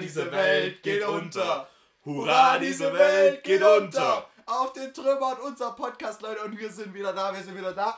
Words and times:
diese 0.00 0.30
Welt 0.32 0.82
geht 0.82 1.04
unter. 1.04 1.68
Hurra, 2.04 2.58
diese 2.58 2.92
Welt 2.92 3.44
geht 3.44 3.62
unter. 3.62 4.26
Auf 4.46 4.72
den 4.72 4.92
Trümmern 4.92 5.38
unser 5.46 5.72
Podcast, 5.72 6.22
Leute, 6.22 6.42
und 6.42 6.58
wir 6.58 6.70
sind 6.70 6.92
wieder 6.92 7.12
da, 7.12 7.32
wir 7.32 7.42
sind 7.42 7.56
wieder 7.56 7.72
da. 7.72 7.96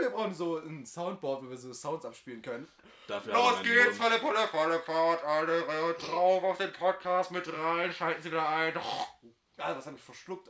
Wir 0.00 0.10
brauchen 0.10 0.34
so 0.34 0.58
ein 0.58 0.84
Soundboard, 0.84 1.44
wo 1.44 1.50
wir 1.50 1.56
so 1.56 1.72
Sounds 1.72 2.04
abspielen 2.04 2.42
können. 2.42 2.68
Dafür 3.06 3.32
Los 3.32 3.62
geht's, 3.62 3.96
volle 3.96 4.18
Pulle, 4.18 4.46
volle 4.48 4.80
Fahrt, 4.80 5.24
alle 5.24 5.94
drauf 5.94 6.42
auf 6.44 6.58
den 6.58 6.72
Podcast 6.72 7.30
mit 7.30 7.50
rein, 7.52 7.92
schalten 7.92 8.22
Sie 8.22 8.30
wieder 8.30 8.46
ein. 8.46 8.76
Ah, 8.76 9.74
was 9.74 9.86
habe 9.86 9.96
ich 9.96 10.02
verschluckt? 10.02 10.48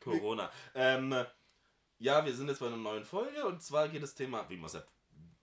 Corona. 0.00 0.50
Ähm, 0.74 1.24
ja, 1.98 2.24
wir 2.24 2.34
sind 2.34 2.48
jetzt 2.48 2.58
bei 2.58 2.66
einer 2.66 2.76
neuen 2.76 3.04
Folge 3.04 3.46
und 3.46 3.62
zwar 3.62 3.88
geht 3.88 4.02
das 4.02 4.14
Thema, 4.14 4.44
wie 4.48 4.56
man 4.56 4.66
es 4.66 4.74
ja 4.74 4.82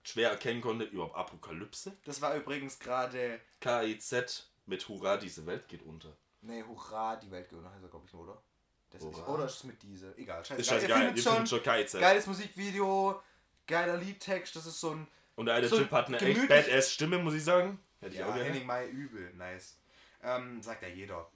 schwer 0.02 0.30
erkennen 0.30 0.60
konnte, 0.60 0.84
über 0.84 1.14
Apokalypse. 1.16 1.96
Das 2.04 2.20
war 2.20 2.34
übrigens 2.36 2.78
gerade. 2.78 3.40
KIZ 3.60 4.49
mit 4.66 4.88
Hurra, 4.88 5.16
diese 5.16 5.46
Welt 5.46 5.68
geht 5.68 5.82
unter. 5.82 6.16
Nee, 6.42 6.62
hurra, 6.62 7.16
die 7.16 7.30
Welt 7.30 7.48
geht 7.48 7.58
unter, 7.58 7.70
heißt 7.72 7.82
er, 7.82 7.88
glaube 7.90 8.06
ich, 8.06 8.12
nur, 8.12 8.22
oder? 8.24 8.42
Das 8.90 9.02
ist 9.04 9.18
oder 9.28 9.44
ist 9.44 9.54
es 9.56 9.64
mit 9.64 9.80
diese? 9.82 10.16
Egal, 10.18 10.44
scheiße. 10.44 10.60
Ist 10.60 10.68
scheißegal, 10.68 11.16
ihr 11.16 11.22
findet 11.22 11.48
schon 11.48 11.62
KIZ. 11.62 11.92
Geiles 11.92 12.26
Musikvideo, 12.26 13.22
geiler 13.66 13.96
Liedtext, 13.96 14.56
das 14.56 14.66
ist 14.66 14.80
so 14.80 14.90
ein. 14.92 15.06
Und 15.36 15.46
der 15.46 15.54
eine 15.54 15.68
So 15.68 15.78
Typ 15.78 15.90
hat 15.92 16.08
eine 16.08 16.18
echt 16.18 16.48
badass 16.48 16.92
Stimme, 16.92 17.18
muss 17.18 17.34
ich 17.34 17.44
sagen. 17.44 17.78
Hätte 18.00 18.14
ich 18.14 18.20
Ja, 18.20 18.28
auch 18.28 18.34
gerne. 18.34 18.48
Henning 18.48 18.66
Mai 18.66 18.88
übel, 18.88 19.32
nice. 19.34 19.76
Ähm, 20.22 20.60
sagt 20.62 20.82
ja 20.82 20.88
jeder. 20.88 21.30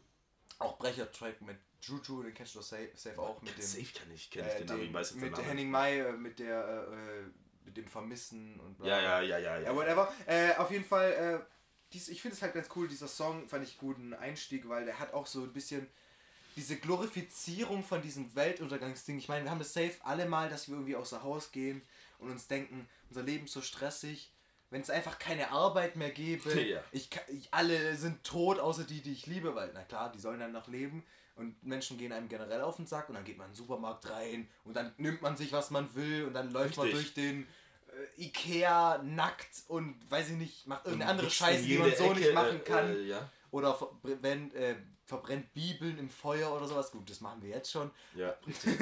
Auch 0.59 0.79
Brecher-Track 0.79 1.43
mit 1.43 1.59
Juju, 1.81 2.23
den 2.23 2.35
kennst 2.35 2.55
du 2.55 2.59
doch 2.59 2.67
safe, 2.67 2.91
safe 2.95 3.21
auch 3.21 3.41
mit 3.43 3.57
dem. 3.57 3.63
Safe 3.63 3.87
kann 3.99 4.11
ich, 4.13 4.31
kenn 4.31 4.47
ich 4.47 4.53
äh, 4.53 4.59
den 4.59 4.67
Namen, 4.67 4.83
ich 4.83 4.93
weiß 4.93 5.11
jetzt 5.11 5.23
den 5.23 5.31
mit. 5.31 5.47
Henning 5.47 5.71
Mai, 5.71 5.99
äh, 5.99 6.13
mit 6.13 6.39
der, 6.39 6.89
äh, 6.91 7.21
äh, 7.21 7.25
mit 7.65 7.77
dem 7.77 7.87
Vermissen 7.87 8.59
und 8.61 8.79
bla. 8.79 8.87
Ja, 8.89 9.01
ja, 9.01 9.21
ja, 9.21 9.39
ja, 9.39 9.57
Ja, 9.59 9.63
ja. 9.63 9.77
whatever. 9.77 10.13
Äh, 10.27 10.55
auf 10.57 10.71
jeden 10.71 10.85
Fall, 10.85 11.13
äh, 11.13 11.41
dies, 11.95 12.09
ich 12.09 12.21
finde 12.21 12.37
es 12.37 12.43
halt 12.43 12.55
ganz 12.55 12.69
cool, 12.77 12.89
dieser 12.89 13.09
Song 13.09 13.49
fand 13.49 13.65
ich 13.67 13.79
guten 13.79 14.13
Einstieg, 14.15 14.69
weil 14.69 14.85
der 14.85 14.99
hat 14.99 15.15
auch 15.15 15.27
so 15.27 15.43
ein 15.43 15.53
bisschen 15.53 15.87
diese 16.57 16.77
Glorifizierung 16.77 17.83
von 17.83 18.01
diesem 18.03 18.35
Weltuntergangsding. 18.35 19.19
Ich 19.19 19.29
meine, 19.29 19.45
wir 19.45 19.51
haben 19.51 19.59
das 19.59 19.73
safe 19.73 19.95
alle 20.03 20.27
mal, 20.27 20.49
dass 20.49 20.69
wir 20.69 20.75
irgendwie 20.75 20.97
außer 20.97 21.23
Haus 21.23 21.51
gehen 21.53 21.83
und 22.19 22.31
uns 22.31 22.47
denken, 22.47 22.89
unser 23.09 23.23
Leben 23.23 23.47
ist 23.47 23.53
so 23.55 23.63
stressig. 23.63 24.31
Wenn 24.71 24.81
es 24.81 24.91
einfach 24.91 25.19
keine 25.19 25.51
Arbeit 25.51 25.97
mehr 25.97 26.11
gäbe, 26.11 26.53
Ja. 26.69 26.81
ich, 26.93 27.09
ich, 27.29 27.53
alle 27.53 27.97
sind 27.97 28.25
tot, 28.25 28.59
außer 28.59 28.85
die, 28.85 29.01
die 29.01 29.13
ich 29.13 29.27
liebe, 29.27 29.55
weil, 29.55 29.71
na 29.75 29.83
klar, 29.83 30.11
die 30.13 30.21
sollen 30.21 30.41
dann 30.41 30.53
noch 30.53 30.69
leben. 30.69 31.05
Und 31.37 31.61
Menschen 31.65 31.99
gehen 31.99 32.13
einem 32.13 32.29
generell 32.29 32.61
auf 32.61 32.77
den 32.77 32.87
Sack 32.87 33.09
und 33.09 33.17
dann 33.17 33.25
geht 33.25 33.37
man 33.37 33.47
in 33.49 33.53
den 33.53 33.57
Supermarkt 33.57 34.09
rein 34.09 34.49
und 34.65 34.75
dann 34.75 34.93
nimmt 34.99 35.21
man 35.21 35.37
sich, 35.37 35.51
was 35.51 35.73
man 35.73 35.93
will 35.97 36.25
und 36.25 36.33
dann 36.33 36.53
läuft 36.53 36.77
man 36.77 36.87
Richtig. 36.87 37.15
durch 37.15 37.15
den 37.15 37.49
äh, 38.17 38.23
Ikea 38.25 38.99
nackt 39.03 39.65
und 39.69 40.11
weiß 40.11 40.31
ich 40.31 40.37
nicht, 40.37 40.67
macht 40.67 40.87
irgendeine 40.87 41.11
andere 41.13 41.27
Wichst 41.27 41.41
in 41.41 41.47
Scheiße, 41.47 41.63
die 41.65 41.79
man 41.79 41.95
so 41.95 42.05
Ecke, 42.05 42.21
nicht 42.21 42.35
machen 42.35 42.57
äh, 42.57 42.61
kann. 42.61 42.91
Äh, 42.91 43.03
ja, 43.03 43.31
Oder 43.51 43.75
verbrennt, 43.75 44.55
äh, 44.55 44.77
verbrennt 45.05 45.53
Bibeln 45.55 45.99
im 45.99 46.11
Feuer 46.11 46.53
oder 46.53 46.67
sowas. 46.67 46.91
Gut, 46.91 47.09
das 47.09 47.21
machen 47.21 47.43
wir 47.43 47.51
jetzt 47.51 47.71
schon. 47.71 47.91
ja, 48.15 48.31
richtig. 48.47 48.79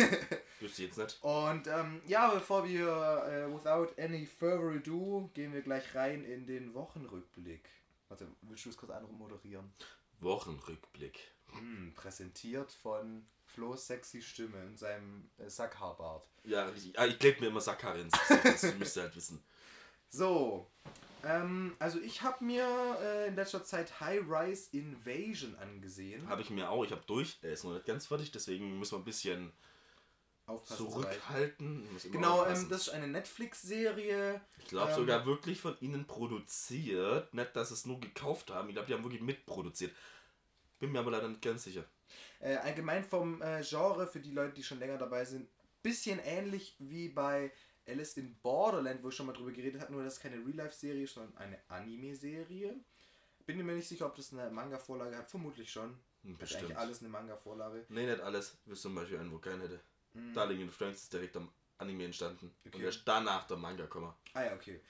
Wüsste 0.61 0.83
jetzt 0.85 0.99
nicht. 0.99 1.23
Und 1.23 1.67
ähm, 1.67 2.03
ja, 2.07 2.31
bevor 2.31 2.67
wir 2.67 2.87
äh, 2.87 3.55
without 3.55 3.89
any 4.01 4.27
further 4.27 4.77
ado 4.77 5.31
gehen 5.35 5.53
wir 5.53 5.63
gleich 5.63 5.95
rein 5.95 6.25
in 6.25 6.47
den 6.47 6.75
Wochenrückblick. 6.75 7.69
Warte, 8.09 8.29
willst 8.43 8.67
du 8.67 8.71
es 8.71 8.77
kurz 8.77 8.93
anmoderieren? 8.93 9.73
Wochenrückblick. 10.21 11.19
Hm, 11.53 11.93
präsentiert 11.95 12.73
von 12.73 13.27
Flo's 13.55 13.86
sexy 13.86 14.22
Stimme 14.22 14.61
in 14.64 14.77
seinem 14.77 15.31
äh, 15.39 15.48
Sackhaarbart. 15.48 16.27
Ja, 16.45 16.67
richtig. 16.67 16.98
Ah, 16.98 17.06
ich 17.06 17.19
klebe 17.19 17.41
mir 17.41 17.47
immer 17.48 17.61
Sackhaare 17.61 18.00
ins 18.00 18.12
Gesicht, 18.28 18.45
das 18.45 18.75
müsst 18.78 18.97
ihr 18.97 19.03
halt 19.03 19.17
wissen. 19.17 19.42
So, 20.08 20.67
ähm, 21.24 21.77
also 21.79 22.01
ich 22.01 22.23
habe 22.23 22.45
mir 22.45 22.67
äh, 23.01 23.29
in 23.29 23.36
letzter 23.36 23.64
Zeit 23.64 24.01
High 24.01 24.23
Rise 24.29 24.68
Invasion 24.73 25.55
angesehen. 25.57 26.29
Habe 26.29 26.42
ich 26.42 26.51
mir 26.51 26.70
auch, 26.70 26.85
ich 26.85 26.91
habe 26.91 27.02
durch, 27.07 27.39
er 27.42 27.52
ist 27.52 27.64
noch 27.64 27.74
nicht 27.74 27.86
ganz 27.86 28.07
fertig, 28.07 28.33
deswegen 28.33 28.79
müssen 28.79 28.92
wir 28.92 28.98
ein 28.98 29.05
bisschen 29.05 29.52
Aufpassen, 30.46 30.91
zurückhalten. 30.91 31.86
Genau, 32.11 32.45
ähm, 32.46 32.68
das 32.68 32.83
ist 32.83 32.89
eine 32.91 33.07
Netflix-Serie. 33.07 34.41
ich 34.58 34.67
glaube 34.67 34.91
ähm, 34.91 34.96
sogar 34.98 35.24
wirklich 35.24 35.61
von 35.61 35.77
ihnen 35.80 36.07
produziert. 36.07 37.33
Nicht, 37.33 37.55
dass 37.55 37.68
sie 37.68 37.74
es 37.74 37.86
nur 37.86 38.01
gekauft 38.01 38.51
haben. 38.51 38.68
Ich 38.68 38.74
glaube, 38.74 38.89
die 38.89 38.95
haben 38.95 39.05
wirklich 39.05 39.23
mitproduziert. 39.23 39.92
Bin 40.80 40.91
mir 40.91 40.98
aber 40.98 41.12
leider 41.12 41.29
nicht 41.29 41.42
ganz 41.42 41.62
sicher. 41.62 41.85
Äh, 42.42 42.57
allgemein 42.57 43.05
vom 43.05 43.41
äh, 43.41 43.63
Genre, 43.63 44.07
für 44.07 44.20
die 44.20 44.33
Leute, 44.33 44.55
die 44.55 44.64
schon 44.64 44.80
länger 44.80 44.98
dabei 44.98 45.25
sind, 45.25 45.48
bisschen 45.83 46.19
ähnlich 46.19 46.75
wie 46.80 47.08
bei 47.08 47.53
Alice 47.86 48.17
in 48.17 48.36
Borderland, 48.42 49.03
wo 49.03 49.08
ich 49.08 49.14
schon 49.14 49.27
mal 49.27 49.33
drüber 49.33 49.53
geredet 49.53 49.80
habe, 49.80 49.92
nur 49.92 50.03
dass 50.03 50.14
es 50.14 50.20
keine 50.20 50.36
Real-Life-Serie 50.36 51.05
ist, 51.05 51.14
sondern 51.14 51.36
eine 51.36 51.58
Anime-Serie. 51.69 52.75
Bin 53.47 53.64
mir 53.64 53.75
nicht 53.75 53.89
sicher, 53.89 54.07
ob 54.07 54.17
das 54.17 54.33
eine 54.33 54.51
Manga-Vorlage 54.51 55.17
hat. 55.17 55.30
Vermutlich 55.30 55.70
schon. 55.70 55.97
Bestimmt. 56.23 56.64
eigentlich 56.64 56.79
alles 56.79 57.01
eine 57.01 57.08
Manga-Vorlage. 57.08 57.85
Nee, 57.89 58.07
nicht 58.07 58.20
alles. 58.20 58.57
Wir 58.67 58.77
zum 58.77 58.95
Beispiel 58.95 59.19
einen, 59.19 59.33
wo 59.33 59.39
keinen 59.39 59.61
hätte. 59.61 59.80
Mhm. 60.14 60.35
Darling 60.35 60.61
in 60.61 60.69
the 60.69 60.74
Franks 60.74 61.03
ist 61.03 61.13
direkt 61.13 61.36
am 61.36 61.48
Anime 61.79 62.05
entstanden. 62.05 62.55
Okay. 62.67 62.77
Und 62.77 62.85
erst 62.85 63.03
danach 63.05 63.47
der 63.47 63.57
Manga 63.57 63.85
gekommen. 63.85 64.13
Ah 64.35 64.45
ja, 64.45 64.55
okay. 64.55 64.80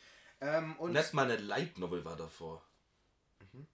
Ähm, 0.40 0.76
und 0.76 0.92
Nicht 0.92 1.14
mal 1.14 1.30
eine 1.30 1.36
Light 1.36 1.78
Novel 1.78 2.04
war 2.04 2.16
davor. 2.16 2.62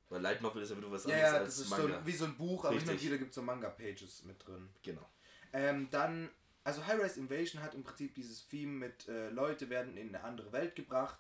Weil 0.09 0.21
Light 0.21 0.43
Novel 0.43 0.63
ist 0.63 0.71
ja 0.71 0.77
wieder 0.77 0.91
was 0.91 1.05
ja, 1.05 1.11
anderes 1.15 1.33
ja, 1.33 1.39
als 1.39 1.47
das 1.57 1.59
ist 1.65 1.71
so 1.71 1.77
Manga. 1.83 1.99
ein, 1.99 2.07
wie 2.07 2.13
so 2.13 2.25
ein 2.25 2.37
Buch, 2.37 2.65
aber 2.65 2.75
hin 2.75 2.83
und 2.83 2.89
Richtig. 2.91 3.07
wieder 3.09 3.19
gibt 3.19 3.31
es 3.31 3.35
so 3.37 3.43
Manga-Pages 3.43 4.25
mit 4.25 4.45
drin. 4.47 4.69
genau. 4.83 5.09
Ähm, 5.53 5.89
dann, 5.91 6.29
also 6.65 6.87
High-Rise 6.87 7.21
Invasion 7.21 7.63
hat 7.63 7.75
im 7.75 7.85
Prinzip 7.85 8.15
dieses 8.15 8.47
Theme 8.49 8.73
mit 8.73 9.09
äh, 9.09 9.31
Leute 9.31 9.71
werden 9.71 9.97
in 9.97 10.09
eine 10.15 10.25
andere 10.25 10.53
Welt 10.53 10.75
gebracht. 10.75 11.19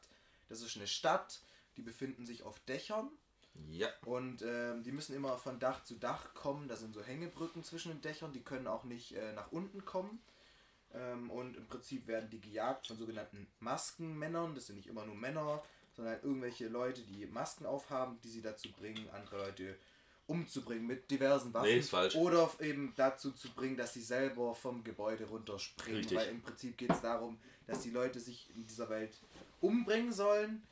Das 0.48 0.60
ist 0.60 0.76
eine 0.76 0.86
Stadt, 0.86 1.40
die 1.76 1.82
befinden 1.82 2.26
sich 2.26 2.42
auf 2.42 2.58
Dächern 2.60 3.08
Ja. 3.70 3.88
und 4.04 4.42
ähm, 4.42 4.82
die 4.82 4.92
müssen 4.92 5.14
immer 5.14 5.38
von 5.38 5.58
Dach 5.60 5.84
zu 5.84 5.94
Dach 5.94 6.34
kommen. 6.34 6.68
Da 6.68 6.76
sind 6.76 6.92
so 6.92 7.02
Hängebrücken 7.02 7.62
zwischen 7.64 7.92
den 7.92 8.00
Dächern, 8.02 8.32
die 8.32 8.42
können 8.42 8.66
auch 8.66 8.84
nicht 8.84 9.12
äh, 9.12 9.32
nach 9.32 9.52
unten 9.52 9.84
kommen. 9.84 10.20
Ähm, 10.92 11.30
und 11.30 11.56
im 11.56 11.66
Prinzip 11.66 12.06
werden 12.06 12.28
die 12.30 12.40
gejagt 12.40 12.86
von 12.86 12.96
sogenannten 12.96 13.46
Maskenmännern. 13.60 14.54
Das 14.54 14.66
sind 14.66 14.76
nicht 14.76 14.88
immer 14.88 15.04
nur 15.06 15.14
Männer, 15.14 15.62
sondern 15.98 16.14
halt 16.14 16.24
irgendwelche 16.24 16.68
Leute, 16.68 17.02
die 17.02 17.26
Masken 17.26 17.66
aufhaben, 17.66 18.20
die 18.22 18.28
sie 18.28 18.40
dazu 18.40 18.70
bringen, 18.70 19.10
andere 19.10 19.38
Leute 19.38 19.76
umzubringen 20.28 20.86
mit 20.86 21.10
diversen 21.10 21.52
Waffen. 21.52 21.68
Nee, 21.68 21.78
ist 21.78 21.90
falsch. 21.90 22.14
Oder 22.14 22.48
eben 22.60 22.92
dazu 22.94 23.32
zu 23.32 23.50
bringen, 23.50 23.76
dass 23.76 23.94
sie 23.94 24.02
selber 24.02 24.54
vom 24.54 24.84
Gebäude 24.84 25.24
runterspringen. 25.24 25.98
Richtig. 25.98 26.16
Weil 26.16 26.28
im 26.28 26.40
Prinzip 26.40 26.78
geht 26.78 26.90
es 26.90 27.00
darum, 27.00 27.36
dass 27.66 27.82
die 27.82 27.90
Leute 27.90 28.20
sich 28.20 28.48
in 28.54 28.64
dieser 28.64 28.88
Welt 28.90 29.18
umbringen 29.60 30.12
sollen 30.12 30.62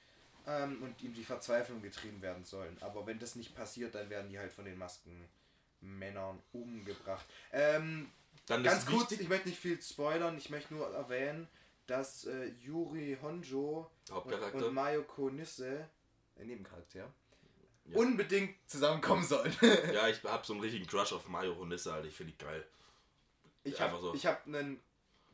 ähm, 0.46 0.80
und 0.84 1.02
in 1.02 1.12
die 1.12 1.24
Verzweiflung 1.24 1.82
getrieben 1.82 2.22
werden 2.22 2.44
sollen. 2.44 2.76
Aber 2.80 3.04
wenn 3.04 3.18
das 3.18 3.34
nicht 3.34 3.52
passiert, 3.56 3.96
dann 3.96 4.08
werden 4.08 4.30
die 4.30 4.38
halt 4.38 4.52
von 4.52 4.64
den 4.64 4.78
Maskenmännern 4.78 6.38
umgebracht. 6.52 7.26
Ähm, 7.52 8.12
Dann 8.46 8.62
ganz 8.62 8.86
kurz, 8.86 9.10
wichtig, 9.10 9.22
ich 9.22 9.28
möchte 9.28 9.48
nicht 9.48 9.58
viel 9.58 9.82
spoilern, 9.82 10.38
ich 10.38 10.50
möchte 10.50 10.72
nur 10.72 10.88
erwähnen, 10.94 11.48
dass 11.86 12.24
äh, 12.24 12.46
Yuri 12.60 13.16
Honjo 13.20 13.90
und, 14.10 14.72
Mayoko 14.72 15.30
Nisse, 15.30 15.88
äh, 16.36 16.44
Nebencharakter, 16.44 17.12
Ja. 17.84 17.96
unbedingt 17.96 18.56
zusammenkommen 18.66 19.24
sollen. 19.24 19.54
ja, 19.92 20.08
ich 20.08 20.22
hab 20.24 20.44
so 20.44 20.52
einen 20.52 20.62
richtigen 20.62 20.86
Crush 20.86 21.12
auf 21.12 21.28
Mario 21.28 21.56
Honisse, 21.56 21.92
Alter. 21.92 22.08
Ich 22.08 22.14
finde 22.14 22.32
die 22.32 22.38
geil. 22.44 22.66
Ich 23.64 23.80
habe 23.80 24.00
so. 24.00 24.14
ich 24.14 24.26
hab 24.26 24.46
einen 24.46 24.80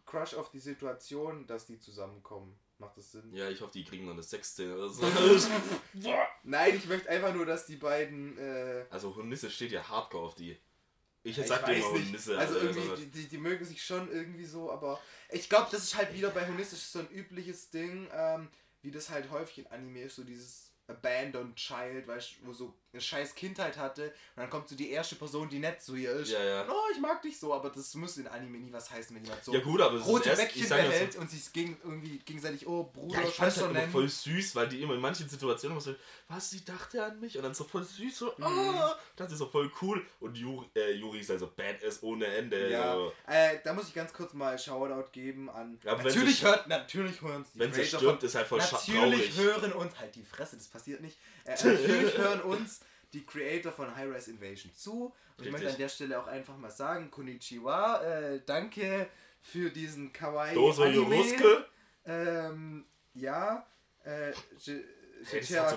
Crush 0.06 0.34
auf 0.34 0.50
die 0.50 0.60
Situation, 0.60 1.46
dass 1.46 1.66
die 1.66 1.78
zusammenkommen. 1.78 2.58
Macht 2.78 2.96
das 2.96 3.12
Sinn? 3.12 3.32
Ja, 3.32 3.48
ich 3.48 3.60
hoffe, 3.60 3.72
die 3.72 3.84
kriegen 3.84 4.06
noch 4.06 4.12
eine 4.12 4.24
Sexszene 4.24 4.76
oder 4.76 4.88
so. 4.88 5.02
Nein, 6.42 6.76
ich 6.76 6.86
möchte 6.86 7.08
einfach 7.08 7.32
nur, 7.32 7.46
dass 7.46 7.66
die 7.66 7.76
beiden. 7.76 8.36
Äh, 8.38 8.86
also 8.90 9.14
Honisse 9.14 9.50
steht 9.50 9.70
ja 9.70 9.88
hardcore 9.88 10.24
auf 10.24 10.34
die. 10.34 10.58
Ich 11.24 11.38
ich 11.38 11.46
sag 11.46 11.64
dir 11.64 11.72
weiß 11.72 11.84
immer 11.84 11.92
nicht. 11.98 12.08
Honisse. 12.08 12.38
also 12.38 12.54
Alter, 12.54 12.66
irgendwie, 12.66 13.04
die, 13.04 13.10
die, 13.10 13.28
die 13.28 13.38
mögen 13.38 13.64
sich 13.64 13.84
schon 13.84 14.10
irgendwie 14.10 14.44
so, 14.44 14.72
aber 14.72 15.00
ich 15.30 15.48
glaube, 15.48 15.69
das 15.70 15.84
ist 15.84 15.96
halt 15.96 16.12
wieder 16.14 16.30
bei 16.30 16.46
Honistisch 16.46 16.80
so 16.80 16.98
ein 16.98 17.10
übliches 17.10 17.70
Ding, 17.70 18.08
ähm, 18.12 18.48
wie 18.82 18.90
das 18.90 19.10
halt 19.10 19.30
häufig 19.30 19.58
in 19.58 19.66
Anime 19.69 20.02
ist, 20.02 20.16
so 20.16 20.24
dieses 20.24 20.72
Abandoned 20.88 21.54
Child, 21.56 22.08
weißt 22.08 22.32
du, 22.40 22.46
wo 22.46 22.52
so 22.52 22.74
eine 22.92 23.00
scheiß 23.00 23.34
Kindheit 23.34 23.78
hatte 23.78 24.04
und 24.36 24.42
dann 24.42 24.50
kommt 24.50 24.68
so 24.68 24.74
die 24.76 24.90
erste 24.90 25.14
Person, 25.16 25.48
die 25.48 25.58
nett 25.58 25.80
zu 25.80 25.94
ihr 25.94 26.10
ist. 26.12 26.30
Ja, 26.30 26.42
ja. 26.44 26.66
Oh, 26.68 26.90
ich 26.92 27.00
mag 27.00 27.22
dich 27.22 27.38
so, 27.38 27.54
aber 27.54 27.70
das 27.70 27.94
muss 27.94 28.18
in 28.18 28.26
Anime 28.26 28.58
nie 28.58 28.72
was 28.72 28.90
heißen, 28.90 29.16
wenn 29.16 29.24
jemand 29.24 29.42
so 29.42 29.52
Ja 29.54 29.60
gut, 29.60 29.80
aber 29.80 29.96
es 29.96 30.06
rote 30.06 30.28
Bäckchen 30.36 30.68
behält 30.68 31.14
so, 31.14 31.20
und 31.20 31.30
sich 31.30 31.50
gegen, 31.52 31.78
irgendwie 31.82 32.18
gegenseitig, 32.18 32.66
oh, 32.66 32.84
Bruder, 32.84 33.22
ja, 33.22 33.28
ich 33.28 33.34
Schwester 33.34 33.62
halt 33.64 33.72
nennen. 33.72 33.92
voll 33.92 34.08
süß, 34.08 34.54
weil 34.56 34.68
die 34.68 34.82
immer 34.82 34.94
in 34.94 35.00
manchen 35.00 35.26
Situationen 35.28 35.76
immer 35.78 35.80
so, 35.80 35.94
was, 36.28 36.50
sie 36.50 36.64
dachte 36.64 37.02
an 37.02 37.18
mich? 37.18 37.36
Und 37.38 37.44
dann 37.44 37.54
so 37.54 37.64
voll 37.64 37.82
süß, 37.84 38.18
so, 38.18 38.26
Mhm. 38.36 38.44
ah, 38.44 38.98
das 39.16 39.32
ist 39.32 39.38
so 39.38 39.46
voll 39.46 39.70
cool. 39.80 40.04
Und 40.20 40.36
Juri, 40.36 40.66
äh, 40.74 40.92
Juri 40.92 41.20
ist 41.20 41.30
also 41.30 41.50
badass 41.56 42.02
ohne 42.02 42.26
Ende. 42.26 42.70
Ja, 42.70 42.94
So. 42.94 43.12
äh, 43.26 43.58
da 43.64 43.72
muss 43.72 43.88
ich 43.88 43.94
ganz 43.94 44.12
kurz 44.12 44.34
mal 44.34 44.58
Shoutout 44.58 45.10
geben 45.12 45.48
an. 45.48 45.78
Ja, 45.82 45.96
natürlich 45.96 46.40
sie- 46.40 46.44
hört, 46.44 46.68
natürlich 46.68 47.22
hören 47.22 47.36
uns 47.36 47.52
die 47.52 47.58
Wenn 47.58 47.72
sie 47.72 47.84
stirbt, 47.86 48.04
von- 48.04 48.18
ist 48.18 48.34
halt 48.34 48.46
voll 48.46 48.58
Natürlich 48.58 49.34
traurig. 49.34 49.36
hören 49.38 49.72
uns 49.72 49.98
halt 49.98 50.14
die 50.14 50.22
Fresse, 50.24 50.56
das 50.56 50.68
passiert 50.68 51.00
nicht. 51.00 51.16
Äh, 51.44 51.50
natürlich 51.50 52.18
hören 52.18 52.40
uns 52.42 52.80
die 53.12 53.24
Creator 53.26 53.72
von 53.72 53.94
High 53.94 54.14
Rise 54.14 54.30
Invasion 54.30 54.72
zu. 54.74 55.14
Und 55.36 55.46
ich 55.46 55.52
möchte 55.52 55.70
an 55.70 55.76
der 55.76 55.88
Stelle 55.88 56.20
auch 56.20 56.26
einfach 56.26 56.56
mal 56.56 56.70
sagen, 56.70 57.10
Konnichiwa, 57.10 58.02
äh, 58.02 58.40
danke 58.46 59.08
für 59.40 59.70
diesen 59.70 60.12
kawaii 60.12 60.54
Doso. 60.54 60.84
Yorusuke. 60.86 61.66
Ähm, 62.04 62.86
ja, 63.14 63.66
äh, 64.04 64.32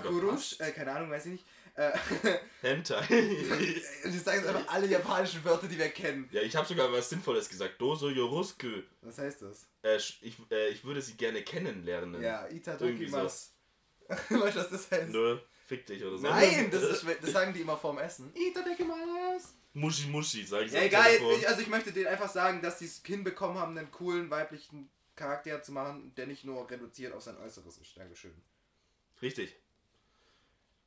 Kurush, 0.02 0.60
äh, 0.60 0.72
keine 0.72 0.92
Ahnung, 0.92 1.12
weiß 1.12 1.26
ich 1.28 1.32
nicht. 1.34 1.46
Äh, 1.76 1.92
Hentai. 2.62 3.06
die 3.10 4.18
sagen 4.18 4.38
jetzt 4.38 4.48
einfach 4.48 4.74
alle 4.74 4.88
japanischen 4.88 5.44
Wörter, 5.44 5.68
die 5.68 5.78
wir 5.78 5.90
kennen. 5.90 6.30
ja, 6.32 6.42
ich 6.42 6.56
habe 6.56 6.66
sogar 6.66 6.92
was 6.92 7.10
Sinnvolles 7.10 7.50
gesagt. 7.50 7.82
Doso 7.82 8.10
Yorosku. 8.10 8.82
Was 9.02 9.18
heißt 9.18 9.42
das? 9.42 9.68
Äh, 9.84 9.98
ich, 9.98 10.40
äh, 10.52 10.70
ich 10.70 10.84
würde 10.86 11.02
sie 11.02 11.16
gerne 11.16 11.44
kennenlernen. 11.44 12.22
Ja, 12.22 12.44
Irgendwie 12.44 12.58
Itadokimas. 12.58 13.54
weißt 14.08 14.32
du, 14.32 14.40
was 14.40 14.70
das 14.70 14.92
heißt? 14.92 15.10
Nö, 15.10 15.38
fick 15.66 15.86
dich 15.86 16.04
oder 16.04 16.18
so. 16.18 16.24
Nein, 16.28 16.70
das, 16.72 16.84
ist, 17.04 17.06
das 17.22 17.32
sagen 17.32 17.54
die 17.54 17.62
immer 17.62 17.78
vorm 17.78 17.98
Essen. 17.98 18.32
Itadokimas. 18.34 19.56
Muschi 19.74 20.08
Muschi, 20.08 20.46
sag 20.46 20.66
ich 20.66 20.72
Ja, 20.72 20.80
am 20.80 20.86
egal. 20.86 21.12
Ich, 21.38 21.48
also 21.48 21.62
ich 21.62 21.68
möchte 21.68 21.92
denen 21.92 22.08
einfach 22.08 22.30
sagen, 22.30 22.62
dass 22.62 22.80
sie 22.80 22.86
es 22.86 23.02
hinbekommen 23.06 23.58
haben, 23.58 23.78
einen 23.78 23.92
coolen 23.92 24.30
weiblichen 24.30 24.90
Charakter 25.16 25.62
zu 25.62 25.72
machen, 25.74 26.14
der 26.16 26.28
nicht 26.28 26.46
nur 26.46 26.70
reduziert 26.70 27.14
auf 27.14 27.24
sein 27.24 27.38
Äußeres 27.38 27.78
ist. 27.78 27.98
Dankeschön. 27.98 28.34
Richtig. 29.22 29.56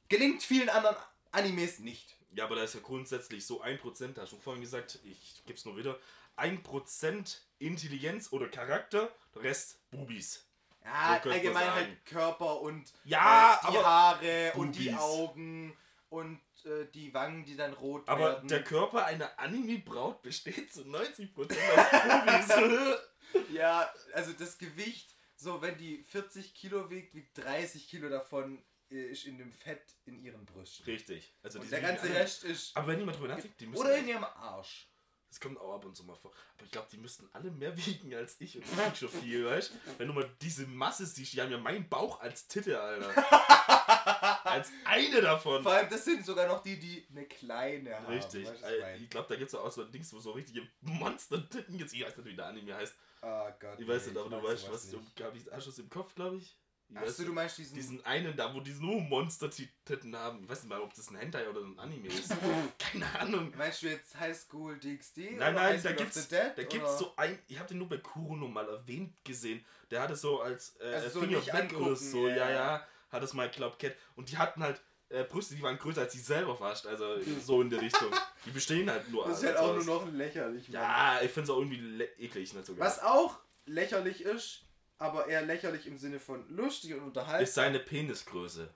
Gelingt 0.08 0.42
vielen 0.42 0.70
anderen 0.70 0.96
Animes 1.32 1.80
nicht. 1.80 2.16
Ja, 2.32 2.44
aber 2.44 2.56
da 2.56 2.62
ist 2.62 2.74
ja 2.74 2.80
grundsätzlich 2.80 3.44
so 3.44 3.62
1%, 3.62 4.14
da 4.14 4.22
hast 4.22 4.32
du 4.32 4.38
vorhin 4.38 4.62
gesagt, 4.62 4.98
ich 5.04 5.42
gebe 5.44 5.58
es 5.58 5.64
nur 5.64 5.76
wieder, 5.76 5.98
1% 6.36 7.38
Intelligenz 7.58 8.32
oder 8.32 8.48
Charakter, 8.48 9.12
der 9.34 9.42
Rest 9.42 9.78
Bubis. 9.90 10.47
Ja, 10.88 11.20
So 11.22 11.30
allgemein 11.30 11.72
halt 11.74 12.06
Körper 12.06 12.60
und 12.60 12.92
Ja, 13.04 13.54
äh, 13.62 13.70
die 13.70 13.76
aber 13.78 13.86
Haare 13.86 14.52
und 14.54 14.72
die 14.76 14.84
Bubis. 14.90 15.00
Augen 15.00 15.76
und 16.08 16.40
äh, 16.64 16.86
die 16.94 17.12
Wangen, 17.14 17.44
die 17.44 17.56
dann 17.56 17.72
rot 17.74 18.08
Aber 18.08 18.34
werden. 18.34 18.48
der 18.48 18.64
Körper 18.64 19.04
einer 19.04 19.38
Anime-Braut 19.38 20.22
besteht 20.22 20.72
zu 20.72 20.82
90% 20.82 21.34
aus 21.40 22.48
Bubis. 22.48 22.98
Ja, 23.52 23.92
also 24.14 24.32
das 24.32 24.56
Gewicht, 24.56 25.14
so 25.36 25.60
wenn 25.60 25.76
die 25.76 26.02
40 26.02 26.54
Kilo 26.54 26.88
wiegt, 26.88 27.14
wiegt 27.14 27.36
30 27.36 27.86
Kilo 27.86 28.08
davon 28.08 28.62
äh, 28.90 29.02
ist 29.10 29.26
in 29.26 29.36
dem 29.36 29.52
Fett 29.52 29.82
in 30.06 30.18
ihren 30.24 30.46
Brüsten. 30.46 30.86
Richtig. 30.86 31.34
Also 31.42 31.60
Und 31.60 31.70
der 31.70 31.82
ganze 31.82 32.08
Rest 32.14 32.44
ist. 32.44 32.74
Aber 32.74 32.86
wenn 32.86 32.98
jemand 33.00 33.18
drüber 33.18 33.28
nachdenkt, 33.28 33.60
die 33.60 33.66
müssen. 33.66 33.80
Oder 33.82 33.98
in 33.98 34.08
ihrem 34.08 34.24
Arsch. 34.24 34.88
Das 35.28 35.40
kommt 35.40 35.58
auch 35.60 35.74
ab 35.74 35.84
und 35.84 35.94
zu 35.94 36.04
mal 36.04 36.16
vor. 36.16 36.32
Aber 36.56 36.64
ich 36.64 36.70
glaube, 36.70 36.88
die 36.90 36.96
müssten 36.96 37.28
alle 37.32 37.50
mehr 37.50 37.76
wiegen 37.86 38.14
als 38.14 38.40
ich 38.40 38.56
und 38.56 38.64
ich 38.64 38.76
wieg 38.76 38.96
schon 38.96 39.08
viel, 39.10 39.44
weißt 39.44 39.70
du? 39.72 39.74
Wenn 39.98 40.08
du 40.08 40.14
mal 40.14 40.30
diese 40.40 40.66
Masse 40.66 41.04
siehst, 41.06 41.34
die 41.34 41.40
haben 41.42 41.50
ja 41.50 41.58
meinen 41.58 41.88
Bauch 41.88 42.20
als 42.20 42.48
Titel, 42.48 42.74
Alter. 42.74 43.12
als 44.44 44.70
eine 44.84 45.20
davon. 45.20 45.62
Vor 45.62 45.72
allem, 45.72 45.90
das 45.90 46.04
sind 46.04 46.24
sogar 46.24 46.46
noch 46.48 46.62
die, 46.62 46.78
die 46.78 47.06
eine 47.10 47.26
kleine 47.26 47.94
haben. 47.96 48.06
Richtig. 48.06 48.46
Weißt 48.46 48.60
du, 48.60 48.64
was 48.64 48.70
Äh, 48.72 48.96
ich? 48.96 49.02
Ich 49.04 49.10
glaube, 49.10 49.28
da 49.28 49.36
gibt 49.36 49.48
es 49.48 49.54
auch 49.54 49.70
so 49.70 49.82
ein 49.82 49.92
Dings, 49.92 50.12
wo 50.12 50.20
so 50.20 50.32
richtige 50.32 50.66
Monster-Titten 50.80 51.78
jetzt. 51.78 51.92
Ich 51.92 52.04
weiß 52.04 52.16
nicht, 52.16 52.26
wie 52.26 52.36
der 52.36 52.46
Anime 52.46 52.74
heißt. 52.74 52.94
Oh 53.22 53.48
Gott. 53.60 53.78
Ich 53.78 53.86
weiß 53.88 54.06
nicht, 54.06 54.16
aber 54.16 54.30
du 54.30 54.42
weißt, 54.42 54.70
was 54.70 54.90
du. 54.90 54.96
nicht. 54.98 55.16
Glaub 55.16 55.34
ich, 55.34 55.44
du 55.44 55.50
es 55.56 55.78
im 55.78 55.90
Kopf, 55.90 56.14
glaube 56.14 56.36
ich? 56.36 56.56
Achso, 56.94 57.22
du 57.22 57.22
nicht. 57.28 57.34
meinst 57.34 57.58
diesen. 57.58 57.74
diesen 57.74 58.06
einen 58.06 58.34
da, 58.36 58.54
wo 58.54 58.60
die 58.60 58.72
nur 58.72 59.00
Monster-Titten 59.00 60.16
haben. 60.16 60.42
Ich 60.42 60.48
weiß 60.48 60.62
nicht 60.62 60.70
mal, 60.70 60.80
ob 60.80 60.94
das 60.94 61.10
ein 61.10 61.16
Hentai 61.16 61.48
oder 61.48 61.60
ein 61.60 61.78
Anime 61.78 62.08
ist. 62.08 62.32
Keine 62.78 63.20
Ahnung. 63.20 63.52
Meinst 63.56 63.82
du 63.82 63.88
jetzt 63.88 64.18
High 64.18 64.36
School 64.36 64.78
DxD? 64.78 65.32
Nein, 65.32 65.36
oder 65.36 65.52
nein, 65.52 65.72
High 65.74 65.82
da 65.82 65.88
School 65.90 65.96
gibt's, 65.98 66.28
Dead, 66.28 66.38
da 66.40 66.52
oder? 66.54 66.64
gibt's 66.64 66.98
so 66.98 67.12
ein, 67.16 67.38
ich 67.46 67.58
habe 67.58 67.68
den 67.68 67.78
nur 67.78 67.88
bei 67.88 67.98
Kurono 67.98 68.48
mal 68.48 68.68
erwähnt 68.68 69.14
gesehen. 69.24 69.64
Der 69.90 70.02
hatte 70.02 70.16
so 70.16 70.40
als 70.40 70.76
äh, 70.80 70.94
Also 70.94 71.08
so 71.10 71.20
Finger 71.20 71.44
weg 71.44 71.48
oder 71.54 71.62
angucken, 71.62 71.96
so, 71.96 72.28
ja, 72.28 72.50
ja, 72.50 72.86
hat 73.10 73.22
es 73.22 73.34
mal 73.34 73.50
Club 73.50 73.78
Cat. 73.78 73.94
Und 74.16 74.30
die 74.30 74.38
hatten 74.38 74.62
halt 74.62 74.80
äh, 75.10 75.24
Brüste, 75.24 75.54
die 75.54 75.62
waren 75.62 75.78
größer 75.78 76.02
als 76.02 76.12
sie 76.12 76.20
selber 76.20 76.56
fast, 76.56 76.86
also 76.86 77.16
so 77.44 77.62
in 77.62 77.70
der 77.70 77.80
Richtung. 77.80 78.10
Die 78.44 78.50
bestehen 78.50 78.90
halt 78.90 79.10
nur 79.10 79.24
Das 79.28 79.38
ist 79.38 79.46
halt 79.46 79.56
auch 79.56 79.74
nur 79.74 79.84
noch 79.84 80.12
lächerlich. 80.12 80.68
Ja, 80.68 81.20
ich 81.22 81.30
finde 81.30 81.44
es 81.44 81.50
auch 81.50 81.58
irgendwie 81.58 82.02
eklig, 82.18 82.52
nicht 82.52 82.66
so. 82.66 82.78
Was 82.78 83.00
auch 83.02 83.38
lächerlich 83.66 84.22
ist, 84.22 84.64
aber 84.98 85.26
eher 85.28 85.42
lächerlich 85.42 85.86
im 85.86 85.96
Sinne 85.96 86.20
von 86.20 86.44
lustig 86.48 86.92
und 86.92 86.98
Ist 87.00 87.04
unterhaltsam, 87.06 87.64
seine 87.64 87.78
Penisgröße. 87.78 88.68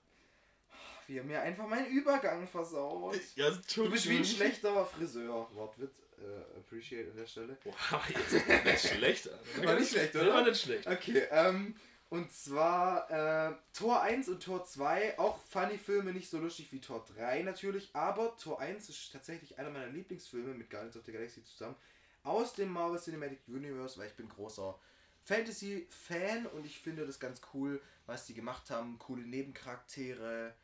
wie 1.07 1.19
er 1.19 1.25
mir 1.25 1.41
einfach 1.43 1.67
meinen 1.67 1.87
Übergang 1.87 2.47
versaut. 2.47 3.19
Ja, 3.35 3.51
Du 3.75 3.91
bist 3.91 4.09
wie 4.09 4.19
ein 4.19 4.25
schlechter 4.25 4.85
Friseur. 4.87 5.49
Wortwitz, 5.55 5.97
äh, 6.19 6.59
appreciate 6.59 7.11
an 7.11 7.17
der 7.17 7.27
Stelle. 7.27 7.57
Boah, 7.65 7.75
aber 7.91 8.05
jetzt 8.09 8.33
ist 8.33 8.47
nicht 8.65 8.95
schlecht. 8.97 9.29
Alter. 9.31 9.43
War 9.67 9.75
nicht 9.79 9.91
schlecht, 9.91 10.15
Der 10.15 10.23
oder? 10.23 10.35
War 10.35 10.43
nicht 10.45 10.61
schlecht. 10.63 10.87
Okay, 10.87 11.27
ähm, 11.31 11.75
und 12.09 12.31
zwar 12.31 13.11
äh, 13.11 13.55
Tor 13.73 14.03
1 14.03 14.29
und 14.29 14.43
Tor 14.43 14.65
2, 14.65 15.19
auch 15.19 15.39
Funny-Filme, 15.49 16.13
nicht 16.13 16.29
so 16.31 16.39
lustig 16.39 16.71
wie 16.71 16.81
Tor 16.81 17.05
3 17.17 17.43
natürlich, 17.43 17.89
aber 17.95 18.37
Tor 18.37 18.61
1 18.61 18.89
ist 18.91 19.11
tatsächlich 19.13 19.59
einer 19.59 19.71
meiner 19.71 19.87
Lieblingsfilme 19.89 20.53
mit 20.55 20.71
Guardians 20.71 20.97
of 20.97 21.05
the 21.07 21.13
Galaxy 21.13 21.43
zusammen 21.45 21.75
aus 22.23 22.53
dem 22.53 22.69
Marvel 22.71 23.01
Cinematic 23.01 23.41
Universe, 23.49 23.99
weil 23.99 24.07
ich 24.09 24.15
bin 24.15 24.29
großer 24.29 24.79
Fantasy-Fan 25.25 26.47
und 26.47 26.67
ich 26.67 26.79
finde 26.79 27.07
das 27.07 27.21
ganz 27.21 27.41
cool, 27.55 27.81
was 28.07 28.27
die 28.27 28.35
gemacht 28.35 28.71
haben, 28.71 28.99
coole 28.99 29.23
Nebencharaktere. 29.23 30.55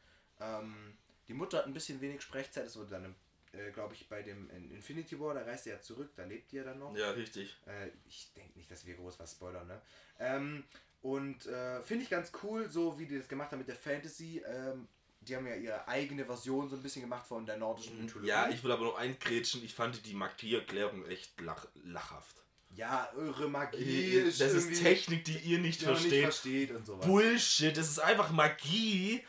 Ähm, 0.40 0.96
die 1.28 1.34
Mutter 1.34 1.58
hat 1.58 1.66
ein 1.66 1.74
bisschen 1.74 2.00
wenig 2.00 2.22
Sprechzeit, 2.22 2.66
das 2.66 2.76
wurde 2.76 2.90
dann, 2.90 3.14
äh, 3.52 3.70
glaube 3.70 3.94
ich, 3.94 4.08
bei 4.08 4.22
dem 4.22 4.50
in 4.50 4.70
Infinity 4.70 5.18
War, 5.20 5.34
da 5.34 5.42
reist 5.42 5.64
sie 5.64 5.70
ja 5.70 5.80
zurück, 5.80 6.10
da 6.16 6.24
lebt 6.24 6.50
die 6.52 6.56
ja 6.56 6.64
dann 6.64 6.78
noch. 6.78 6.96
Ja, 6.96 7.10
richtig. 7.10 7.56
Äh, 7.66 7.90
ich 8.06 8.32
denke 8.34 8.58
nicht, 8.58 8.70
dass 8.70 8.86
wir 8.86 8.94
groß 8.94 9.18
was 9.18 9.32
spoilern, 9.32 9.66
ne? 9.66 9.80
Ähm, 10.18 10.64
und 11.02 11.46
äh, 11.46 11.82
finde 11.82 12.04
ich 12.04 12.10
ganz 12.10 12.32
cool, 12.42 12.68
so 12.68 12.98
wie 12.98 13.06
die 13.06 13.18
das 13.18 13.28
gemacht 13.28 13.52
haben 13.52 13.58
mit 13.58 13.68
der 13.68 13.76
Fantasy. 13.76 14.42
Ähm, 14.44 14.88
die 15.20 15.36
haben 15.36 15.46
ja 15.46 15.54
ihre 15.54 15.86
eigene 15.86 16.24
Version 16.24 16.68
so 16.68 16.76
ein 16.76 16.82
bisschen 16.82 17.02
gemacht 17.02 17.26
von 17.26 17.44
der 17.44 17.56
nordischen 17.56 18.00
Mythologie. 18.00 18.28
Ja, 18.28 18.48
ich 18.48 18.62
will 18.64 18.72
aber 18.72 18.84
noch 18.84 18.98
eingrätschen. 18.98 19.62
Ich 19.64 19.74
fand 19.74 20.04
die 20.06 20.14
Magieerklärung 20.14 21.06
echt 21.06 21.40
lach 21.40 21.66
lachhaft. 21.74 22.36
Ja, 22.78 23.08
eure 23.16 23.48
Magie 23.48 24.10
ist 24.10 24.40
das 24.40 24.52
ist 24.52 24.80
Technik, 24.80 25.24
die 25.24 25.36
ihr 25.36 25.58
nicht 25.58 25.80
die 25.80 25.86
versteht. 25.86 26.12
nicht 26.12 26.22
versteht 26.22 26.70
und 26.70 26.86
sowas. 26.86 27.04
Bullshit, 27.04 27.76
das 27.76 27.88
ist 27.88 27.98
einfach 27.98 28.30
Magie. 28.30 29.24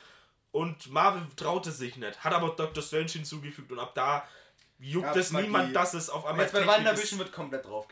Und 0.51 0.91
Marvel 0.91 1.23
traute 1.35 1.71
sich 1.71 1.95
nicht. 1.97 2.23
Hat 2.23 2.31
aber 2.31 2.49
Dr. 2.55 2.83
Strange 2.83 3.09
hinzugefügt 3.09 3.71
und 3.71 3.79
ab 3.79 3.93
da 3.95 4.27
juckt 4.77 5.05
Gab's 5.05 5.17
es 5.17 5.31
niemand, 5.31 5.51
Magie. 5.51 5.73
dass 5.73 5.95
es 5.95 6.11
auf 6.11 6.25
einmal 6.25 6.45
jetzt 6.45 6.53
bei 6.53 6.65
WandaVision 6.65 7.17
wird 7.17 7.31
komplett 7.31 7.65
drauf 7.65 7.87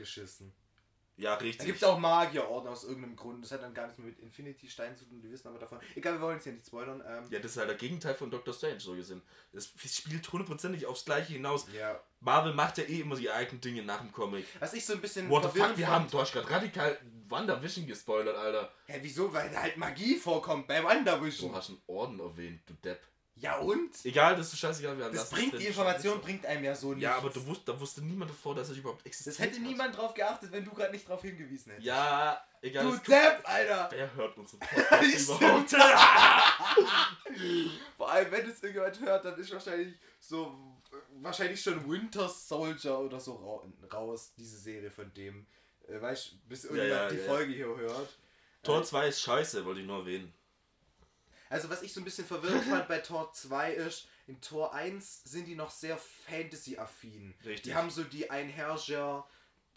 Ja, 1.20 1.36
Da 1.36 1.42
richtig. 1.42 1.66
gibt 1.66 1.78
es 1.80 1.84
auch 1.84 1.98
Magierorden 1.98 2.70
aus 2.70 2.84
irgendeinem 2.84 3.16
Grund. 3.16 3.44
Das 3.44 3.52
hat 3.52 3.64
dann 3.64 3.74
gar 3.74 3.88
nichts 3.88 3.98
mehr 3.98 4.08
mit 4.08 4.20
Infinity 4.20 4.70
Stein 4.70 4.96
zu 4.96 5.06
tun, 5.06 5.20
die 5.20 5.32
wissen 5.32 5.48
aber 5.48 5.58
davon. 5.58 5.80
Egal, 5.96 6.14
wir 6.14 6.22
wollen 6.22 6.36
jetzt 6.36 6.44
hier 6.44 6.54
nicht 6.54 6.68
spoilern. 6.68 7.04
Ähm, 7.08 7.26
ja, 7.32 7.40
das 7.40 7.52
ist 7.52 7.58
halt 7.58 7.70
der 7.70 7.76
Gegenteil 7.78 8.14
von 8.14 8.30
Dr. 8.30 8.54
Strange, 8.54 8.80
so 8.80 8.94
gesehen. 8.94 9.24
Es 9.52 9.74
spielt 9.86 10.32
hundertprozentig 10.32 10.86
aufs 10.86 11.06
Gleiche 11.06 11.34
hinaus. 11.34 11.66
ja. 11.76 12.00
Marvel 12.20 12.54
macht 12.54 12.78
ja 12.80 12.84
eh 12.84 13.02
immer 13.02 13.16
die 13.16 13.30
eigenen 13.30 13.62
Dinge 13.62 13.84
nach 13.84 14.00
dem 14.02 14.12
Comic. 14.12 14.46
Was 14.60 14.74
ich 14.74 14.84
so 14.86 14.94
ein 14.94 15.02
bisschen 15.02 15.30
What 15.30 15.44
the 15.52 15.60
fuck, 15.60 15.78
wir 15.78 15.88
haben, 15.88 16.10
du 16.10 16.20
hast 16.20 16.34
gerade 16.34 16.50
radikal 16.50 16.98
WandaVision 17.30 17.86
gespoilert, 17.86 18.36
Alter. 18.36 18.72
Hä, 18.88 19.00
wieso? 19.02 19.32
Weil 19.34 19.50
da 19.52 19.62
halt 19.62 19.78
Magie 19.78 20.16
vorkommt 20.18 20.68
bei 20.68 20.80
Du 20.82 20.88
WandaVision. 20.88 21.54
hast 21.56 21.70
einen 21.70 21.82
Orden 21.88 22.20
erwähnt, 22.20 22.62
du 22.68 22.74
Depp. 22.76 23.02
Ja 23.40 23.58
und? 23.58 23.92
Egal, 24.04 24.36
das 24.36 24.52
ist 24.52 24.58
scheißegal. 24.60 24.98
Wir 24.98 25.06
haben 25.06 25.16
Das 25.16 25.30
bringt 25.30 25.60
die. 25.60 25.66
Information 25.68 26.20
bringt 26.22 26.44
einem 26.46 26.64
ja 26.64 26.74
so 26.74 26.94
nicht. 26.94 27.04
Ja, 27.04 27.18
aber 27.18 27.30
du 27.30 27.46
wusst, 27.46 27.68
da 27.68 27.80
wusste 27.80 28.02
niemand 28.02 28.32
davor, 28.32 28.56
dass 28.56 28.70
es 28.70 28.78
überhaupt 28.78 29.06
existiert. 29.06 29.38
Das 29.38 29.46
hätte 29.46 29.60
niemand 29.60 29.96
drauf 29.96 30.14
geachtet, 30.16 30.52
wenn 30.52 30.66
du 30.66 30.72
gerade 30.72 30.92
nicht 30.92 31.08
drauf 31.08 31.22
hingewiesen 31.22 31.72
hättest. 31.72 31.86
Ja, 31.86 32.42
egal. 32.62 32.86
Du 32.86 32.98
Depp, 32.98 33.42
Alter! 33.44 33.90
Wer 33.92 34.16
hört 34.16 34.36
unseren 34.38 34.60
Podcast 34.60 35.30
überhaupt? 35.30 35.70
Vor 37.98 38.12
allem, 38.12 38.32
wenn 38.32 38.50
es 38.50 38.64
irgendjemand 38.64 39.00
hört, 39.02 39.26
dann 39.26 39.38
ist 39.40 39.52
wahrscheinlich 39.52 39.96
so. 40.20 40.56
Wahrscheinlich 41.20 41.62
schon 41.62 41.88
Winter 41.90 42.30
Soldier 42.30 42.98
oder 43.00 43.20
so 43.20 43.36
ra- 43.36 43.98
raus, 43.98 44.32
diese 44.38 44.58
Serie 44.58 44.90
von 44.90 45.14
dem. 45.14 45.46
Äh, 45.88 46.02
weißt 46.02 46.32
du, 46.32 46.36
bis 46.48 46.64
irgendjemand 46.66 47.02
ja, 47.02 47.10
die 47.10 47.18
ja. 47.18 47.24
Folge 47.26 47.54
hier 47.54 47.66
hört. 47.68 48.18
Tor 48.64 48.84
2 48.84 49.08
ist 49.10 49.22
scheiße, 49.22 49.66
wollte 49.66 49.82
ich 49.82 49.86
nur 49.86 50.00
erwähnen. 50.00 50.34
Also 51.50 51.70
was 51.70 51.82
ich 51.82 51.94
so 51.94 52.02
ein 52.02 52.04
bisschen 52.04 52.26
verwirrend 52.26 52.66
fand 52.66 52.88
bei 52.88 53.00
Tor 53.00 53.32
2 53.34 53.74
ist, 53.74 54.08
in 54.28 54.42
Tor 54.42 54.74
1 54.74 55.24
sind 55.24 55.46
die 55.46 55.56
noch 55.56 55.72
sehr 55.72 55.98
Fantasy-affin. 55.98 57.34
Richtig. 57.46 57.64
Die 57.64 57.76
haben 57.76 57.90
so 57.90 58.04
die 58.04 58.30
Einherrscher, 58.30 59.26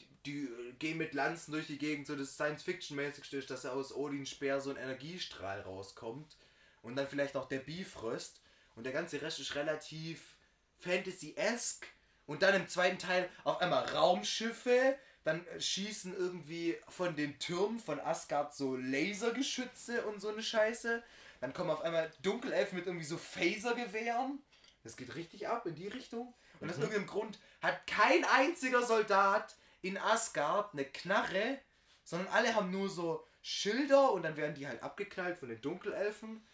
die, 0.00 0.07
die 0.27 0.49
gehen 0.79 0.99
mit 0.99 1.15
Lanzen 1.15 1.53
durch 1.53 1.69
die 1.69 1.79
Gegend, 1.79 2.07
so 2.07 2.17
das 2.17 2.35
Science-Fiction-mäßigste 2.35 3.37
ist, 3.37 3.50
dass 3.50 3.65
aus 3.65 3.95
Odins 3.95 4.31
Speer 4.31 4.61
so 4.61 4.71
ein 4.71 4.77
Energiestrahl 4.77 5.61
rauskommt. 5.61 6.37
Und 6.83 6.97
dann 6.97 7.07
vielleicht 7.07 7.37
auch 7.37 7.47
der 7.47 7.61
Bifrost. 7.61 8.41
Und 8.75 8.85
der 8.85 8.93
ganze 8.93 9.23
Rest 9.23 9.39
ist 9.39 9.55
relativ 9.55 10.37
Fantasy-esque. 10.79 11.87
Und 12.27 12.43
dann 12.43 12.55
im 12.55 12.69
zweiten 12.69 12.99
Teil 12.99 13.29
auf 13.45 13.61
einmal 13.61 13.85
Raumschiffe. 13.85 14.97
Dann 15.23 15.45
schießen 15.59 16.17
irgendwie 16.17 16.77
von 16.89 17.15
den 17.15 17.39
Türmen 17.39 17.79
von 17.79 18.00
Asgard 18.00 18.55
so 18.55 18.77
Lasergeschütze 18.77 20.07
und 20.07 20.21
so 20.21 20.29
eine 20.29 20.43
Scheiße. 20.43 21.03
Dann 21.40 21.52
kommen 21.54 21.70
auf 21.70 21.82
einmal 21.82 22.11
Dunkelelfen 22.23 22.78
mit 22.78 22.87
irgendwie 22.87 23.06
so 23.06 23.16
Phasergewehren. 23.16 24.42
Das 24.82 24.97
geht 24.97 25.14
richtig 25.14 25.49
ab 25.49 25.66
in 25.66 25.75
die 25.75 25.88
Richtung. 25.88 26.35
Und 26.61 26.70
aus 26.70 26.78
irgendeinem 26.78 27.06
Grund 27.06 27.38
hat 27.62 27.87
kein 27.87 28.25
einziger 28.25 28.82
Soldat 28.82 29.56
in 29.82 29.99
Asgard 29.99 30.73
eine 30.73 30.85
Knarre, 30.85 31.59
sondern 32.04 32.28
alle 32.28 32.54
haben 32.54 32.70
nur 32.70 32.88
so 32.88 33.26
Schilder 33.42 34.12
und 34.12 34.23
dann 34.23 34.37
werden 34.37 34.54
die 34.54 34.66
halt 34.66 34.82
abgeknallt 34.82 35.38
von 35.38 35.49
den 35.49 35.61
Dunkelelfen. 35.61 36.47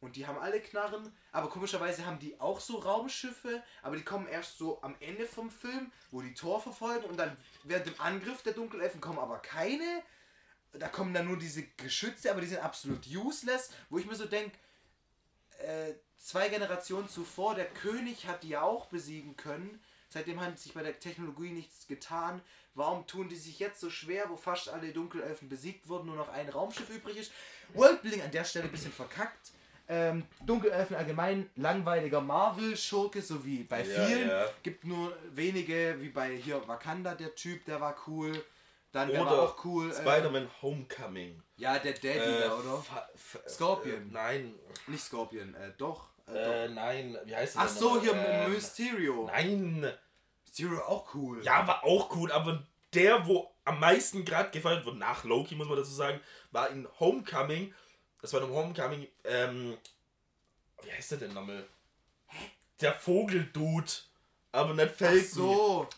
Und 0.00 0.16
die 0.16 0.26
haben 0.26 0.38
alle 0.38 0.60
Knarren, 0.60 1.16
aber 1.32 1.48
komischerweise 1.48 2.04
haben 2.04 2.18
die 2.18 2.38
auch 2.38 2.60
so 2.60 2.76
Raumschiffe, 2.76 3.62
aber 3.80 3.96
die 3.96 4.04
kommen 4.04 4.26
erst 4.26 4.58
so 4.58 4.82
am 4.82 4.94
Ende 5.00 5.24
vom 5.24 5.50
Film, 5.50 5.90
wo 6.10 6.20
die 6.20 6.34
Tor 6.34 6.60
verfolgen 6.60 7.06
und 7.06 7.16
dann 7.16 7.34
während 7.62 7.86
dem 7.86 7.98
Angriff 7.98 8.42
der 8.42 8.52
Dunkelelfen 8.52 9.00
kommen 9.00 9.18
aber 9.18 9.38
keine. 9.38 10.02
Da 10.78 10.88
kommen 10.88 11.14
dann 11.14 11.26
nur 11.28 11.38
diese 11.38 11.62
Geschütze, 11.76 12.30
aber 12.30 12.40
die 12.40 12.48
sind 12.48 12.58
absolut 12.62 13.06
useless, 13.06 13.70
wo 13.90 13.98
ich 13.98 14.06
mir 14.06 14.14
so 14.16 14.26
denke, 14.26 14.56
äh, 15.60 15.94
zwei 16.18 16.48
Generationen 16.48 17.08
zuvor, 17.08 17.54
der 17.54 17.66
König 17.66 18.26
hat 18.26 18.42
die 18.42 18.50
ja 18.50 18.62
auch 18.62 18.86
besiegen 18.86 19.36
können. 19.36 19.80
Seitdem 20.08 20.40
hat 20.40 20.58
sich 20.58 20.74
bei 20.74 20.82
der 20.82 20.98
Technologie 20.98 21.50
nichts 21.50 21.86
getan. 21.86 22.40
Warum 22.74 23.06
tun 23.06 23.28
die 23.28 23.36
sich 23.36 23.58
jetzt 23.58 23.80
so 23.80 23.90
schwer, 23.90 24.28
wo 24.30 24.36
fast 24.36 24.68
alle 24.68 24.92
Dunkelelfen 24.92 25.48
besiegt 25.48 25.88
wurden, 25.88 26.06
nur 26.06 26.16
noch 26.16 26.28
ein 26.28 26.48
Raumschiff 26.48 26.88
übrig 26.90 27.16
ist? 27.16 27.32
Worldbuilding 27.74 28.22
an 28.22 28.30
der 28.30 28.44
Stelle 28.44 28.66
ein 28.66 28.70
bisschen 28.72 28.92
verkackt. 28.92 29.52
Ähm, 29.86 30.24
Dunkelelfen 30.46 30.96
allgemein 30.96 31.50
langweiliger 31.56 32.20
Marvel-Schurke, 32.20 33.20
so 33.22 33.44
wie 33.44 33.64
bei 33.64 33.84
Ja, 33.84 34.06
vielen. 34.06 34.28
ja. 34.28 34.46
Gibt 34.62 34.84
nur 34.84 35.16
wenige, 35.32 35.96
wie 36.00 36.08
bei 36.08 36.36
hier 36.36 36.66
Wakanda, 36.66 37.14
der 37.14 37.34
Typ, 37.34 37.64
der 37.66 37.80
war 37.80 37.94
cool. 38.06 38.42
Dann 38.94 39.10
Oder 39.10 39.42
auch 39.42 39.64
cool. 39.64 39.90
äh, 39.90 39.94
Spider-Man 39.94 40.48
Homecoming. 40.62 41.42
ja, 41.56 41.78
der 41.80 41.94
Daddy 41.94 42.10
Äh, 42.10 42.40
da, 42.42 42.54
oder? 42.54 42.76
Fa- 42.78 43.08
Scorpion. 43.48 44.08
Äh, 44.10 44.12
nein. 44.12 44.54
Nicht 44.86 45.02
Scorpion, 45.02 45.52
äh, 45.56 45.72
doch. 45.76 46.06
Äh, 46.28 46.32
Äh, 46.64 46.68
doch. 46.68 46.74
nein. 46.76 47.18
Wie 47.24 47.34
heißt 47.34 47.56
der 47.56 47.62
Ach 47.62 47.68
so, 47.68 48.00
hier 48.00 48.14
Ähm, 48.14 48.52
Mysterio. 48.52 49.26
Nein. 49.26 49.92
Mysterio 50.44 50.80
auch 50.84 51.12
cool. 51.14 51.42
Ja, 51.44 51.66
war 51.66 51.82
auch 51.82 52.14
cool, 52.14 52.30
aber 52.30 52.64
der, 52.92 53.26
wo 53.26 53.52
am 53.64 53.80
meisten 53.80 54.24
gerade 54.24 54.50
gefeiert 54.50 54.86
wurde, 54.86 54.98
nach 54.98 55.24
Loki, 55.24 55.56
muss 55.56 55.66
man 55.66 55.76
dazu 55.76 55.90
sagen, 55.90 56.20
war 56.52 56.70
in 56.70 56.86
Homecoming. 57.00 57.74
Das 58.22 58.32
war 58.32 58.42
in 58.42 58.48
Homecoming, 58.50 59.08
ähm, 59.24 59.76
wie 60.84 60.92
heißt 60.92 61.10
der 61.10 61.18
denn 61.18 61.34
nochmal? 61.34 61.66
Der 62.80 62.92
Vogeldude. 62.94 63.90
Aber 64.52 64.72
nicht 64.72 64.90
Ach 64.94 64.98
Falcon. 64.98 65.24
so. 65.24 65.88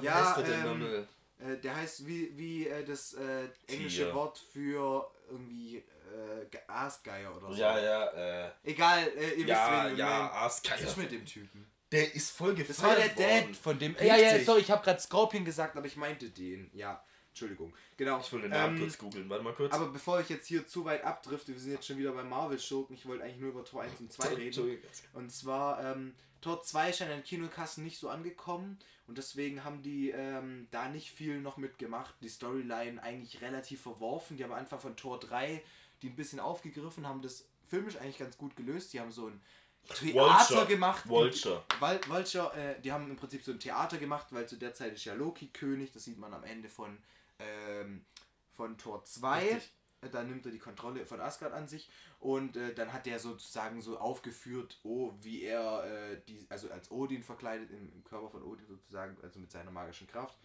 Wie 0.00 0.06
Ja, 0.06 0.14
heißt 0.14 0.38
der 0.38 0.44
denn 0.44 0.66
ähm, 0.66 0.80
nochmal? 0.80 1.08
Äh, 1.40 1.56
der 1.58 1.76
heißt 1.76 2.06
wie, 2.06 2.36
wie 2.36 2.68
äh, 2.68 2.84
das 2.84 3.14
äh, 3.14 3.48
englische 3.66 4.04
Tier. 4.04 4.14
Wort 4.14 4.38
für 4.52 5.10
irgendwie 5.30 5.78
äh, 5.78 6.44
Ge- 6.50 6.60
Aasgeier 6.66 7.34
oder 7.36 7.48
so. 7.52 7.54
Ja, 7.54 7.78
ja, 7.78 8.46
äh, 8.46 8.50
Egal, 8.64 9.06
äh, 9.16 9.30
ihr 9.40 9.46
ja, 9.46 9.84
wisst, 9.84 9.92
wen 9.92 9.98
ja, 9.98 10.26
ich 10.26 10.70
Was 10.70 10.80
ist 10.82 10.96
mit 10.96 11.12
dem 11.12 11.24
Typen? 11.24 11.70
Der 11.92 12.14
ist 12.14 12.30
voll 12.30 12.54
gefeiert 12.54 12.70
Das 12.70 12.82
war 12.84 12.94
der 12.94 13.16
worden. 13.16 13.46
Dad 13.52 13.56
von 13.56 13.78
dem. 13.78 13.96
Ja, 14.00 14.16
ja, 14.16 14.44
sorry, 14.44 14.60
ich 14.60 14.70
habe 14.70 14.84
gerade 14.84 15.00
Scorpion 15.00 15.44
gesagt, 15.44 15.76
aber 15.76 15.86
ich 15.86 15.96
meinte 15.96 16.28
den. 16.30 16.70
Ja, 16.72 17.02
Entschuldigung. 17.30 17.72
Genau. 17.96 18.20
Ich 18.20 18.32
will 18.32 18.42
den 18.42 18.50
Namen 18.50 18.76
Ähm, 18.76 18.82
kurz 18.82 18.98
googeln, 18.98 19.28
warte 19.28 19.44
mal 19.44 19.54
kurz. 19.54 19.72
Aber 19.72 19.88
bevor 19.88 20.20
ich 20.20 20.28
jetzt 20.28 20.46
hier 20.46 20.66
zu 20.66 20.84
weit 20.84 21.04
abdrifte, 21.04 21.52
wir 21.52 21.60
sind 21.60 21.72
jetzt 21.72 21.86
schon 21.86 21.98
wieder 21.98 22.12
bei 22.12 22.22
Marvel-Schurken, 22.22 22.94
ich 22.94 23.06
wollte 23.06 23.24
eigentlich 23.24 23.40
nur 23.40 23.50
über 23.50 23.64
Tor 23.64 23.82
1 23.82 24.00
und 24.00 24.12
2 24.12 24.28
reden. 24.34 24.78
Und 25.12 25.30
zwar, 25.30 25.84
ähm, 25.84 26.14
Tor 26.40 26.62
2 26.62 26.92
scheint 26.92 27.10
an 27.10 27.18
den 27.18 27.24
Kinokassen 27.24 27.84
nicht 27.84 27.98
so 27.98 28.08
angekommen 28.08 28.78
und 29.06 29.18
deswegen 29.18 29.64
haben 29.64 29.82
die 29.82 30.10
ähm, 30.10 30.68
da 30.70 30.88
nicht 30.88 31.10
viel 31.10 31.40
noch 31.40 31.56
mitgemacht. 31.56 32.14
Die 32.22 32.28
Storyline 32.28 33.02
eigentlich 33.02 33.40
relativ 33.40 33.82
verworfen. 33.82 34.36
Die 34.36 34.44
haben 34.44 34.52
am 34.52 34.58
Anfang 34.58 34.80
von 34.80 34.96
Tor 34.96 35.20
3 35.20 35.62
die 36.02 36.08
ein 36.08 36.16
bisschen 36.16 36.40
aufgegriffen, 36.40 37.06
haben 37.06 37.22
das 37.22 37.46
filmisch 37.68 37.96
eigentlich 37.96 38.18
ganz 38.18 38.36
gut 38.38 38.56
gelöst. 38.56 38.92
Die 38.92 39.00
haben 39.00 39.10
so 39.10 39.28
ein 39.28 39.40
Theater 39.88 40.48
Vulture. 40.48 40.66
gemacht. 40.66 41.08
Vulture. 41.08 41.64
Val 41.78 42.00
Vulture, 42.06 42.52
äh, 42.54 42.80
die 42.80 42.92
haben 42.92 43.10
im 43.10 43.16
Prinzip 43.16 43.42
so 43.42 43.52
ein 43.52 43.60
Theater 43.60 43.98
gemacht, 43.98 44.26
weil 44.30 44.46
zu 44.46 44.56
der 44.56 44.74
Zeit 44.74 44.92
ist 44.92 45.04
ja 45.04 45.14
Loki 45.14 45.48
König, 45.48 45.92
das 45.92 46.04
sieht 46.04 46.18
man 46.18 46.34
am 46.34 46.44
Ende 46.44 46.68
von, 46.68 46.98
ähm, 47.40 48.04
von 48.50 48.78
Tor 48.78 49.04
2. 49.04 49.54
Richtig. 49.54 49.72
Äh, 50.02 50.08
Da 50.10 50.22
nimmt 50.24 50.46
er 50.46 50.52
die 50.52 50.58
Kontrolle 50.58 51.04
von 51.06 51.20
Asgard 51.20 51.52
an 51.52 51.68
sich 51.68 51.90
und 52.20 52.56
äh, 52.56 52.74
dann 52.74 52.92
hat 52.92 53.06
er 53.06 53.18
sozusagen 53.18 53.82
so 53.82 53.98
aufgeführt, 53.98 54.80
oh, 54.82 55.12
wie 55.20 55.42
er, 55.42 55.84
äh, 55.84 56.22
die, 56.26 56.46
also 56.48 56.70
als 56.70 56.90
Odin 56.90 57.22
verkleidet, 57.22 57.70
im, 57.70 57.92
im 57.92 58.02
Körper 58.04 58.30
von 58.30 58.42
Odin 58.42 58.66
sozusagen, 58.66 59.16
also 59.22 59.38
mit 59.40 59.50
seiner 59.50 59.70
magischen 59.70 60.06
Kraft, 60.06 60.38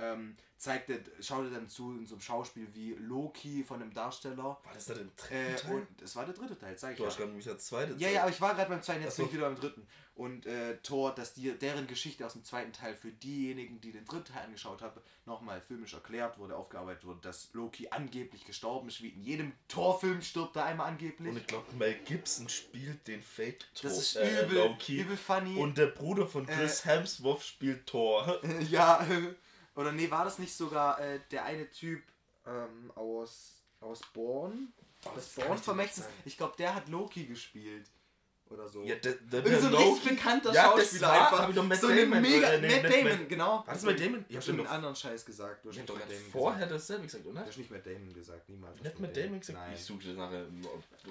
ähm, 0.00 0.36
zeigt 0.56 0.90
er, 0.90 0.98
schaut 1.22 1.44
er 1.44 1.50
dann 1.50 1.68
zu 1.68 1.92
in 1.92 2.06
so 2.06 2.14
einem 2.16 2.20
Schauspiel 2.22 2.68
wie 2.74 2.92
Loki 2.94 3.64
von 3.64 3.80
einem 3.80 3.94
Darsteller. 3.94 4.36
War 4.44 4.60
das 4.74 4.86
da 4.86 4.94
der 4.94 5.04
dritte 5.16 5.34
Äh, 5.34 5.56
Teil? 5.56 5.74
und 5.74 5.86
das 6.02 6.16
war 6.16 6.24
der 6.26 6.34
dritte 6.34 6.58
Teil, 6.58 6.76
sag 6.76 6.90
ich 6.92 6.96
du 6.98 7.02
ja. 7.04 7.08
hast 7.08 7.16
gerade 7.16 7.28
nämlich 7.30 7.46
der 7.46 7.58
zweite 7.58 7.94
Ja, 7.96 8.08
ja, 8.08 8.22
aber 8.22 8.30
ich 8.30 8.40
war 8.40 8.54
gerade 8.54 8.68
beim 8.68 8.82
zweiten, 8.82 9.02
jetzt 9.02 9.16
bin 9.16 9.26
ich 9.26 9.32
wieder 9.32 9.48
beim 9.48 9.58
dritten. 9.58 9.86
Und 10.14 10.44
äh, 10.44 10.76
Thor, 10.82 11.14
dass 11.14 11.32
die, 11.32 11.50
deren 11.58 11.86
Geschichte 11.86 12.26
aus 12.26 12.34
dem 12.34 12.44
zweiten 12.44 12.74
Teil 12.74 12.94
für 12.94 13.10
diejenigen, 13.10 13.80
die 13.80 13.90
den 13.90 14.04
dritten 14.04 14.34
Teil 14.34 14.44
angeschaut 14.44 14.82
haben, 14.82 15.00
nochmal 15.24 15.62
filmisch 15.62 15.94
erklärt 15.94 16.36
wurde, 16.38 16.56
aufgearbeitet 16.56 17.06
wurde, 17.06 17.20
dass 17.22 17.48
Loki 17.54 17.88
angeblich 17.90 18.44
gestorben 18.44 18.88
ist, 18.88 19.00
wie 19.02 19.08
in 19.08 19.22
jedem 19.22 19.52
Thor-Film 19.68 20.20
stirbt 20.20 20.56
er 20.56 20.66
einmal 20.66 20.88
angeblich. 20.88 21.30
Und 21.30 21.38
ich 21.38 21.46
glaube, 21.46 21.72
Mel 21.74 21.94
Gibson 22.04 22.50
spielt 22.50 23.08
den 23.08 23.22
Fake 23.22 23.60
Thor. 23.74 23.88
das 23.90 23.98
ist 23.98 24.16
äh, 24.16 24.44
übel, 24.44 24.58
Loki. 24.58 25.00
übel 25.00 25.16
funny. 25.16 25.56
Und 25.56 25.78
der 25.78 25.86
Bruder 25.86 26.26
von 26.26 26.44
Chris 26.44 26.84
Hemsworth 26.84 27.42
spielt 27.42 27.86
Thor. 27.86 28.40
ja, 28.70 29.06
oder 29.74 29.92
nee, 29.92 30.10
war 30.10 30.24
das 30.24 30.38
nicht 30.38 30.54
sogar 30.54 31.00
äh, 31.00 31.20
der 31.30 31.44
eine 31.44 31.70
Typ 31.70 32.02
ähm, 32.46 32.90
aus, 32.94 33.62
aus 33.80 34.00
Born? 34.12 34.72
Oh, 35.04 35.10
das 35.14 35.34
das 35.34 35.46
kann 35.46 35.76
Born 35.76 35.80
ich. 35.86 36.02
Ich 36.26 36.36
glaube, 36.36 36.54
der 36.58 36.74
hat 36.74 36.88
Loki 36.88 37.24
gespielt. 37.24 37.86
Oder 38.50 38.68
so. 38.68 38.82
Ja, 38.82 38.96
der, 38.96 39.12
der, 39.12 39.46
Irgend 39.46 39.60
so 39.60 39.68
ein 39.68 39.74
richtig 39.74 40.08
bekannter 40.16 40.52
Schauspieler 40.52 40.82
das 40.82 41.02
war, 41.02 41.12
einfach. 41.12 41.38
Hab 41.38 41.48
ich 41.50 41.54
doch 41.54 41.64
Matt 41.64 41.80
so 41.80 41.86
eine 41.86 42.00
Damon, 42.00 42.20
mega. 42.20 42.48
äh, 42.48 42.60
Matt 42.60 42.82
Matt 42.82 42.92
Damon, 42.92 43.10
Damon. 43.12 43.28
genau. 43.28 43.46
War 43.64 43.64
das 43.74 43.82
Matt 43.84 44.00
Damon? 44.00 44.24
Ich 44.28 44.36
hab 44.36 44.42
Ja, 44.42 44.42
schon 44.42 44.58
einen 44.58 44.66
anderen 44.66 44.96
Scheiß 44.96 45.24
gesagt. 45.24 45.64
Du 45.64 45.68
hast 45.70 45.88
doch 45.88 45.94
Matt 45.94 46.04
vorher 46.32 46.66
gesagt. 46.66 46.72
dasselbe 46.72 47.04
gesagt, 47.04 47.26
oder? 47.26 47.40
Du 47.42 47.46
hast 47.46 47.58
nicht 47.58 47.70
Matt 47.70 47.86
Damon 47.86 48.12
gesagt, 48.12 48.48
niemals. 48.48 48.80
Nicht 48.82 48.98
Matt 48.98 49.16
Damon 49.16 49.38
gesagt? 49.38 49.58
Nein. 49.60 49.72
Ich 49.72 49.84
suche 49.84 50.04
das 50.04 50.16
nachher. 50.16 50.46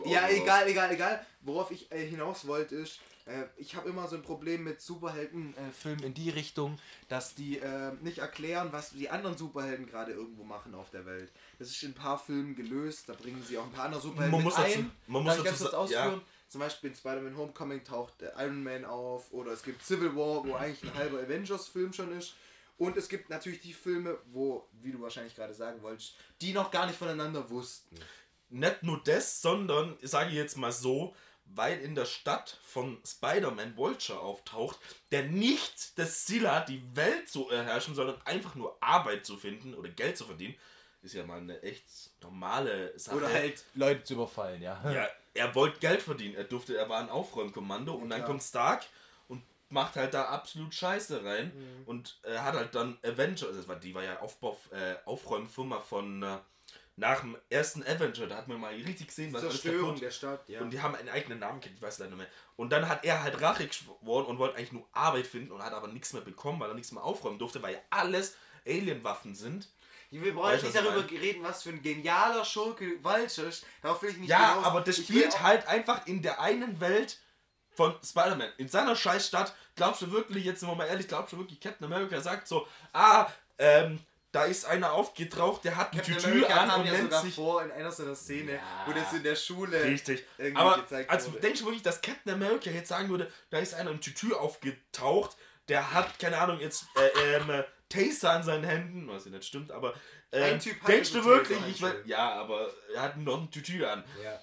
Ja, 0.05 0.27
egal, 0.27 0.67
egal, 0.67 0.91
egal. 0.91 1.25
Worauf 1.39 1.71
ich 1.71 1.89
äh, 1.93 2.05
hinaus 2.07 2.45
wollte 2.45 2.75
ist, 2.75 2.99
äh, 3.29 3.45
ich 3.57 3.75
habe 3.75 3.89
immer 3.89 4.07
so 4.07 4.15
ein 4.15 4.21
Problem 4.23 4.63
mit 4.63 4.81
Superheldenfilmen 4.81 6.03
in 6.03 6.13
die 6.13 6.29
Richtung, 6.29 6.77
dass 7.07 7.35
die 7.35 7.59
äh, 7.59 7.91
nicht 8.01 8.17
erklären, 8.19 8.69
was 8.71 8.91
die 8.91 9.09
anderen 9.09 9.37
Superhelden 9.37 9.85
gerade 9.87 10.11
irgendwo 10.13 10.43
machen 10.43 10.73
auf 10.75 10.89
der 10.89 11.05
Welt. 11.05 11.31
Das 11.59 11.69
ist 11.69 11.81
in 11.83 11.91
ein 11.91 11.95
paar 11.95 12.17
Filmen 12.19 12.55
gelöst, 12.55 13.07
da 13.07 13.13
bringen 13.13 13.43
sie 13.47 13.57
auch 13.57 13.63
ein 13.65 13.71
paar 13.71 13.85
andere 13.85 14.01
Superhelden 14.01 14.31
Man 14.31 14.43
mit 14.43 14.45
muss 14.45 14.55
dazu- 14.55 14.79
ein. 14.79 14.91
man 15.07 15.23
muss 15.23 15.35
dazu 15.37 15.43
kurz 15.47 15.59
sa- 15.59 15.71
ja. 15.71 15.77
ausführen? 15.77 16.21
Zum 16.49 16.61
Beispiel 16.61 16.89
in 16.89 16.95
Spider-Man 16.95 17.37
Homecoming 17.37 17.83
taucht 17.83 18.21
der 18.21 18.33
Iron 18.39 18.63
Man 18.63 18.83
auf 18.83 19.31
oder 19.31 19.51
es 19.51 19.61
gibt 19.61 19.85
Civil 19.85 20.15
War, 20.15 20.43
wo 20.45 20.55
eigentlich 20.55 20.81
ein 20.91 20.97
halber 20.97 21.19
Avengers-Film 21.19 21.93
schon 21.93 22.11
ist. 22.17 22.33
Und 22.79 22.97
es 22.97 23.07
gibt 23.09 23.29
natürlich 23.29 23.59
die 23.59 23.73
Filme, 23.73 24.17
wo, 24.31 24.65
wie 24.81 24.91
du 24.91 24.99
wahrscheinlich 25.01 25.35
gerade 25.35 25.53
sagen 25.53 25.81
wolltest, 25.83 26.15
die 26.41 26.53
noch 26.53 26.71
gar 26.71 26.87
nicht 26.87 26.97
voneinander 26.97 27.47
wussten. 27.51 27.95
Nicht 28.49 28.81
nur 28.81 28.99
das, 29.03 29.41
sondern, 29.43 29.95
sage 30.01 30.29
ich 30.29 30.35
jetzt 30.37 30.57
mal 30.57 30.71
so, 30.71 31.13
weil 31.55 31.79
in 31.79 31.95
der 31.95 32.05
Stadt 32.05 32.57
von 32.63 32.99
Spider-Man 33.05 33.75
Vulture 33.77 34.19
auftaucht, 34.19 34.77
der 35.11 35.23
nicht 35.23 35.97
das 35.97 36.25
Ziel 36.25 36.49
hat, 36.49 36.69
die 36.69 36.83
Welt 36.95 37.27
zu 37.29 37.49
erherrschen, 37.49 37.95
sondern 37.95 38.21
einfach 38.25 38.55
nur 38.55 38.77
Arbeit 38.81 39.25
zu 39.25 39.37
finden 39.37 39.73
oder 39.73 39.89
Geld 39.89 40.17
zu 40.17 40.25
verdienen, 40.25 40.55
ist 41.01 41.13
ja 41.13 41.25
mal 41.25 41.39
eine 41.39 41.61
echt 41.63 41.85
normale 42.21 42.97
Sache. 42.99 43.15
Oder 43.17 43.31
halt 43.31 43.63
Leute 43.73 44.03
zu 44.03 44.13
überfallen, 44.15 44.61
ja. 44.61 44.91
Ja, 44.91 45.07
er 45.33 45.55
wollte 45.55 45.79
Geld 45.79 46.01
verdienen. 46.01 46.35
Er 46.35 46.43
durfte, 46.43 46.75
er 46.77 46.89
war 46.89 46.99
ein 46.99 47.09
Aufräumkommando 47.09 47.93
und 47.93 48.09
dann 48.09 48.19
klar. 48.19 48.27
kommt 48.27 48.43
Stark 48.43 48.85
und 49.27 49.41
macht 49.69 49.95
halt 49.95 50.13
da 50.13 50.25
absolut 50.25 50.73
Scheiße 50.73 51.23
rein 51.23 51.53
Mhm. 51.55 51.83
und 51.87 52.19
er 52.23 52.43
hat 52.43 52.55
halt 52.55 52.75
dann 52.75 52.97
Avenger, 53.03 53.47
also 53.47 53.53
das 53.57 53.67
war, 53.67 53.77
die 53.77 53.95
war 53.95 54.03
ja 54.03 54.19
Aufbau, 54.19 54.59
äh, 54.71 54.95
Aufräumfirma 55.05 55.79
von 55.79 56.21
äh, 56.23 56.37
nach 56.99 57.21
dem 57.21 57.37
ersten 57.49 57.81
Avenger, 57.83 58.27
da 58.27 58.35
hat 58.37 58.47
man 58.47 58.59
mal 58.59 58.73
richtig 58.73 59.07
gesehen, 59.07 59.33
was 59.33 59.41
Zerstörung 59.41 59.99
der 59.99 60.11
Stadt, 60.11 60.47
ja. 60.49 60.59
und 60.59 60.69
die 60.71 60.81
haben 60.81 60.95
einen 60.95 61.09
eigenen 61.09 61.39
Namen, 61.39 61.61
kennt, 61.61 61.75
ich 61.75 61.81
weiß 61.81 61.99
leider 61.99 62.11
nicht 62.11 62.19
mehr. 62.19 62.27
Und 62.57 62.71
dann 62.71 62.87
hat 62.87 63.05
er 63.05 63.23
halt 63.23 63.41
Rache 63.41 63.67
geschworen 63.67 64.25
und 64.25 64.37
wollte 64.37 64.57
eigentlich 64.57 64.73
nur 64.73 64.85
Arbeit 64.91 65.25
finden 65.25 65.51
und 65.51 65.63
hat 65.63 65.73
aber 65.73 65.87
nichts 65.87 66.11
mehr 66.13 66.21
bekommen, 66.21 66.59
weil 66.59 66.69
er 66.69 66.75
nichts 66.75 66.91
mehr 66.91 67.03
aufräumen 67.03 67.39
durfte, 67.39 67.61
weil 67.63 67.75
ja 67.75 67.79
alles 67.89 68.35
Alien-Waffen 68.67 69.33
sind. 69.33 69.69
Wir 70.11 70.33
brauchen 70.33 70.51
jetzt 70.51 70.63
nicht 70.63 70.75
darüber 70.75 71.09
reden, 71.09 71.43
was 71.43 71.63
für 71.63 71.69
ein 71.69 71.81
genialer 71.81 72.43
Schurke 72.43 73.03
Vulture 73.03 73.47
ist. 73.47 73.63
Darauf 73.81 74.01
will 74.01 74.09
ich 74.09 74.17
nicht 74.17 74.29
Ja, 74.29 74.55
hinaus. 74.55 74.65
aber 74.65 74.81
das 74.81 74.97
Ich 74.97 75.05
spielt 75.05 75.41
halt 75.41 75.67
einfach 75.67 76.05
in 76.07 76.21
der 76.21 76.41
einen 76.41 76.79
Welt 76.81 77.19
von 77.75 77.95
Spider-Man. 78.03 78.49
In 78.57 78.67
seiner 78.67 78.95
Scheißstadt, 78.95 79.53
glaubst 79.75 80.01
du 80.01 80.11
wirklich, 80.11 80.43
jetzt 80.45 80.61
sind 80.61 80.69
wir 80.69 80.75
mal 80.75 80.87
ehrlich, 80.87 81.07
glaubst 81.07 81.33
du 81.33 81.37
wirklich, 81.37 81.59
Captain 81.59 81.85
America 81.85 82.19
sagt 82.19 82.47
so, 82.47 82.67
ah, 82.91 83.27
ähm, 83.59 83.99
da 84.31 84.43
ist 84.45 84.65
einer 84.65 84.91
aufgetaucht, 84.93 85.63
der 85.63 85.75
hat 85.75 85.93
ein 85.93 86.03
Tütü 86.03 86.45
an 86.45 86.69
und 86.81 86.85
nennt 86.85 87.03
sogar 87.05 87.21
sich... 87.23 87.33
vor 87.35 87.63
in 87.63 87.71
einer 87.71 87.91
so 87.91 88.03
einer 88.03 88.15
Szene, 88.15 88.53
Ja. 88.53 88.61
wo 88.85 88.91
das 88.93 89.11
in 89.13 89.23
der 89.23 89.35
Schule 89.35 89.83
Richtig. 89.83 90.23
irgendwie 90.37 90.57
Aber 90.61 90.81
gezeigt 90.81 91.09
also, 91.09 91.31
wurde. 91.31 91.41
denkst 91.41 91.59
du 91.61 91.65
wirklich, 91.65 91.83
dass 91.83 92.01
Captain 92.01 92.33
America 92.33 92.69
jetzt 92.69 92.89
sagen 92.89 93.09
würde, 93.09 93.31
da 93.49 93.57
ist 93.59 93.73
einer 93.73 93.89
im 93.91 94.01
Tütü 94.01 94.33
aufgetaucht, 94.33 95.35
der 95.67 95.93
hat, 95.93 96.19
keine 96.19 96.37
Ahnung, 96.37 96.59
jetzt 96.59 96.85
äh, 96.95 97.35
ähm, 97.37 97.49
äh, 97.49 97.63
Taser 97.89 98.31
an 98.33 98.43
seinen 98.43 98.63
Händen, 98.65 99.07
was 99.07 99.25
ja 99.25 99.31
nicht 99.31 99.45
stimmt, 99.45 99.71
aber 99.71 99.93
ähm, 100.31 100.43
Ein 100.55 100.59
Typ 100.59 100.79
hat 100.81 100.89
denkst 100.89 101.11
du 101.11 101.25
wirklich, 101.25 101.57
ich 101.59 101.65
Entschuldigung. 101.67 102.07
ja, 102.07 102.33
aber 102.33 102.71
er 102.93 103.01
hat 103.01 103.17
noch 103.17 103.41
ein 103.41 103.49
Tütü 103.49 103.83
an. 103.85 104.03
ja. 104.23 104.39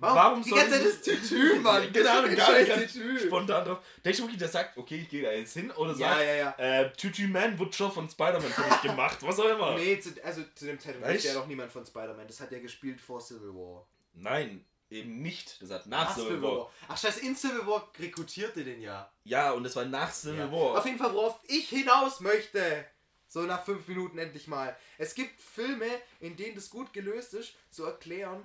Warum 0.00 0.42
die 0.42 0.48
soll 0.50 0.58
ganze 0.60 0.74
Zeit 0.78 0.86
das 0.86 1.00
Tütü, 1.02 1.54
Mann? 1.60 1.82
Ja, 1.84 1.90
genau, 1.90 2.22
das 2.22 2.30
ist 2.30 2.36
gar 2.38 2.52
nicht 2.58 2.68
scheiß 2.68 2.68
ganz 2.80 2.92
Tütü. 2.92 3.18
spontan 3.26 3.64
drauf. 3.64 3.78
Denkst 4.04 4.18
du 4.18 4.24
wirklich, 4.24 4.38
der 4.38 4.48
sagt, 4.48 4.76
okay, 4.78 4.96
ich 5.02 5.08
gehe 5.08 5.22
da 5.22 5.30
jetzt 5.32 5.52
hin? 5.52 5.70
Oder 5.72 5.92
Ja, 5.92 6.08
sagt, 6.14 6.20
ja, 6.22 6.34
ja. 6.34 6.54
äh, 6.58 6.92
Tütü 6.94 7.28
Man 7.28 7.58
wird 7.58 7.74
schon 7.74 7.92
von 7.92 8.08
Spider-Man 8.08 8.50
für 8.50 8.62
mich 8.62 8.80
gemacht, 8.82 9.18
was 9.20 9.38
auch 9.38 9.48
immer. 9.48 9.74
Nee, 9.78 9.98
zu, 10.00 10.10
also 10.24 10.42
zu 10.54 10.64
dem 10.66 10.78
Zeitpunkt 10.80 11.08
wusste 11.12 11.28
ja 11.28 11.34
noch 11.34 11.46
niemand 11.46 11.70
von 11.70 11.84
Spider-Man. 11.84 12.26
Das 12.26 12.40
hat 12.40 12.50
er 12.52 12.60
gespielt 12.60 13.00
vor 13.00 13.20
Civil 13.20 13.54
War. 13.54 13.86
Nein, 14.14 14.64
eben 14.90 15.20
nicht. 15.22 15.60
Das 15.62 15.70
hat 15.70 15.86
nach, 15.86 16.08
Nach 16.08 16.16
Civil 16.16 16.40
War. 16.42 16.70
Ach 16.88 16.96
scheiße, 16.98 17.20
in 17.20 17.36
Civil 17.36 17.66
War 17.66 17.90
rekrutierte 17.98 18.64
den 18.64 18.80
ja. 18.80 19.10
Ja, 19.24 19.52
und 19.52 19.64
das 19.64 19.76
war 19.76 19.84
nach 19.84 20.12
Civil 20.12 20.38
Ja. 20.38 20.50
War. 20.52 20.78
Auf 20.78 20.86
jeden 20.86 20.98
Fall, 20.98 21.12
worauf 21.12 21.38
ich 21.46 21.68
hinaus 21.68 22.20
möchte. 22.20 22.84
So 23.28 23.42
nach 23.42 23.64
fünf 23.64 23.86
Minuten 23.86 24.18
endlich 24.18 24.48
mal. 24.48 24.76
Es 24.98 25.14
gibt 25.14 25.40
Filme, 25.40 25.86
in 26.18 26.36
denen 26.36 26.56
das 26.56 26.68
gut 26.68 26.92
gelöst 26.92 27.32
ist, 27.34 27.52
zu 27.70 27.84
erklären, 27.84 28.42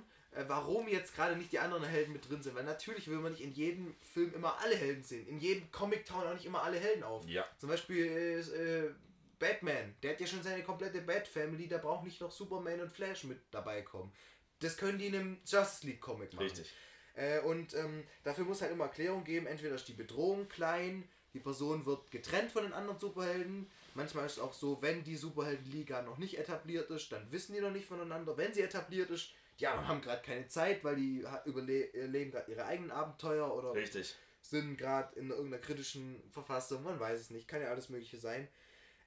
warum 0.48 0.88
jetzt 0.88 1.14
gerade 1.14 1.36
nicht 1.36 1.52
die 1.52 1.58
anderen 1.58 1.84
Helden 1.84 2.12
mit 2.12 2.28
drin 2.28 2.42
sind. 2.42 2.54
Weil 2.54 2.64
natürlich 2.64 3.08
will 3.08 3.18
man 3.18 3.32
nicht 3.32 3.42
in 3.42 3.52
jedem 3.52 3.94
Film 4.00 4.34
immer 4.34 4.58
alle 4.60 4.76
Helden 4.76 5.02
sehen. 5.02 5.26
In 5.26 5.38
jedem 5.38 5.70
Comic 5.72 6.04
tauchen 6.04 6.28
auch 6.28 6.34
nicht 6.34 6.46
immer 6.46 6.62
alle 6.62 6.78
Helden 6.78 7.02
auf. 7.02 7.26
Ja. 7.26 7.44
Zum 7.58 7.68
Beispiel 7.68 8.06
äh, 8.06 8.94
Batman, 9.38 9.94
der 10.02 10.12
hat 10.12 10.20
ja 10.20 10.26
schon 10.26 10.42
seine 10.42 10.62
komplette 10.62 11.00
Bat-Family, 11.00 11.68
da 11.68 11.78
braucht 11.78 12.04
nicht 12.04 12.20
noch 12.20 12.30
Superman 12.30 12.80
und 12.80 12.92
Flash 12.92 13.24
mit 13.24 13.38
dabei 13.50 13.82
kommen. 13.82 14.12
Das 14.60 14.76
können 14.76 14.98
die 14.98 15.06
in 15.06 15.14
einem 15.14 15.38
Justice 15.44 15.86
League 15.86 16.00
Comic 16.00 16.32
machen. 16.32 16.44
Richtig. 16.44 16.72
Äh, 17.14 17.40
und 17.40 17.74
ähm, 17.74 18.04
dafür 18.24 18.44
muss 18.44 18.62
halt 18.62 18.72
immer 18.72 18.84
Erklärung 18.84 19.24
geben, 19.24 19.46
entweder 19.46 19.74
ist 19.74 19.88
die 19.88 19.92
Bedrohung 19.92 20.48
klein, 20.48 21.08
die 21.34 21.40
Person 21.40 21.84
wird 21.84 22.10
getrennt 22.10 22.50
von 22.50 22.62
den 22.62 22.72
anderen 22.72 22.98
Superhelden. 22.98 23.70
Manchmal 23.94 24.26
ist 24.26 24.32
es 24.32 24.38
auch 24.38 24.54
so, 24.54 24.80
wenn 24.80 25.04
die 25.04 25.16
Superheldenliga 25.16 26.02
noch 26.02 26.18
nicht 26.18 26.38
etabliert 26.38 26.90
ist, 26.90 27.12
dann 27.12 27.30
wissen 27.30 27.54
die 27.54 27.60
noch 27.60 27.70
nicht 27.70 27.86
voneinander. 27.86 28.36
Wenn 28.36 28.54
sie 28.54 28.62
etabliert 28.62 29.10
ist, 29.10 29.32
anderen 29.64 29.88
haben 29.88 30.00
gerade 30.02 30.22
keine 30.22 30.48
Zeit, 30.48 30.84
weil 30.84 30.96
die 30.96 31.24
überleben 31.46 32.30
gerade 32.30 32.50
ihre 32.50 32.66
eigenen 32.66 32.90
Abenteuer 32.90 33.54
oder 33.54 33.74
Richtig. 33.74 34.14
sind 34.42 34.76
gerade 34.76 35.18
in 35.18 35.30
irgendeiner 35.30 35.62
kritischen 35.62 36.22
Verfassung. 36.30 36.82
Man 36.82 37.00
weiß 37.00 37.18
es 37.18 37.30
nicht, 37.30 37.48
kann 37.48 37.62
ja 37.62 37.68
alles 37.68 37.88
Mögliche 37.88 38.18
sein. 38.18 38.48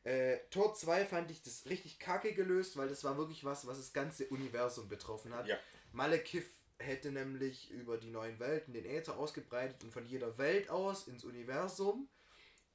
Äh, 0.03 0.39
Tor 0.49 0.73
2 0.73 1.05
fand 1.05 1.29
ich 1.29 1.43
das 1.43 1.65
richtig 1.69 1.99
kacke 1.99 2.33
gelöst, 2.33 2.77
weil 2.77 2.87
das 2.87 3.03
war 3.03 3.17
wirklich 3.17 3.43
was, 3.43 3.67
was 3.67 3.77
das 3.77 3.93
ganze 3.93 4.25
Universum 4.27 4.87
betroffen 4.87 5.35
hat. 5.35 5.47
Ja. 5.47 5.57
Malekith 5.91 6.49
hätte 6.79 7.11
nämlich 7.11 7.69
über 7.71 7.97
die 7.97 8.09
neuen 8.09 8.39
Welten 8.39 8.73
den 8.73 8.85
Äther 8.85 9.17
ausgebreitet 9.17 9.83
und 9.83 9.91
von 9.91 10.05
jeder 10.05 10.37
Welt 10.37 10.69
aus 10.69 11.07
ins 11.07 11.23
Universum. 11.23 12.07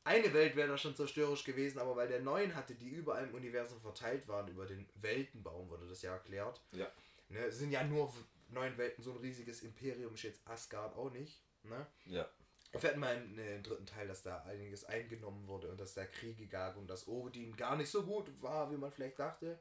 Eine 0.04 0.34
Welt 0.34 0.54
wäre 0.54 0.68
da 0.68 0.76
schon 0.76 0.94
zerstörerisch 0.94 1.44
gewesen, 1.44 1.78
aber 1.78 1.96
weil 1.96 2.08
der 2.08 2.20
neuen 2.20 2.54
hatte, 2.54 2.74
die 2.74 2.90
überall 2.90 3.26
im 3.26 3.34
Universum 3.34 3.80
verteilt 3.80 4.28
waren, 4.28 4.48
über 4.48 4.66
den 4.66 4.86
Weltenbaum 4.96 5.70
wurde 5.70 5.88
das 5.88 6.02
ja 6.02 6.12
erklärt. 6.12 6.60
Ja. 6.72 6.92
Ne, 7.28 7.38
es 7.46 7.58
sind 7.58 7.70
ja 7.70 7.82
nur 7.84 8.12
neun 8.48 8.76
Welten, 8.78 9.02
so 9.02 9.12
ein 9.12 9.18
riesiges 9.18 9.62
Imperium 9.62 10.14
ist 10.14 10.22
jetzt 10.22 10.46
Asgard 10.46 10.96
auch 10.96 11.10
nicht. 11.10 11.42
Ne? 11.64 11.86
Ja. 12.06 12.28
Erfährt 12.72 12.96
man 12.96 13.38
im 13.38 13.62
dritten 13.62 13.86
Teil, 13.86 14.08
dass 14.08 14.22
da 14.22 14.42
einiges 14.42 14.84
eingenommen 14.84 15.46
wurde 15.46 15.70
und 15.70 15.80
dass 15.80 15.94
da 15.94 16.04
Kriege 16.06 16.46
gab 16.46 16.76
und 16.76 16.88
dass 16.88 17.06
Odin 17.06 17.56
gar 17.56 17.76
nicht 17.76 17.88
so 17.90 18.02
gut 18.02 18.30
war, 18.42 18.70
wie 18.72 18.76
man 18.76 18.90
vielleicht 18.90 19.18
dachte. 19.18 19.58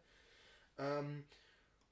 Ähm, 0.77 1.23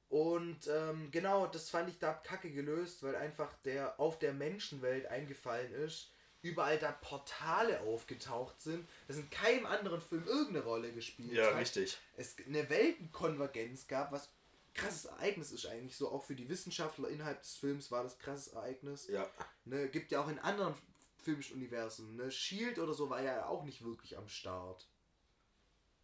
und 0.10 0.68
ähm, 0.68 1.10
genau, 1.12 1.48
das 1.48 1.70
fand 1.70 1.90
ich 1.90 2.00
da 2.00 2.14
kacke 2.14 2.52
gelöst, 2.52 3.02
weil 3.04 3.16
einfach 3.16 3.54
der 3.64 4.00
auf 4.00 4.20
der 4.20 4.34
Menschenwelt 4.34 5.06
eingefallen 5.06 5.72
ist, 5.74 6.12
überall 6.42 6.80
da 6.80 6.92
Portale 6.92 7.82
aufgetaucht 7.82 8.60
sind, 8.60 8.90
das 9.08 9.18
in 9.18 9.30
keinem 9.30 9.66
anderen 9.68 10.02
Film 10.02 10.26
irgendeine 10.26 10.66
Rolle 10.66 10.92
gespielt 10.92 11.34
Ja, 11.34 11.46
hat. 11.52 11.58
richtig. 11.62 11.98
Es 12.18 12.36
eine 12.46 12.68
Weltenkonvergenz 12.70 13.88
gab, 13.88 14.12
was 14.12 14.34
krasses 14.74 15.06
Ereignis 15.06 15.52
ist 15.52 15.66
eigentlich 15.66 15.98
so, 15.98 16.10
auch 16.10 16.24
für 16.24 16.36
die 16.36 16.50
Wissenschaftler 16.50 17.10
innerhalb 17.10 17.42
des 17.42 17.56
Films 17.56 17.92
war 17.92 18.04
das 18.04 18.18
krasses 18.20 18.50
Ereignis. 18.54 19.08
Ja. 19.08 19.30
Ne, 19.66 19.90
gibt 19.90 20.12
ja 20.12 20.24
auch 20.24 20.30
in 20.30 20.40
anderen 20.40 20.74
filmischen 21.22 21.58
Universen. 21.58 22.16
Ne? 22.16 22.32
Shield 22.32 22.80
oder 22.80 22.94
so 22.94 23.10
war 23.10 23.22
ja 23.22 23.46
auch 23.46 23.64
nicht 23.64 23.84
wirklich 23.84 24.18
am 24.18 24.28
Start. 24.28 24.88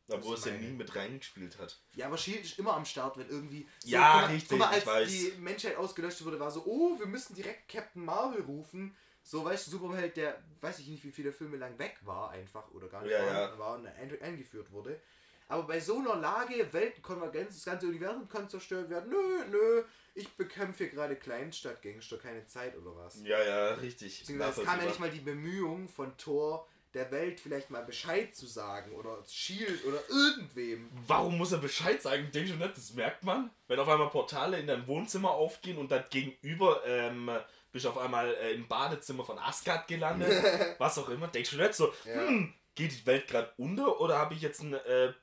Obwohl 0.09 0.35
es 0.35 0.45
ja 0.45 0.53
nie 0.53 0.71
mit 0.71 0.95
reingespielt 0.95 1.57
hat. 1.57 1.81
Ja, 1.95 2.05
aber 2.05 2.17
Shield 2.17 2.45
ist 2.45 2.57
immer 2.59 2.73
am 2.75 2.85
Start, 2.85 3.17
wenn 3.17 3.27
irgendwie. 3.29 3.67
Ja, 3.83 4.21
guck 4.21 4.29
richtig, 4.29 4.49
Guck 4.49 4.59
mal, 4.59 4.69
ich 4.69 4.75
als 4.75 4.85
weiß. 4.85 5.09
die 5.09 5.33
Menschheit 5.39 5.75
ausgelöscht 5.75 6.23
wurde, 6.23 6.39
war 6.39 6.49
so, 6.49 6.63
oh, 6.65 6.97
wir 6.97 7.07
müssen 7.07 7.35
direkt 7.35 7.67
Captain 7.67 8.05
Marvel 8.05 8.41
rufen. 8.43 8.95
So, 9.21 9.43
weißt 9.43 9.67
du, 9.67 9.71
Superheld, 9.71 10.15
der 10.15 10.41
weiß 10.61 10.79
ich 10.79 10.87
nicht, 10.87 11.03
wie 11.03 11.11
viele 11.11 11.33
Filme 11.33 11.57
lang 11.57 11.77
weg 11.77 11.97
war, 12.03 12.29
einfach 12.29 12.71
oder 12.71 12.87
gar 12.87 13.01
nicht 13.01 13.11
Ja, 13.11 13.21
vorhanden 13.21 13.53
ja. 13.53 13.59
war 13.59 13.75
und 13.75 13.85
ein, 13.85 14.21
eingeführt 14.21 14.71
wurde. 14.71 15.01
Aber 15.49 15.63
bei 15.63 15.79
so 15.79 15.97
einer 15.99 16.15
Lage, 16.15 16.67
Weltenkonvergenz, 16.73 17.55
das 17.55 17.65
ganze 17.65 17.87
Universum 17.87 18.27
kann 18.27 18.49
zerstört 18.49 18.89
werden. 18.89 19.09
Nö, 19.09 19.45
nö, 19.49 19.83
ich 20.13 20.29
bekämpfe 20.35 20.85
hier 20.85 20.93
gerade 20.93 21.15
Kleinstadtgangster, 21.15 22.17
keine 22.17 22.45
Zeit 22.47 22.75
oder 22.77 22.95
was. 22.95 23.21
Ja, 23.23 23.41
ja, 23.43 23.73
richtig. 23.75 24.19
Beziehungsweise 24.19 24.61
es 24.61 24.67
kam 24.67 24.79
ja 24.79 24.85
nicht 24.85 24.99
mal 24.99 25.09
die 25.09 25.19
Bemühung 25.21 25.87
von 25.87 26.17
Thor, 26.17 26.67
der 26.93 27.11
Welt 27.11 27.39
vielleicht 27.39 27.69
mal 27.69 27.83
Bescheid 27.83 28.35
zu 28.35 28.45
sagen 28.47 28.91
oder 28.93 29.23
Shield 29.27 29.85
oder 29.85 29.99
irgendwem. 30.09 30.89
Warum 31.05 31.37
muss 31.37 31.51
er 31.51 31.59
Bescheid 31.59 32.01
sagen? 32.01 32.29
Denkst 32.33 32.51
du 32.51 32.57
nicht, 32.57 32.77
das 32.77 32.93
merkt 32.93 33.23
man? 33.23 33.51
Wenn 33.67 33.79
auf 33.79 33.87
einmal 33.87 34.09
Portale 34.09 34.59
in 34.59 34.67
deinem 34.67 34.87
Wohnzimmer 34.87 35.31
aufgehen 35.31 35.77
und 35.77 35.91
dann 35.91 36.05
gegenüber 36.09 36.81
ähm, 36.85 37.29
bist 37.71 37.85
du 37.85 37.89
auf 37.89 37.97
einmal 37.97 38.33
äh, 38.35 38.53
im 38.53 38.67
Badezimmer 38.67 39.23
von 39.23 39.37
Asgard 39.37 39.87
gelandet, 39.87 40.31
was 40.79 40.97
auch 40.97 41.09
immer. 41.09 41.27
Denkst 41.27 41.51
du 41.51 41.57
nicht 41.57 41.73
so, 41.73 41.93
Ja. 42.05 42.27
hm, 42.27 42.53
geht 42.73 42.91
die 42.91 43.05
Welt 43.05 43.27
gerade 43.27 43.51
unter 43.57 43.99
oder 44.01 44.17
habe 44.17 44.33
ich 44.33 44.41
jetzt 44.41 44.61
ein, 44.61 44.73
äh, 44.73 45.13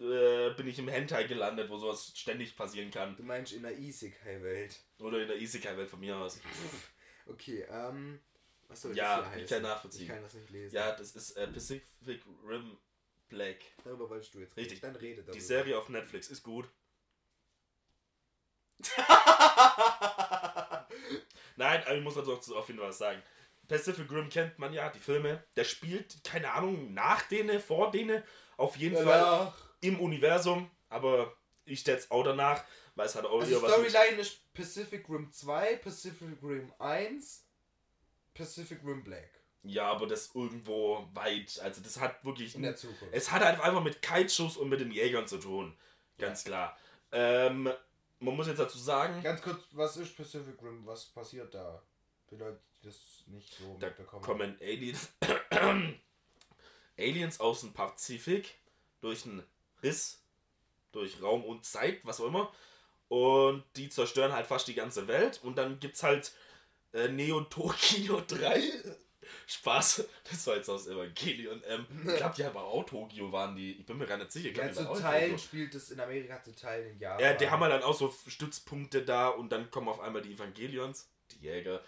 äh, 0.00 0.50
bin 0.54 0.66
ich 0.68 0.78
im 0.78 0.88
Hentai 0.88 1.24
gelandet, 1.24 1.68
wo 1.70 1.78
sowas 1.78 2.12
ständig 2.14 2.56
passieren 2.56 2.90
kann? 2.90 3.16
Du 3.16 3.22
meinst 3.22 3.52
in 3.52 3.62
der 3.62 3.76
Isekai-Welt. 3.78 4.80
Oder 4.98 5.20
in 5.22 5.28
der 5.28 5.36
Isekai-Welt 5.38 5.88
von 5.88 6.00
mir 6.00 6.16
aus. 6.16 6.40
Okay, 7.26 7.66
ähm. 7.70 8.20
Was 8.68 8.82
soll 8.82 8.96
Ja, 8.96 9.18
das 9.18 9.28
hier 9.28 9.36
ich 9.36 9.42
heißen? 9.44 9.56
kann 9.56 9.62
nachvollziehen. 9.62 10.02
Ich 10.02 10.08
kann 10.08 10.22
das 10.22 10.34
nicht 10.34 10.50
lesen. 10.50 10.74
Ja, 10.74 10.92
das 10.94 11.12
ist 11.16 11.32
äh, 11.32 11.46
Pacific 11.48 12.22
Rim 12.46 12.76
Black. 13.28 13.58
Darüber 13.84 14.08
wolltest 14.10 14.34
du 14.34 14.40
jetzt 14.40 14.56
reden. 14.56 14.60
Richtig. 14.64 14.80
Dann 14.80 14.96
rede 14.96 15.22
darüber. 15.22 15.32
Die 15.32 15.40
Serie 15.40 15.78
auf 15.78 15.88
Netflix 15.88 16.28
ist 16.28 16.42
gut. 16.42 16.68
Nein, 21.56 21.82
aber 21.84 21.96
ich 21.96 22.02
muss 22.04 22.14
dazu 22.14 22.56
auf 22.56 22.68
jeden 22.68 22.78
Fall 22.78 22.90
was 22.90 22.98
sagen. 22.98 23.22
Pacific 23.66 24.10
Rim 24.10 24.28
kennt 24.28 24.58
man 24.58 24.72
ja, 24.72 24.88
die 24.90 24.98
Filme. 25.00 25.42
Der 25.56 25.64
spielt, 25.64 26.22
keine 26.24 26.52
Ahnung, 26.52 26.94
nach 26.94 27.22
denen, 27.28 27.60
vor 27.60 27.90
denen, 27.90 28.22
auf 28.56 28.76
jeden 28.76 28.96
Fall 28.96 29.04
Danach. 29.20 29.67
Im 29.80 30.00
Universum. 30.00 30.70
Aber 30.88 31.32
ich 31.64 31.86
jetzt 31.86 32.10
auch 32.10 32.24
danach, 32.24 32.64
weil 32.94 33.06
es 33.06 33.14
hat 33.14 33.24
auch 33.26 33.40
Also 33.40 33.60
wieder 33.60 33.68
Storyline 33.68 34.20
ist 34.20 34.52
Pacific 34.54 35.08
Rim 35.08 35.30
2, 35.30 35.76
Pacific 35.76 36.42
Rim 36.42 36.72
1, 36.78 37.44
Pacific 38.34 38.80
Rim 38.84 39.04
Black. 39.04 39.30
Ja, 39.62 39.90
aber 39.90 40.06
das 40.06 40.34
irgendwo 40.34 41.06
weit. 41.12 41.60
Also 41.62 41.82
das 41.82 42.00
hat 42.00 42.24
wirklich. 42.24 42.54
In 42.54 42.62
der 42.62 42.76
Zukunft. 42.76 43.12
Es 43.12 43.30
hat 43.30 43.44
halt 43.44 43.60
einfach 43.60 43.82
mit 43.82 44.00
Kaijus 44.00 44.56
und 44.56 44.68
mit 44.68 44.80
den 44.80 44.90
Jägern 44.90 45.26
zu 45.26 45.38
tun. 45.38 45.76
Ganz 46.16 46.44
klar. 46.44 46.78
Ähm, 47.12 47.70
man 48.20 48.36
muss 48.36 48.46
jetzt 48.46 48.58
dazu 48.58 48.78
sagen, 48.78 49.22
Ganz 49.22 49.42
kurz, 49.42 49.62
was 49.72 49.96
ist 49.96 50.16
Pacific 50.16 50.60
Rim? 50.62 50.86
Was 50.86 51.06
passiert 51.06 51.54
da? 51.54 51.82
Für 52.28 52.36
Leute, 52.36 52.60
die 52.82 52.86
das 52.86 52.96
nicht 53.26 53.54
so 53.54 53.76
da 53.78 53.86
mitbekommen. 53.88 54.22
kommen 54.22 54.56
Aliens, 54.60 55.10
Aliens 56.98 57.40
aus 57.40 57.60
dem 57.60 57.72
Pazifik 57.72 58.54
durch 59.00 59.24
einen 59.24 59.42
Riss, 59.82 60.22
durch 60.92 61.22
Raum 61.22 61.44
und 61.44 61.64
Zeit, 61.64 62.00
was 62.04 62.20
auch 62.20 62.26
immer. 62.26 62.52
Und 63.08 63.64
die 63.76 63.88
zerstören 63.88 64.32
halt 64.32 64.46
fast 64.46 64.68
die 64.68 64.74
ganze 64.74 65.08
Welt. 65.08 65.40
Und 65.42 65.56
dann 65.56 65.80
gibt's 65.80 66.02
halt 66.02 66.32
äh, 66.92 67.08
Neo 67.08 67.40
Tokyo 67.42 68.20
3. 68.26 68.60
Spaß, 69.46 70.04
das 70.30 70.46
war 70.46 70.56
jetzt 70.56 70.68
aus 70.70 70.86
Evangelion. 70.86 71.62
Ähm, 71.68 71.86
ich 72.06 72.16
glaube, 72.16 72.34
die 72.36 72.44
aber 72.44 72.64
auch 72.64 72.84
Tokio 72.84 73.30
waren 73.30 73.54
die. 73.56 73.72
Ich 73.78 73.86
bin 73.86 73.98
mir 73.98 74.06
gar 74.06 74.16
nicht 74.16 74.32
sicher. 74.32 74.48
Ich 74.48 74.56
Ja, 74.56 74.72
zu 74.72 74.84
Teilen 74.84 75.30
Tokio. 75.32 75.38
spielt 75.38 75.74
es 75.74 75.90
in 75.90 76.00
Amerika, 76.00 76.42
zu 76.42 76.54
Teilen 76.54 76.92
in 76.92 76.98
Japan. 76.98 77.20
Ja, 77.20 77.34
die 77.34 77.48
haben 77.50 77.60
halt 77.62 77.72
dann 77.72 77.82
auch 77.82 77.94
so 77.94 78.14
Stützpunkte 78.26 79.02
da 79.02 79.28
und 79.28 79.50
dann 79.50 79.70
kommen 79.70 79.88
auf 79.88 80.00
einmal 80.00 80.22
die 80.22 80.32
Evangelions, 80.32 81.08
die 81.32 81.46
Jäger. 81.46 81.80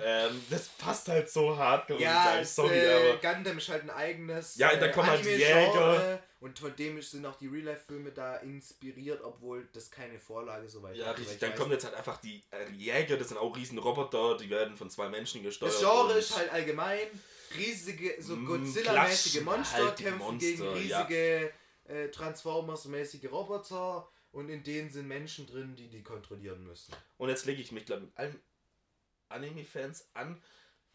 ähm, 0.00 0.40
das 0.50 0.68
passt 0.68 1.08
halt 1.08 1.28
so 1.30 1.56
hart, 1.56 1.90
Ja, 2.00 2.38
es, 2.38 2.54
Sorry, 2.54 2.78
äh, 2.78 3.10
aber. 3.18 3.34
Gundam 3.34 3.58
ist 3.58 3.68
halt 3.68 3.82
ein 3.82 3.90
eigenes. 3.90 4.56
Ja, 4.56 4.74
da 4.76 4.88
kommen 4.88 5.08
halt 5.10 5.24
die 5.24 5.30
Jäger. 5.30 6.22
Und 6.44 6.58
von 6.58 6.76
dem 6.76 7.00
sind 7.00 7.24
auch 7.24 7.36
die 7.36 7.46
Real-Life-Filme 7.46 8.12
da 8.12 8.36
inspiriert, 8.36 9.22
obwohl 9.22 9.66
das 9.72 9.90
keine 9.90 10.18
Vorlage 10.18 10.68
so 10.68 10.82
weit 10.82 10.94
Ja, 10.94 11.12
richtig. 11.12 11.24
soweit 11.24 11.34
ich 11.36 11.40
Dann 11.40 11.54
kommen 11.54 11.72
jetzt 11.72 11.86
halt 11.86 11.94
einfach 11.94 12.20
die 12.20 12.42
äh, 12.50 12.70
Jäger, 12.70 13.16
das 13.16 13.28
sind 13.28 13.38
auch 13.38 13.56
riesen 13.56 13.78
Roboter, 13.78 14.36
die 14.36 14.50
werden 14.50 14.76
von 14.76 14.90
zwei 14.90 15.08
Menschen 15.08 15.42
gesteuert. 15.42 15.72
Das 15.72 15.80
Genre 15.80 16.12
ist 16.18 16.36
halt 16.36 16.50
allgemein 16.52 17.08
riesige, 17.56 18.20
so 18.20 18.36
Mm, 18.36 18.46
Godzilla-mäßige 18.46 18.82
klatschen 18.82 19.44
Monster 19.46 19.84
halt 19.86 19.98
die 19.98 20.02
kämpfen 20.02 20.18
Monster, 20.18 20.46
gegen 20.50 20.62
ja. 20.86 21.00
riesige 21.00 21.52
äh, 21.84 22.08
Transformers-mäßige 22.08 23.30
Roboter 23.32 24.06
und 24.32 24.50
in 24.50 24.62
denen 24.62 24.90
sind 24.90 25.08
Menschen 25.08 25.46
drin, 25.46 25.74
die 25.76 25.88
die 25.88 26.02
kontrollieren 26.02 26.62
müssen. 26.62 26.94
Und 27.16 27.30
jetzt 27.30 27.46
lege 27.46 27.62
ich 27.62 27.72
mich, 27.72 27.86
glaube 27.86 28.02
mit 28.02 28.18
allen 28.18 28.38
Anime-Fans 29.30 30.08
an. 30.12 30.42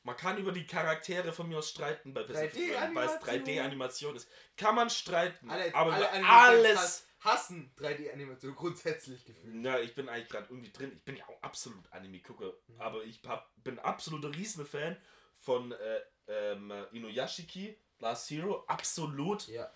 Man 0.04 0.16
kann 0.16 0.38
über 0.38 0.52
die 0.52 0.66
Charaktere 0.66 1.32
von 1.34 1.48
mir 1.50 1.58
aus 1.60 1.70
streiten, 1.70 2.14
bei 2.14 2.24
Pacific 2.24 2.74
Rim, 2.82 2.96
weil 2.96 3.08
es 3.08 3.14
3D-Animation. 3.16 3.46
3D-Animation 3.46 4.16
ist. 4.16 4.30
Kann 4.58 4.76
man 4.76 4.90
streiten, 4.90 5.50
Alle, 5.50 5.76
aber 5.76 5.94
alle 5.94 6.10
alles. 6.30 6.78
hass- 6.78 7.06
hassen 7.20 7.74
3D-Animation 7.78 8.56
grundsätzlich 8.56 9.26
gefühlt. 9.26 9.56
Na, 9.56 9.80
ich 9.80 9.94
bin 9.96 10.08
eigentlich 10.08 10.30
gerade 10.30 10.48
irgendwie 10.50 10.72
drin. 10.72 10.94
Ich 10.96 11.04
bin 11.04 11.18
ja 11.18 11.28
auch 11.28 11.42
absolut 11.44 11.84
Anime-Gucker, 11.92 12.54
Mhm. 12.68 12.82
aber 12.82 13.04
ich 13.04 13.22
hab, 13.28 13.52
bin 13.64 13.78
absoluter 13.80 14.34
Riesenfan 14.34 14.96
von 15.38 15.74
äh, 15.74 16.00
ähm, 16.28 16.72
Inuyashiki, 16.94 17.78
Last 18.00 18.30
Hero, 18.30 18.64
absolut. 18.68 19.48
Ja. 19.48 19.70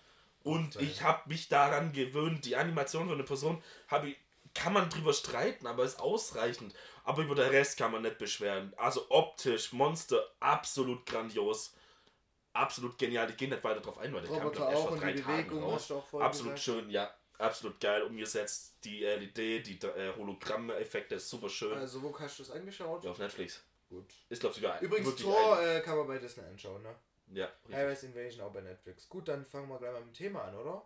Und 0.44 0.76
ich 0.78 1.02
habe 1.04 1.28
mich 1.30 1.48
daran 1.50 1.92
gewöhnt, 1.94 2.46
die 2.46 2.56
Animation 2.56 3.06
von 3.08 3.16
einer 3.16 3.24
Person 3.26 3.62
habe 3.88 4.10
ich, 4.10 4.18
kann 4.54 4.72
man 4.74 4.90
drüber 4.90 5.14
streiten, 5.14 5.68
aber 5.68 5.84
ist 5.84 6.00
ausreichend. 6.00 6.74
Aber 7.04 7.22
über 7.24 7.36
den 7.36 7.50
Rest 7.50 7.78
kann 7.78 7.92
man 7.92 8.02
nicht 8.02 8.18
beschweren. 8.18 8.74
Also 8.78 9.06
optisch, 9.10 9.74
Monster, 9.74 10.24
absolut 10.40 11.06
grandios. 11.06 11.76
Absolut 12.54 12.98
genial. 12.98 13.30
Ich 13.30 13.38
gehe 13.38 13.50
nicht 13.50 13.64
weiter 13.64 13.82
drauf 13.82 13.98
ein, 13.98 14.14
weil 14.14 14.22
der 14.22 14.38
kam 14.38 14.52
glaub, 14.52 14.72
erst 14.72 14.88
vor 14.88 14.98
drei 14.98 15.14
die 15.14 15.22
Tagen 15.22 15.48
Bewegung 15.48 15.64
raus. 15.64 15.92
Absolut 15.92 16.34
gesagt. 16.34 16.60
schön, 16.60 16.90
ja. 16.90 17.14
absolut 17.40 17.80
geil 17.80 18.04
umgesetzt. 18.04 18.76
Die 18.84 19.04
LED, 19.04 19.38
die 19.66 19.80
äh, 19.82 20.16
Hologramm-Effekte 20.16 21.16
ist 21.16 21.30
super 21.30 21.50
schön. 21.50 21.78
Also, 21.78 22.02
wo 22.02 22.18
hast 22.18 22.40
du 22.40 22.44
das 22.44 22.52
angeschaut? 22.52 23.04
Ja, 23.04 23.12
auf 23.12 23.18
Netflix. 23.18 23.64
Gut. 23.90 24.06
Ist, 24.30 24.40
glaube 24.40 24.56
ich, 24.56 24.62
sogar 24.62 24.80
Übrigens, 24.82 25.16
Tor 25.16 25.62
äh, 25.62 25.82
kann 25.82 25.98
man 25.98 26.08
bei 26.08 26.18
Disney 26.20 26.44
anschauen, 26.44 26.82
ne? 26.84 26.96
Ja, 27.34 27.50
richtig. 27.70 28.10
Invasion 28.10 28.46
auch 28.46 28.52
bei 28.52 28.62
Netflix. 28.62 29.10
Gut, 29.10 29.28
dann 29.28 29.46
fangen 29.46 29.68
wir 29.70 29.80
gleich 29.80 29.92
mal 29.92 30.00
mit 30.02 30.10
dem 30.10 30.14
Thema 30.14 30.44
an, 30.44 30.56
oder? 30.56 30.84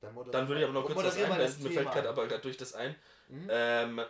Dann, 0.00 0.14
Dann 0.30 0.48
würde 0.48 0.60
ich 0.60 0.64
aber 0.66 0.80
noch 0.80 0.86
kurz 0.86 1.02
das 1.02 1.16
einblenden. 1.16 1.62
Mir 1.62 1.70
fällt 1.70 1.92
gerade 1.92 2.08
aber 2.08 2.26
gerade 2.26 2.40
durch 2.40 2.56
das 2.56 2.72
ein. 2.72 2.96
Mhm. 3.28 3.48
Ähm, 3.50 4.00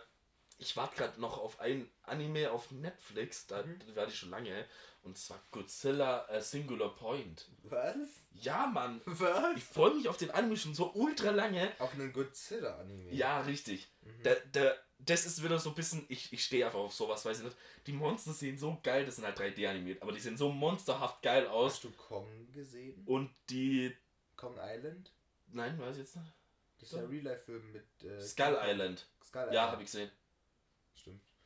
ich 0.61 0.77
warte 0.77 0.95
gerade 0.95 1.19
noch 1.19 1.37
auf 1.39 1.59
ein 1.59 1.89
Anime 2.03 2.51
auf 2.51 2.71
Netflix, 2.71 3.47
da 3.47 3.63
Mhm. 3.63 3.95
werde 3.95 4.11
ich 4.11 4.17
schon 4.17 4.29
lange. 4.29 4.65
Und 5.03 5.17
zwar 5.17 5.41
Godzilla 5.49 6.27
äh, 6.29 6.41
Singular 6.41 6.95
Point. 6.95 7.49
Was? 7.63 7.95
Ja, 8.33 8.67
Mann. 8.67 9.01
Was? 9.05 9.57
Ich 9.57 9.63
freue 9.63 9.95
mich 9.95 10.07
auf 10.07 10.17
den 10.17 10.29
Anime 10.29 10.55
schon 10.55 10.75
so 10.75 10.93
ultra 10.93 11.31
lange. 11.31 11.71
Auf 11.79 11.93
einen 11.93 12.13
Godzilla-Anime. 12.13 13.11
Ja, 13.11 13.41
richtig. 13.41 13.89
Mhm. 14.01 14.23
Der, 14.23 14.35
der, 14.41 14.77
das 14.99 15.25
ist 15.25 15.43
wieder 15.43 15.57
so 15.57 15.69
ein 15.69 15.75
bisschen, 15.75 16.05
ich, 16.07 16.31
ich 16.31 16.45
stehe 16.45 16.63
einfach 16.67 16.77
auf 16.77 16.93
sowas, 16.93 17.25
weiß 17.25 17.39
ich 17.39 17.45
nicht. 17.45 17.57
Die 17.87 17.93
Monster 17.93 18.31
sehen 18.33 18.59
so 18.59 18.77
geil, 18.83 19.03
das 19.05 19.15
sind 19.15 19.25
halt 19.25 19.39
3D 19.39 19.67
animiert, 19.67 20.03
aber 20.03 20.11
die 20.11 20.19
sehen 20.19 20.37
so 20.37 20.51
monsterhaft 20.51 21.23
geil 21.23 21.47
aus. 21.47 21.73
Hast 21.73 21.83
du 21.85 21.91
Kong 21.91 22.51
gesehen? 22.51 23.01
Und 23.07 23.33
die. 23.49 23.97
Kong 24.35 24.55
Island? 24.61 25.11
Nein, 25.47 25.79
weiß 25.79 25.95
ich 25.95 26.03
jetzt 26.03 26.15
nicht. 26.17 26.31
Das 26.79 26.89
ist 26.89 26.95
der 26.97 27.09
Real-Life-Film 27.09 27.71
mit. 27.71 28.03
Äh, 28.03 28.21
Skull 28.21 28.57
Island. 28.61 29.07
Skull 29.23 29.41
Island. 29.41 29.53
Ja, 29.55 29.71
habe 29.71 29.81
ich 29.81 29.87
gesehen. 29.91 30.11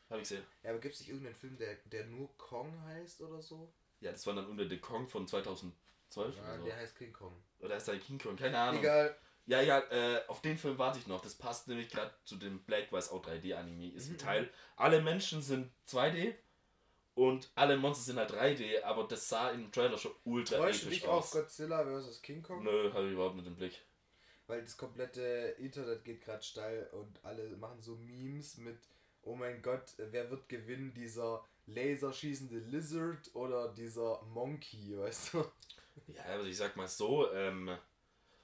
Habe 0.10 0.22
ich 0.22 0.30
gesehen. 0.30 0.44
Ja, 0.64 0.70
aber 0.72 0.80
gibt 0.80 0.94
es 0.94 1.00
nicht 1.00 1.10
irgendeinen 1.10 1.36
Film, 1.36 1.58
der, 1.58 1.76
der 1.86 2.06
nur 2.06 2.30
Kong 2.38 2.80
heißt 2.86 3.22
oder 3.22 3.42
so? 3.42 3.72
Ja, 4.02 4.12
das 4.12 4.26
war 4.28 4.36
dann 4.36 4.46
unter 4.48 4.68
The 4.68 4.78
Kong 4.80 5.08
von 5.08 5.28
2012 5.28 5.74
Ja, 6.14 6.24
oder 6.44 6.58
so. 6.60 6.66
der 6.66 6.76
heißt 6.78 6.96
King 6.96 7.14
Kong. 7.14 7.34
Oder 7.60 7.78
ist 7.78 7.88
da 7.88 7.96
King 7.96 8.20
Kong? 8.20 8.36
Keine 8.36 8.58
Ahnung. 8.58 8.82
Egal. 8.82 9.16
Ja, 9.48 9.62
ja, 9.62 9.80
äh, 9.92 10.22
auf 10.28 10.42
den 10.42 10.58
Film 10.58 10.78
warte 10.78 10.98
ich 11.00 11.08
noch. 11.08 11.22
Das 11.22 11.36
passt 11.36 11.68
nämlich 11.68 11.90
gerade 11.90 12.12
zu 12.24 12.36
dem 12.36 12.64
Black 12.64 12.92
Wise 12.92 13.12
Out 13.12 13.28
3D 13.28 13.54
Anime. 13.56 13.90
Ist 13.94 14.08
ein 14.10 14.14
Mhm, 14.14 14.18
Teil. 14.18 14.50
Alle 14.76 15.02
Menschen 15.02 15.42
sind 15.42 15.72
2D 15.88 16.34
und 17.14 17.50
alle 17.56 17.78
Monster 17.78 18.04
sind 18.04 18.18
halt 18.18 18.32
3D, 18.32 18.82
aber 18.84 19.04
das 19.08 19.30
sah 19.30 19.52
im 19.52 19.72
Trailer 19.72 19.98
schon 19.98 20.14
ultra 20.26 20.58
du 20.58 20.64
episch 20.64 20.86
dich 20.90 21.08
auf 21.08 21.26
aus. 21.26 21.32
Godzilla 21.32 21.84
vs. 21.86 22.22
King 22.22 22.42
Kong? 22.42 22.64
Nö, 22.64 22.92
habe 22.92 23.06
ich 23.08 23.14
überhaupt 23.14 23.36
nicht 23.36 23.48
im 23.48 23.56
Blick. 23.56 23.82
Weil 24.48 24.62
das 24.64 24.78
komplette 24.78 25.56
Internet 25.60 26.04
geht 26.04 26.22
gerade 26.22 26.44
steil 26.44 26.88
und 26.92 27.24
alle 27.24 27.56
machen 27.58 27.82
so 27.82 27.96
Memes 27.96 28.58
mit, 28.58 28.78
oh 29.26 29.36
mein 29.36 29.62
Gott, 29.62 29.94
wer 29.98 30.30
wird 30.32 30.48
gewinnen, 30.50 30.94
dieser 30.94 31.44
laserschießende 31.68 32.58
Lizard 32.60 33.30
oder 33.34 33.74
dieser 33.74 34.22
Monkey, 34.34 34.98
weißt 34.98 35.34
du? 35.34 35.46
Ja, 36.08 36.24
also 36.24 36.46
ich 36.48 36.58
sag 36.58 36.76
mal 36.76 36.88
so, 36.88 37.32
ähm, 37.34 37.70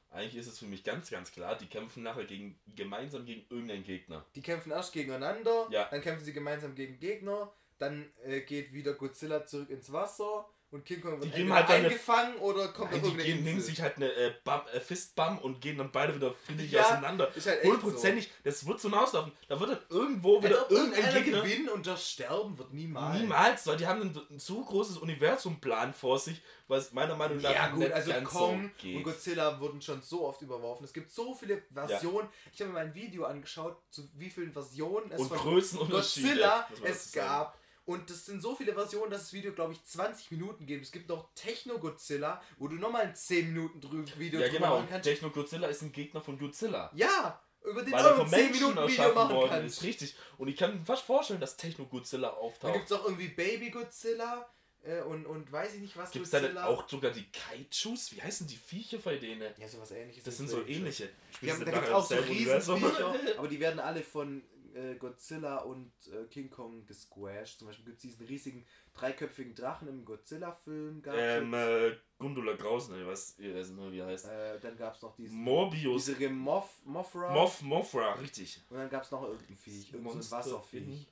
eigentlich 0.09 0.35
ist 0.37 0.47
es 0.47 0.59
für 0.59 0.65
mich 0.65 0.83
ganz, 0.83 1.09
ganz 1.09 1.31
klar, 1.31 1.57
die 1.57 1.67
kämpfen 1.67 2.03
nachher 2.03 2.25
gegen, 2.25 2.59
gemeinsam 2.75 3.25
gegen 3.25 3.45
irgendeinen 3.49 3.83
Gegner. 3.83 4.25
Die 4.35 4.41
kämpfen 4.41 4.71
erst 4.71 4.93
gegeneinander, 4.93 5.67
Ja. 5.69 5.87
dann 5.89 6.01
kämpfen 6.01 6.25
sie 6.25 6.33
gemeinsam 6.33 6.75
gegen 6.75 6.99
Gegner, 6.99 7.51
dann 7.77 8.11
äh, 8.23 8.41
geht 8.41 8.73
wieder 8.73 8.93
Godzilla 8.93 9.45
zurück 9.45 9.69
ins 9.69 9.91
Wasser 9.91 10.49
und 10.71 10.85
King 10.85 11.01
Kong 11.01 11.19
Die 11.19 11.25
wird 11.25 11.35
geben 11.35 11.49
entweder 11.51 11.55
halt 11.67 11.69
eine- 11.69 11.87
eingefangen 11.89 12.35
oder 12.37 12.67
kommt 12.69 12.91
Nein, 12.91 13.01
die 13.03 13.17
gehen, 13.17 13.43
nehmen 13.43 13.57
Insel. 13.57 13.69
sich 13.71 13.81
halt 13.81 13.97
eine 13.97 14.11
äh, 14.11 14.33
Bam, 14.43 14.61
äh, 14.73 14.79
Fistbump 14.79 15.43
und 15.43 15.59
gehen 15.61 15.77
dann 15.77 15.91
beide 15.91 16.15
wieder 16.15 16.33
friedlich 16.33 16.71
Ja, 16.71 16.83
auseinander. 16.83 17.33
ist 17.35 17.45
halt 17.47 17.57
echt 17.59 17.65
Hundertprozentig, 17.67 18.31
das 18.43 18.65
wird 18.65 18.79
so 18.79 18.89
hinauslaufen. 18.89 19.31
Da 19.49 19.59
wird 19.59 19.69
dann 19.71 19.79
irgendwo 19.89 20.37
Als 20.37 20.45
wieder 20.45 20.61
ob 20.63 20.71
irgendein 20.71 21.13
Gegner. 21.23 21.41
gewinnen 21.41 21.69
und 21.69 21.85
das 21.87 22.09
Sterben 22.09 22.57
wird 22.57 22.73
niemals. 22.73 23.19
Niemals, 23.19 23.67
weil 23.67 23.77
die 23.77 23.85
haben 23.87 24.01
ein, 24.01 24.21
ein 24.29 24.39
zu 24.39 24.63
großes 24.63 24.97
Universumplan 24.97 25.93
vor 25.93 26.17
sich, 26.19 26.41
was 26.67 26.93
meiner 26.93 27.15
Meinung 27.17 27.37
nach 27.41 27.53
Ja 27.53 27.67
gut, 27.67 27.79
nicht 27.79 27.91
also 27.91 28.11
ganz 28.11 28.29
Kong 28.29 28.71
so 28.81 28.87
und 28.87 29.03
Godzilla 29.03 29.59
wurden 29.59 29.81
schon 29.81 30.01
so 30.01 30.25
oft 30.25 30.41
überworfen. 30.41 30.85
Es 30.85 30.93
gibt 30.93 31.11
so 31.11 31.33
viele 31.33 31.61
Versionen. 31.73 32.29
Ich 32.53 32.61
habe 32.61 32.69
mir 32.69 32.75
mal 32.75 32.85
ein 32.85 32.95
Video 32.95 33.25
angeschaut, 33.25 33.75
zu 33.89 34.07
wie 34.15 34.29
vielen 34.29 34.53
Versionen 34.53 35.11
es 35.11 35.19
Und 35.19 35.27
von 35.27 35.37
Größenunterschiede, 35.37 36.27
Godzilla 36.29 36.67
es 36.85 37.11
gab. 37.11 37.57
Und 37.85 38.09
das 38.09 38.25
sind 38.25 38.41
so 38.41 38.55
viele 38.55 38.73
Versionen, 38.73 39.11
dass 39.11 39.21
das 39.21 39.33
Video, 39.33 39.53
glaube 39.53 39.73
ich, 39.73 39.83
20 39.83 40.31
Minuten 40.31 40.65
gibt. 40.65 40.83
Es 40.83 40.91
gibt 40.91 41.09
noch 41.09 41.29
Techno-Godzilla, 41.33 42.41
wo 42.57 42.67
du 42.67 42.75
nochmal 42.75 43.03
ein 43.03 43.15
10 43.15 43.53
Minuten 43.53 43.81
drü 43.81 44.05
Video 44.17 44.39
Ja 44.39 44.47
drüber 44.47 44.59
genau, 44.59 44.75
machen 44.77 44.87
kannst. 44.89 45.03
Techno 45.05 45.29
Godzilla 45.29 45.67
ist 45.67 45.81
ein 45.81 45.91
Gegner 45.91 46.21
von 46.21 46.37
Godzilla. 46.37 46.91
Ja, 46.93 47.41
über 47.63 47.83
den 47.83 47.91
Weil 47.91 48.05
er 48.05 48.11
auch 48.11 48.17
von 48.17 48.25
ein 48.25 48.31
10 48.31 48.39
Menschen 48.39 48.67
Minuten 48.67 48.87
Video 48.87 49.13
machen 49.13 49.35
worden 49.35 49.49
kannst. 49.49 49.77
ist. 49.77 49.83
Richtig. 49.83 50.15
Und 50.37 50.47
ich 50.47 50.57
kann 50.57 50.77
mir 50.77 50.85
fast 50.85 51.03
vorstellen, 51.03 51.39
dass 51.39 51.57
Techno 51.57 51.85
Godzilla 51.85 52.29
Dann 52.29 52.37
auftaucht. 52.37 52.73
gibt 52.73 52.85
es 52.85 52.91
auch 52.91 53.05
irgendwie 53.05 53.29
Baby 53.29 53.71
Godzilla 53.71 54.47
äh, 54.83 55.01
und, 55.01 55.25
und 55.25 55.51
weiß 55.51 55.75
ich 55.75 55.81
nicht 55.81 55.97
was 55.97 56.11
Gibt 56.11 56.25
es 56.25 56.31
da 56.31 56.65
auch 56.65 56.87
sogar 56.87 57.11
die 57.11 57.25
Kaijus? 57.31 58.15
Wie 58.15 58.21
heißen 58.21 58.47
die 58.47 58.57
Viecher 58.57 58.97
bei 58.99 59.17
denen? 59.17 59.53
ja, 59.57 59.67
sowas 59.67 59.91
ähnliches. 59.91 60.23
Das 60.23 60.37
sind 60.37 60.49
so 60.49 60.65
ähnliche. 60.65 61.09
Sie 61.39 61.47
da 61.47 61.55
gibt 61.55 61.87
es 61.87 61.91
auch 61.91 62.05
so? 62.05 62.15
Riesenviecher, 62.15 63.15
aber 63.37 63.47
die 63.47 63.59
werden 63.59 63.79
alle 63.79 64.01
von 64.01 64.43
äh, 64.75 64.95
Godzilla 64.95 65.57
und 65.59 65.91
äh, 66.07 66.25
King 66.25 66.49
Kong 66.49 66.85
gesquashed. 66.85 67.59
Zum 67.59 67.67
Beispiel 67.67 67.85
gibt 67.85 67.97
es 67.97 68.01
diesen 68.01 68.25
riesigen 68.25 68.65
dreiköpfigen 68.93 69.55
Drachen 69.55 69.87
im 69.87 70.05
Godzilla-Film. 70.05 71.03
Ähm, 71.07 71.53
äh, 71.53 71.95
Gundula 72.17 72.53
Grausen, 72.53 72.99
ich 72.99 73.05
weiß, 73.05 73.39
ich 73.39 73.53
weiß 73.55 73.69
nicht, 73.69 73.91
wie 73.91 73.99
er 73.99 74.07
heißt. 74.07 74.25
äh, 74.25 74.59
dann 74.59 74.77
gab 74.77 74.95
es 74.95 75.01
noch 75.01 75.15
diesen 75.15 75.37
Morbius. 75.37 76.05
diese 76.05 76.29
Moth, 76.29 76.69
Mothra. 76.85 77.33
Moth, 77.33 77.61
Mothra, 77.61 78.13
richtig. 78.13 78.61
und 78.69 78.77
dann 78.77 78.89
gab 78.89 79.03
es 79.03 79.11
noch 79.11 79.23
irgendein 79.23 79.57
Viech, 79.57 79.93
irgendein 79.93 80.21
so 80.21 80.31
Wasserviech. 80.31 81.07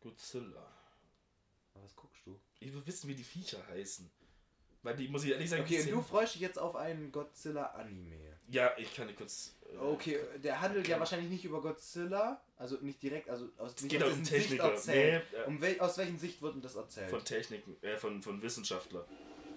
Godzilla. 0.00 0.72
Was 1.74 1.94
guckst 1.94 2.26
du? 2.26 2.40
Ich 2.60 2.72
will 2.72 2.86
wissen, 2.86 3.08
wie 3.08 3.14
die 3.14 3.24
Viecher 3.24 3.66
heißen. 3.68 4.10
Weil 4.82 4.96
die 4.96 5.08
muss 5.08 5.24
ich 5.24 5.30
ehrlich 5.32 5.50
sagen. 5.50 5.62
Okay, 5.62 5.82
und 5.82 5.90
du 5.90 6.00
freust 6.02 6.34
dich 6.34 6.42
jetzt 6.42 6.58
auf 6.58 6.76
einen 6.76 7.10
Godzilla-Anime. 7.12 8.35
Ja, 8.48 8.72
ich 8.78 8.94
kann 8.94 9.08
dir 9.08 9.14
kurz. 9.14 9.56
äh, 9.72 9.76
Okay, 9.76 10.20
der 10.42 10.60
handelt 10.60 10.86
ja 10.86 10.94
okay. 10.94 11.00
wahrscheinlich 11.00 11.30
nicht 11.30 11.44
über 11.44 11.60
Godzilla, 11.60 12.40
also 12.56 12.76
nicht 12.76 13.02
direkt, 13.02 13.28
also 13.28 13.48
aus, 13.56 13.74
Es 13.76 13.88
geht 13.88 14.02
um 14.02 14.12
Sicht 14.24 14.30
Techniker. 14.30 14.70
erzählt. 14.70 15.24
Nee, 15.32 15.38
äh, 15.38 15.44
Um 15.46 15.60
wel, 15.60 15.80
aus 15.80 15.98
welchen 15.98 16.18
Sicht 16.18 16.40
wird 16.42 16.54
denn 16.54 16.62
das 16.62 16.76
erzählt? 16.76 17.10
von 17.10 17.24
Techniken, 17.24 17.76
äh, 17.82 17.96
von, 17.96 18.22
von 18.22 18.40
Wissenschaftlern. 18.40 19.04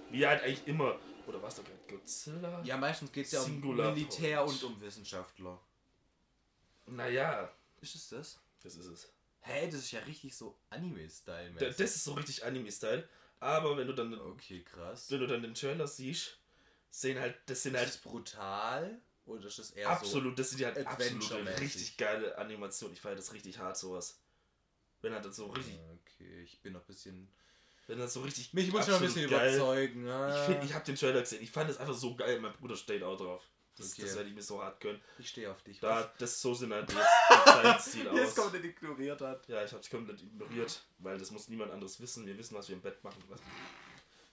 Wie 0.10 0.26
halt 0.26 0.42
eigentlich 0.44 0.66
immer. 0.68 1.00
Oder 1.28 1.42
was 1.44 1.56
da 1.56 1.62
gerade? 1.62 1.78
Godzilla? 1.88 2.64
Ja, 2.64 2.78
meistens 2.78 3.12
geht 3.12 3.28
es 3.28 3.32
ja 3.34 3.42
um 3.42 3.60
Militär 3.76 4.44
und 4.44 4.64
um 4.64 4.82
Wissenschaftler. 4.82 5.60
Naja, 6.88 7.54
Ist 7.82 7.94
es 7.96 8.10
das? 8.10 8.40
das 8.64 8.76
ist 8.76 8.88
es. 8.88 9.14
Hä, 9.42 9.68
das 9.68 9.76
ist 9.82 9.92
ja 9.92 10.00
richtig 10.02 10.36
so 10.36 10.58
Anime-Style. 10.72 11.52
Da- 11.54 11.68
Das 11.68 11.80
ist 11.80 12.04
so 12.04 12.14
richtig 12.14 12.44
Anime-Style. 12.44 13.08
Aber 13.40 13.78
wenn 13.78 13.88
du 13.88 13.94
dann, 13.94 14.20
okay, 14.20 14.64
krass. 14.64 15.10
wenn 15.12 15.20
du 15.22 15.28
dann 15.28 15.42
den 15.44 15.54
Trailer 15.54 15.88
siehst, 15.88 16.39
sehen 16.90 17.20
halt, 17.20 17.36
das 17.46 17.64
sind 17.64 17.74
Ist 17.74 17.80
halt 17.80 17.90
das 17.90 17.98
brutal? 17.98 19.02
Oder 19.26 19.46
ist 19.48 19.60
das 19.60 19.72
eher 19.72 19.90
absolut, 19.90 20.38
das 20.40 20.50
sind 20.50 20.66
halt 20.66 20.78
absolute, 20.86 21.16
Adventure-mäßig. 21.16 21.62
richtig 21.62 21.98
geile 21.98 22.38
Animationen. 22.38 22.94
Ich 22.96 23.02
feiere 23.02 23.16
das 23.16 23.32
richtig 23.34 23.60
hart, 23.60 23.78
sowas. 23.78 24.20
Wenn 25.02 25.14
halt 25.14 25.24
das 25.24 25.36
so 25.36 25.46
so? 25.46 25.52
richtig, 25.52 25.80
Okay, 26.04 26.42
ich 26.44 26.60
bin 26.62 26.74
noch 26.74 26.82
ein 26.82 26.88
bisschen... 26.88 27.32
wenn 27.88 28.00
das 28.00 28.14
so 28.14 28.22
richtig 28.22 28.54
Mich 28.54 28.72
muss 28.72 28.82
noch 28.88 28.88
ein 28.88 28.94
absolut 29.04 29.14
bisschen 29.16 29.30
geil- 29.30 29.54
überzeugen. 29.56 30.10
ah. 30.10 30.40
Ich, 30.42 30.46
find, 30.52 30.64
ich 30.64 30.74
habe 30.74 30.84
den 30.86 30.96
Trailer 30.96 31.22
gesehen. 31.22 31.44
Ich 31.44 31.52
fand 31.52 31.70
es 31.70 31.78
einfach 31.78 31.94
so 31.94 32.16
geil. 32.16 32.40
Mein 32.40 32.54
Bruder 32.54 32.76
steht 32.76 33.04
auch 33.04 33.18
drauf. 33.18 33.42
Das, 33.78 33.94
Okay. 33.94 34.02
das 34.02 34.16
werde 34.18 34.28
ich 34.30 34.36
mir 34.36 34.42
so 34.42 34.62
hart 34.62 34.82
gönnen. 34.82 35.00
Ich 35.20 35.30
stehe 35.30 35.50
auf 35.50 35.62
dich. 35.62 35.80
Da, 35.80 36.12
das 36.18 36.42
so 36.42 36.54
sind 36.54 36.74
halt 36.74 36.92
jetzt 37.64 37.96
Jetzt 37.96 38.08
aus. 38.08 38.36
kommt 38.36 38.54
der 38.56 38.64
ignoriert 38.66 39.22
hat. 39.22 39.48
Ja, 39.48 39.64
ich 39.64 39.72
habe 39.72 39.82
es 39.82 39.90
komplett 39.90 40.22
ignoriert, 40.22 40.82
weil 40.98 41.18
das 41.18 41.32
muss 41.32 41.48
niemand 41.48 41.72
anderes 41.72 41.98
wissen. 42.02 42.26
Wir 42.26 42.38
wissen, 42.38 42.56
was 42.56 42.68
wir 42.68 42.76
im 42.76 42.82
Bett 42.82 43.02
machen. 43.06 43.24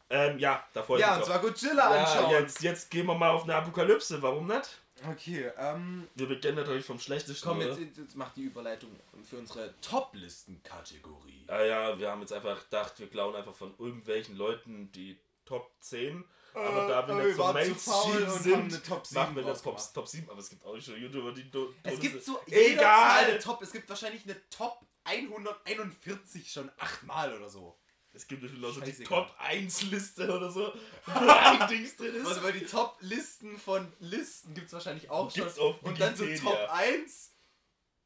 Ähm, 0.09 0.39
ja, 0.39 0.65
da 0.73 0.83
freue 0.83 0.99
ich 0.99 1.03
Ja, 1.03 1.11
mich 1.13 1.19
und 1.19 1.25
zwar 1.27 1.39
Godzilla 1.41 1.95
Ja, 1.97 2.05
anschauen. 2.05 2.31
jetzt, 2.31 2.63
jetzt 2.63 2.91
gehen 2.91 3.07
wir 3.07 3.15
mal 3.15 3.31
auf 3.31 3.43
eine 3.45 3.55
Apokalypse. 3.57 4.23
Warum 4.23 4.47
nicht? 4.47 4.81
Okay, 5.11 5.51
ähm... 5.59 6.09
Wir 6.15 6.27
beginnen 6.27 6.57
natürlich 6.57 6.87
vom 6.87 6.99
Schlechtesten. 6.99 7.47
Komm, 7.47 7.61
jetzt, 7.61 7.79
jetzt 7.79 8.15
mach 8.17 8.33
die 8.33 8.43
Überleitung 8.45 8.89
für 9.29 9.37
unsere 9.37 9.75
Top-Listen-Kategorie. 9.81 11.45
Ah 11.49 11.63
ja, 11.63 11.99
wir 11.99 12.11
haben 12.11 12.21
jetzt 12.21 12.33
einfach 12.33 12.63
gedacht, 12.65 12.99
wir 12.99 13.09
klauen 13.09 13.35
einfach 13.37 13.55
von 13.55 13.75
irgendwelchen 13.79 14.37
Leuten 14.37 14.91
die 14.93 15.19
Top 15.45 15.71
10. 15.81 16.25
Aber 16.55 16.89
da 16.89 17.07
wir 17.07 17.15
aber 17.15 17.15
nicht 17.25 17.37
so 17.37 17.43
Äh, 17.43 17.53
Mainstream 17.53 18.31
sind, 18.31 18.55
eine 18.73 18.83
Top 18.83 19.07
7 19.07 19.21
machen 19.21 19.37
wir 19.37 19.45
eine 19.45 19.53
Top. 19.61 19.79
Top 19.93 20.09
7. 20.09 20.31
Aber 20.31 20.39
es 20.39 20.49
gibt 20.49 20.65
auch 20.65 20.81
schon 20.81 20.97
YouTuber, 21.01 21.33
die... 21.33 21.51
do- 21.51 21.75
Es 21.83 21.97
do- 21.97 22.01
gibt 22.01 22.25
so 22.25 22.41
Egal. 22.47 23.25
eine 23.27 23.39
Top. 23.39 23.61
Es 23.61 23.73
gibt 23.73 23.89
wahrscheinlich 23.91 24.25
eine 24.25 24.37
Top 24.49 24.81
141 25.05 26.51
schon 26.51 26.71
achtmal 26.79 27.35
oder 27.37 27.49
so. 27.51 27.77
Es 28.17 28.27
gibt 28.27 28.41
bestimmt 28.41 28.65
auch 28.65 28.73
so 28.73 28.81
die. 28.81 29.05
Top 29.05 29.35
1 29.39 29.83
Liste 29.91 30.35
oder 30.35 30.51
so, 30.51 30.73
wo 31.05 31.13
ein 31.29 31.69
Dings 31.69 31.97
drin 31.97 32.15
ist. 32.15 32.27
Also 32.27 32.43
weil 32.43 32.55
die 32.55 32.65
Top-Listen 32.65 33.59
von 33.59 33.93
Listen 34.01 34.55
gibt 34.55 34.69
es 34.69 34.73
wahrscheinlich 34.73 35.11
auch 35.11 35.33
Gibt's 35.33 35.57
schon. 35.57 35.75
Und 35.81 36.01
dann 36.01 36.17
so. 36.17 36.25
Top 36.25 36.69
1 36.71 37.35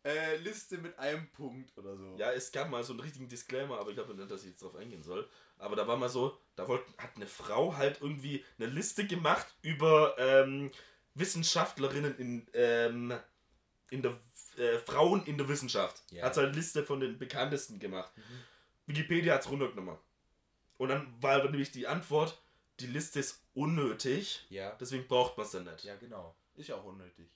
äh, 0.05 0.37
Liste 0.37 0.79
mit 0.79 0.99
einem 0.99 1.29
Punkt 1.31 1.77
oder 1.79 1.97
so. 1.97 2.17
Ja, 2.19 2.33
es 2.33 2.51
gab 2.51 2.71
mal 2.71 2.83
so 2.83 2.93
einen 2.93 3.01
richtigen 3.01 3.29
Disclaimer, 3.29 3.79
aber 3.79 3.91
ich 3.91 3.97
glaube 3.97 4.15
nicht, 4.15 4.31
dass 4.31 4.43
ich 4.43 4.51
jetzt 4.51 4.63
drauf 4.63 4.75
eingehen 4.75 5.03
soll. 5.03 5.29
Aber 5.59 5.77
da 5.77 5.87
war 5.87 5.97
mal 5.97 6.09
so, 6.09 6.39
da 6.57 6.67
wollte, 6.67 6.91
hat 6.99 7.17
eine 7.17 7.27
Frau 7.27 7.77
halt 7.77 8.01
irgendwie 8.01 8.45
eine 8.59 8.69
Liste 8.69 9.07
gemacht 9.07 9.55
über 9.63 10.17
ähm, 10.19 10.71
Wissenschaftlerinnen 11.15 12.17
in, 12.17 12.47
ähm, 12.55 13.15
in 13.91 14.03
der 14.03 14.17
äh, 14.57 14.79
Frauen 14.79 15.25
in 15.27 15.39
der 15.39 15.49
Wissenschaft. 15.49 16.03
Ja. 16.11 16.25
Hat 16.25 16.35
so 16.35 16.41
eine 16.41 16.53
Liste 16.53 16.85
von 16.85 17.01
den 17.01 17.19
bekanntesten 17.19 17.79
gemacht. 17.79 18.13
Wikipedia 18.91 19.35
hat 19.35 19.43
es 19.43 19.51
runtergenommen. 19.51 19.97
Und 20.79 20.89
dann 20.89 21.15
war 21.23 21.43
nämlich 21.45 21.71
die 21.73 21.87
Antwort, 21.87 22.41
die 22.81 22.87
Liste 22.87 23.21
ist 23.21 23.43
unnötig, 23.55 24.47
Ja. 24.49 24.71
deswegen 24.81 25.07
braucht 25.07 25.37
man 25.37 25.47
es 25.47 25.53
dann 25.53 25.65
nicht. 25.65 25.85
Ja, 25.85 25.97
genau. 25.97 26.35
Ist 26.55 26.69
ja 26.69 26.77
auch 26.77 26.85
unnötig. 26.85 27.29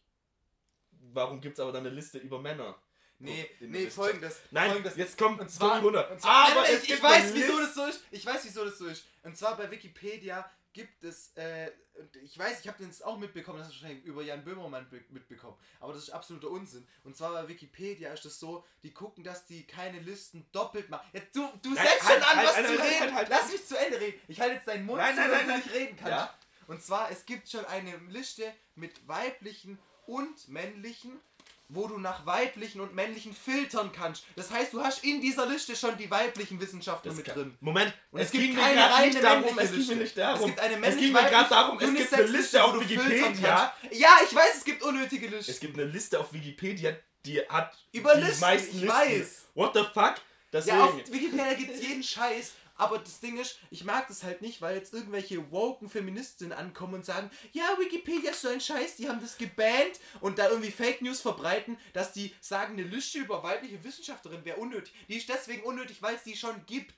warum 1.13 1.41
gibt 1.41 1.59
es 1.59 1.61
aber 1.61 1.71
dann 1.73 1.87
eine 1.87 1.95
Liste 1.95 2.19
über 2.19 2.39
Männer? 2.41 2.77
Nee, 3.19 3.49
nee, 3.61 3.89
folgendes. 3.89 4.41
Nein, 4.51 4.71
folgendes. 4.71 4.97
jetzt 4.97 5.17
kommt 5.19 5.41
Und 5.41 5.49
zwar, 5.51 5.81
200. 5.81 6.11
und 6.11 6.21
zwar 6.21 6.51
aber 6.51 6.69
ich, 6.71 6.91
ich 6.91 7.03
weiß, 7.03 7.33
wieso 7.35 7.59
das 7.59 7.75
so 7.75 7.85
ist. 7.87 8.03
Ich 8.11 8.27
weiß, 8.27 8.45
wieso 8.45 8.65
das 8.65 8.79
so 8.79 8.87
ist. 8.87 9.07
Und 9.23 9.37
zwar 9.37 9.57
bei 9.57 9.71
Wikipedia 9.71 10.51
gibt 10.75 11.03
es, 11.05 11.33
äh, 11.37 11.71
und 11.95 12.15
ich 12.17 12.39
weiß, 12.39 12.61
ich 12.61 12.69
habe 12.69 12.85
das 12.85 13.01
auch 13.01 13.17
mitbekommen, 13.17 13.61
das 13.61 13.69
ist 13.69 13.81
wahrscheinlich 13.81 14.05
über 14.05 14.23
Jan 14.23 14.45
Böhmermann 14.45 14.87
be- 14.91 15.05
mitbekommen, 15.09 15.57
aber 15.81 15.95
das 15.95 16.03
ist 16.03 16.11
absoluter 16.11 16.51
Unsinn. 16.51 16.87
Und 17.05 17.17
zwar 17.17 17.33
bei 17.33 17.49
Wikipedia 17.49 18.13
ist 18.13 18.27
es 18.27 18.39
so, 18.39 18.67
die 18.83 18.93
gucken, 18.93 19.25
dass 19.25 19.47
die 19.47 19.67
keine 19.67 20.01
Listen 20.01 20.47
doppelt 20.53 20.91
machen. 20.91 21.09
Ja, 21.15 21.21
du 21.33 21.49
du 21.63 21.71
Nein, 21.71 21.87
setzt 21.87 22.09
halt, 22.09 22.23
schon 22.23 22.31
an, 22.31 22.37
halt, 22.37 22.49
was 22.49 22.57
halt, 22.57 22.67
zu 22.67 22.73
halt, 22.73 22.83
reden. 22.83 23.01
halt, 23.01 23.15
halt. 23.15 23.29
Lass 23.31 23.53
mich 23.53 23.67
zu 23.67 23.79
Ende 23.79 24.01
reden. 24.01 24.21
Ich 24.29 24.41
halte 24.41 24.57
jetzt 24.57 24.69
deinen 24.69 24.85
Mund 24.85 24.99
Nein, 24.99 25.17
nein, 25.17 25.31
damit 25.31 25.47
nein, 25.47 25.61
du 25.63 25.67
nicht 25.67 25.75
reden 25.75 25.97
kannst. 25.97 26.11
Ja. 26.11 26.39
Und 26.67 26.83
zwar, 26.83 27.11
es 27.11 27.25
gibt 27.25 27.49
schon 27.49 27.65
eine 27.67 27.97
Liste 28.09 28.53
mit 28.75 29.07
weiblichen 29.09 29.79
und 30.07 30.49
männlichen, 30.49 31.21
wo 31.69 31.87
du 31.89 31.99
nach 31.99 32.27
weiblichen 32.27 32.81
und 32.81 32.95
männlichen 32.95 33.35
filtern 33.35 33.91
kannst. 33.93 34.25
Das 34.37 34.51
heißt, 34.51 34.73
du 34.75 34.83
hast 34.83 35.03
in 35.03 35.21
dieser 35.21 35.47
Liste 35.47 35.75
schon 35.75 35.97
die 35.97 36.11
weiblichen 36.11 36.61
Wissenschaftler 36.61 37.11
Das 37.11 37.17
mit 37.17 37.27
kann- 37.27 37.35
drin. 37.35 37.57
Moment, 37.61 37.93
Und 38.11 38.21
es, 38.21 38.27
es 38.27 38.33
gibt 38.33 38.57
keine 38.59 38.91
reine 38.93 39.21
darum, 39.21 39.43
männliche 39.55 39.63
es 39.65 39.73
ging 39.89 39.97
mir 39.97 40.03
nicht 40.05 40.19
darum. 40.19 40.41
Es 40.41 40.47
gibt 40.47 40.61
eine 40.61 40.87
es 40.87 40.97
ging 40.97 41.13
mir 41.13 41.23
gerade 41.23 41.49
darum, 41.49 41.79
es 41.81 41.95
gibt 41.95 42.13
eine 42.15 42.23
Liste 42.25 42.63
auf 42.65 42.81
Wikipedia. 42.81 43.73
Ja, 43.91 44.11
ich 44.29 44.35
weiß, 44.35 44.57
es 44.59 44.65
gibt 44.65 44.83
unnötige 44.83 45.27
Listen. 45.29 45.51
Es 45.51 45.61
gibt 45.61 45.79
eine 45.79 45.87
Liste 45.91 46.21
auf 46.21 46.33
Wikipedia, 46.33 46.93
die 47.25 47.41
hat 47.49 47.73
Über 47.93 48.15
die 48.15 48.23
Listen, 48.25 48.41
meisten 48.41 48.69
ich 48.77 48.83
Listen. 48.83 48.89
weiß. 48.89 49.45
What 49.55 49.75
the 49.75 49.85
fuck? 49.95 50.15
Deswegen. 50.53 50.77
Ja, 50.77 50.85
auf 50.85 50.97
Wikipedia 50.97 51.55
gibt 51.55 51.71
es 51.75 51.83
jeden 51.83 52.03
Scheiß. 52.03 52.53
Aber 52.77 52.99
das 52.99 53.21
Ding 53.21 53.39
ist, 53.39 53.59
ich 53.71 53.85
mag 53.85 54.09
das 54.09 54.25
halt 54.25 54.43
nicht, 54.43 54.61
weil 54.61 54.77
jetzt 54.77 54.93
irgendwelche 54.93 55.51
woken 55.53 55.89
Feministinnen 55.89 56.53
ankommen 56.53 56.95
und 56.95 57.05
sagen, 57.05 57.31
ja, 57.53 57.65
Wikipedia 57.79 58.33
ist 58.33 58.43
so 58.43 58.49
ein 58.49 58.61
Scheiß, 58.61 58.97
die 58.97 59.09
haben 59.09 59.21
das 59.21 59.39
gebannt 59.39 60.01
und 60.21 60.39
da 60.39 60.49
irgendwie 60.49 60.73
Fake 60.73 61.01
News 61.01 61.21
verbreiten, 61.21 61.79
dass 61.93 62.13
die 62.13 62.35
sagen, 62.41 62.73
eine 62.73 62.83
Liste 62.83 63.19
über 63.19 63.43
weibliche 63.45 63.83
Wissenschaftlerin 63.85 64.45
wäre 64.45 64.57
unnötig. 64.57 64.93
Die 65.09 65.17
ist 65.17 65.29
deswegen 65.29 65.63
unnötig, 65.63 66.03
weil 66.03 66.17
es 66.17 66.25
die 66.25 66.37
schon 66.37 66.67
gibt. 66.67 66.95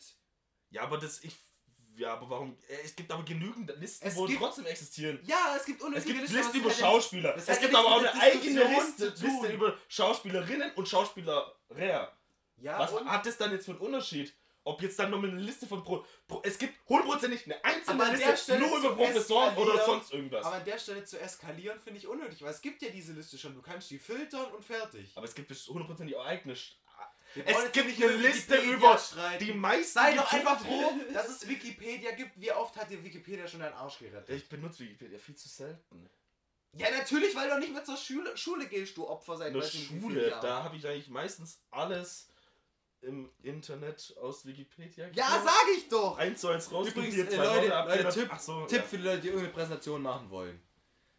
ja, 0.71 0.83
aber 0.83 0.97
das 0.99 1.23
ich 1.23 1.37
ja, 1.99 2.13
aber 2.13 2.29
warum? 2.29 2.59
äh, 2.69 2.77
Es 2.85 2.95
gibt 2.95 3.11
aber 3.11 3.25
genügend 3.25 3.73
Listen, 3.79 4.07
Es 4.07 4.17
wo 4.17 4.27
gibt- 4.27 4.39
trotzdem 4.39 4.67
existieren. 4.67 5.19
Ja, 5.25 5.55
es 5.57 5.65
gibt 5.65 5.81
Es 5.81 5.87
unnötige 5.87 6.13
gibt 6.13 6.21
Listen. 6.25 6.37
aber 6.37 6.45
Listen 6.45 6.59
über 6.59 6.69
nichts- 6.69 6.81
Schauspieler. 6.81 7.37
Es 7.37 7.59
gibt 7.61 7.75
aber 7.75 7.89
auch 7.89 7.99
eine 8.01 8.15
eigene 8.21 8.65
Liste. 8.65 9.09
Liste 9.09 9.53
über 9.53 9.79
Schauspielerinnen 9.89 10.73
und 10.75 10.87
Schauspieler. 10.89 11.55
Ja, 12.59 12.79
Was 12.79 12.93
und? 12.93 13.09
hat 13.11 13.25
das 13.27 13.37
dann 13.39 13.51
jetzt 13.53 13.65
für 13.67 13.73
einen 13.73 13.81
Unterschied? 13.81 14.35
Ob 14.67 14.83
jetzt 14.83 14.99
dann 14.99 15.13
nochmal 15.13 15.31
eine 15.31 15.41
Liste 15.41 15.65
von 15.65 15.85
Pro, 15.85 16.05
Pro 16.27 16.43
Es 16.45 16.59
gibt 16.59 16.75
hundertprozentig 16.89 17.45
eine 17.45 17.65
einzelne 17.65 18.03
Aber 18.03 18.13
Liste 18.13 18.59
nur 18.59 18.79
über 18.79 18.97
Professoren 18.97 19.57
oder 19.57 19.85
sonst 19.85 20.13
irgendwas. 20.13 20.45
Aber 20.45 20.57
an 20.57 20.65
der 20.65 20.77
Stelle 20.77 21.05
zu 21.05 21.21
eskalieren 21.21 21.79
finde 21.79 22.01
ich 22.01 22.09
unnötig, 22.09 22.43
weil 22.43 22.51
es 22.51 22.61
gibt 22.61 22.83
ja 22.83 22.89
diese 22.91 23.13
Liste 23.13 23.39
schon. 23.39 23.55
Du 23.55 23.63
kannst 23.63 23.89
die 23.93 24.01
filtern 24.01 24.47
und 24.53 24.65
fertig. 24.65 25.13
Aber 25.15 25.25
es 25.25 25.37
gibt 25.37 25.53
hundertprozentig 25.53 26.17
auch 26.17 26.27
eigene. 26.27 26.55
Es 26.55 27.73
gibt 27.73 27.87
nicht 27.87 28.03
eine 28.03 28.17
Liste 28.17 28.57
über 28.57 29.01
die 29.39 29.53
meisten. 29.53 30.01
Sei 30.01 30.17
doch 30.17 30.33
einfach 30.33 30.59
froh, 30.59 30.93
dass 31.13 31.29
es 31.29 31.47
Wikipedia 31.47 32.11
gibt. 32.13 32.41
Wie 32.41 32.51
oft 32.51 32.77
hat 32.77 32.91
dir 32.91 33.05
Wikipedia 33.05 33.47
schon 33.47 33.61
deinen 33.61 33.75
Arsch 33.75 34.01
gerettet? 34.01 34.31
Ich 34.31 34.49
benutze 34.49 34.81
Wikipedia 34.81 35.21
viel 35.21 35.37
zu 35.37 35.49
selten. 35.49 36.11
Ja, 36.73 36.91
natürlich, 36.91 37.37
weil 37.37 37.49
du 37.49 37.59
nicht 37.61 37.73
mehr 37.73 37.85
zur 37.85 37.97
Schule, 37.97 38.37
Schule 38.37 38.67
gehst, 38.67 38.97
du 38.97 39.09
Opfer 39.09 39.37
seit 39.37 39.53
vielen 39.65 40.01
Schule, 40.01 40.39
da 40.43 40.65
habe 40.65 40.77
ich 40.77 40.85
eigentlich 40.87 41.09
meistens 41.09 41.65
alles 41.71 42.29
im 43.07 43.31
Internet 43.43 44.15
aus 44.21 44.45
Wikipedia 44.47 45.05
Ja, 45.07 45.11
geklaut. 45.11 45.41
sag 45.45 45.77
ich 45.77 45.89
doch! 45.89 46.19
Eins 46.19 46.41
zu 46.41 46.49
eins 46.49 46.71
rausprobiert, 46.71 47.15
Übrigens, 47.15 47.33
äh, 47.35 47.37
Leute, 47.37 48.03
Leute 48.05 48.21
Tipp- 48.21 48.39
so, 48.39 48.65
Tipp 48.67 48.79
ja. 48.79 48.85
für 48.85 48.99
die 48.99 49.05
Leute, 49.05 49.21
die 49.23 49.29
irgendeine 49.29 49.53
Präsentation 49.55 50.03
machen 50.03 50.31
wollen. 50.31 50.61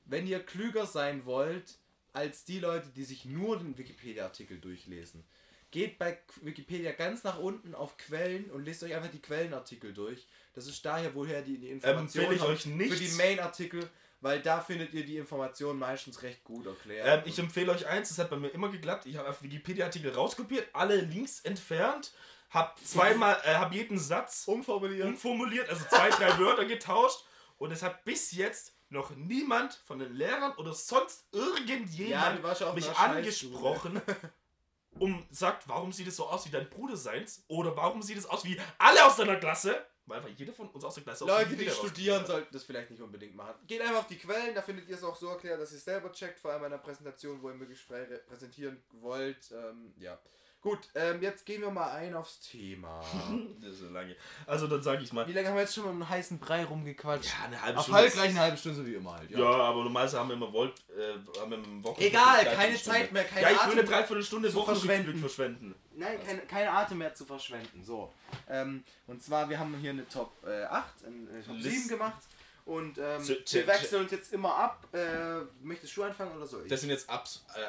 Wenn 0.06 0.28
ihr 0.28 0.40
klüger 0.42 0.86
sein 0.86 1.26
wollt 1.26 1.80
als 2.14 2.46
die 2.46 2.60
Leute, 2.60 2.90
die 2.96 3.04
sich 3.04 3.26
nur 3.26 3.58
den 3.58 3.78
Wikipedia-Artikel 3.78 4.60
durchlesen, 4.60 5.26
geht 5.72 6.00
bei 6.00 6.18
Wikipedia 6.42 6.94
ganz 6.94 7.24
nach 7.24 7.40
unten 7.40 7.76
auf 7.76 7.98
Quellen 7.98 8.50
und 8.52 8.64
lest 8.64 8.84
euch 8.84 8.96
einfach 8.96 9.12
die 9.12 9.22
Quellenartikel 9.22 9.94
durch. 9.94 10.26
Das 10.54 10.66
ist 10.66 10.84
daher, 10.86 11.14
woher 11.14 11.42
die, 11.42 11.58
die 11.58 11.70
Informationen 11.70 12.32
empfehle 12.32 12.36
ich 12.36 12.42
euch 12.44 12.66
nichts. 12.68 12.98
für 12.98 13.04
die 13.04 13.12
Main-Artikel, 13.12 13.90
weil 14.22 14.42
da 14.42 14.60
findet 14.60 14.94
ihr 14.94 15.06
die 15.06 15.18
Informationen 15.18 15.80
meistens 15.80 16.22
recht 16.24 16.44
gut 16.44 16.66
erklärt. 16.66 17.08
Ähm, 17.08 17.24
ich 17.26 17.38
empfehle 17.40 17.72
euch 17.72 17.86
eins, 17.88 18.10
das 18.10 18.18
hat 18.18 18.30
bei 18.30 18.38
mir 18.38 18.50
immer 18.50 18.70
geklappt. 18.70 19.06
Ich 19.06 19.18
habe 19.18 19.30
auf 19.30 19.42
Wikipedia-Artikel 19.44 20.12
rauskopiert, 20.14 20.68
alle 20.74 20.96
Links 20.98 21.42
entfernt, 21.42 22.12
habe 22.50 22.72
zweimal, 22.84 23.40
äh, 23.44 23.56
habe 23.56 23.76
jeden 23.76 24.00
Satz 24.00 24.48
umformulieren. 24.48 25.10
umformuliert, 25.10 25.70
also 25.70 25.84
zwei, 25.90 26.10
drei 26.10 26.38
Wörter 26.40 26.66
getauscht 26.66 27.24
und 27.58 27.72
es 27.72 27.84
hat 27.84 28.06
bis 28.06 28.32
jetzt 28.32 28.74
noch 28.90 29.16
niemand 29.16 29.74
von 29.86 30.00
den 30.00 30.14
Lehrern 30.14 30.54
oder 30.56 30.74
sonst 30.74 31.26
irgendjemand 31.32 32.60
ja 32.60 32.74
mich 32.74 32.90
angesprochen 32.98 34.02
und 35.00 35.28
sagt, 35.30 35.68
warum 35.68 35.92
sieht 35.92 36.08
es 36.08 36.16
so 36.16 36.28
aus 36.28 36.46
wie 36.46 36.52
dein 36.52 36.70
Bruder 36.70 36.96
seins 36.96 37.44
oder 37.48 37.76
warum 37.76 38.02
sieht 38.02 38.18
es 38.18 38.26
aus 38.26 38.46
wie 38.46 38.60
alle 38.78 39.06
aus 39.06 39.18
deiner 39.18 39.36
Klasse, 39.36 39.86
weil 40.08 40.18
einfach 40.18 40.32
jeder 40.36 40.54
von 40.54 40.70
uns 40.70 40.84
aus 40.84 40.96
der 40.96 41.04
Klasse 41.04 41.26
Leute, 41.26 41.50
die 41.50 41.60
Wikipedia 41.60 41.74
studieren, 41.74 42.26
sollten 42.26 42.54
das 42.54 42.64
vielleicht 42.64 42.90
nicht 42.90 43.02
unbedingt 43.02 43.36
machen. 43.36 43.56
Geht 43.68 43.82
einfach 43.82 43.98
auf 44.00 44.08
die 44.08 44.18
Quellen, 44.18 44.56
da 44.56 44.62
findet 44.62 44.88
ihr 44.90 44.96
es 44.96 45.04
auch 45.04 45.16
so 45.16 45.28
erklärt, 45.30 45.62
dass 45.62 45.72
ihr 45.72 45.78
es 45.78 45.84
selber 45.86 46.12
checkt, 46.12 46.40
vor 46.40 46.52
allem 46.52 46.62
bei 46.62 46.68
einer 46.68 46.78
Präsentation, 46.80 47.42
wo 47.42 47.50
ihr 47.50 47.56
möglichst 47.56 47.86
frei 47.86 48.04
re- 48.04 48.20
präsentieren 48.28 48.82
wollt. 48.94 49.52
Ähm, 49.52 49.94
ja. 50.00 50.18
Gut, 50.62 50.80
ähm, 50.96 51.22
jetzt 51.22 51.46
gehen 51.46 51.62
wir 51.62 51.70
mal 51.70 51.92
ein 51.92 52.14
aufs 52.16 52.40
Thema. 52.42 53.02
Das 53.62 53.74
ist 53.74 53.80
so 53.80 53.90
lange. 53.90 54.16
Also 54.46 54.68
dann 54.68 54.82
sage 54.82 55.04
ich 55.04 55.14
mal, 55.14 55.28
Wie 55.28 55.34
lange 55.34 55.48
haben 55.48 55.56
wir 55.56 55.62
jetzt 55.62 55.76
schon 55.76 55.84
um 55.86 55.92
einen 55.92 56.10
heißen 56.10 56.40
Brei 56.40 56.66
rumgequatscht? 56.66 57.26
ja, 57.40 57.46
eine 57.46 57.62
halbe 57.62 57.78
Erfolgreich 57.78 58.30
eine 58.32 58.40
halbe 58.40 58.58
Stunde, 58.58 58.78
so 58.78 58.86
wie 58.86 58.96
immer 58.96 59.14
halt. 59.18 59.30
Ja, 59.32 59.46
aber 59.46 59.84
normalerweise 59.84 60.20
haben 60.20 60.30
wir 60.30 60.36
immer 60.36 60.52
Volt, 60.52 60.74
äh, 60.98 61.40
haben 61.40 61.52
wir 61.52 61.58
im 61.60 61.84
Wochen 61.84 62.02
Egal, 62.02 62.44
keine 62.46 62.76
Zeit 62.76 63.12
mehr, 63.12 63.24
keine 63.24 63.42
Ja, 63.44 63.50
ich 63.52 63.56
will 63.58 63.64
Atem 63.68 63.80
eine 63.80 63.84
Dreiviertelstunde 63.88 64.54
Wochenrückblick 64.54 65.18
verschwenden. 65.20 65.76
Nein, 65.96 66.20
keine, 66.26 66.42
keine 66.42 66.72
Atem 66.72 66.98
mehr 66.98 67.14
zu 67.14 67.26
verschwenden. 67.26 67.84
So. 67.84 68.12
Ähm, 68.50 68.84
und 69.08 69.24
zwar, 69.24 69.50
wir 69.50 69.60
haben 69.60 69.76
hier 69.78 69.92
eine 69.92 70.08
Top 70.10 70.32
äh, 70.46 70.64
8, 70.64 71.06
eine 71.06 71.44
Top 71.46 71.56
List- 71.56 71.76
7 71.84 71.88
gemacht. 71.90 72.24
Und 72.66 72.98
ähm, 72.98 73.26
wir 73.26 73.68
wechseln 73.68 74.02
uns 74.04 74.12
jetzt 74.12 74.34
immer 74.34 74.54
ab. 74.54 74.86
Äh, 74.94 75.40
möchtest 75.62 75.96
du 75.96 76.04
anfangen 76.04 76.36
oder 76.36 76.46
soll 76.46 76.64
ich? 76.64 76.70
Das 76.70 76.82
sind 76.82 76.90
jetzt 76.90 77.10
Abs 77.10 77.46
äh, 77.56 77.62
äh, 77.62 77.64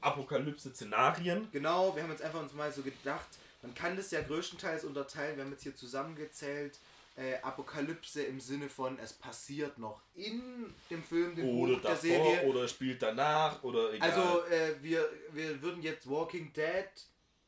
Apokalypse-Szenarien. 0.00 1.48
Genau, 1.52 1.94
wir 1.94 2.02
haben 2.02 2.10
jetzt 2.10 2.22
einfach 2.22 2.40
uns 2.40 2.52
mal 2.52 2.72
so 2.72 2.82
gedacht, 2.82 3.26
man 3.62 3.74
kann 3.74 3.96
das 3.96 4.10
ja 4.10 4.20
größtenteils 4.22 4.84
unterteilen, 4.84 5.36
wir 5.36 5.44
haben 5.44 5.52
jetzt 5.52 5.62
hier 5.62 5.74
zusammengezählt, 5.76 6.78
äh, 7.16 7.36
Apokalypse 7.42 8.22
im 8.22 8.40
Sinne 8.40 8.68
von, 8.68 8.98
es 9.00 9.12
passiert 9.12 9.78
noch 9.78 10.00
in 10.14 10.72
dem 10.88 11.02
Film, 11.02 11.34
dem 11.34 11.48
Oder 11.48 11.74
Buch, 11.74 11.82
der 11.82 11.90
davor, 11.90 12.00
Serie. 12.00 12.42
oder 12.48 12.68
spielt 12.68 13.02
danach, 13.02 13.62
oder 13.64 13.92
egal. 13.92 14.10
Also 14.12 14.44
äh, 14.46 14.74
wir, 14.80 15.08
wir 15.32 15.60
würden 15.60 15.82
jetzt 15.82 16.08
Walking 16.08 16.52
Dead 16.52 16.88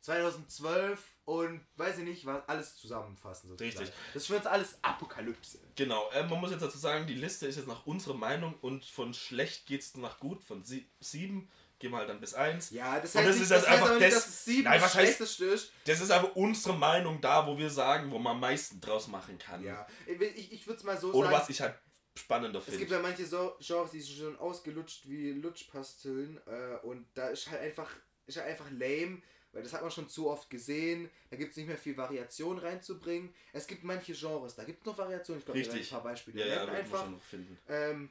2012 0.01 1.01
und 1.27 1.61
weiß 1.77 1.99
ich 1.99 2.05
nicht, 2.05 2.27
was 2.27 2.49
alles 2.49 2.77
zusammenfassen. 2.77 3.51
Sozusagen. 3.51 3.79
Richtig. 3.79 3.97
Das 4.13 4.23
ist 4.23 4.27
für 4.27 4.37
uns 4.37 4.47
alles 4.47 4.79
Apokalypse. 4.83 5.61
Genau, 5.77 6.11
äh, 6.11 6.25
man 6.27 6.41
muss 6.41 6.51
jetzt 6.51 6.63
dazu 6.63 6.79
sagen, 6.79 7.07
die 7.07 7.15
Liste 7.15 7.47
ist 7.47 7.57
jetzt 7.57 7.69
nach 7.69 7.87
unserer 7.87 8.15
Meinung 8.15 8.55
und 8.63 8.85
von 8.85 9.15
schlecht 9.15 9.67
geht's 9.67 9.95
nach 9.97 10.19
gut, 10.19 10.43
von 10.43 10.65
sie 10.65 10.89
sieben 10.99 11.49
gehen 11.81 11.91
wir 11.91 11.97
halt 11.99 12.09
dann 12.09 12.21
bis 12.21 12.35
eins. 12.35 12.71
Ja, 12.71 13.01
das 13.01 13.15
Und 13.15 13.23
heißt, 13.23 13.29
das 13.31 13.35
nicht, 13.37 13.43
ist 13.43 13.51
das 13.51 13.61
jetzt 13.63 13.69
heißt 13.71 13.79
einfach 13.79 13.91
aber 13.91 14.01
nicht, 14.01 14.17
dass 14.17 14.27
es 14.29 14.45
sieben 14.45 14.63
Nein, 14.65 14.75
das 14.75 14.83
was 14.83 14.91
heißt- 14.91 15.01
Schlechteste 15.05 15.45
ist. 15.47 15.73
Das 15.87 16.01
ist 16.01 16.11
aber 16.13 16.37
unsere 16.37 16.77
Meinung 16.77 17.21
da, 17.21 17.47
wo 17.47 17.59
wir 17.59 17.71
sagen, 17.71 18.11
wo 18.13 18.19
man 18.19 18.35
am 18.35 18.41
meisten 18.41 18.81
draus 18.81 19.09
machen 19.09 19.39
kann. 19.39 19.65
Ja, 19.65 19.87
ich, 20.07 20.53
ich 20.53 20.67
würde 20.67 20.79
es 20.79 20.85
mal 20.85 20.97
so 20.99 21.13
Oder 21.13 21.31
sagen. 21.31 21.41
was 21.41 21.49
ich 21.49 21.61
halt 21.61 21.75
spannender 22.17 22.59
Es 22.61 22.67
gibt 22.67 22.79
finde. 22.79 22.95
ja 22.95 23.01
manche 23.01 23.25
so 23.27 23.57
Genres, 23.61 23.91
die 23.93 24.01
sind 24.01 24.19
schon 24.19 24.39
ausgelutscht 24.39 25.09
wie 25.09 25.33
Lutschpastillen 25.33 26.39
äh, 26.47 26.77
und 26.87 27.07
da 27.15 27.29
ist 27.29 27.51
halt 27.51 27.61
einfach 27.63 27.91
ist 28.27 28.37
halt 28.37 28.49
einfach 28.49 28.71
lame, 28.71 29.23
weil 29.53 29.63
das 29.63 29.73
hat 29.73 29.83
man 29.83 29.91
schon 29.91 30.09
zu 30.09 30.29
oft 30.31 30.49
gesehen. 30.51 31.11
Da 31.31 31.37
gibt 31.37 31.51
es 31.53 31.57
nicht 31.57 31.67
mehr 31.67 31.79
viel 31.79 31.97
Variation 31.97 32.59
reinzubringen. 32.59 33.35
Es 33.53 33.67
gibt 33.67 33.83
manche 33.85 34.13
Genres, 34.13 34.55
da 34.55 34.63
gibt 34.65 34.81
es 34.81 34.87
noch 34.87 34.97
Variationen. 34.99 35.41
Ich 35.41 35.45
glaube, 35.47 35.59
Richtig. 35.59 35.89
ein 35.89 35.91
paar 35.91 36.03
Beispiele 36.05 36.41
Ja, 36.41 36.47
ja, 36.65 36.65
einfach. 36.67 37.01
schon 37.03 37.13
noch 37.13 37.23
finden. 37.23 37.59
Ähm, 37.69 38.11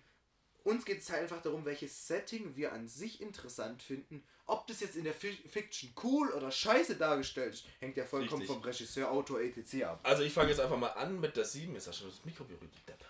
uns 0.69 0.85
geht 0.85 0.99
es 0.99 1.09
halt 1.09 1.23
einfach 1.23 1.41
darum, 1.41 1.65
welches 1.65 2.07
Setting 2.07 2.55
wir 2.55 2.71
an 2.71 2.87
sich 2.87 3.21
interessant 3.21 3.81
finden. 3.81 4.23
Ob 4.45 4.67
das 4.67 4.79
jetzt 4.79 4.95
in 4.95 5.03
der 5.03 5.13
Fi 5.13 5.31
Fiction 5.49 5.91
cool 6.03 6.29
oder 6.31 6.51
scheiße 6.51 6.95
dargestellt 6.95 7.55
ist, 7.55 7.65
hängt 7.79 7.97
ja 7.97 8.05
vollkommen 8.05 8.41
Richtig. 8.41 8.55
vom 8.55 8.63
Regisseur, 8.63 9.11
Autor, 9.11 9.41
etc. 9.41 9.83
ab. 9.83 9.99
Also 10.03 10.23
ich 10.23 10.33
fange 10.33 10.49
jetzt 10.49 10.59
einfach 10.59 10.77
mal 10.77 10.89
an 10.89 11.19
mit 11.19 11.35
der 11.35 11.45
7. 11.45 11.75
Ist 11.75 11.87
ja 11.87 11.93
schon 11.93 12.09
das 12.09 12.23
Mikro 12.23 12.43
berührt, 12.43 12.71
Depp. 12.87 13.03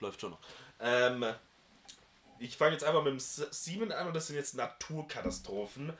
Läuft 0.00 0.20
schon 0.20 0.30
noch. 0.30 0.40
Ähm, 0.78 1.24
ich 2.38 2.56
fange 2.56 2.72
jetzt 2.72 2.84
einfach 2.84 3.02
mit 3.02 3.12
dem 3.12 3.20
7 3.20 3.92
an 3.92 4.06
und 4.08 4.14
das 4.14 4.26
sind 4.26 4.36
jetzt 4.36 4.54
Naturkatastrophen. 4.54 5.92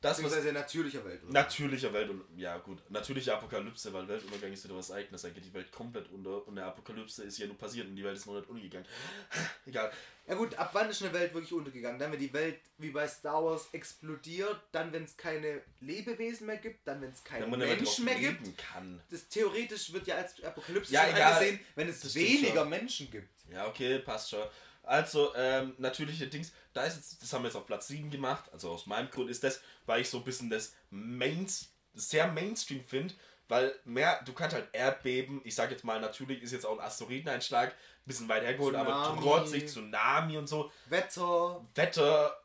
Das, 0.00 0.18
was 0.18 0.30
Beziehungsweise 0.30 0.52
natürlicher 0.52 1.04
Welt. 1.04 1.28
natürlicher 1.28 1.92
Welt 1.92 2.08
und 2.10 2.22
ja 2.36 2.56
gut, 2.58 2.88
natürliche 2.88 3.34
Apokalypse, 3.34 3.92
weil 3.92 4.06
Weltuntergang 4.06 4.52
ist 4.52 4.62
wieder 4.62 4.76
was 4.76 4.92
eigenes, 4.92 5.22
dann 5.22 5.34
geht 5.34 5.44
die 5.44 5.52
Welt 5.52 5.72
komplett 5.72 6.08
unter 6.12 6.46
und 6.46 6.56
eine 6.56 6.66
Apokalypse 6.68 7.24
ist 7.24 7.36
ja 7.38 7.46
nur 7.48 7.58
passiert 7.58 7.88
und 7.88 7.96
die 7.96 8.04
Welt 8.04 8.16
ist 8.16 8.26
noch 8.26 8.34
nicht 8.34 8.48
untergegangen. 8.48 8.86
Egal. 9.66 9.90
Ja 10.28 10.34
gut, 10.36 10.54
ab 10.56 10.70
wann 10.72 10.88
ist 10.88 11.02
eine 11.02 11.12
Welt 11.12 11.34
wirklich 11.34 11.52
untergegangen? 11.52 11.98
Dann, 11.98 12.12
wenn 12.12 12.20
die 12.20 12.32
Welt 12.32 12.60
wie 12.76 12.90
bei 12.90 13.08
Star 13.08 13.42
Wars 13.42 13.70
explodiert, 13.72 14.60
dann, 14.70 14.92
wenn 14.92 15.02
es 15.02 15.16
keine 15.16 15.62
Lebewesen 15.80 16.46
mehr 16.46 16.58
gibt, 16.58 16.86
dann, 16.86 17.00
wenn 17.00 17.10
es 17.10 17.24
keine 17.24 17.46
drauf 17.48 17.56
Menschen 17.58 18.04
mehr 18.04 18.14
gibt. 18.14 18.56
kann. 18.56 19.00
Das 19.10 19.26
theoretisch 19.28 19.92
wird 19.92 20.06
ja 20.06 20.16
als 20.16 20.40
Apokalypse 20.44 20.92
Ja, 20.92 21.06
schon 21.08 21.20
angesehen, 21.20 21.60
wenn 21.74 21.88
es 21.88 22.14
weniger 22.14 22.60
schon. 22.60 22.68
Menschen 22.68 23.10
gibt. 23.10 23.30
Ja, 23.50 23.66
okay, 23.66 23.98
passt 23.98 24.30
schon. 24.30 24.46
Also, 24.88 25.34
ähm, 25.36 25.74
natürliche 25.78 26.28
Dings, 26.28 26.52
da 26.72 26.84
ist 26.84 26.96
jetzt, 26.96 27.22
das 27.22 27.32
haben 27.32 27.42
wir 27.42 27.48
jetzt 27.48 27.56
auf 27.56 27.66
Platz 27.66 27.88
7 27.88 28.10
gemacht, 28.10 28.44
also 28.52 28.70
aus 28.70 28.86
meinem 28.86 29.10
Grund 29.10 29.28
ist 29.28 29.44
das, 29.44 29.60
weil 29.84 30.00
ich 30.00 30.08
so 30.08 30.18
ein 30.18 30.24
bisschen 30.24 30.48
das 30.48 30.74
Mains, 30.90 31.70
sehr 31.94 32.26
Mainstream 32.28 32.82
finde, 32.84 33.14
weil 33.48 33.74
mehr, 33.84 34.20
du 34.24 34.32
kannst 34.32 34.54
halt 34.54 34.68
Erdbeben, 34.72 35.40
ich 35.44 35.54
sag 35.54 35.70
jetzt 35.70 35.84
mal, 35.84 36.00
natürlich 36.00 36.42
ist 36.42 36.52
jetzt 36.52 36.64
auch 36.64 36.78
ein 36.78 36.84
Asteroideneinschlag, 36.84 37.70
ein 37.70 37.74
bisschen 38.06 38.28
weit 38.28 38.44
hergeholt, 38.44 38.74
aber 38.74 39.04
Tsunami. 39.04 39.20
trotzdem 39.22 39.66
Tsunami 39.66 40.38
und 40.38 40.46
so, 40.46 40.70
Wetter, 40.86 41.64
Wetter, 41.74 42.40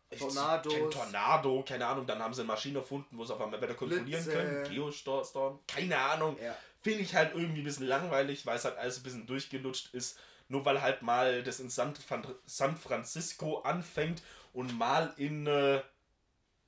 kein 0.70 0.92
Tornado, 0.92 1.64
keine 1.68 1.88
Ahnung, 1.88 2.06
dann 2.06 2.20
haben 2.20 2.34
sie 2.34 2.42
eine 2.42 2.48
Maschine 2.48 2.80
erfunden, 2.80 3.18
wo 3.18 3.24
sie 3.24 3.34
auf 3.34 3.42
einmal 3.42 3.62
Wetter 3.62 3.76
kontrollieren 3.76 4.24
Blitze. 4.24 4.32
können, 4.32 4.70
Geostorm, 4.70 5.60
keine 5.68 5.98
Ahnung. 5.98 6.38
Ja. 6.42 6.56
Finde 6.82 7.00
ich 7.00 7.16
halt 7.16 7.34
irgendwie 7.34 7.62
ein 7.62 7.66
bisschen 7.66 7.88
langweilig, 7.88 8.46
weil 8.46 8.58
es 8.58 8.66
halt 8.66 8.78
alles 8.78 8.98
ein 8.98 9.04
bisschen 9.04 9.26
durchgelutscht 9.26 9.94
ist. 9.94 10.20
Nur 10.54 10.64
weil 10.66 10.80
halt 10.84 11.02
mal 11.02 11.42
das 11.42 11.60
in 11.60 11.72
San, 11.72 11.96
San 12.46 12.78
Francisco 12.78 13.62
anfängt 13.62 14.22
und 14.54 14.78
mal 14.78 15.12
in 15.18 15.48
äh, 15.48 15.82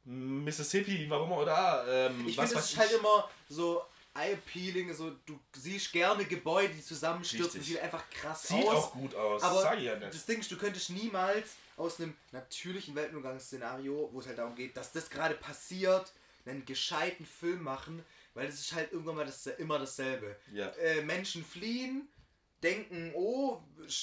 Mississippi, 0.06 1.06
warum 1.08 1.32
auch 1.34 1.46
da. 1.46 1.86
Ähm, 1.88 2.28
Ich 2.28 2.36
finde, 2.36 2.56
es 2.56 2.72
ist 2.72 2.78
halt 2.80 2.92
immer 2.94 3.30
so 3.48 3.84
eye-peeling, 4.16 4.92
so 4.96 5.12
du 5.28 5.40
siehst 5.56 5.92
gerne 5.92 6.26
Gebäude, 6.26 6.74
die 6.74 6.84
zusammenstürzen, 6.84 7.62
sieht 7.62 7.80
einfach 7.80 8.10
krass 8.10 8.48
Sieht 8.48 8.66
aus. 8.66 8.86
auch 8.86 8.92
gut 8.94 9.14
aus, 9.14 9.44
aber 9.44 9.62
sag 9.62 9.78
ich 9.78 9.84
ja 9.84 9.96
nicht. 9.98 10.12
das 10.12 10.26
Ding 10.26 10.40
ist, 10.40 10.50
du 10.52 10.58
könntest 10.58 10.90
niemals 10.90 11.52
aus 11.78 12.00
einem 12.00 12.16
natürlichen 12.32 12.96
Weltuntergangsszenario, 12.96 14.10
wo 14.12 14.20
es 14.20 14.26
halt 14.26 14.40
darum 14.40 14.56
geht, 14.56 14.76
dass 14.78 14.92
das 14.94 15.12
gerade 15.12 15.36
passiert, 15.36 16.12
einen 16.48 16.66
gescheiten 16.66 17.26
Film 17.26 17.62
machen, 17.62 18.04
weil 18.34 18.48
das 18.48 18.56
ist 18.56 18.74
halt 18.74 18.92
irgendwann 18.94 19.18
mal 19.18 19.26
das, 19.26 19.46
immer 19.46 19.78
dasselbe. 19.78 20.36
Ja. 20.54 20.70
Äh, 20.70 21.04
Menschen 21.04 21.46
fliehen, 21.46 22.08
denken, 22.66 23.12
oh, 23.14 23.62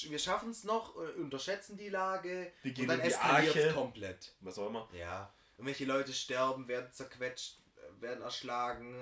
wir 0.08 0.18
schaffen 0.18 0.50
es 0.50 0.64
noch, 0.64 0.96
äh, 0.96 1.20
unterschätzen 1.20 1.76
die 1.76 1.88
Lage 1.88 2.52
Die 2.64 2.80
und 2.80 2.88
dann 2.88 3.00
eskaliert 3.00 3.56
es 3.56 3.74
komplett. 3.74 4.32
Was 4.40 4.58
auch 4.58 4.68
immer. 4.68 4.88
Ja, 4.92 5.32
irgendwelche 5.58 5.84
Leute 5.84 6.12
sterben, 6.12 6.68
werden 6.68 6.92
zerquetscht, 6.92 7.58
äh, 7.76 8.02
werden 8.02 8.22
erschlagen, 8.22 8.94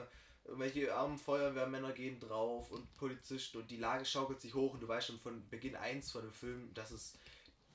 irgendwelche 0.45 0.95
armen 0.95 1.19
Feuerwehrmänner 1.19 1.93
gehen 1.93 2.19
drauf 2.19 2.71
und 2.71 2.93
Polizisten 2.95 3.59
und 3.59 3.71
die 3.71 3.77
Lage 3.77 4.05
schaukelt 4.05 4.41
sich 4.41 4.55
hoch 4.55 4.75
und 4.75 4.81
du 4.81 4.89
weißt 4.89 5.09
schon 5.09 5.21
von 5.21 5.49
Beginn 5.49 5.77
1 5.77 6.11
von 6.11 6.23
dem 6.23 6.33
Film, 6.33 6.73
dass 6.75 6.91
es 6.91 7.15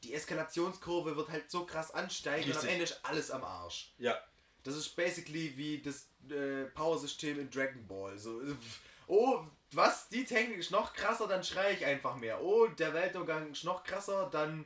die 0.04 0.14
Eskalationskurve 0.14 1.16
wird 1.16 1.30
halt 1.30 1.50
so 1.50 1.66
krass 1.66 1.92
ansteigen 1.92 2.46
und 2.46 2.52
am 2.52 2.58
Richtig. 2.58 2.72
Ende 2.72 2.84
ist 2.84 3.00
alles 3.04 3.32
am 3.32 3.44
Arsch. 3.44 3.94
Ja. 3.98 4.18
Das 4.64 4.76
ist 4.76 4.96
basically 4.96 5.56
wie 5.58 5.82
das 5.82 6.10
äh, 6.30 6.66
Power-System 6.66 7.40
in 7.40 7.50
Dragon 7.50 7.86
Ball. 7.88 8.18
So, 8.18 8.42
oh, 9.08 9.46
was? 9.72 10.10
Die 10.10 10.26
Technik 10.26 10.58
ist 10.58 10.72
noch 10.72 10.94
krasser, 10.94 11.28
dann 11.28 11.44
schreie 11.44 11.74
ich 11.74 11.86
einfach 11.86 12.16
mehr. 12.16 12.42
Oh, 12.42 12.68
der 12.68 12.94
Weltuntergang 12.94 13.52
ist 13.52 13.64
noch 13.64 13.84
krasser, 13.84 14.30
dann 14.32 14.66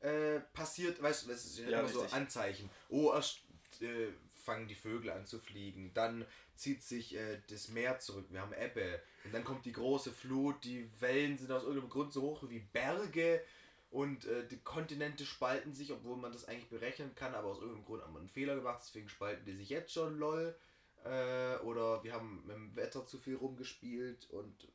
äh, 0.00 0.40
passiert, 0.52 1.02
weißt 1.02 1.24
du, 1.24 1.30
das 1.30 1.44
ist 1.44 1.58
ja 1.58 1.80
immer 1.80 1.88
so. 1.88 2.02
Anzeichen. 2.10 2.70
Oh, 2.88 3.12
erst 3.12 3.40
äh, 3.80 4.08
fangen 4.44 4.68
die 4.68 4.74
Vögel 4.74 5.10
an 5.10 5.26
zu 5.26 5.38
fliegen, 5.38 5.92
dann 5.92 6.24
zieht 6.54 6.82
sich 6.82 7.14
äh, 7.14 7.40
das 7.50 7.68
Meer 7.68 7.98
zurück, 7.98 8.26
wir 8.30 8.40
haben 8.40 8.54
Ebbe 8.54 9.00
und 9.24 9.34
dann 9.34 9.44
kommt 9.44 9.66
die 9.66 9.72
große 9.72 10.10
Flut, 10.10 10.64
die 10.64 10.90
Wellen 11.00 11.36
sind 11.36 11.52
aus 11.52 11.64
irgendeinem 11.64 11.90
Grund 11.90 12.12
so 12.12 12.22
hoch 12.22 12.42
wie 12.48 12.60
Berge 12.60 13.42
und 13.90 14.24
äh, 14.24 14.46
die 14.48 14.58
Kontinente 14.58 15.26
spalten 15.26 15.74
sich, 15.74 15.92
obwohl 15.92 16.16
man 16.16 16.32
das 16.32 16.46
eigentlich 16.46 16.68
berechnen 16.70 17.14
kann, 17.14 17.34
aber 17.34 17.48
aus 17.48 17.58
irgendeinem 17.58 17.84
Grund 17.84 18.02
haben 18.02 18.14
wir 18.14 18.20
einen 18.20 18.28
Fehler 18.28 18.56
gemacht, 18.56 18.80
deswegen 18.82 19.08
spalten 19.08 19.44
die 19.44 19.54
sich 19.54 19.68
jetzt 19.68 19.92
schon, 19.92 20.18
lol. 20.18 20.56
Äh, 21.04 21.56
oder 21.62 22.02
wir 22.02 22.12
haben 22.12 22.42
mit 22.46 22.56
dem 22.56 22.76
Wetter 22.76 23.06
zu 23.06 23.18
viel 23.18 23.36
rumgespielt 23.36 24.28
und 24.30 24.68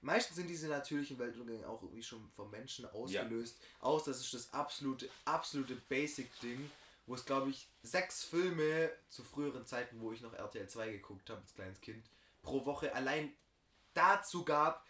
meistens 0.00 0.36
sind 0.36 0.48
diese 0.48 0.68
natürlichen 0.68 1.18
Weltuntergänge 1.18 1.68
auch 1.68 1.82
irgendwie 1.82 2.02
schon 2.02 2.28
vom 2.30 2.50
Menschen 2.50 2.86
ausgelöst. 2.86 3.60
Aus, 3.80 4.04
das 4.04 4.20
ist 4.20 4.34
das 4.34 4.52
absolute, 4.52 5.08
absolute 5.24 5.76
Basic-Ding, 5.88 6.70
wo 7.06 7.14
es 7.14 7.24
glaube 7.24 7.50
ich 7.50 7.68
sechs 7.82 8.24
Filme 8.24 8.90
zu 9.08 9.24
früheren 9.24 9.66
Zeiten, 9.66 10.00
wo 10.00 10.12
ich 10.12 10.20
noch 10.20 10.34
RTL 10.34 10.68
2 10.68 10.92
geguckt 10.92 11.30
habe 11.30 11.40
als 11.40 11.54
kleines 11.54 11.80
Kind, 11.80 12.04
pro 12.42 12.64
Woche 12.64 12.94
allein 12.94 13.32
dazu 13.94 14.44
gab, 14.44 14.86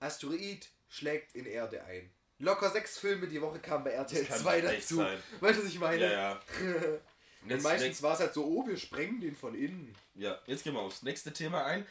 Asteroid 0.00 0.68
schlägt 0.88 1.34
in 1.34 1.46
Erde 1.46 1.82
ein. 1.84 2.10
Locker 2.40 2.70
sechs 2.70 2.98
Filme 2.98 3.26
die 3.26 3.42
Woche 3.42 3.58
kamen 3.58 3.84
bei 3.84 3.90
RTL 3.90 4.24
kann 4.24 4.38
2 4.38 4.58
echt 4.60 4.84
dazu. 4.84 4.96
sein. 4.96 5.18
Weißt 5.40 5.58
du, 5.58 5.64
was 5.64 5.70
ich 5.70 5.80
meine? 5.80 6.04
Ja, 6.04 6.12
ja. 6.12 6.40
Und 7.48 7.54
Jetzt, 7.54 7.62
meistens 7.62 8.02
war 8.02 8.12
es 8.12 8.20
halt 8.20 8.34
so, 8.34 8.44
oh, 8.44 8.66
wir 8.66 8.76
sprengen 8.76 9.20
den 9.20 9.34
von 9.34 9.54
innen. 9.54 9.94
ja, 10.14 10.38
jetzt 10.46 10.64
gehen 10.64 10.74
wir 10.74 10.80
aufs 10.80 11.02
nächste 11.02 11.32
Thema 11.32 11.64
ein. 11.64 11.86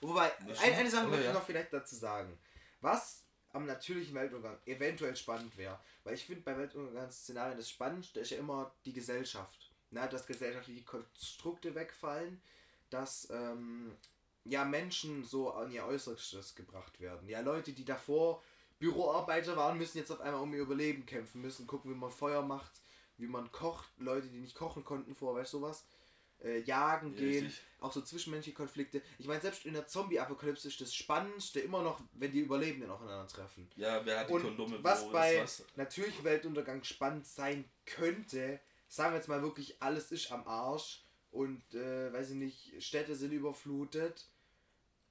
Wobei, 0.00 0.32
ein, 0.38 0.72
eine 0.74 0.90
Sache 0.90 1.02
Oder 1.02 1.10
möchte 1.10 1.22
ich 1.22 1.28
ja? 1.28 1.32
noch 1.32 1.46
vielleicht 1.46 1.72
dazu 1.72 1.94
sagen. 1.94 2.36
Was 2.80 3.22
am 3.52 3.64
natürlichen 3.66 4.14
Weltuntergang 4.16 4.58
eventuell 4.66 5.14
spannend 5.14 5.56
wäre, 5.56 5.78
weil 6.02 6.14
ich 6.14 6.24
finde 6.24 6.42
bei 6.42 6.58
Weltuntergangsszenarien 6.58 7.56
das 7.56 7.70
Spannendste 7.70 8.18
ist 8.20 8.30
ja 8.30 8.38
immer 8.38 8.74
die 8.84 8.92
Gesellschaft. 8.92 9.70
Na, 9.90 10.08
dass 10.08 10.26
gesellschaftliche 10.26 10.82
Konstrukte 10.82 11.76
wegfallen, 11.76 12.42
dass 12.90 13.28
ähm, 13.30 13.96
ja 14.42 14.64
Menschen 14.64 15.24
so 15.24 15.52
an 15.52 15.70
ihr 15.70 15.84
Äußerstes 15.84 16.56
gebracht 16.56 17.00
werden. 17.00 17.28
Ja, 17.28 17.40
Leute, 17.40 17.72
die 17.72 17.84
davor 17.84 18.42
Büroarbeiter 18.80 19.56
waren, 19.56 19.78
müssen 19.78 19.98
jetzt 19.98 20.10
auf 20.10 20.20
einmal 20.20 20.42
um 20.42 20.52
ihr 20.52 20.62
Überleben 20.62 21.06
kämpfen, 21.06 21.40
müssen 21.40 21.68
gucken, 21.68 21.92
wie 21.92 21.96
man 21.96 22.10
Feuer 22.10 22.42
macht, 22.42 22.72
wie 23.18 23.26
man 23.26 23.50
kocht, 23.52 23.88
Leute, 23.98 24.28
die 24.28 24.38
nicht 24.40 24.54
kochen 24.54 24.84
konnten 24.84 25.14
vor, 25.14 25.34
weißt 25.34 25.52
du 25.54 25.58
sowas? 25.58 25.84
Äh, 26.42 26.60
jagen 26.62 27.14
gehen, 27.14 27.44
Richtig. 27.46 27.62
auch 27.80 27.92
so 27.92 28.00
zwischenmenschliche 28.02 28.56
Konflikte. 28.56 29.00
Ich 29.18 29.26
meine, 29.26 29.40
selbst 29.40 29.64
in 29.64 29.72
der 29.72 29.86
Zombie-Apokalypse 29.86 30.68
ist 30.68 30.80
das 30.80 30.94
Spannendste 30.94 31.60
immer 31.60 31.82
noch, 31.82 32.00
wenn 32.12 32.32
die 32.32 32.40
Überlebenden 32.40 32.90
aufeinandertreffen. 32.90 33.70
Ja, 33.76 34.04
wer 34.04 34.20
hat 34.20 34.28
die 34.28 34.32
Und 34.34 34.42
Kondome 34.42 34.82
was 34.82 35.10
bei 35.10 35.40
was? 35.42 35.64
natürlichem 35.76 36.24
Weltuntergang 36.24 36.82
spannend 36.84 37.26
sein 37.26 37.64
könnte, 37.86 38.60
sagen 38.88 39.12
wir 39.12 39.18
jetzt 39.18 39.28
mal 39.28 39.42
wirklich, 39.42 39.80
alles 39.80 40.10
ist 40.12 40.30
am 40.32 40.46
Arsch 40.46 41.02
und, 41.30 41.62
äh, 41.74 42.12
weiß 42.12 42.30
ich 42.30 42.36
nicht, 42.36 42.82
Städte 42.84 43.14
sind 43.14 43.32
überflutet, 43.32 44.26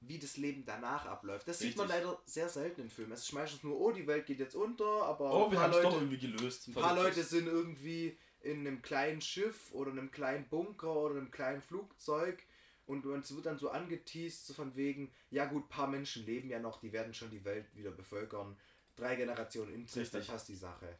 wie 0.06 0.18
das 0.18 0.36
Leben 0.36 0.64
danach 0.64 1.06
abläuft. 1.06 1.46
Das 1.48 1.58
sieht 1.58 1.76
man 1.76 1.86
Richtig. 1.86 2.04
leider 2.04 2.22
sehr 2.26 2.48
selten 2.48 2.82
in 2.82 2.90
Filmen. 2.90 3.12
Es 3.12 3.22
ist 3.22 3.32
meistens 3.32 3.62
nur, 3.62 3.78
oh, 3.80 3.92
die 3.92 4.06
Welt 4.06 4.26
geht 4.26 4.38
jetzt 4.38 4.54
unter, 4.54 4.84
aber 5.04 5.32
Oh, 5.32 5.44
ein 5.46 5.50
wir 5.52 5.58
paar 5.58 5.64
haben 5.64 5.70
es 5.72 5.76
doch 5.78 5.84
Leute, 5.84 5.96
irgendwie 6.04 6.18
gelöst. 6.18 6.68
ein 6.68 6.74
paar 6.74 6.94
Leute 6.94 7.22
sind 7.22 7.46
irgendwie 7.46 8.16
in 8.40 8.60
einem 8.66 8.82
kleinen 8.82 9.20
Schiff 9.20 9.72
oder 9.72 9.90
einem 9.90 10.10
kleinen 10.10 10.48
Bunker 10.48 10.94
oder 10.94 11.16
einem 11.16 11.30
kleinen 11.30 11.62
Flugzeug 11.62 12.42
und 12.86 13.06
es 13.06 13.34
wird 13.34 13.46
dann 13.46 13.58
so 13.58 13.70
angeteased, 13.70 14.46
so 14.46 14.52
von 14.54 14.76
wegen, 14.76 15.10
ja 15.30 15.46
gut, 15.46 15.68
paar 15.70 15.86
Menschen 15.86 16.26
leben 16.26 16.50
ja 16.50 16.58
noch, 16.58 16.80
die 16.80 16.92
werden 16.92 17.14
schon 17.14 17.30
die 17.30 17.44
Welt 17.44 17.66
wieder 17.74 17.90
bevölkern. 17.90 18.56
Drei 18.96 19.16
Generationen 19.16 19.72
Inzest, 19.74 20.12
dann 20.14 20.20
Richtig. 20.20 20.32
passt 20.32 20.48
die 20.48 20.54
Sache. 20.54 20.98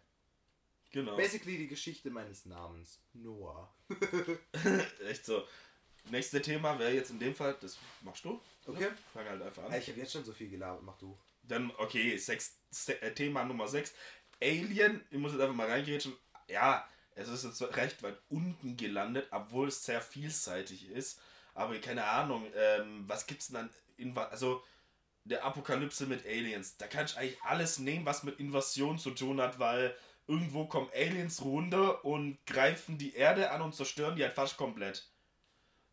Genau. 0.91 1.17
Basically 1.17 1.59
die 1.59 1.69
Geschichte 1.69 2.11
meines 2.11 2.47
Namens. 2.47 3.01
Noah. 3.13 3.73
Echt 5.09 5.27
so. 5.27 5.43
Nächste 6.11 6.43
Thema 6.43 6.79
wäre 6.79 6.93
jetzt 6.93 7.11
in 7.11 7.19
dem 7.19 7.35
Fall, 7.35 7.57
das 7.61 7.79
machst 8.03 8.25
du? 8.25 8.41
Okay. 8.67 8.89
Fang 9.13 9.27
halt 9.27 9.43
einfach 9.43 9.65
an. 9.65 9.75
Ich 9.75 9.89
habe 9.89 9.99
jetzt 9.99 10.13
schon 10.13 10.25
so 10.25 10.33
viel 10.33 10.51
gelabert, 10.51 10.83
mach 10.83 10.99
du. 10.99 11.19
Dann, 11.43 11.71
okay, 11.79 12.17
sechs, 12.17 12.59
se, 12.71 13.01
äh, 13.03 13.15
Thema 13.15 13.45
Nummer 13.45 13.69
6. 13.69 13.95
Alien, 14.43 15.03
ich 15.11 15.19
muss 15.19 15.33
jetzt 15.33 15.41
einfach 15.41 15.55
mal 15.55 15.69
reingrätschen. 15.69 16.15
Ja, 16.49 16.87
es 17.15 17.29
ist 17.29 17.45
jetzt 17.45 17.63
recht 17.77 18.03
weit 18.03 18.19
unten 18.29 18.77
gelandet, 18.77 19.29
obwohl 19.31 19.69
es 19.69 19.85
sehr 19.85 20.01
vielseitig 20.01 20.91
ist. 20.91 21.21
Aber 21.55 21.79
keine 21.79 22.05
Ahnung, 22.05 22.47
ähm, 22.57 23.05
was 23.07 23.27
gibt's 23.27 23.49
denn 23.49 23.55
dann? 23.57 23.71
Inva 23.97 24.25
also, 24.25 24.63
der 25.25 25.45
Apokalypse 25.45 26.07
mit 26.07 26.27
Aliens. 26.27 26.77
Da 26.77 26.87
kann 26.87 27.07
ich 27.07 27.17
eigentlich 27.17 27.43
alles 27.43 27.79
nehmen, 27.79 28.05
was 28.05 28.25
mit 28.25 28.41
Invasion 28.41 28.99
zu 28.99 29.11
tun 29.11 29.41
hat, 29.41 29.59
weil 29.59 29.97
irgendwo 30.27 30.67
kommen 30.67 30.91
Aliens 30.95 31.43
runter 31.43 32.05
und 32.05 32.39
greifen 32.47 32.99
die 32.99 33.15
Erde 33.15 33.51
an 33.51 33.63
und 33.63 33.75
zerstören 33.75 34.17
die 34.17 34.23
halt 34.23 34.35
fast 34.35 34.57
komplett. 34.57 35.09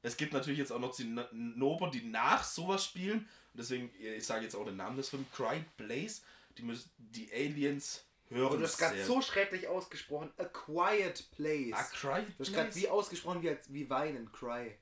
Es 0.03 0.17
gibt 0.17 0.33
natürlich 0.33 0.59
jetzt 0.59 0.71
auch 0.71 0.79
noch 0.79 0.95
die 0.95 1.03
No- 1.05 1.27
Nober, 1.31 1.89
die 1.91 2.01
nach 2.03 2.43
sowas 2.43 2.83
spielen. 2.85 3.19
Und 3.19 3.57
deswegen, 3.59 3.91
ich 3.99 4.25
sage 4.25 4.43
jetzt 4.43 4.55
auch 4.55 4.65
den 4.65 4.77
Namen 4.77 4.97
des 4.97 5.09
Films, 5.09 5.27
Cry 5.31 5.63
Blaze. 5.77 6.21
Die 6.57 6.63
müssen 6.63 6.89
die 6.97 7.31
Aliens 7.31 8.03
hören. 8.29 8.53
Und 8.53 8.59
du 8.61 8.65
hast 8.65 8.77
gerade 8.77 9.03
so 9.05 9.21
schrecklich 9.21 9.67
ausgesprochen. 9.67 10.31
A 10.37 10.45
quiet 10.45 11.29
place. 11.35 11.73
Ah, 11.73 11.83
Cry 11.83 12.23
du 12.25 12.43
hast 12.43 12.51
gerade 12.53 12.67
Blaze? 12.69 12.79
wie 12.81 12.89
ausgesprochen 12.89 13.41
wie, 13.43 13.49
als, 13.49 13.71
wie 13.73 13.89
weinen. 13.89 14.31
Cry. 14.31 14.75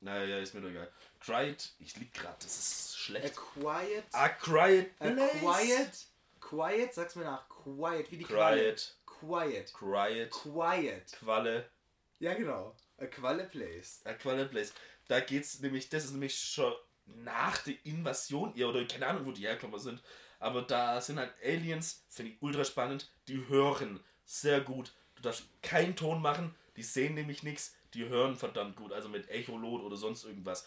Naja, 0.00 0.38
ist 0.38 0.54
mir 0.54 0.60
doch 0.60 0.68
egal. 0.68 0.90
Cry, 1.20 1.54
ich 1.78 1.96
lieg 1.96 2.12
gerade, 2.12 2.36
das 2.40 2.58
ist 2.58 2.94
A 2.94 2.98
schlecht. 2.98 3.36
quiet. 3.36 4.04
Ah, 4.12 4.28
Cry 4.28 4.90
A 4.98 5.08
Blaze. 5.08 5.38
quiet. 5.40 6.06
Quiet, 6.40 6.94
sag's 6.94 7.16
mir 7.16 7.24
nach. 7.24 7.48
Quiet, 7.48 8.10
wie 8.10 8.18
die 8.18 8.24
Qualle. 8.24 8.60
Quiet. 8.74 8.94
Quiet. 9.06 9.72
Quiet. 9.72 10.30
Quiet. 10.30 11.12
Qualle. 11.20 11.70
Ja, 12.18 12.34
genau. 12.34 12.76
A 12.98 13.06
Qualle 13.06 13.44
Place. 13.44 14.00
A 14.04 14.14
Quiet 14.14 14.50
Place. 14.50 14.72
Da 15.08 15.20
geht's 15.20 15.60
nämlich, 15.60 15.88
das 15.88 16.04
ist 16.04 16.12
nämlich 16.12 16.38
schon 16.38 16.72
nach 17.06 17.58
der 17.58 17.74
Invasion, 17.84 18.52
ja, 18.54 18.66
oder 18.66 18.84
keine 18.86 19.06
Ahnung, 19.06 19.26
wo 19.26 19.32
die 19.32 19.46
herkommen 19.46 19.78
sind. 19.78 20.02
Aber 20.38 20.62
da 20.62 21.00
sind 21.00 21.18
halt 21.18 21.34
Aliens, 21.42 22.04
finde 22.08 22.32
ich 22.32 22.42
ultra 22.42 22.64
spannend, 22.64 23.10
die 23.28 23.46
hören 23.48 24.00
sehr 24.24 24.60
gut. 24.60 24.92
Du 25.16 25.22
darfst 25.22 25.44
keinen 25.62 25.96
Ton 25.96 26.20
machen, 26.22 26.54
die 26.76 26.82
sehen 26.82 27.14
nämlich 27.14 27.42
nichts, 27.42 27.74
die 27.92 28.08
hören 28.08 28.36
verdammt 28.36 28.76
gut, 28.76 28.92
also 28.92 29.08
mit 29.08 29.28
Echolot 29.28 29.82
oder 29.82 29.96
sonst 29.96 30.24
irgendwas. 30.24 30.66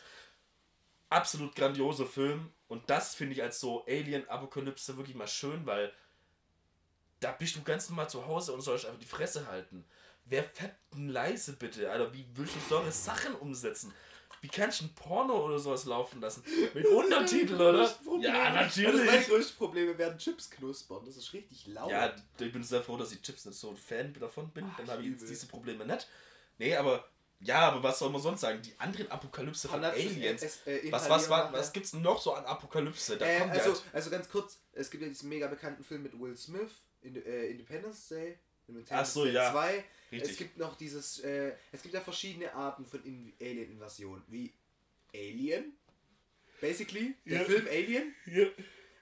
Absolut 1.10 1.56
grandioser 1.56 2.06
Film 2.06 2.52
und 2.68 2.90
das 2.90 3.16
finde 3.16 3.34
ich 3.34 3.44
als 3.44 3.60
so 3.60 3.86
Alien-Apokalypse 3.86 4.98
wirklich 4.98 5.16
mal 5.16 5.28
schön, 5.28 5.66
weil 5.66 5.94
da 7.20 7.32
bist 7.32 7.56
du 7.56 7.64
ganz 7.64 7.90
normal 7.90 8.10
zu 8.10 8.26
Hause 8.28 8.54
und 8.54 8.62
sollst 8.62 8.86
einfach 8.86 9.00
die 9.00 9.06
Fresse 9.06 9.48
halten. 9.48 9.86
Wer 10.30 10.44
denn 10.94 11.10
leise 11.10 11.54
bitte, 11.54 11.90
Alter? 11.90 12.14
Wie 12.14 12.26
willst 12.34 12.56
du 12.56 12.60
solche 12.68 12.92
Sachen 12.92 13.36
umsetzen? 13.36 13.94
Wie 14.42 14.48
kannst 14.50 14.82
du 14.82 14.86
ein 14.86 14.94
Porno 14.94 15.46
oder 15.46 15.58
sowas 15.58 15.86
laufen 15.86 16.22
lassen? 16.22 16.44
Mit 16.74 16.86
Untertitel, 16.86 17.56
oder? 17.56 17.90
Ja, 18.20 18.54
Das 18.54 18.78
natürlich. 18.78 19.06
meine 19.06 19.24
größten 19.24 19.58
Probleme 19.58 19.98
werden 19.98 20.18
Chips 20.20 20.50
knuspern. 20.52 21.04
Das 21.06 21.18
ist 21.18 21.34
richtig 21.34 21.66
laut. 21.68 21.90
Ja, 21.90 22.14
ich 22.40 22.52
bin 22.52 22.64
sehr 22.64 22.84
froh, 22.84 22.98
dass 22.98 23.12
ich 23.12 23.22
Chips 23.22 23.46
nicht 23.46 23.58
so 23.58 23.70
ein 23.72 23.78
Fan 23.78 24.14
davon 24.20 24.52
bin. 24.52 24.66
Ach, 24.72 24.78
Dann 24.78 24.90
habe 24.92 25.02
ich 25.02 25.10
jetzt 25.10 25.28
diese 25.30 25.48
Probleme 25.48 25.86
nicht. 25.86 26.08
Nee, 26.60 26.76
aber 26.76 27.08
ja, 27.40 27.68
aber 27.70 27.82
was 27.84 28.00
soll 28.00 28.10
man 28.12 28.22
sonst 28.22 28.42
sagen? 28.42 28.62
Die 28.62 28.80
anderen 28.80 29.10
Apokalypse 29.12 29.68
von 29.70 29.84
Aliens. 29.84 30.42
es- 30.44 30.68
äh, 30.68 30.92
Was, 30.92 31.04
was, 31.04 31.06
inhalieren 31.08 31.10
was, 31.12 31.30
nachher. 31.30 31.54
was 31.60 31.74
gibt's 31.74 31.92
denn 31.92 32.02
noch 32.02 32.22
so 32.22 32.34
an 32.34 32.46
Apokalypse? 32.46 33.18
Da 33.18 33.26
Äh, 33.26 33.42
also, 33.42 33.72
halt. 33.72 33.84
also 33.94 34.10
ganz 34.12 34.30
kurz, 34.30 34.60
es 34.74 34.90
gibt 34.92 35.02
ja 35.04 35.10
diesen 35.10 35.30
mega 35.30 35.48
bekannten 35.48 35.84
Film 35.84 36.04
mit 36.04 36.20
Will 36.20 36.36
Smith, 36.38 36.72
in, 37.02 37.16
äh, 37.16 37.48
Independence 37.48 38.08
Day. 38.10 38.40
Ach 38.90 39.06
so, 39.06 39.26
ja. 39.26 39.52
2. 39.52 39.84
Es 40.12 40.38
gibt 40.38 40.58
noch 40.58 40.78
dieses, 40.78 41.20
äh, 41.20 41.54
es 41.72 41.82
gibt 41.82 41.94
ja 41.94 42.02
verschiedene 42.02 42.54
Arten 42.54 42.86
von 42.86 43.04
In 43.04 43.34
Alien-Invasion. 43.42 44.24
Wie 44.28 44.54
Alien, 45.14 45.74
basically, 46.62 47.16
der 47.26 47.40
Ja. 47.40 47.46
Film 47.46 47.68
Alien. 47.68 48.16
Ja. 48.26 48.48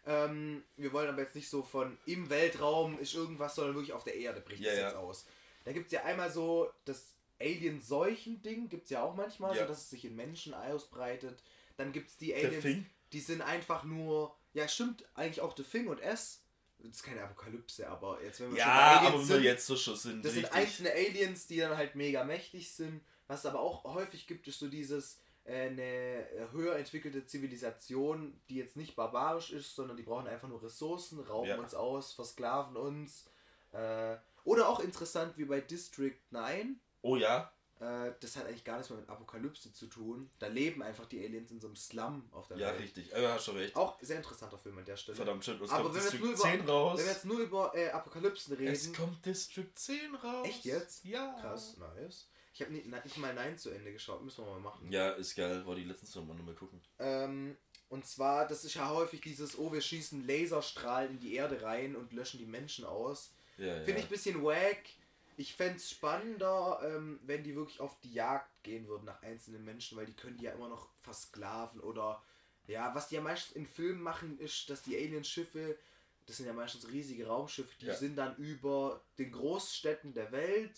Ähm, 0.07 0.63
wir 0.77 0.93
wollen 0.93 1.09
aber 1.09 1.21
jetzt 1.21 1.35
nicht 1.35 1.49
so 1.49 1.63
von 1.63 1.97
im 2.05 2.29
Weltraum 2.29 2.99
ist 2.99 3.15
irgendwas, 3.15 3.55
sondern 3.55 3.75
wirklich 3.75 3.93
auf 3.93 4.03
der 4.03 4.15
Erde 4.15 4.41
bricht 4.41 4.61
Ja, 4.61 4.71
es 4.71 4.77
ja. 4.79 4.87
jetzt 4.87 4.95
aus. 4.97 5.25
Da 5.63 5.73
gibt 5.73 5.87
es 5.87 5.91
ja 5.93 6.03
einmal 6.03 6.31
so 6.31 6.71
das 6.85 7.13
Alien-Seuchen-Ding, 7.39 8.69
gibt 8.69 8.85
es 8.85 8.89
ja 8.91 9.03
auch 9.03 9.15
manchmal, 9.15 9.55
so 9.57 9.65
dass 9.65 9.79
es 9.81 9.89
sich 9.89 10.05
in 10.05 10.15
Menschen 10.15 10.53
ausbreitet. 10.53 11.41
Dann 11.77 11.91
gibt 11.91 12.09
es 12.09 12.17
die 12.17 12.33
Aliens, 12.33 12.85
die 13.11 13.19
sind 13.19 13.41
einfach 13.41 13.83
nur, 13.83 14.35
ja 14.53 14.67
stimmt, 14.67 15.05
eigentlich 15.15 15.41
auch 15.41 15.55
The 15.57 15.63
Thing 15.63 15.87
und 15.87 15.99
S. 15.99 16.41
Das 16.87 16.97
ist 16.97 17.03
keine 17.03 17.23
Apokalypse, 17.23 17.87
aber 17.89 18.21
jetzt 18.23 18.39
wenn 18.39 18.51
wir 18.51 18.57
Ja, 18.57 18.99
schon 19.03 19.13
aber 19.13 19.23
sind, 19.23 19.43
jetzt 19.43 19.65
so 19.65 19.75
schon 19.75 19.95
sind. 19.95 20.23
das 20.25 20.33
sind 20.33 20.43
richtig. 20.43 20.59
einzelne 20.61 20.91
Aliens, 20.93 21.47
die 21.47 21.57
dann 21.57 21.75
halt 21.77 21.95
mega 21.95 22.23
mächtig 22.23 22.71
sind. 22.71 23.01
Was 23.27 23.39
es 23.39 23.45
aber 23.47 23.59
auch 23.59 23.83
häufig 23.85 24.27
gibt, 24.27 24.47
ist 24.47 24.59
so 24.59 24.67
dieses 24.67 25.19
äh, 25.45 25.67
eine 25.69 25.81
äh, 25.81 26.47
höher 26.51 26.75
entwickelte 26.77 27.25
Zivilisation, 27.25 28.39
die 28.49 28.55
jetzt 28.55 28.77
nicht 28.77 28.95
barbarisch 28.95 29.51
ist, 29.51 29.75
sondern 29.75 29.97
die 29.97 30.03
brauchen 30.03 30.27
einfach 30.27 30.47
nur 30.47 30.61
Ressourcen, 30.63 31.19
rauben 31.19 31.49
Ja. 31.49 31.57
uns 31.57 31.73
aus, 31.73 32.13
versklaven 32.13 32.75
uns. 32.77 33.25
Äh, 33.71 34.17
oder 34.43 34.69
auch 34.69 34.79
interessant 34.79 35.37
wie 35.37 35.45
bei 35.45 35.59
District 35.61 36.17
9. 36.29 36.79
Oh 37.01 37.15
ja, 37.17 37.51
Äh, 37.79 38.11
das 38.21 38.37
hat 38.37 38.45
eigentlich 38.45 38.63
gar 38.63 38.77
nichts 38.77 38.89
mehr 38.89 38.99
mit 38.99 39.09
Apokalypse 39.09 39.73
zu 39.73 39.87
tun. 39.87 40.29
Da 40.39 40.47
leben 40.47 40.81
einfach 40.81 41.05
die 41.05 41.23
Aliens 41.23 41.51
in 41.51 41.59
so 41.59 41.67
einem 41.67 41.75
Slum 41.75 42.27
auf 42.31 42.47
der 42.47 42.57
ja, 42.57 42.69
Welt. 42.69 42.81
richtig. 42.81 43.09
Ja, 43.11 43.33
hast 43.33 43.45
schon 43.45 43.57
recht. 43.57 43.75
Auch 43.75 43.97
sehr 44.01 44.17
interessanter 44.17 44.57
Film 44.57 44.77
an 44.77 44.85
der 44.85 44.95
Stelle. 44.95 45.15
Verdammt 45.15 45.43
schön. 45.43 45.61
Es 45.61 45.69
Aber 45.71 45.89
wenn 45.89 45.95
wir, 45.95 46.01
District 46.01 46.23
über, 46.23 46.35
10 46.35 46.61
raus. 46.61 46.97
wenn 46.97 47.05
wir 47.05 47.11
jetzt 47.11 47.25
nur 47.25 47.39
über 47.39 47.71
äh, 47.75 47.89
Apokalypsen 47.89 48.55
reden. 48.55 48.71
Es 48.73 48.93
kommt 48.93 49.25
District 49.25 49.71
10 49.73 50.15
raus. 50.15 50.47
Echt 50.47 50.65
jetzt? 50.65 51.03
Ja. 51.03 51.35
Krass, 51.41 51.77
nice. 51.77 52.29
Ich 52.53 52.61
habe 52.61 52.71
nicht, 52.71 52.85
nicht 52.87 53.17
mal 53.17 53.33
Nein 53.33 53.57
zu 53.57 53.69
Ende 53.69 53.91
geschaut, 53.91 54.23
müssen 54.23 54.45
wir 54.45 54.51
mal 54.51 54.61
machen. 54.61 54.89
Ja, 54.89 55.09
ist 55.09 55.35
geil. 55.35 55.65
War 55.65 55.75
die 55.75 55.83
letzten 55.83 56.25
Mal 56.25 56.35
nochmal 56.35 56.55
gucken. 56.55 56.81
Ähm, 56.99 57.57
und 57.89 58.05
zwar, 58.05 58.47
das 58.47 58.63
ist 58.63 58.75
ja 58.75 58.89
häufig 58.89 59.19
dieses, 59.19 59.59
oh, 59.59 59.73
wir 59.73 59.81
schießen 59.81 60.25
Laserstrahlen 60.25 61.11
in 61.11 61.19
die 61.19 61.35
Erde 61.35 61.61
rein 61.61 61.97
und 61.97 62.13
löschen 62.13 62.37
die 62.37 62.45
Menschen 62.45 62.85
aus. 62.85 63.33
Ja, 63.57 63.67
ja. 63.67 63.83
Finde 63.83 63.99
ich 63.99 64.05
ein 64.05 64.09
bisschen 64.09 64.41
wack. 64.41 64.83
Ich 65.37 65.53
fände 65.55 65.75
es 65.77 65.89
spannender, 65.89 66.79
ähm, 66.83 67.19
wenn 67.23 67.43
die 67.43 67.55
wirklich 67.55 67.79
auf 67.81 67.99
die 68.01 68.13
Jagd 68.13 68.49
gehen 68.63 68.87
würden 68.87 69.05
nach 69.05 69.21
einzelnen 69.21 69.65
Menschen, 69.65 69.97
weil 69.97 70.05
die 70.05 70.13
können 70.13 70.37
die 70.37 70.45
ja 70.45 70.51
immer 70.53 70.69
noch 70.69 70.89
versklaven 71.01 71.81
oder 71.81 72.21
ja, 72.67 72.95
was 72.95 73.09
die 73.09 73.15
ja 73.15 73.21
meistens 73.21 73.55
in 73.55 73.67
Filmen 73.67 74.01
machen, 74.01 74.39
ist, 74.39 74.69
dass 74.69 74.81
die 74.81 74.95
Alienschiffe, 74.95 75.77
das 76.25 76.37
sind 76.37 76.47
ja 76.47 76.53
meistens 76.53 76.87
riesige 76.87 77.27
Raumschiffe, 77.27 77.75
die 77.79 77.85
Ja. 77.87 77.95
sind 77.95 78.15
dann 78.15 78.35
über 78.37 79.01
den 79.19 79.31
Großstädten 79.31 80.13
der 80.13 80.31
Welt 80.31 80.71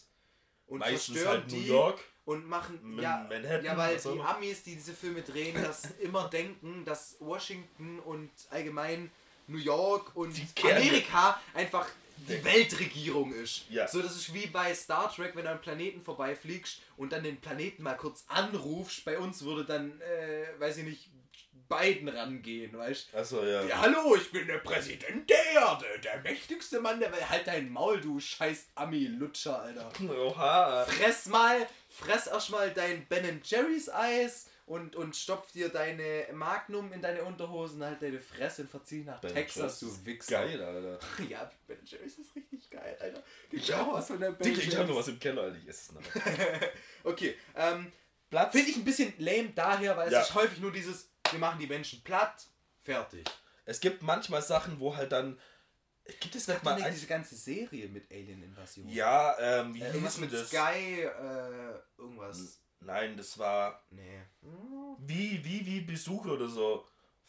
und 0.68 0.80
Meistens 0.80 1.14
zerstören 1.16 1.42
halt 1.44 1.52
die 1.52 1.56
New 1.62 1.66
York. 1.68 2.04
und 2.26 2.46
machen 2.46 2.78
M- 2.82 3.00
ja, 3.00 3.26
Manhattan, 3.30 3.64
ja, 3.64 3.78
weil 3.78 3.98
die. 3.98 4.20
Amis, 4.20 4.64
die 4.64 4.76
diese 4.76 4.94
Filme 4.94 5.22
drehen, 5.22 5.56
das 5.62 5.92
immer 6.02 6.28
denken, 6.30 6.84
dass 6.84 7.16
Washington 7.20 8.00
und 8.00 8.30
allgemein 8.50 9.10
New 9.48 9.60
York 9.60 10.14
und. 10.16 10.36
Amerika 10.62 11.40
einfach 11.54 11.88
die 12.18 12.44
Weltregierung 12.44 13.34
ist. 13.34 13.66
Ja. 13.70 13.88
So, 13.88 14.02
das 14.02 14.16
ist 14.16 14.34
wie 14.34 14.48
bei 14.48 14.74
Star 14.74 15.14
Trek, 15.14 15.36
wenn 15.36 15.44
du 15.44 15.50
an 15.50 15.56
einen 15.56 15.62
Planeten 15.62 16.02
vorbeifliegst 16.02 16.82
und 16.98 17.14
dann 17.14 17.24
den 17.24 17.40
Planeten 17.40 17.84
mal 17.84 17.96
kurz 17.96 18.26
anrufst. 18.28 19.06
Bei 19.06 19.18
uns 19.18 19.44
würde 19.44 19.66
dann, 19.66 20.02
äh, 20.02 20.60
weiß 20.60 20.78
ich 20.78 20.84
nicht, 20.84 21.10
Biden 21.70 22.08
rangehen, 22.08 22.78
weißt 22.78 23.14
Achso, 23.14 23.44
ja. 23.44 23.62
ja, 23.64 23.82
hallo, 23.82 24.16
ich 24.16 24.32
bin 24.32 24.48
der 24.48 24.60
Präsident 24.60 25.30
der 25.30 25.52
Erde, 25.52 25.86
der 26.04 26.22
mächtigste 26.22 26.80
Mann 26.80 27.00
der 27.00 27.12
Welt. 27.12 27.30
Halt 27.30 27.48
dein 27.48 27.70
Maul, 27.72 28.00
du 28.00 28.20
scheiß 28.20 28.68
Ami-Lutscher, 28.76 29.62
Alter. 29.62 29.92
Oha. 30.10 30.86
Fress 30.86 31.26
mal, 31.26 31.68
fress 31.90 32.28
erstmal 32.28 32.72
dein 32.72 33.06
Ben 33.08 33.42
Jerry's 33.44 33.90
Eis 33.90 34.48
und, 34.68 34.96
und 34.96 35.16
stopf 35.16 35.52
dir 35.54 35.70
deine 35.70 36.28
Magnum 36.34 36.92
in 36.94 37.02
deine 37.02 37.24
Unterhosen, 37.24 37.84
halt 37.84 38.02
deine 38.02 38.20
Fresse 38.20 38.62
und 38.64 38.70
verzieh 38.70 39.04
nach 39.04 39.20
Ben 39.22 39.34
Texas, 39.34 39.82
Jerry's 39.82 39.98
du 40.00 40.06
Wichser. 40.06 40.32
Geil, 40.46 40.62
Alter. 40.62 41.00
Ja, 41.30 41.50
Ben 41.66 41.80
Jerry's 41.84 42.20
ist 42.20 42.36
richtig 42.36 42.70
geil, 42.70 42.96
Alter. 43.00 43.24
Gib 43.50 43.60
Ich 43.62 43.74
auch. 43.74 43.94
was 43.94 44.08
von 44.08 44.20
der 44.20 44.32
Ben 44.34 44.52
ich 44.52 44.60
hab 44.60 44.66
noch 44.74 44.74
Jerry's. 44.90 44.96
was 44.98 45.08
im 45.08 45.20
Keller, 45.20 45.42
Alter. 45.42 45.58
Ich 45.58 45.68
esse 45.68 45.82
es 45.82 45.92
noch. 45.94 46.24
Okay, 47.04 47.36
ähm, 47.56 47.92
Platz. 48.30 48.52
finde 48.52 48.70
ich 48.70 48.76
ein 48.78 48.84
bisschen 48.86 49.14
lame 49.18 49.50
daher, 49.56 49.96
weil 49.98 50.12
Ja. 50.12 50.22
es 50.22 50.28
ist 50.30 50.36
häufig 50.36 50.60
nur 50.60 50.72
dieses, 50.72 51.10
wir 51.32 51.40
machen 51.40 51.60
die 51.60 51.68
Menschen 51.68 52.04
platt, 52.04 52.46
fertig. 52.82 53.26
Es 53.66 53.80
gibt 53.80 54.02
manchmal 54.04 54.42
Sachen, 54.42 54.80
wo 54.80 54.96
halt 54.96 55.12
dann. 55.12 55.40
Gibt 56.22 56.36
es 56.36 56.48
nicht 56.48 56.64
Mal 56.64 56.82
diese 56.92 57.08
ganze 57.08 57.36
Serie 57.36 57.90
mit 57.90 58.10
Alien-Invasion. 58.10 58.88
Ja, 58.88 59.36
ähm, 59.40 59.74
wie 59.74 59.82
Äh, 59.82 59.92
hieß 59.92 60.18
mit 60.20 60.32
das? 60.32 60.48
Sky, 60.48 61.02
äh, 61.04 61.80
irgendwas. 61.98 62.62
Nein, 62.80 63.18
das 63.18 63.38
war. 63.38 63.82
Nee. 63.90 64.22
Wie, 65.00 65.44
wie, 65.44 65.66
wie 65.66 65.82
Besucher 65.82 66.34
oder 66.34 66.48
so. 66.48 66.86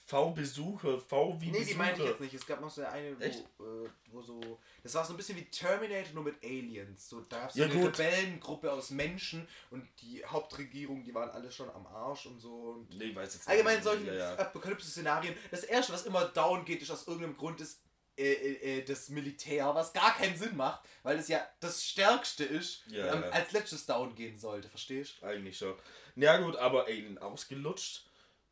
V-Besucher, 0.07 0.99
V 0.99 1.37
wie 1.39 1.51
Nee, 1.51 1.59
die 1.59 1.65
Besucher. 1.65 1.79
meine 1.79 1.93
ich 1.99 2.05
jetzt 2.09 2.21
nicht. 2.21 2.33
Es 2.35 2.47
gab 2.47 2.63
noch 2.63 2.71
so 2.71 2.83
eine, 2.83 3.15
wo, 3.21 3.65
äh, 3.85 3.89
wo 4.11 4.23
so. 4.23 4.59
Das 4.83 4.95
war 4.95 5.05
so 5.05 5.13
ein 5.13 5.19
bisschen 5.19 5.37
wie 5.37 5.45
Terminator, 5.45 6.15
nur 6.15 6.25
mit 6.25 6.43
Aliens. 6.43 7.11
So, 7.11 7.21
da 7.21 7.41
gab 7.41 7.49
es 7.51 7.55
so 7.57 7.61
Ja, 7.61 7.67
eine 7.67 7.75
gut. 7.75 7.99
Rebellengruppe 7.99 8.73
aus 8.73 8.89
Menschen 8.91 9.47
und 9.71 9.87
die 10.01 10.25
Hauptregierung, 10.25 11.05
die 11.05 11.15
waren 11.15 11.29
alle 11.29 11.53
schon 11.53 11.69
am 11.69 11.87
Arsch 11.87 12.25
und 12.25 12.39
so. 12.41 12.55
Und 12.71 12.97
Nee, 12.97 13.05
ich 13.07 13.17
weiß 13.17 13.35
jetzt 13.35 13.49
allgemein 13.49 13.75
nicht. 13.75 13.85
solchen 13.85 14.07
Ja, 14.07 14.15
ja. 14.15 14.35
Apokalypse-Szenarien. 14.39 15.35
Das 15.51 15.65
erste, 15.65 15.93
was 15.93 16.07
immer 16.07 16.25
down 16.25 16.65
geht, 16.65 16.81
ist 16.81 16.91
aus 16.91 17.07
irgendeinem 17.07 17.37
Grund 17.37 17.61
ist 17.61 17.83
äh, 18.19 18.33
äh, 18.33 18.79
äh, 18.79 18.85
das 18.85 19.09
Militär, 19.09 19.75
was 19.75 19.93
gar 19.93 20.17
keinen 20.17 20.37
Sinn 20.37 20.57
macht, 20.57 20.83
weil 21.03 21.19
es 21.19 21.29
ja 21.29 21.47
das 21.61 21.85
Stärkste 21.85 22.45
ist, 22.45 22.83
Ja, 22.89 23.15
ähm, 23.15 23.23
ja. 23.23 23.29
als 23.31 23.53
letztes 23.53 23.87
down 23.87 24.15
gehen 24.15 24.39
sollte, 24.39 24.69
verstehst 24.69 25.23
Eigentlich 25.23 25.57
schon. 25.59 25.75
Ja, 26.17 26.37
gut, 26.39 26.57
aber 26.57 26.87
Alien 26.87 27.19
ausgelutscht. 27.19 28.05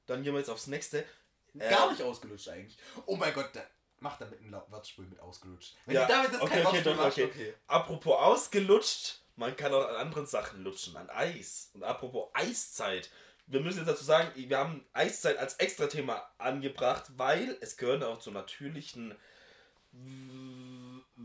Dann 0.07 0.23
gehen 0.23 0.33
wir 0.35 0.39
jetzt 0.39 0.51
aufs 0.51 0.69
nächste. 0.69 1.05
du? 1.53 1.61
Äh, 1.61 1.69
Gar 1.71 1.91
nicht 1.91 2.03
ausgelutscht 2.03 2.49
eigentlich. 2.49 2.77
Oh 3.07 3.17
mein 3.17 3.35
Gott, 3.35 3.51
da, 3.55 3.63
mach 3.99 4.17
damit 4.19 4.41
ein 4.41 4.53
Wortspiel 4.69 5.07
mit 5.07 5.19
ausgelutscht. 5.21 5.75
Wenn 5.87 5.97
Ja, 5.97 6.07
du 6.07 6.13
damit 6.13 6.33
jetzt 6.33 6.43
okay, 6.43 6.55
kein 6.63 6.67
okay, 6.67 6.83
doch, 6.83 6.97
machst, 6.97 7.19
okay. 7.19 7.25
okay. 7.33 7.55
Apropos 7.67 8.15
ausgelutscht, 8.17 9.21
man 9.35 9.57
kann 9.57 9.75
auch 9.75 9.89
an 9.89 9.97
anderen 9.97 10.27
Sachen 10.27 10.63
lutschen, 10.63 10.97
an 10.97 11.11
Eis. 11.11 11.71
Und 11.75 11.83
apropos 11.83 12.31
Eiszeit. 12.35 13.11
Wir 13.49 13.61
müssen 13.61 13.79
jetzt 13.79 13.89
dazu 13.89 14.05
sagen, 14.05 14.31
wir 14.35 14.59
haben 14.59 14.85
Eiszeit 14.93 15.37
als 15.39 15.55
Extra-Thema 15.55 16.29
angebracht, 16.39 17.05
weil 17.17 17.57
es 17.61 17.77
gehört 17.77 18.03
auch 18.03 18.19
zum 18.19 18.35
natürlichen 18.35 19.15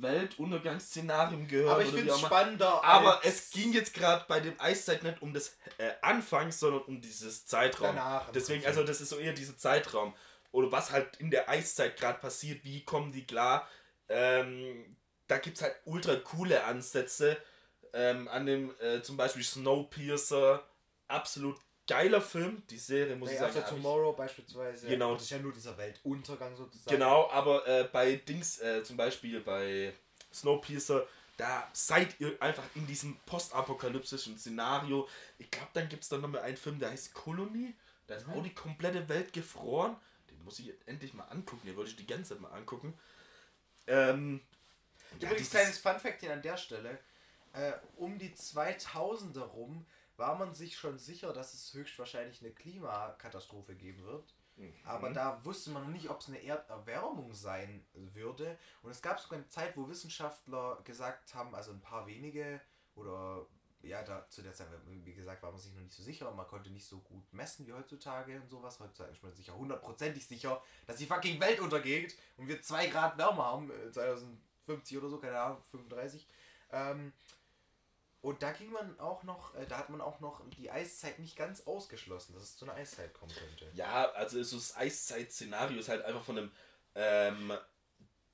Weltuntergangsszenarium 0.01 1.47
gehört. 1.47 1.73
Aber 1.73 1.83
ich 1.83 1.89
finde 1.89 2.11
es 2.11 2.19
spannender. 2.19 2.83
Aber 2.83 3.21
es 3.23 3.51
ging 3.51 3.73
jetzt 3.73 3.93
gerade 3.93 4.25
bei 4.27 4.39
dem 4.39 4.59
Eiszeit 4.59 5.03
nicht 5.03 5.21
um 5.21 5.33
das 5.33 5.57
äh, 5.77 5.91
Anfang, 6.01 6.51
sondern 6.51 6.81
um 6.83 7.01
dieses 7.01 7.45
Zeitraum. 7.45 7.95
Danach 7.95 8.31
Deswegen, 8.31 8.65
also 8.65 8.83
das 8.83 9.01
ist 9.01 9.09
so 9.09 9.17
eher 9.17 9.33
dieser 9.33 9.57
Zeitraum. 9.57 10.13
Oder 10.51 10.71
was 10.71 10.91
halt 10.91 11.17
in 11.17 11.31
der 11.31 11.49
Eiszeit 11.49 11.97
gerade 11.97 12.19
passiert, 12.19 12.63
wie 12.63 12.83
kommen 12.83 13.11
die 13.11 13.25
klar. 13.25 13.67
Ähm, 14.09 14.97
da 15.27 15.37
gibt 15.37 15.57
es 15.57 15.63
halt 15.63 15.75
ultra 15.85 16.15
coole 16.15 16.63
Ansätze. 16.63 17.37
Ähm, 17.93 18.27
an 18.27 18.45
dem 18.45 18.73
äh, 18.79 19.01
zum 19.01 19.17
Beispiel 19.17 19.43
Snowpiercer. 19.43 20.63
Absolut 21.07 21.57
geiler 21.87 22.21
Film. 22.21 22.63
Die 22.69 22.77
Serie 22.77 23.15
muss 23.15 23.29
Day 23.29 23.35
ich 23.35 23.39
sagen. 23.39 23.57
After 23.57 23.63
ich- 23.75 23.75
Tomorrow 23.81 24.13
beispielsweise. 24.13 24.87
Genau. 24.87 25.13
Das 25.13 25.23
ist 25.23 25.29
ja 25.31 25.39
nur 25.39 25.51
dieser 25.53 25.77
Weltuntergang 25.77 26.55
sozusagen. 26.55 26.95
Genau, 26.95 27.29
aber 27.31 27.67
äh, 27.67 27.83
bei 27.91 28.15
Dings, 28.15 28.59
äh, 28.59 28.83
zum 28.83 28.97
Beispiel 28.97 29.39
bei 29.41 29.93
Snowpiercer, 30.33 31.05
da 31.37 31.67
seid 31.73 32.19
ihr 32.19 32.39
einfach 32.41 32.63
in 32.75 32.85
diesem 32.87 33.17
postapokalyptischen 33.25 34.37
Szenario. 34.37 35.07
Ich 35.39 35.49
glaube, 35.49 35.69
dann 35.73 35.89
gibt 35.89 36.03
es 36.03 36.09
dann 36.09 36.21
nochmal 36.21 36.41
einen 36.41 36.57
Film, 36.57 36.79
der 36.79 36.91
heißt 36.91 37.13
Colony. 37.13 37.73
Da 38.07 38.15
ist 38.15 38.27
Mhm. 38.27 38.33
auch 38.33 38.43
die 38.43 38.53
komplette 38.53 39.07
Welt 39.09 39.33
gefroren. 39.33 39.95
Den 40.29 40.43
muss 40.43 40.59
ich 40.59 40.67
jetzt 40.67 40.87
endlich 40.87 41.13
mal 41.13 41.23
angucken. 41.25 41.65
Den 41.65 41.75
wollte 41.75 41.89
ich 41.91 41.95
die 41.95 42.05
ganze 42.07 42.33
Zeit 42.33 42.41
mal 42.41 42.49
angucken. 42.51 42.93
Ähm, 43.87 44.41
ja, 45.19 45.27
Übrigens, 45.29 45.37
dieses- 45.37 45.51
kleines 45.51 45.77
Funfact 45.79 46.19
hier 46.19 46.33
an 46.33 46.41
der 46.41 46.57
Stelle. 46.57 46.99
Äh, 47.53 47.73
um 47.97 48.17
die 48.17 48.33
2000er 48.33 49.41
rum 49.41 49.85
war 50.21 50.35
man 50.35 50.53
sich 50.53 50.77
schon 50.77 50.97
sicher, 50.97 51.33
dass 51.33 51.53
es 51.53 51.73
höchstwahrscheinlich 51.73 52.41
eine 52.41 52.51
Klimakatastrophe 52.51 53.75
geben 53.75 54.05
wird. 54.05 54.33
Aber 54.85 55.09
da 55.09 55.43
wusste 55.43 55.71
man 55.71 55.83
noch 55.83 55.89
nicht, 55.89 56.09
ob 56.09 56.19
es 56.19 56.27
eine 56.27 56.43
Erderwärmung 56.43 57.33
sein 57.33 57.83
würde. 57.93 58.57
Und 58.83 58.91
es 58.91 59.01
gab 59.01 59.19
sogar 59.19 59.39
eine 59.39 59.47
Zeit, 59.49 59.75
wo 59.75 59.89
Wissenschaftler 59.89 60.79
gesagt 60.83 61.33
haben, 61.33 61.55
also 61.55 61.71
ein 61.71 61.81
paar 61.81 62.05
wenige 62.05 62.61
oder 62.95 63.47
ja, 63.81 64.03
da 64.03 64.29
zu 64.29 64.43
der 64.43 64.53
Zeit, 64.53 64.67
wie 64.85 65.13
gesagt, 65.13 65.41
war 65.41 65.51
man 65.51 65.59
sich 65.59 65.73
noch 65.73 65.81
nicht 65.81 65.93
so 65.93 66.03
sicher. 66.03 66.29
Man 66.31 66.47
konnte 66.47 66.69
nicht 66.69 66.85
so 66.85 66.99
gut 66.99 67.33
messen 67.33 67.65
wie 67.65 67.73
heutzutage 67.73 68.39
und 68.39 68.47
sowas. 68.49 68.79
Heutzutage 68.79 69.13
ist 69.13 69.23
man 69.23 69.33
sicher 69.33 69.55
hundertprozentig 69.55 70.27
sicher, 70.27 70.61
dass 70.85 70.97
die 70.97 71.07
fucking 71.07 71.39
Welt 71.39 71.59
untergeht 71.59 72.15
und 72.37 72.47
wir 72.47 72.61
zwei 72.61 72.87
Grad 72.87 73.17
wärmer 73.17 73.45
haben, 73.45 73.71
2050 73.91 74.97
oder 74.99 75.09
so, 75.09 75.17
keine 75.17 75.39
Ahnung, 75.39 75.63
35. 75.71 76.27
Ähm, 76.71 77.13
und 78.21 78.41
da 78.43 78.51
ging 78.51 78.71
man 78.71 78.99
auch 78.99 79.23
noch, 79.23 79.55
äh, 79.55 79.65
da 79.67 79.77
hat 79.79 79.89
man 79.89 79.99
auch 80.01 80.19
noch 80.19 80.41
die 80.57 80.69
Eiszeit 80.71 81.19
nicht 81.19 81.35
ganz 81.35 81.61
ausgeschlossen, 81.67 82.33
dass 82.33 82.43
es 82.43 82.57
zu 82.57 82.65
einer 82.65 82.75
Eiszeit 82.75 83.13
kommen 83.13 83.33
könnte. 83.33 83.69
Ja, 83.73 84.11
also 84.11 84.41
so 84.43 84.57
das 84.57 84.75
Eiszeit-Szenario 84.77 85.79
ist 85.79 85.89
halt 85.89 86.03
einfach 86.05 86.23
von 86.23 86.37
einem 86.37 86.51
ähm, 86.95 87.53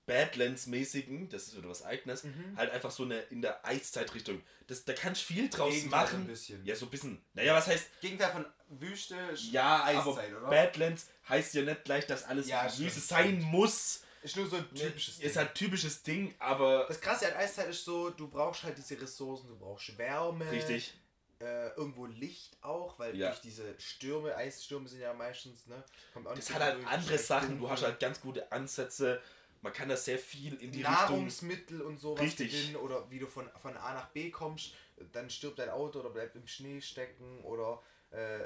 Badlands-mäßigen, 0.07 1.29
das 1.29 1.47
ist 1.47 1.57
wieder 1.57 1.69
was 1.69 1.83
Eigenes, 1.83 2.23
Mhm. 2.23 2.55
halt 2.57 2.71
einfach 2.71 2.91
so 2.91 3.03
eine 3.03 3.19
in 3.23 3.41
der 3.41 3.65
Eiszeitrichtung. 3.65 4.41
Das, 4.67 4.85
da 4.85 4.93
kannst 4.93 5.21
du 5.29 5.33
viel 5.33 5.49
draus 5.49 5.73
Gegenteil 5.73 6.03
machen. 6.03 6.21
ein 6.21 6.27
bisschen. 6.27 6.65
Ja, 6.65 6.75
so 6.75 6.85
ein 6.85 6.89
bisschen. 6.91 7.21
Naja, 7.33 7.53
was 7.55 7.67
heißt. 7.67 8.01
Gegenteil 8.01 8.31
von 8.31 8.45
Wüste, 8.69 9.15
Ja, 9.51 9.83
Eiszeit, 9.83 10.31
aber 10.33 10.37
oder? 10.47 10.49
Badlands 10.49 11.07
heißt 11.27 11.53
ja 11.55 11.61
nicht 11.63 11.83
gleich, 11.85 12.07
dass 12.07 12.23
alles 12.23 12.47
Ja, 12.47 12.65
Wüste 12.77 12.99
sein 13.01 13.41
muss. 13.41 14.03
Ist 14.27 14.35
nur 14.35 14.47
so 14.47 14.57
ein 14.57 14.69
typisches 14.75 15.15
Ist 15.15 15.23
Ding. 15.23 15.35
halt 15.37 15.55
typisches 15.55 16.03
Ding, 16.03 16.35
aber. 16.39 16.85
Das 16.87 16.99
Krasse 16.99 17.27
an 17.27 17.33
Eiszeit 17.41 17.69
ist 17.69 17.83
so, 17.85 18.09
du 18.09 18.27
brauchst 18.27 18.63
halt 18.63 18.77
diese 18.77 18.99
Ressourcen, 19.01 19.47
du 19.47 19.57
brauchst 19.57 19.97
Wärme, 19.97 20.51
Richtig. 20.51 20.93
äh, 21.39 21.69
irgendwo 21.75 22.05
Licht 22.05 22.57
auch, 22.61 22.99
weil 22.99 23.15
Ja. 23.15 23.29
durch 23.29 23.39
diese 23.41 23.79
Stürme, 23.79 24.35
Eisstürme 24.35 24.87
sind 24.89 24.99
ja 24.99 25.13
meistens, 25.13 25.65
ne? 25.67 25.83
Kommt 26.13 26.27
auch 26.27 26.35
Das 26.35 26.49
hat 26.49 26.57
so 26.57 26.63
halt 26.63 26.85
andere 26.87 27.17
Sachen. 27.17 27.57
Du 27.59 27.69
hast 27.69 27.83
halt 27.83 27.99
ganz 27.99 28.19
gute 28.19 28.51
Ansätze. 28.51 29.21
Man 29.61 29.73
kann 29.73 29.89
da 29.89 29.97
sehr 29.97 30.19
viel 30.19 30.53
in 30.55 30.71
die 30.71 30.79
Richtung. 30.83 30.93
Nahrungsmittel 30.93 31.81
und 31.81 31.97
sowas 31.99 32.21
Richtig. 32.21 32.51
gewinnen 32.51 32.75
oder 32.75 33.09
wie 33.09 33.19
du 33.19 33.27
von, 33.27 33.49
von 33.61 33.75
A 33.77 33.93
nach 33.93 34.09
B 34.09 34.29
kommst, 34.29 34.73
dann 35.13 35.29
stirbt 35.29 35.57
dein 35.59 35.69
Auto 35.69 35.99
oder 35.99 36.09
bleibt 36.11 36.35
im 36.35 36.45
Schnee 36.47 36.81
stecken 36.81 37.43
oder 37.43 37.81
äh, 38.11 38.43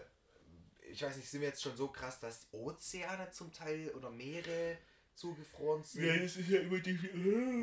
ich 0.89 1.01
weiß 1.01 1.15
nicht, 1.17 1.29
sind 1.29 1.41
wir 1.41 1.47
jetzt 1.49 1.61
schon 1.63 1.75
so 1.75 1.87
krass, 1.87 2.19
dass 2.19 2.47
Ozeane 2.51 3.29
zum 3.31 3.51
Teil 3.53 3.89
oder 3.91 4.09
Meere 4.09 4.77
zugefroren 5.21 5.83
sind? 5.83 6.23
das 6.23 6.35
ist 6.35 6.49
ja 6.49 6.59
immer 6.61 6.79
die. 6.79 6.93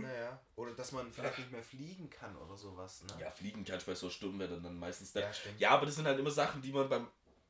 Naja, 0.00 0.40
oder 0.56 0.72
dass 0.72 0.92
man 0.92 1.12
vielleicht 1.12 1.38
nicht 1.38 1.52
mehr 1.52 1.62
fliegen 1.62 2.08
kann 2.08 2.36
oder 2.36 2.56
sowas, 2.56 3.02
ne? 3.02 3.20
Ja, 3.20 3.30
fliegen 3.30 3.64
kannst 3.64 3.86
du 3.86 3.90
bei 3.90 3.94
so 3.94 4.08
Sturmwetter 4.10 4.60
dann 4.60 4.78
meistens 4.78 5.14
nicht. 5.14 5.24
Ja, 5.24 5.32
stimmt. 5.32 5.60
Ja, 5.60 5.70
aber 5.70 5.86
das 5.86 5.96
sind 5.96 6.06
halt 6.06 6.18
immer 6.18 6.30
Sachen, 6.30 6.62
die 6.62 6.72
man 6.72 6.88
beim 6.88 7.08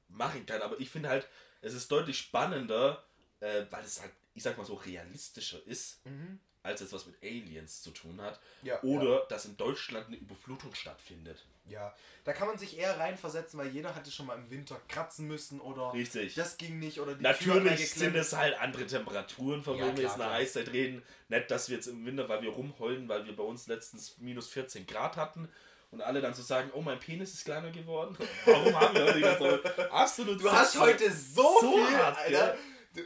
machen 0.09 0.46
kann. 0.46 0.62
Aber 0.62 0.78
ich 0.80 0.90
finde 0.90 1.09
halt, 1.11 1.28
es 1.61 1.74
ist 1.74 1.90
deutlich 1.92 2.18
spannender, 2.18 3.04
äh, 3.40 3.64
weil 3.70 3.84
es 3.84 4.00
halt, 4.00 4.12
ich 4.34 4.42
sag 4.42 4.56
mal 4.56 4.64
so, 4.64 4.74
realistischer 4.74 5.64
ist, 5.66 6.04
Mhm. 6.06 6.40
Als 6.62 6.80
es 6.80 6.92
was 6.92 7.06
mit 7.06 7.16
Aliens 7.22 7.82
zu 7.82 7.90
tun 7.90 8.20
hat. 8.20 8.40
Ja, 8.62 8.82
Oder 8.82 9.26
dass 9.28 9.44
in 9.44 9.56
Deutschland 9.56 10.09
eine 10.09 10.16
Überflutung 10.16 10.74
stattfindet. 10.74 11.44
Ja, 11.66 11.94
da 12.24 12.32
kann 12.32 12.48
man 12.48 12.56
sich 12.56 12.78
eher 12.78 12.98
reinversetzen, 12.98 13.59
weil 13.59 13.68
jeder 13.68 13.94
hatte 13.94 14.11
schon 14.11 14.26
mal 14.26 14.36
im 14.38 14.50
Winter 14.50 14.80
kratzen 14.88 15.26
müssen 15.28 15.61
oder 15.61 15.92
Richtig. 15.92 16.34
das 16.34 16.56
ging 16.56 16.78
nicht 16.78 16.98
oder 17.00 17.14
die 17.14 17.22
Natürlich 17.22 17.90
sind 17.90 18.16
es 18.16 18.34
halt 18.34 18.59
andere 18.59 18.86
Temperaturen, 18.86 19.62
von 19.62 19.76
Ja, 19.76 19.84
denen 19.84 19.98
wir 19.98 20.04
jetzt 20.04 20.14
in 20.14 20.20
der. 20.20 20.30
Eiszeit 20.30 20.72
reden. 20.72 21.02
Nicht, 21.28 21.50
dass 21.50 21.68
wir 21.68 21.76
jetzt 21.76 21.86
im 21.88 22.06
Winter, 22.06 22.28
weil 22.28 22.40
wir 22.42 22.50
rumheulen, 22.50 23.06
weil 23.09 23.26
wir 23.26 23.36
bei 23.36 23.42
uns 23.42 23.66
letztens 23.66 24.16
minus 24.18 24.48
14 24.48 24.86
Grad 24.86 25.16
hatten 25.16 25.48
und 25.90 26.00
alle 26.00 26.20
dann 26.22 26.32
so 26.34 26.42
sagen, 26.42 26.70
oh, 26.74 26.80
mein 26.80 26.98
Penis 27.00 27.34
ist 27.34 27.44
kleiner 27.44 27.70
geworden. 27.70 28.16
Warum 28.46 28.74
haben 28.80 28.94
wir 28.94 29.04
heute 29.14 29.62
Zeit? 29.62 29.92
Absolut. 29.92 30.40
Du 30.42 30.50
hast 30.50 30.78
heute 30.78 31.12
so, 31.12 31.59
So 31.61 31.86
viel, 31.86 31.96
hart, 31.98 32.16
Alter. 32.18 32.52
Du, 32.52 32.59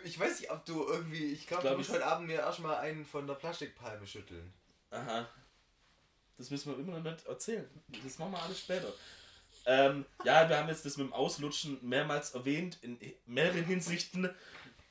Ich 0.05 0.19
weiß 0.19 0.41
nicht, 0.41 0.51
ob 0.51 0.65
du 0.65 0.87
irgendwie, 0.87 1.33
ich 1.33 1.47
glaube, 1.47 1.63
Glaub 1.63 1.75
du 1.75 1.79
musst 1.79 1.91
heute 1.91 2.07
Abend 2.07 2.29
mir 2.29 2.41
erstmal 2.41 2.77
einen 2.77 3.05
von 3.05 3.27
der 3.27 3.35
Plastikpalme 3.35 4.07
schütteln. 4.07 4.53
Aha. 4.91 5.29
Das 6.39 6.51
müssen 6.51 6.73
wir 6.73 6.79
immer 6.79 6.99
noch 6.99 7.13
nicht 7.13 7.27
erzählen. 7.27 7.69
Das 8.05 8.19
machen 8.19 8.33
wir 8.33 8.43
alles 8.43 8.61
später. 8.61 8.93
Ähm, 9.67 10.07
ja, 10.25 10.49
wir 10.49 10.59
haben 10.59 10.69
jetzt 10.69 10.85
das 10.85 10.97
mit 10.97 11.07
dem 11.07 11.13
Auslutschen 11.13 11.79
mehrmals 11.83 12.35
erwähnt, 12.35 12.79
in 12.83 12.99
mehreren 13.27 13.65
Hinsichten. 13.65 14.35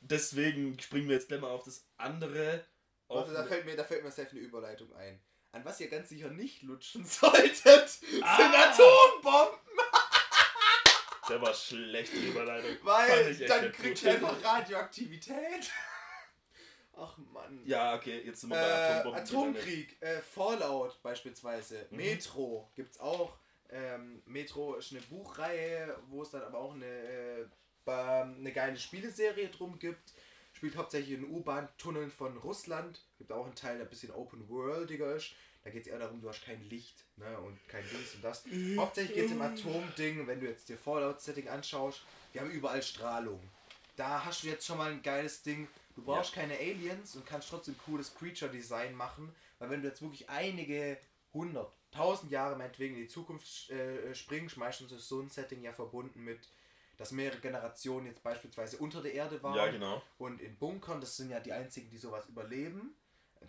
Deswegen 0.01 0.79
springen 0.79 1.07
wir 1.07 1.15
jetzt 1.15 1.27
gleich 1.27 1.41
mal 1.41 1.49
auf 1.49 1.63
das 1.63 1.85
andere. 1.97 2.63
Auf 3.07 3.27
Warte, 3.27 3.33
da 3.33 3.43
fällt 3.43 3.65
mir, 3.65 3.75
da 3.75 3.83
fällt 3.83 4.03
mir 4.03 4.11
safe 4.11 4.31
eine 4.31 4.39
Überleitung 4.39 4.93
ein. 4.95 5.19
An 5.51 5.65
was 5.65 5.79
ihr 5.81 5.89
ganz 5.89 6.09
sicher 6.09 6.29
nicht 6.29 6.61
lutschen 6.61 7.05
solltet, 7.05 7.89
sind 7.89 8.23
Ah! 8.23 8.71
Atombomben, 8.71 9.59
der 11.29 11.41
war 11.41 11.53
schlecht, 11.53 12.13
die 12.13 12.29
Überleitung. 12.29 12.77
Weil 12.83 13.35
dann 13.35 13.71
kriegt 13.71 14.03
ihr 14.03 14.11
einfach 14.11 14.43
Radioaktivität. 14.43 15.71
Ach 16.97 17.17
Mann. 17.17 17.61
Ja, 17.65 17.95
okay, 17.95 18.21
jetzt 18.25 18.41
sind 18.41 18.49
wir 18.49 18.57
bei 18.57 18.61
Äh, 18.63 18.99
Atombomben. 18.99 19.21
Atomkrieg, 19.21 19.97
äh, 20.01 20.19
Fallout 20.21 21.01
beispielsweise, 21.01 21.87
Mhm. 21.89 21.97
Metro 21.97 22.69
gibt's 22.75 22.99
auch. 22.99 23.37
Ähm, 23.69 24.21
Metro 24.25 24.75
ist 24.75 24.91
eine 24.91 25.01
Buchreihe, 25.01 25.97
wo 26.09 26.21
es 26.23 26.29
dann 26.31 26.41
aber 26.43 26.59
auch 26.59 26.73
eine, 26.73 26.85
äh, 26.85 27.45
eine 27.85 28.51
geile 28.51 28.77
Spieleserie 28.77 29.47
drum 29.49 29.79
gibt. 29.79 30.13
Spielt 30.53 30.75
hauptsächlich 30.75 31.17
in 31.17 31.23
U-Bahn-Tunneln 31.25 32.11
von 32.11 32.35
Russland. 32.37 33.01
Gibt 33.17 33.31
auch 33.31 33.45
einen 33.45 33.55
Teil, 33.55 33.77
der 33.77 33.87
ein 33.87 33.89
bisschen 33.89 34.11
open-worldiger 34.11 35.15
ist. 35.15 35.31
Da 35.63 35.69
geht 35.69 35.83
es 35.83 35.87
eher 35.87 35.99
darum, 35.99 36.21
du 36.21 36.29
hast 36.29 36.43
kein 36.43 36.61
Licht 36.69 37.05
ne, 37.17 37.39
und 37.39 37.57
kein 37.67 37.83
Dings 37.89 38.15
und 38.15 38.23
das. 38.23 38.43
Hauptsächlich 38.77 39.15
geht 39.15 39.25
es 39.27 39.31
im 39.31 39.41
Atomding, 39.41 40.25
wenn 40.25 40.39
du 40.39 40.47
jetzt 40.47 40.69
dir 40.69 40.77
Fallout-Setting 40.77 41.47
anschaust. 41.47 42.01
Wir 42.33 42.41
haben 42.41 42.49
überall 42.49 42.81
Strahlung. 42.81 43.39
Da 43.95 44.25
hast 44.25 44.43
du 44.43 44.47
jetzt 44.47 44.65
schon 44.65 44.77
mal 44.77 44.91
ein 44.91 45.03
geiles 45.03 45.43
Ding. 45.43 45.67
Du 45.95 46.01
brauchst 46.01 46.33
keine 46.33 46.55
Aliens 46.57 47.15
und 47.15 47.25
kannst 47.25 47.49
trotzdem 47.49 47.77
cooles 47.85 48.15
Creature-Design 48.15 48.95
machen. 48.95 49.35
Weil 49.59 49.69
wenn 49.69 49.81
du 49.83 49.89
jetzt 49.89 50.01
wirklich 50.01 50.29
einige 50.29 50.97
hundert, 51.33 51.71
tausend 51.91 52.31
Jahre 52.31 52.55
meinetwegen 52.55 52.95
in 52.95 53.01
die 53.01 53.07
Zukunft 53.07 53.69
äh, 53.69 54.15
springst, 54.15 54.57
meistens 54.57 54.91
ist 54.91 55.07
so 55.07 55.21
ein 55.21 55.29
Setting 55.29 55.61
ja 55.61 55.73
verbunden 55.73 56.23
mit, 56.23 56.49
dass 56.97 57.11
mehrere 57.11 57.39
Generationen 57.39 58.07
jetzt 58.07 58.23
beispielsweise 58.23 58.77
unter 58.77 59.01
der 59.01 59.13
Erde 59.13 59.43
waren. 59.43 59.55
Ja, 59.55 59.67
genau. 59.67 60.01
Und 60.17 60.41
in 60.41 60.57
Bunkern, 60.57 61.01
das 61.01 61.17
sind 61.17 61.29
ja 61.29 61.39
die 61.39 61.53
einzigen, 61.53 61.89
die 61.89 61.97
sowas 61.97 62.25
überleben. 62.27 62.95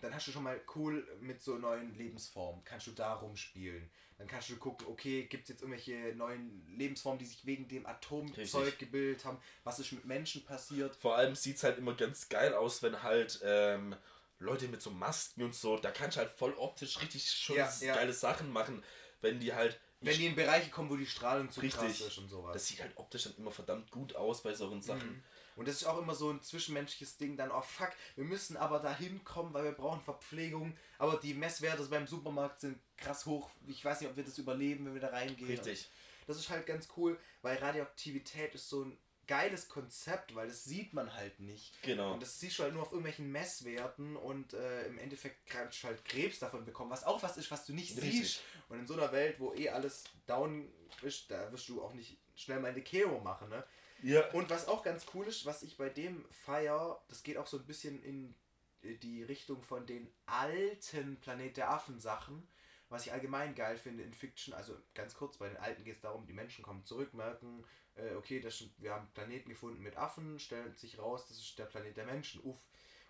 Dann 0.01 0.13
hast 0.13 0.27
du 0.27 0.31
schon 0.31 0.43
mal 0.43 0.59
cool 0.75 1.07
mit 1.21 1.41
so 1.41 1.57
neuen 1.57 1.95
Lebensformen. 1.95 2.63
Kannst 2.65 2.87
du 2.87 2.91
da 2.91 3.13
rumspielen. 3.13 3.89
Dann 4.17 4.27
kannst 4.27 4.49
du 4.49 4.57
gucken, 4.57 4.87
okay, 4.87 5.25
gibt 5.25 5.43
es 5.43 5.49
jetzt 5.49 5.61
irgendwelche 5.61 6.13
neuen 6.15 6.65
Lebensformen, 6.77 7.19
die 7.19 7.25
sich 7.25 7.45
wegen 7.45 7.67
dem 7.67 7.85
Atomzeug 7.85 8.37
Richtig. 8.63 8.79
gebildet 8.79 9.25
haben? 9.25 9.37
Was 9.63 9.79
ist 9.79 9.91
mit 9.91 10.05
Menschen 10.05 10.43
passiert? 10.45 10.95
Vor 10.95 11.15
allem 11.15 11.35
sieht 11.35 11.57
es 11.57 11.63
halt 11.63 11.77
immer 11.77 11.93
ganz 11.93 12.29
geil 12.29 12.53
aus, 12.53 12.81
wenn 12.81 13.03
halt 13.03 13.39
ähm, 13.43 13.95
Leute 14.39 14.67
mit 14.67 14.81
so 14.81 14.91
Masken 14.91 15.43
und 15.43 15.55
so, 15.55 15.77
da 15.77 15.91
kannst 15.91 16.17
du 16.17 16.21
halt 16.21 16.31
voll 16.31 16.53
optisch 16.53 17.01
richtig 17.01 17.29
schön 17.29 17.57
Ja, 17.57 17.71
ja. 17.81 17.95
geile 17.95 18.13
Sachen 18.13 18.51
machen, 18.51 18.83
wenn 19.21 19.39
die 19.39 19.53
halt. 19.53 19.79
Wenn 20.01 20.17
die 20.17 20.25
in 20.25 20.35
Bereiche 20.35 20.69
kommen, 20.69 20.89
wo 20.89 20.97
die 20.97 21.05
Strahlung 21.05 21.49
zu 21.49 21.61
Richtig. 21.61 21.79
krass 21.79 22.01
ist 22.01 22.17
und 22.17 22.27
sowas. 22.27 22.51
das 22.51 22.67
sieht 22.67 22.81
halt 22.81 22.91
optisch 22.97 23.23
dann 23.23 23.35
immer 23.37 23.51
verdammt 23.51 23.89
gut 23.89 24.15
aus 24.15 24.43
bei 24.43 24.53
solchen 24.53 24.81
Sachen. 24.81 25.07
Mhm. 25.07 25.23
Und 25.55 25.67
das 25.67 25.75
ist 25.75 25.85
auch 25.85 25.97
immer 25.97 26.15
so 26.15 26.29
ein 26.29 26.41
zwischenmenschliches 26.41 27.17
Ding, 27.17 27.37
dann, 27.37 27.51
oh 27.51 27.61
fuck, 27.61 27.91
wir 28.15 28.23
müssen 28.23 28.57
aber 28.57 28.79
da 28.79 28.95
hinkommen, 28.95 29.53
weil 29.53 29.63
wir 29.65 29.71
brauchen 29.71 30.01
Verpflegung, 30.01 30.75
aber 30.97 31.17
die 31.17 31.33
Messwerte 31.33 31.83
beim 31.83 32.07
Supermarkt 32.07 32.59
sind 32.59 32.79
krass 32.97 33.25
hoch. 33.25 33.49
Ich 33.67 33.83
weiß 33.83 34.01
nicht, 34.01 34.09
ob 34.09 34.15
wir 34.15 34.23
das 34.23 34.37
überleben, 34.37 34.85
wenn 34.85 34.93
wir 34.93 35.01
da 35.01 35.09
reingehen. 35.09 35.49
Richtig. 35.49 35.89
Das 36.27 36.37
ist 36.37 36.49
halt 36.49 36.65
ganz 36.65 36.87
cool, 36.97 37.19
weil 37.41 37.57
Radioaktivität 37.57 38.55
ist 38.55 38.69
so 38.69 38.85
ein 38.85 38.97
geiles 39.27 39.69
Konzept, 39.69 40.35
weil 40.35 40.47
das 40.47 40.63
sieht 40.63 40.93
man 40.93 41.13
halt 41.13 41.39
nicht. 41.39 41.81
Genau. 41.81 42.13
Und 42.13 42.21
das 42.21 42.39
siehst 42.39 42.59
du 42.59 42.63
halt 42.63 42.73
nur 42.73 42.81
auf 42.81 42.91
irgendwelchen 42.91 43.31
Messwerten 43.31 44.15
und 44.17 44.53
äh, 44.53 44.87
im 44.87 44.97
Endeffekt 44.97 45.45
kannst 45.45 45.83
du 45.83 45.87
halt 45.87 46.03
Krebs 46.05 46.39
davon 46.39 46.65
bekommen, 46.65 46.91
was 46.91 47.03
auch 47.03 47.23
was 47.23 47.37
ist, 47.37 47.49
was 47.51 47.65
du 47.65 47.73
nicht 47.73 47.95
Richtig. 47.97 48.11
siehst. 48.11 48.41
Und 48.69 48.79
in 48.79 48.87
so 48.87 48.95
einer 48.95 49.11
Welt, 49.11 49.39
wo 49.39 49.53
eh 49.53 49.69
alles 49.69 50.03
down 50.25 50.67
ist, 51.01 51.31
da 51.31 51.51
wirst 51.51 51.69
du 51.69 51.81
auch 51.81 51.93
nicht 51.93 52.17
schnell 52.35 52.59
mal 52.59 52.71
eine 52.71 52.81
Keo 52.81 53.19
machen, 53.19 53.49
ne? 53.49 53.63
Ja. 54.03 54.29
Und 54.31 54.49
was 54.49 54.67
auch 54.67 54.83
ganz 54.83 55.05
cool 55.13 55.25
ist, 55.27 55.45
was 55.45 55.63
ich 55.63 55.77
bei 55.77 55.89
dem 55.89 56.25
feier, 56.29 57.01
das 57.07 57.23
geht 57.23 57.37
auch 57.37 57.47
so 57.47 57.57
ein 57.57 57.65
bisschen 57.65 58.03
in 58.03 58.35
die 58.83 59.23
Richtung 59.23 59.63
von 59.63 59.85
den 59.85 60.13
alten 60.25 61.19
Planet 61.21 61.55
der 61.55 61.71
Affen 61.71 61.99
Sachen, 62.01 62.47
was 62.89 63.05
ich 63.05 63.13
allgemein 63.13 63.55
geil 63.55 63.77
finde 63.77 64.03
in 64.03 64.13
Fiction. 64.13 64.53
Also 64.53 64.77
ganz 64.93 65.15
kurz, 65.15 65.37
bei 65.37 65.47
den 65.47 65.57
alten 65.57 65.85
geht 65.85 65.95
es 65.95 66.01
darum, 66.01 66.25
die 66.25 66.33
Menschen 66.33 66.63
kommen 66.63 66.83
zurück, 66.83 67.13
merken, 67.13 67.63
äh, 67.95 68.15
okay, 68.15 68.41
das, 68.41 68.63
wir 68.77 68.93
haben 68.93 69.07
Planeten 69.13 69.49
gefunden 69.49 69.81
mit 69.81 69.95
Affen, 69.95 70.37
stellen 70.37 70.75
sich 70.75 70.99
raus, 70.99 71.25
das 71.27 71.37
ist 71.37 71.57
der 71.57 71.65
Planet 71.65 71.95
der 71.95 72.05
Menschen, 72.05 72.41
uff. 72.43 72.59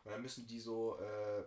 Und 0.04 0.12
dann 0.12 0.22
müssen 0.22 0.46
die 0.46 0.60
so, 0.60 1.00
äh, 1.00 1.44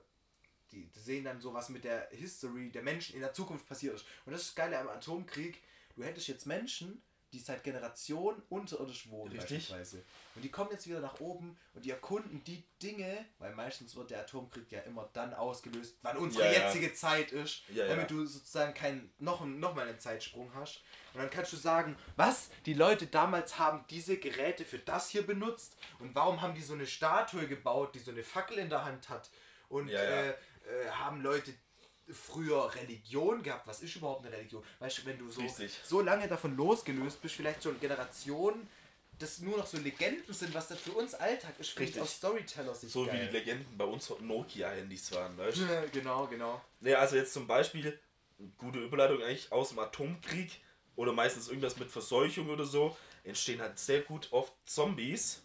die, 0.72 0.86
die 0.90 0.98
sehen 0.98 1.24
dann 1.24 1.40
so, 1.40 1.54
was 1.54 1.68
mit 1.68 1.84
der 1.84 2.08
History 2.10 2.70
der 2.70 2.82
Menschen 2.82 3.14
in 3.14 3.20
der 3.20 3.32
Zukunft 3.32 3.66
passiert 3.66 3.94
ist. 3.94 4.06
Und 4.24 4.32
das 4.32 4.40
ist 4.40 4.48
das 4.50 4.54
Geile 4.56 4.78
am 4.78 4.88
Atomkrieg, 4.88 5.62
du 5.94 6.02
hättest 6.02 6.26
jetzt 6.26 6.46
Menschen, 6.46 7.00
die 7.36 7.42
seit 7.42 7.62
Generationen 7.62 8.42
unterirdisch 8.48 9.10
wohnen 9.10 9.30
Richtig. 9.32 9.68
beispielsweise. 9.68 10.04
Und 10.34 10.42
die 10.42 10.50
kommen 10.50 10.70
jetzt 10.72 10.86
wieder 10.86 11.00
nach 11.00 11.20
oben 11.20 11.58
und 11.74 11.84
die 11.84 11.90
erkunden 11.90 12.42
die 12.44 12.64
Dinge, 12.82 13.26
weil 13.38 13.54
meistens 13.54 13.94
wird 13.94 14.10
der 14.10 14.20
Atomkrieg 14.20 14.72
ja 14.72 14.80
immer 14.80 15.10
dann 15.12 15.34
ausgelöst, 15.34 15.98
wann 16.00 16.16
unsere 16.16 16.46
Ja, 16.46 16.52
ja. 16.52 16.66
jetzige 16.66 16.94
Zeit 16.94 17.30
ist, 17.32 17.62
Ja, 17.68 17.84
ja. 17.84 17.88
damit 17.94 18.10
du 18.10 18.24
sozusagen 18.24 18.72
keinen 18.72 19.12
noch, 19.18 19.44
noch 19.44 19.74
mal 19.74 19.86
einen 19.86 20.00
Zeitsprung 20.00 20.50
hast. 20.54 20.82
Und 21.12 21.20
dann 21.20 21.30
kannst 21.30 21.52
du 21.52 21.56
sagen, 21.58 21.96
was 22.16 22.48
die 22.64 22.74
Leute 22.74 23.06
damals 23.06 23.58
haben 23.58 23.84
diese 23.90 24.16
Geräte 24.16 24.64
für 24.64 24.78
das 24.78 25.10
hier 25.10 25.26
benutzt 25.26 25.76
und 25.98 26.14
warum 26.14 26.40
haben 26.40 26.54
die 26.54 26.62
so 26.62 26.72
eine 26.72 26.86
Statue 26.86 27.46
gebaut, 27.46 27.94
die 27.94 27.98
so 27.98 28.10
eine 28.12 28.22
Fackel 28.22 28.58
in 28.58 28.70
der 28.70 28.84
Hand 28.84 29.10
hat 29.10 29.30
und 29.68 29.88
Ja, 29.88 30.02
ja. 30.02 30.22
Äh, 30.22 30.30
äh, 30.30 30.88
haben 30.90 31.20
Leute 31.20 31.52
früher 32.12 32.72
Religion 32.74 33.42
gehabt. 33.42 33.66
Was 33.66 33.82
ist 33.82 33.96
überhaupt 33.96 34.24
eine 34.26 34.36
Religion? 34.36 34.62
Weißt 34.78 34.98
du, 34.98 35.06
wenn 35.06 35.18
du 35.18 35.30
so, 35.30 35.40
Richtig. 35.40 35.72
so 35.84 36.00
lange 36.00 36.28
davon 36.28 36.56
losgelöst 36.56 37.20
bist, 37.20 37.34
vielleicht 37.34 37.62
schon 37.62 37.78
Generationen, 37.80 38.68
das 39.18 39.38
nur 39.40 39.56
noch 39.56 39.66
so 39.66 39.78
Legenden 39.78 40.32
sind, 40.34 40.52
was 40.54 40.68
das 40.68 40.78
für 40.78 40.92
uns 40.92 41.14
Alltag 41.14 41.58
ist, 41.58 41.70
finde 41.70 42.02
aus 42.02 42.16
Storyteller-Sicht 42.16 42.92
So 42.92 43.04
wie 43.06 43.10
geil. 43.10 43.26
die 43.28 43.32
Legenden 43.38 43.76
bei 43.78 43.84
uns 43.84 44.12
Nokia-Handys 44.20 45.12
waren, 45.12 45.36
weißt 45.38 45.58
du? 45.58 45.88
genau, 45.92 46.26
genau. 46.26 46.60
Ne, 46.80 46.94
also 46.94 47.16
jetzt 47.16 47.32
zum 47.32 47.46
Beispiel, 47.46 47.98
gute 48.58 48.78
Überleitung 48.78 49.22
eigentlich 49.22 49.50
aus 49.50 49.70
dem 49.70 49.78
Atomkrieg 49.78 50.60
oder 50.96 51.12
meistens 51.12 51.48
irgendwas 51.48 51.76
mit 51.78 51.90
Verseuchung 51.90 52.50
oder 52.50 52.64
so, 52.66 52.96
entstehen 53.24 53.60
halt 53.60 53.78
sehr 53.78 54.02
gut 54.02 54.28
oft 54.32 54.52
Zombies. 54.66 55.42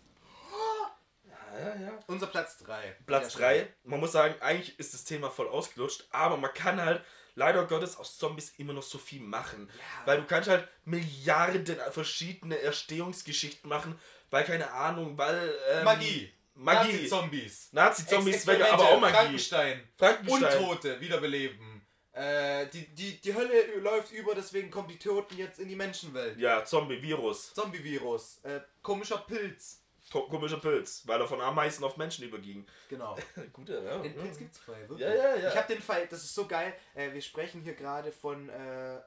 Ja. 1.62 2.00
Unser 2.08 2.28
Platz 2.28 2.58
3. 2.60 2.96
Platz 3.06 3.34
3, 3.34 3.68
man 3.84 4.00
muss 4.00 4.12
sagen, 4.12 4.36
eigentlich 4.42 4.78
ist 4.80 4.94
das 4.94 5.04
Thema 5.04 5.30
voll 5.30 5.48
ausgelutscht, 5.48 6.06
aber 6.12 6.38
man 6.38 6.54
kann 6.54 6.84
halt 6.84 7.04
leider 7.36 7.66
Gottes 7.66 7.98
aus 7.98 8.18
Zombies 8.18 8.54
immer 8.58 8.74
noch 8.74 8.84
so 8.84 8.98
viel 8.98 9.22
machen. 9.22 9.70
Ja. 9.74 10.06
Weil 10.06 10.18
du 10.18 10.28
kannst 10.28 10.50
halt 10.50 10.68
Milliarden 10.86 11.66
verschiedene 11.92 12.56
Erstehungsgeschichten 12.56 13.70
machen, 13.70 14.00
weil 14.30 14.44
keine 14.44 14.72
Ahnung, 14.72 15.18
weil... 15.18 15.54
Ähm, 15.72 15.84
Magie. 15.86 16.32
Magie. 16.54 16.94
Nazi-Zombies. 16.94 17.70
Nazi-Zombies, 17.72 18.48
aber 18.48 18.90
auch 18.90 19.00
Magie. 19.00 19.14
Frankenstein. 19.14 19.88
Frankenstein. 19.98 20.58
Untote 20.60 21.00
wiederbeleben. 21.00 21.82
Äh, 22.14 22.68
die, 22.68 22.94
die, 22.94 23.22
die 23.22 23.34
Hölle 23.34 23.80
läuft 23.80 24.12
über, 24.12 24.36
deswegen 24.36 24.70
kommen 24.70 24.90
die 24.90 25.00
Toten 25.00 25.38
jetzt 25.38 25.60
in 25.60 25.70
die 25.70 25.78
Menschenwelt. 25.78 26.38
Ja, 26.38 26.66
Zombie-Virus. 26.66 27.54
Zombie-Virus. 27.54 28.40
Äh, 28.44 28.60
komischer 28.82 29.20
Pilz. 29.20 29.81
Komischer 30.12 30.60
Pilz, 30.60 31.04
weil 31.08 31.22
er 31.22 31.28
von 31.28 31.40
Ameisen 31.40 31.84
auf 31.86 31.98
Menschen 31.98 32.26
überging. 32.26 32.68
Genau. 32.90 33.18
Guter, 33.54 33.82
ja. 33.82 33.98
Den 34.00 34.14
Pilz 34.14 34.38
gibt's 34.38 34.60
frei, 34.60 34.82
wirklich. 34.82 35.00
Ja, 35.00 35.14
ja, 35.14 35.36
ja. 35.38 35.50
Ich 35.50 35.56
habe 35.56 35.74
den 35.74 35.82
Fall, 35.82 36.06
das 36.08 36.24
ist 36.24 36.36
so 36.36 36.48
geil. 36.48 36.74
Äh, 36.94 37.14
wir 37.14 37.22
sprechen 37.22 37.62
hier 37.62 37.76
gerade 37.76 38.12
von 38.12 38.50
äh, 38.50 39.00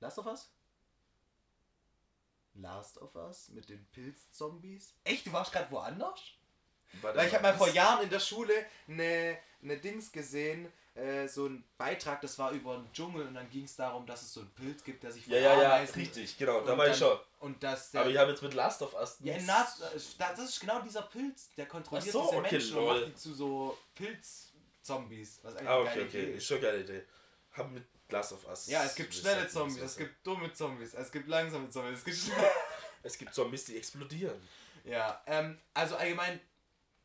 Last 0.00 0.18
of 0.18 0.26
Us? 0.26 0.52
Last 2.54 2.98
of 2.98 3.14
Us 3.14 3.48
mit 3.50 3.68
den 3.68 3.86
Pilzzombies? 3.92 4.94
Echt, 5.04 5.26
du 5.26 5.32
warst 5.32 5.52
gerade 5.52 5.70
woanders? 5.70 6.20
Weil 7.00 7.26
ich 7.26 7.32
habe 7.34 7.44
mal 7.44 7.54
vor 7.54 7.68
Jahren 7.68 8.02
in 8.02 8.10
der 8.10 8.18
Schule 8.18 8.52
eine 8.88 9.38
ne 9.60 9.78
Dings 9.78 10.10
gesehen, 10.10 10.72
äh, 11.00 11.26
so 11.28 11.46
ein 11.46 11.64
Beitrag, 11.78 12.20
das 12.20 12.38
war 12.38 12.50
über 12.52 12.76
den 12.76 12.92
Dschungel 12.92 13.26
und 13.26 13.34
dann 13.34 13.48
ging 13.50 13.64
es 13.64 13.74
darum, 13.76 14.06
dass 14.06 14.22
es 14.22 14.32
so 14.34 14.40
einen 14.40 14.50
Pilz 14.50 14.84
gibt, 14.84 15.02
der 15.02 15.10
sich 15.12 15.24
von 15.24 15.32
Ja, 15.34 15.40
ja, 15.40 15.62
ja, 15.62 15.68
Ameisen- 15.76 15.94
richtig, 16.00 16.36
genau, 16.38 16.60
da 16.60 16.72
und 16.72 16.78
war 16.78 16.86
ich 16.88 16.98
dann- 16.98 17.10
schon. 17.10 17.18
Und 17.40 17.62
dass 17.62 17.90
der, 17.90 18.02
Aber 18.02 18.10
ich 18.10 18.16
habe 18.18 18.30
jetzt 18.32 18.42
mit 18.42 18.52
Last 18.54 18.82
of 18.82 18.92
Us. 18.94 19.16
ja, 19.20 19.32
in 19.34 19.44
nichts- 19.46 19.46
Nas, 19.46 19.82
das 20.18 20.38
ist 20.38 20.60
genau 20.60 20.80
dieser 20.82 21.02
Pilz, 21.02 21.48
der 21.56 21.66
kontrolliert 21.66 22.08
Ach 22.08 22.12
so, 22.12 22.22
diese 22.30 22.36
okay, 22.40 22.52
Menschen 22.52 22.76
und 22.76 22.84
lol. 22.84 23.00
macht 23.00 23.08
die 23.08 23.14
zu 23.16 23.34
so 23.34 23.78
Pilz-Zombies. 23.94 25.40
Was 25.42 25.56
eigentlich 25.56 25.68
Ah, 25.68 25.72
eine 25.74 25.80
okay, 25.82 25.94
geile 25.94 26.06
okay. 26.08 26.22
Idee 26.24 26.32
Ist 26.36 26.46
schon 26.46 26.56
eine 26.58 26.66
geile 26.66 26.80
Idee. 26.80 27.02
Hab 27.52 27.70
mit 27.70 27.84
Last 28.10 28.32
of 28.32 28.46
Us. 28.46 28.66
Ja, 28.66 28.84
es 28.84 28.94
gibt 28.94 29.14
schnelle 29.14 29.48
Zombies, 29.48 29.80
es 29.82 29.96
gibt 29.96 30.26
dumme 30.26 30.52
Zombies, 30.52 30.94
es 30.94 31.10
gibt 31.12 31.28
langsame 31.28 31.68
Zombies, 31.70 31.98
es 31.98 32.04
gibt 32.04 32.16
schnell. 32.36 32.50
Es 33.02 33.16
gibt 33.16 33.34
Zombies, 33.34 33.64
die 33.64 33.76
explodieren. 33.76 34.40
Ja, 34.84 35.22
ähm, 35.26 35.58
also 35.74 35.96
allgemein 35.96 36.40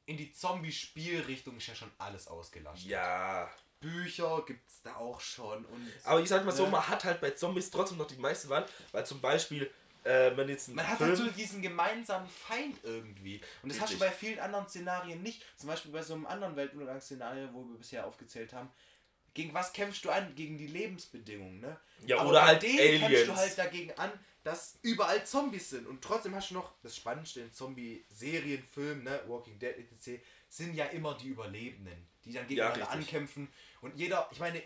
in 0.07 0.17
die 0.17 0.31
Zombie-Spielrichtung 0.33 1.57
ist 1.57 1.67
ja 1.67 1.75
schon 1.75 1.91
alles 1.97 2.27
ausgelastet. 2.27 2.89
Ja. 2.89 3.49
Bücher 3.79 4.43
gibt's 4.45 4.81
da 4.81 4.95
auch 4.95 5.19
schon 5.19 5.65
und 5.65 5.91
Aber 6.03 6.19
ich 6.21 6.29
sag 6.29 6.43
mal 6.45 6.51
so, 6.51 6.65
man 6.67 6.87
hat 6.87 7.03
halt 7.03 7.21
bei 7.21 7.31
Zombies 7.31 7.69
trotzdem 7.69 7.97
noch 7.97 8.07
die 8.07 8.17
meiste 8.17 8.49
Wahl, 8.49 8.65
weil 8.91 9.05
zum 9.05 9.21
Beispiel, 9.21 9.69
äh, 10.03 10.35
wenn 10.35 10.49
jetzt 10.49 10.69
ein 10.69 10.75
man 10.75 10.87
hat 10.87 10.97
Film. 10.97 11.09
halt 11.09 11.19
so 11.19 11.27
diesen 11.29 11.61
gemeinsamen 11.61 12.27
Feind 12.27 12.77
irgendwie. 12.83 13.41
Und 13.61 13.71
das 13.71 13.79
hast 13.79 13.93
du 13.93 13.95
Richtig. 13.97 14.09
bei 14.09 14.15
vielen 14.15 14.39
anderen 14.39 14.67
Szenarien 14.67 15.21
nicht. 15.21 15.43
Zum 15.57 15.69
Beispiel 15.69 15.91
bei 15.91 16.01
so 16.01 16.13
einem 16.13 16.25
anderen 16.25 16.55
Weltuntergangsszenario, 16.55 17.49
wo 17.53 17.63
wir 17.67 17.77
bisher 17.77 18.05
aufgezählt 18.05 18.53
haben. 18.53 18.69
Gegen 19.33 19.53
was 19.53 19.73
kämpfst 19.73 20.05
du 20.05 20.09
an? 20.11 20.33
Gegen 20.35 20.57
die 20.57 20.67
Lebensbedingungen, 20.67 21.59
ne? 21.59 21.77
Ja, 22.05 22.19
Aber 22.19 22.29
oder 22.29 22.45
halt 22.45 22.63
denen 22.63 22.77
kämpfst 22.77 23.03
Aliens. 23.03 23.27
du 23.27 23.35
halt 23.35 23.57
dagegen 23.57 23.91
an, 23.97 24.11
dass 24.43 24.77
überall 24.81 25.25
Zombies 25.25 25.71
sind. 25.71 25.87
Und 25.87 26.01
trotzdem 26.01 26.33
hast 26.35 26.51
du 26.51 26.53
noch 26.53 26.71
das 26.83 26.95
Spannendste 26.95 27.41
in 27.41 27.51
Zombie-Serien, 27.51 28.63
Filmen, 28.63 29.03
ne? 29.03 29.19
Walking 29.27 29.59
Dead, 29.59 29.75
etc. 29.77 30.21
sind 30.49 30.73
ja 30.75 30.85
immer 30.85 31.15
die 31.17 31.27
Überlebenden, 31.27 32.07
die 32.25 32.33
dann 32.33 32.47
gegeneinander 32.47 32.81
richtig. 32.91 32.99
ankämpfen. 33.09 33.53
Und 33.81 33.95
jeder, 33.95 34.27
ich 34.31 34.39
meine, 34.39 34.61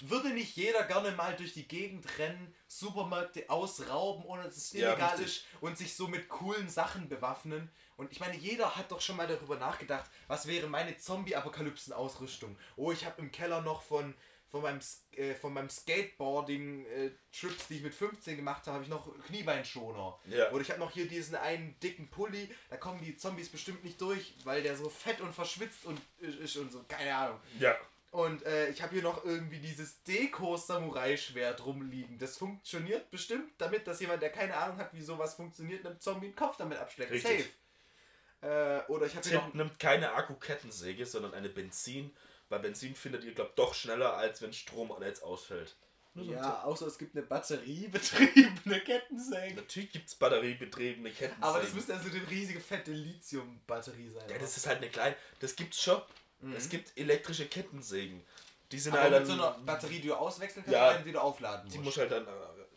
würde 0.00 0.30
nicht 0.30 0.56
jeder 0.56 0.84
gerne 0.84 1.12
mal 1.12 1.34
durch 1.36 1.54
die 1.54 1.66
Gegend 1.66 2.18
rennen, 2.18 2.54
Supermärkte 2.66 3.48
ausrauben, 3.48 4.24
ohne 4.24 4.42
dass 4.44 4.56
es 4.56 4.72
Ja, 4.72 4.90
illegal 4.90 5.16
richtig. 5.16 5.26
ist 5.26 5.44
und 5.60 5.78
sich 5.78 5.94
so 5.94 6.08
mit 6.08 6.28
coolen 6.28 6.68
Sachen 6.68 7.08
bewaffnen? 7.08 7.70
Und 7.96 8.12
ich 8.12 8.20
meine, 8.20 8.36
jeder 8.36 8.76
hat 8.76 8.92
doch 8.92 9.00
schon 9.00 9.16
mal 9.16 9.26
darüber 9.26 9.56
nachgedacht, 9.56 10.10
was 10.26 10.46
wäre 10.46 10.66
meine 10.66 10.98
Zombie-Apokalypsen-Ausrüstung? 10.98 12.58
Oh, 12.76 12.92
ich 12.92 13.06
habe 13.06 13.22
im 13.22 13.32
Keller 13.32 13.62
noch 13.62 13.80
von, 13.82 14.14
von 14.50 14.62
meinem, 14.62 14.80
äh, 15.12 15.34
von 15.34 15.52
meinem 15.52 15.68
Skateboarding-Trips, 15.68 17.68
die 17.68 17.76
ich 17.76 17.82
mit 17.82 17.94
15 17.94 18.36
gemacht 18.36 18.66
habe, 18.66 18.74
habe 18.74 18.84
ich 18.84 18.90
noch 18.90 19.08
Kniebeinschoner. 19.26 20.18
Ja. 20.26 20.50
Oder 20.52 20.62
ich 20.62 20.70
habe 20.70 20.80
noch 20.80 20.90
hier 20.90 21.08
diesen 21.08 21.36
einen 21.36 21.78
dicken 21.80 22.08
Pulli, 22.08 22.48
da 22.70 22.76
kommen 22.76 23.02
die 23.02 23.16
Zombies 23.16 23.48
bestimmt 23.48 23.84
nicht 23.84 24.00
durch, 24.00 24.34
weil 24.44 24.62
der 24.62 24.76
so 24.76 24.88
fett 24.88 25.20
und 25.20 25.34
verschwitzt 25.34 25.84
und 25.84 26.00
ist 26.18 26.38
ist 26.38 26.56
und 26.56 26.72
so, 26.72 26.84
keine 26.88 27.14
Ahnung. 27.14 27.40
Ja. 27.58 27.76
Und 28.12 28.46
äh, 28.46 28.70
ich 28.70 28.80
habe 28.80 28.94
hier 28.94 29.02
noch 29.02 29.24
irgendwie 29.24 29.58
dieses 29.58 30.02
Deko-Samurai-Schwert 30.04 31.66
rumliegen. 31.66 32.18
Das 32.18 32.38
funktioniert 32.38 33.10
bestimmt 33.10 33.52
damit, 33.58 33.86
dass 33.86 34.00
jemand, 34.00 34.22
der 34.22 34.30
keine 34.30 34.56
Ahnung 34.56 34.78
hat, 34.78 34.94
wie 34.94 35.02
sowas 35.02 35.34
funktioniert, 35.34 35.84
einem 35.84 36.00
Zombie 36.00 36.28
den 36.28 36.36
Kopf 36.36 36.56
damit 36.56 36.78
abschlägt. 36.78 37.10
Richtig. 37.10 37.44
Safe. 38.40 38.40
Äh, 38.40 38.90
oder 38.90 39.06
ich 39.06 39.16
habe 39.16 39.28
hier 39.28 39.38
noch... 39.38 39.52
Nimmt 39.52 39.78
keine 39.78 40.12
Akkukettensäge, 40.12 41.04
sondern 41.04 41.34
eine 41.34 41.48
Benzin, 41.48 42.14
weil 42.48 42.60
Benzin 42.60 42.94
findet 42.94 43.24
ihr, 43.24 43.34
glaubt, 43.34 43.58
doch 43.58 43.74
schneller, 43.74 44.16
als 44.16 44.42
wenn 44.42 44.52
Strom 44.52 44.94
jetzt 45.02 45.22
ausfällt. 45.22 45.76
So 46.14 46.22
Ja, 46.22 46.62
außer 46.64 46.86
es 46.86 46.96
gibt 46.96 47.14
eine 47.14 47.26
batteriebetriebene 47.26 48.80
Kettensäge. 48.84 49.54
Natürlich 49.56 49.90
gibt 49.92 50.08
es 50.08 50.14
batteriebetriebene 50.14 51.10
Kettensägen. 51.10 51.42
Aber 51.42 51.60
das 51.60 51.72
müsste 51.74 51.94
also 51.94 52.08
eine 52.08 52.30
riesige 52.30 52.60
fette 52.60 52.92
Lithium-Batterie 52.92 54.08
sein. 54.10 54.22
Ja, 54.28 54.34
oder? 54.36 54.38
das 54.38 54.56
ist 54.56 54.66
halt 54.66 54.78
eine 54.78 54.88
kleine. 54.88 55.16
Das 55.40 55.56
gibt's 55.56 55.80
schon. 55.82 56.00
Es 56.56 56.68
gibt 56.68 56.96
elektrische 56.98 57.46
Kettensägen. 57.46 58.22
Die 58.72 58.78
sind 58.78 58.92
Mhm. 58.92 58.98
Aber 58.98 59.10
halt 59.10 59.20
mit 59.22 59.30
dann. 59.30 59.38
so 59.38 59.44
einer 59.46 59.58
Batterie, 59.64 60.00
die 60.00 60.08
du 60.08 60.14
auswechseln 60.14 60.64
kannst, 60.64 60.72
Ja. 60.74 60.98
die 60.98 61.12
du 61.12 61.20
aufladen 61.20 61.68
die 61.70 61.76
musst. 61.78 61.84
muss 61.86 61.96
halt 61.98 62.12
dann 62.12 62.26
äh, 62.26 62.30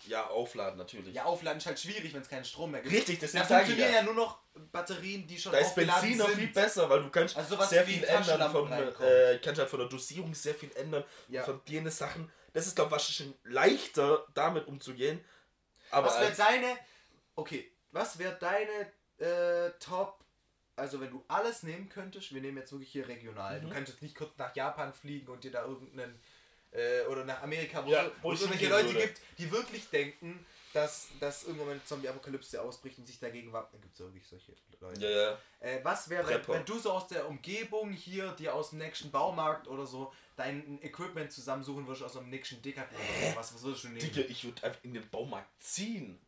ja 0.07 0.27
aufladen 0.27 0.77
natürlich. 0.77 1.13
Ja, 1.13 1.25
aufladen 1.25 1.57
ist 1.57 1.65
halt 1.65 1.79
schwierig, 1.79 2.13
wenn 2.13 2.21
es 2.21 2.29
keinen 2.29 2.45
Strom 2.45 2.71
mehr 2.71 2.81
gibt. 2.81 2.93
Richtig, 2.95 3.19
deswegen 3.19 3.41
Da 3.43 3.47
sage 3.49 3.63
ich 3.63 3.67
funktionieren 3.69 3.95
ja 3.95 4.03
nur 4.03 4.13
noch 4.13 4.39
Batterien, 4.67 5.25
die 5.27 5.39
schon 5.39 5.51
Da 5.51 5.59
ist 5.59 5.75
Benzin 5.75 6.17
noch 6.17 6.29
viel 6.29 6.47
besser, 6.47 6.89
weil 6.89 7.03
du 7.03 7.09
kannst 7.09 7.37
Also 7.37 7.61
sehr 7.63 7.85
viel 7.85 8.03
ändern 8.03 8.51
von, 8.51 8.71
äh, 8.71 9.39
kannst 9.43 9.59
halt 9.59 9.69
von 9.69 9.79
der 9.79 9.89
Dosierung 9.89 10.33
sehr 10.33 10.55
viel 10.55 10.71
ändern 10.75 11.03
Ja. 11.27 11.43
von 11.43 11.61
dir 11.65 11.89
Sachen. 11.91 12.31
Das 12.53 12.67
ist 12.67 12.75
glaube 12.75 12.95
ich 12.97 13.03
schon 13.15 13.33
leichter 13.43 14.25
damit 14.33 14.67
umzugehen. 14.67 15.23
Aber 15.91 16.07
was 16.07 16.19
wäre 16.19 16.33
deine. 16.35 16.77
Okay, 17.35 17.71
was 17.91 18.17
wäre 18.19 18.37
deine 18.39 18.91
äh, 19.19 19.71
Top. 19.79 20.23
Also, 20.75 21.01
wenn 21.01 21.11
du 21.11 21.25
alles 21.27 21.63
nehmen 21.63 21.89
könntest, 21.89 22.33
wir 22.33 22.39
nehmen 22.39 22.57
jetzt 22.57 22.71
wirklich 22.71 22.91
hier 22.91 23.05
regional. 23.07 23.59
Mhm. 23.59 23.67
Du 23.67 23.73
könntest 23.73 24.01
nicht 24.01 24.15
kurz 24.15 24.37
nach 24.37 24.55
Japan 24.55 24.93
fliegen 24.93 25.27
und 25.27 25.43
dir 25.43 25.51
da 25.51 25.65
irgendeinen. 25.65 26.19
Äh, 26.71 27.01
oder 27.09 27.25
nach 27.25 27.41
Amerika, 27.41 27.83
wo, 27.85 27.89
Ja, 27.89 28.09
wo 28.21 28.31
es 28.31 28.41
irgendwelche 28.41 28.69
Leute 28.69 28.93
würde. 28.93 29.07
gibt, 29.07 29.19
die 29.39 29.51
wirklich 29.51 29.89
denken, 29.89 30.45
dass, 30.73 31.07
dass 31.19 31.43
irgendwann 31.45 31.69
eine 31.71 31.83
Zombie-Apokalypse 31.83 32.61
ausbricht 32.61 32.97
und 32.99 33.05
sich 33.05 33.19
dagegen 33.19 33.51
wappnen. 33.51 33.81
Gibt 33.81 33.93
es 33.95 33.99
wirklich 34.01 34.27
solche 34.27 34.53
Leute. 34.79 35.01
ja, 35.01 35.09
ja. 35.09 35.39
Äh, 35.59 35.83
was 35.83 36.09
wäre, 36.09 36.27
wenn, 36.27 36.47
wenn 36.47 36.65
du 36.65 36.77
so 36.79 36.91
aus 36.91 37.07
der 37.07 37.27
Umgebung 37.27 37.91
hier, 37.91 38.31
dir 38.33 38.53
aus 38.53 38.69
dem 38.69 38.79
nächsten 38.79 39.11
Baumarkt 39.11 39.67
oder 39.67 39.85
so, 39.85 40.13
dein 40.35 40.81
Equipment 40.81 41.31
zusammensuchen 41.31 41.85
würdest 41.87 42.03
aus 42.05 42.15
einem 42.17 42.29
nächsten 42.29 42.61
Decathlon 42.61 43.01
oder 43.01 43.35
was, 43.35 43.53
was 43.53 43.63
würdest 43.63 43.83
du 43.83 43.87
nehmen? 43.89 43.99
Digga, 43.99 44.21
ich 44.29 44.43
würde 44.43 44.63
einfach 44.63 44.83
in 44.83 44.93
den 44.93 45.09
Baumarkt 45.09 45.49
ziehen. 45.61 46.19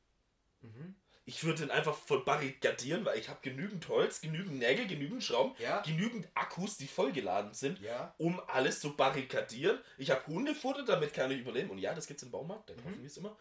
Mhm. 0.61 0.95
Ich 1.23 1.43
würde 1.43 1.59
den 1.59 1.71
einfach 1.71 1.95
voll 1.95 2.25
barrikadieren, 2.25 3.05
weil 3.05 3.17
ich 3.19 3.29
habe 3.29 3.39
genügend 3.43 3.87
Holz, 3.87 4.21
genügend 4.21 4.57
Nägel, 4.57 4.87
genügend 4.87 5.23
Schrauben, 5.23 5.55
Ja. 5.59 5.81
genügend 5.81 6.27
Akkus, 6.33 6.77
die 6.77 6.87
vollgeladen 6.87 7.53
sind, 7.53 7.79
Ja. 7.79 8.13
um 8.17 8.41
alles 8.47 8.79
zu 8.79 8.95
barrikadieren. 8.97 9.79
Ich 9.99 10.09
habe 10.09 10.25
Hundefutter, 10.25 10.83
damit 10.83 11.13
kann 11.13 11.29
ich 11.31 11.39
überleben. 11.39 11.69
Und 11.69 11.77
ja, 11.77 11.93
das 11.93 12.07
gibt's 12.07 12.23
im 12.23 12.31
Baumarkt, 12.31 12.69
da 12.71 12.73
kaufen 12.73 12.97
Mhm. 12.97 13.01
wir 13.01 13.07
es 13.07 13.17
immer. 13.17 13.37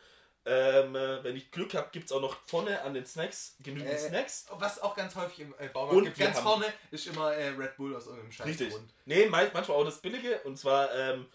Ähm, 0.47 0.97
äh, 0.97 1.23
wenn 1.23 1.37
ich 1.37 1.51
Glück 1.51 1.75
habe, 1.75 1.89
gibt 1.93 2.07
es 2.07 2.13
auch 2.13 2.21
noch 2.21 2.37
vorne 2.47 2.81
an 2.83 2.95
den 2.95 3.05
Snacks 3.05 3.57
genügend 3.63 3.91
Äh, 3.93 3.99
Snacks. 3.99 4.47
Was 4.53 4.81
auch 4.81 4.97
ganz 4.97 5.15
häufig 5.15 5.41
im 5.41 5.55
äh, 5.59 5.69
Baumarkt 5.69 5.97
Und 5.99 6.05
gibt. 6.05 6.19
Ganz 6.19 6.41
vorne 6.41 6.65
ist 6.91 7.07
immer 7.09 7.33
äh, 7.35 7.49
Red 7.49 7.77
Bull 7.77 7.95
aus 7.95 8.07
irgendeinem 8.07 8.33
Scheiß 8.33 8.47
Richtig. 8.47 8.71
Grund. 8.71 8.91
Nee, 9.05 9.27
manchmal 9.27 9.65
auch 9.71 9.85
das 9.85 10.01
Billige. 10.01 10.41
Und 10.45 10.57
zwar 10.57 10.91
ähm, 10.95 11.27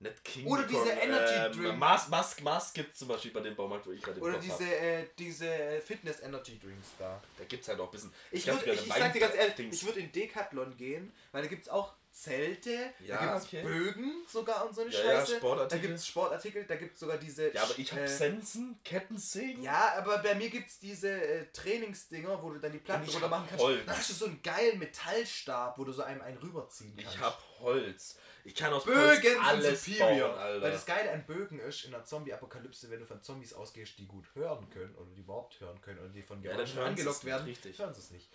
Nicht 0.00 0.24
King 0.24 0.46
Oder 0.48 0.64
diese 0.64 0.80
Kong, 0.80 0.98
Energy 1.00 1.34
ähm, 1.34 1.52
Drink. 1.52 1.78
Mars, 1.78 2.08
Mars, 2.08 2.40
Mars 2.40 2.72
gibt 2.72 2.92
es 2.92 2.98
zum 2.98 3.06
Beispiel 3.08 3.30
bei 3.30 3.40
dem 3.40 3.54
Baumarkt, 3.54 3.86
wo 3.86 3.92
ich 3.92 4.02
gerade 4.02 4.16
im 4.18 4.22
Oder 4.24 4.32
Kopf 4.34 4.42
diese, 4.44 4.74
äh, 4.74 5.06
diese 5.16 5.80
Fitness 5.86 6.20
Energy 6.20 6.58
Drinks 6.58 6.88
da. 6.98 7.22
Da 7.38 7.44
gibt 7.44 7.62
es 7.62 7.68
halt 7.68 7.78
auch 7.78 7.84
ein 7.86 7.90
bisschen. 7.92 8.12
Ich, 8.32 8.42
glaub, 8.44 8.66
würd, 8.66 8.74
ich, 8.80 8.86
ich 8.88 8.92
sag 8.94 9.12
dir 9.12 9.20
ganz 9.20 9.34
ehrlich, 9.36 9.58
Wein- 9.58 9.70
ich 9.72 9.86
würde 9.86 10.00
in 10.00 10.10
Decathlon 10.10 10.76
gehen, 10.76 11.12
weil 11.30 11.42
da 11.42 11.48
gibt 11.48 11.62
es 11.62 11.68
auch 11.68 11.92
Zelte, 12.12 12.70
Ja, 13.06 13.16
da 13.18 13.24
gibt 13.26 13.36
es 13.38 13.44
okay. 13.44 13.62
Bögen 13.62 14.12
sogar 14.26 14.66
und 14.66 14.74
so 14.74 14.82
eine 14.82 14.90
Ja, 14.90 14.98
ja, 14.98 15.04
Scheiße. 15.20 15.32
da 15.32 15.38
Sportartikel. 15.38 15.80
gibt 15.86 15.94
es 15.98 16.06
Sportartikel, 16.06 16.64
da 16.64 16.76
gibt 16.76 16.94
es 16.94 17.00
sogar 17.00 17.18
diese. 17.18 17.52
Ja, 17.54 17.62
aber 17.62 17.78
ich 17.78 17.92
habe 17.92 18.02
äh, 18.02 18.08
Sensen, 18.08 18.78
Kettensägen. 18.84 19.62
Ja, 19.62 19.94
aber 19.96 20.18
bei 20.18 20.34
mir 20.34 20.50
gibt 20.50 20.68
es 20.68 20.78
diese 20.78 21.08
äh, 21.10 21.46
Trainingsdinger, 21.52 22.42
wo 22.42 22.50
du 22.50 22.58
dann 22.58 22.72
die 22.72 22.78
Platten 22.78 23.06
hab 23.06 23.30
machen 23.30 23.46
kannst. 23.48 23.64
Holz. 23.64 23.86
Dann 23.86 23.96
hast 23.96 24.10
du 24.10 24.14
so 24.14 24.24
einen 24.26 24.42
geilen 24.42 24.78
Metallstab, 24.78 25.78
wo 25.78 25.84
du 25.84 25.92
so 25.92 26.02
einem 26.02 26.20
einen 26.22 26.38
rüberziehen 26.38 26.94
kannst. 26.96 27.14
Ich 27.14 27.20
hab 27.20 27.42
Holz. 27.60 28.16
Ich 28.44 28.54
kann 28.54 28.72
aus 28.72 28.84
Bögen 28.84 28.98
Holz 29.06 29.38
alles 29.46 29.84
superior. 29.84 30.30
bauen, 30.30 30.38
Alter. 30.38 30.62
Weil 30.62 30.72
das 30.72 30.86
Geile 30.86 31.12
an 31.12 31.24
Bögen 31.26 31.58
ist, 31.60 31.84
in 31.84 31.90
der 31.90 32.04
Zombie-Apokalypse, 32.04 32.90
wenn 32.90 33.00
du 33.00 33.06
von 33.06 33.22
Zombies 33.22 33.52
ausgehst, 33.52 33.98
die 33.98 34.06
gut 34.06 34.24
hören 34.34 34.68
können 34.70 34.94
oder 34.96 35.10
die 35.14 35.20
überhaupt 35.20 35.60
hören 35.60 35.80
können 35.80 35.98
oder 35.98 36.08
die 36.08 36.22
von 36.22 36.42
Ja, 36.42 36.52
Geräuschen 36.52 36.74
sie 36.76 36.80
angelockt 36.82 37.24
werden, 37.24 37.44
richtig. 37.46 37.78
hören 37.78 37.92
sie 37.92 38.00
es 38.00 38.10
nicht. 38.10 38.28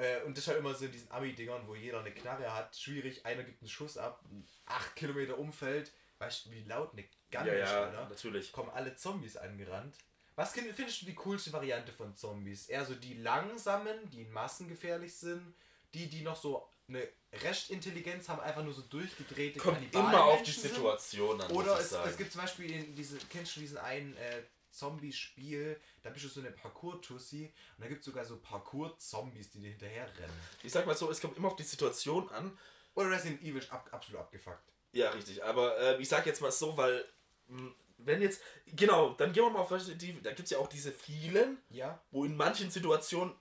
Äh, 0.00 0.22
und 0.22 0.36
das 0.36 0.44
ist 0.44 0.48
halt 0.48 0.58
immer 0.58 0.74
so 0.74 0.86
in 0.86 0.92
diesen 0.92 1.10
Ami-Dingern, 1.10 1.66
wo 1.66 1.74
jeder 1.74 2.00
eine 2.00 2.12
Knarre 2.12 2.54
hat, 2.54 2.74
schwierig, 2.74 3.24
einer 3.26 3.42
gibt 3.42 3.60
einen 3.60 3.68
Schuss 3.68 3.98
ab, 3.98 4.24
8 4.66 4.96
Kilometer 4.96 5.38
Umfeld, 5.38 5.92
weißt 6.18 6.46
du, 6.46 6.50
wie 6.52 6.64
laut 6.64 6.92
eine 6.92 7.02
Gun 7.02 7.46
ja, 7.46 7.52
ist, 7.52 7.70
ja, 7.70 7.84
Alter? 7.84 8.08
natürlich. 8.08 8.50
kommen 8.50 8.70
alle 8.70 8.96
Zombies 8.96 9.36
angerannt. 9.36 9.94
Was 10.36 10.52
find- 10.52 10.74
findest 10.74 11.02
du 11.02 11.06
die 11.06 11.14
coolste 11.14 11.52
Variante 11.52 11.92
von 11.92 12.16
Zombies? 12.16 12.68
Eher 12.68 12.86
so 12.86 12.94
die 12.94 13.14
langsamen, 13.14 14.08
die 14.10 14.24
massengefährlich 14.24 15.14
sind, 15.14 15.54
die, 15.92 16.08
die 16.08 16.22
noch 16.22 16.36
so 16.36 16.66
eine 16.88 17.06
Restintelligenz 17.32 18.28
haben, 18.28 18.40
einfach 18.40 18.64
nur 18.64 18.72
so 18.72 18.82
durchgedrehte 18.82 19.58
Kommt 19.58 19.94
immer 19.94 20.24
auf 20.24 20.42
die? 20.42 20.50
Situation 20.50 21.40
an. 21.40 21.50
Oder 21.50 21.78
es, 21.78 21.92
es 21.92 22.16
gibt 22.16 22.32
zum 22.32 22.40
Beispiel 22.40 22.70
in 22.70 22.94
diese, 22.94 23.18
kennst 23.28 23.56
du 23.56 23.60
diesen 23.60 23.76
einen 23.76 24.16
äh, 24.16 24.42
Zombie-Spiel, 24.70 25.78
da 26.02 26.10
bist 26.10 26.24
du 26.24 26.28
so 26.28 26.40
eine 26.40 26.50
Parkour-Tussi 26.50 27.52
und 27.76 27.82
da 27.84 27.88
gibt 27.88 28.00
es 28.00 28.06
sogar 28.06 28.24
so 28.24 28.38
Parkour-Zombies, 28.40 29.50
die 29.50 29.60
dir 29.60 29.70
hinterher 29.70 30.06
rennen. 30.18 30.32
Ich 30.62 30.72
sag 30.72 30.86
mal 30.86 30.96
so, 30.96 31.10
es 31.10 31.20
kommt 31.20 31.36
immer 31.36 31.48
auf 31.48 31.56
die 31.56 31.62
Situation 31.62 32.28
an. 32.30 32.56
Oder 32.94 33.10
Resident 33.10 33.42
Evil 33.42 33.58
ist 33.58 33.70
ab, 33.72 33.88
absolut 33.92 34.20
abgefuckt. 34.20 34.72
Ja, 34.92 35.10
richtig. 35.10 35.44
Aber 35.44 35.78
äh, 35.78 36.00
ich 36.02 36.08
sag 36.08 36.26
jetzt 36.26 36.40
mal 36.42 36.50
so, 36.50 36.76
weil, 36.76 37.04
mh, 37.46 37.70
wenn 37.98 38.20
jetzt, 38.22 38.42
genau, 38.66 39.10
dann 39.14 39.32
gehen 39.32 39.44
wir 39.44 39.50
mal 39.50 39.60
auf 39.60 39.70
Resident 39.70 40.02
Evil. 40.02 40.22
Da 40.22 40.30
gibt 40.30 40.44
es 40.46 40.50
ja 40.50 40.58
auch 40.58 40.66
diese 40.68 40.90
vielen, 40.90 41.58
Ja? 41.68 42.02
wo 42.10 42.24
in 42.24 42.36
manchen 42.36 42.70
Situationen 42.70 43.34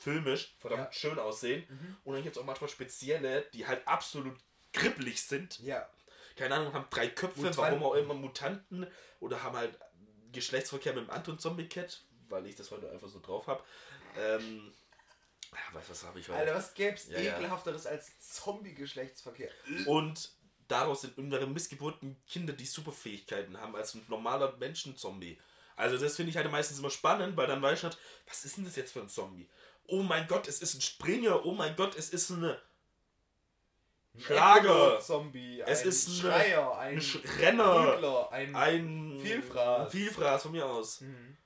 filmisch 0.00 0.56
verdammt 0.58 0.84
Ja. 0.84 0.92
schön 0.92 1.18
aussehen. 1.18 1.64
Mhm. 1.68 1.96
Und 2.04 2.14
dann 2.14 2.22
gibt 2.22 2.36
es 2.36 2.40
auch 2.42 2.46
manchmal 2.46 2.70
spezielle, 2.70 3.42
die 3.52 3.66
halt 3.66 3.86
absolut 3.86 4.38
kribbelig 4.72 5.20
sind. 5.22 5.58
Ja. 5.60 5.88
Keine 6.36 6.54
Ahnung, 6.54 6.72
haben 6.72 6.86
drei 6.90 7.08
Köpfe, 7.08 7.40
Mutanten. 7.40 7.62
warum 7.62 7.82
auch 7.84 7.94
immer 7.94 8.14
Mutanten. 8.14 8.86
Oder 9.20 9.42
haben 9.42 9.56
halt 9.56 9.78
Geschlechtsverkehr 10.34 10.92
mit 10.92 11.04
dem 11.04 11.10
Anton 11.10 11.38
Zombie 11.38 11.68
Cat, 11.68 12.02
weil 12.28 12.46
ich 12.46 12.56
das 12.56 12.70
heute 12.70 12.90
einfach 12.90 13.08
so 13.08 13.20
drauf 13.20 13.46
habe. 13.46 13.64
Ähm, 14.18 14.72
ja, 15.52 15.74
weiß 15.78 15.84
was 15.88 16.04
habe 16.04 16.20
ich 16.20 16.28
heute. 16.28 16.38
Alter, 16.38 16.54
was 16.54 16.74
gäb's 16.74 17.06
Ja, 17.08 17.18
ja. 17.20 17.36
ekelhafteres 17.36 17.86
als 17.86 18.18
Zombie-Geschlechtsverkehr? 18.18 19.50
Und 19.86 20.30
daraus 20.68 21.02
sind 21.02 21.16
irgendwelche 21.16 21.46
missgeburten 21.46 22.16
Kinder, 22.26 22.52
die 22.52 22.66
Superfähigkeiten 22.66 23.60
haben 23.60 23.76
als 23.76 23.94
ein 23.94 24.04
normaler 24.08 24.56
Menschenzombie. 24.56 25.38
Also 25.76 25.98
das 25.98 26.16
finde 26.16 26.30
ich 26.30 26.36
halt 26.36 26.50
meistens 26.50 26.78
immer 26.78 26.90
spannend, 26.90 27.36
weil 27.36 27.46
dann 27.46 27.62
weiß 27.62 27.78
ich 27.78 27.84
halt, 27.84 27.98
was 28.26 28.44
ist 28.44 28.56
denn 28.56 28.64
das 28.64 28.76
jetzt 28.76 28.92
für 28.92 29.00
ein 29.00 29.08
Zombie? 29.08 29.48
Oh 29.86 30.02
mein 30.02 30.26
Gott, 30.28 30.48
es 30.48 30.62
ist 30.62 30.74
ein 30.74 30.80
Springer. 30.80 31.44
Oh 31.44 31.52
mein 31.52 31.76
Gott, 31.76 31.96
es 31.96 32.10
ist 32.10 32.30
eine, 32.30 32.60
Schlager. 34.18 35.00
Zombie, 35.00 35.60
Es 35.66 35.82
ein 35.82 35.88
ist 35.88 36.18
Schreier, 36.18 36.78
ein 36.78 36.98
ein 36.98 37.04
Renner, 37.38 38.28
ein. 38.30 38.54
ein 38.54 39.18
Vielfraß. 39.22 39.90
Vielfraß 39.90 40.42
von 40.42 40.52
mir 40.52 40.66
aus. 40.66 41.00
Mhm. 41.00 41.36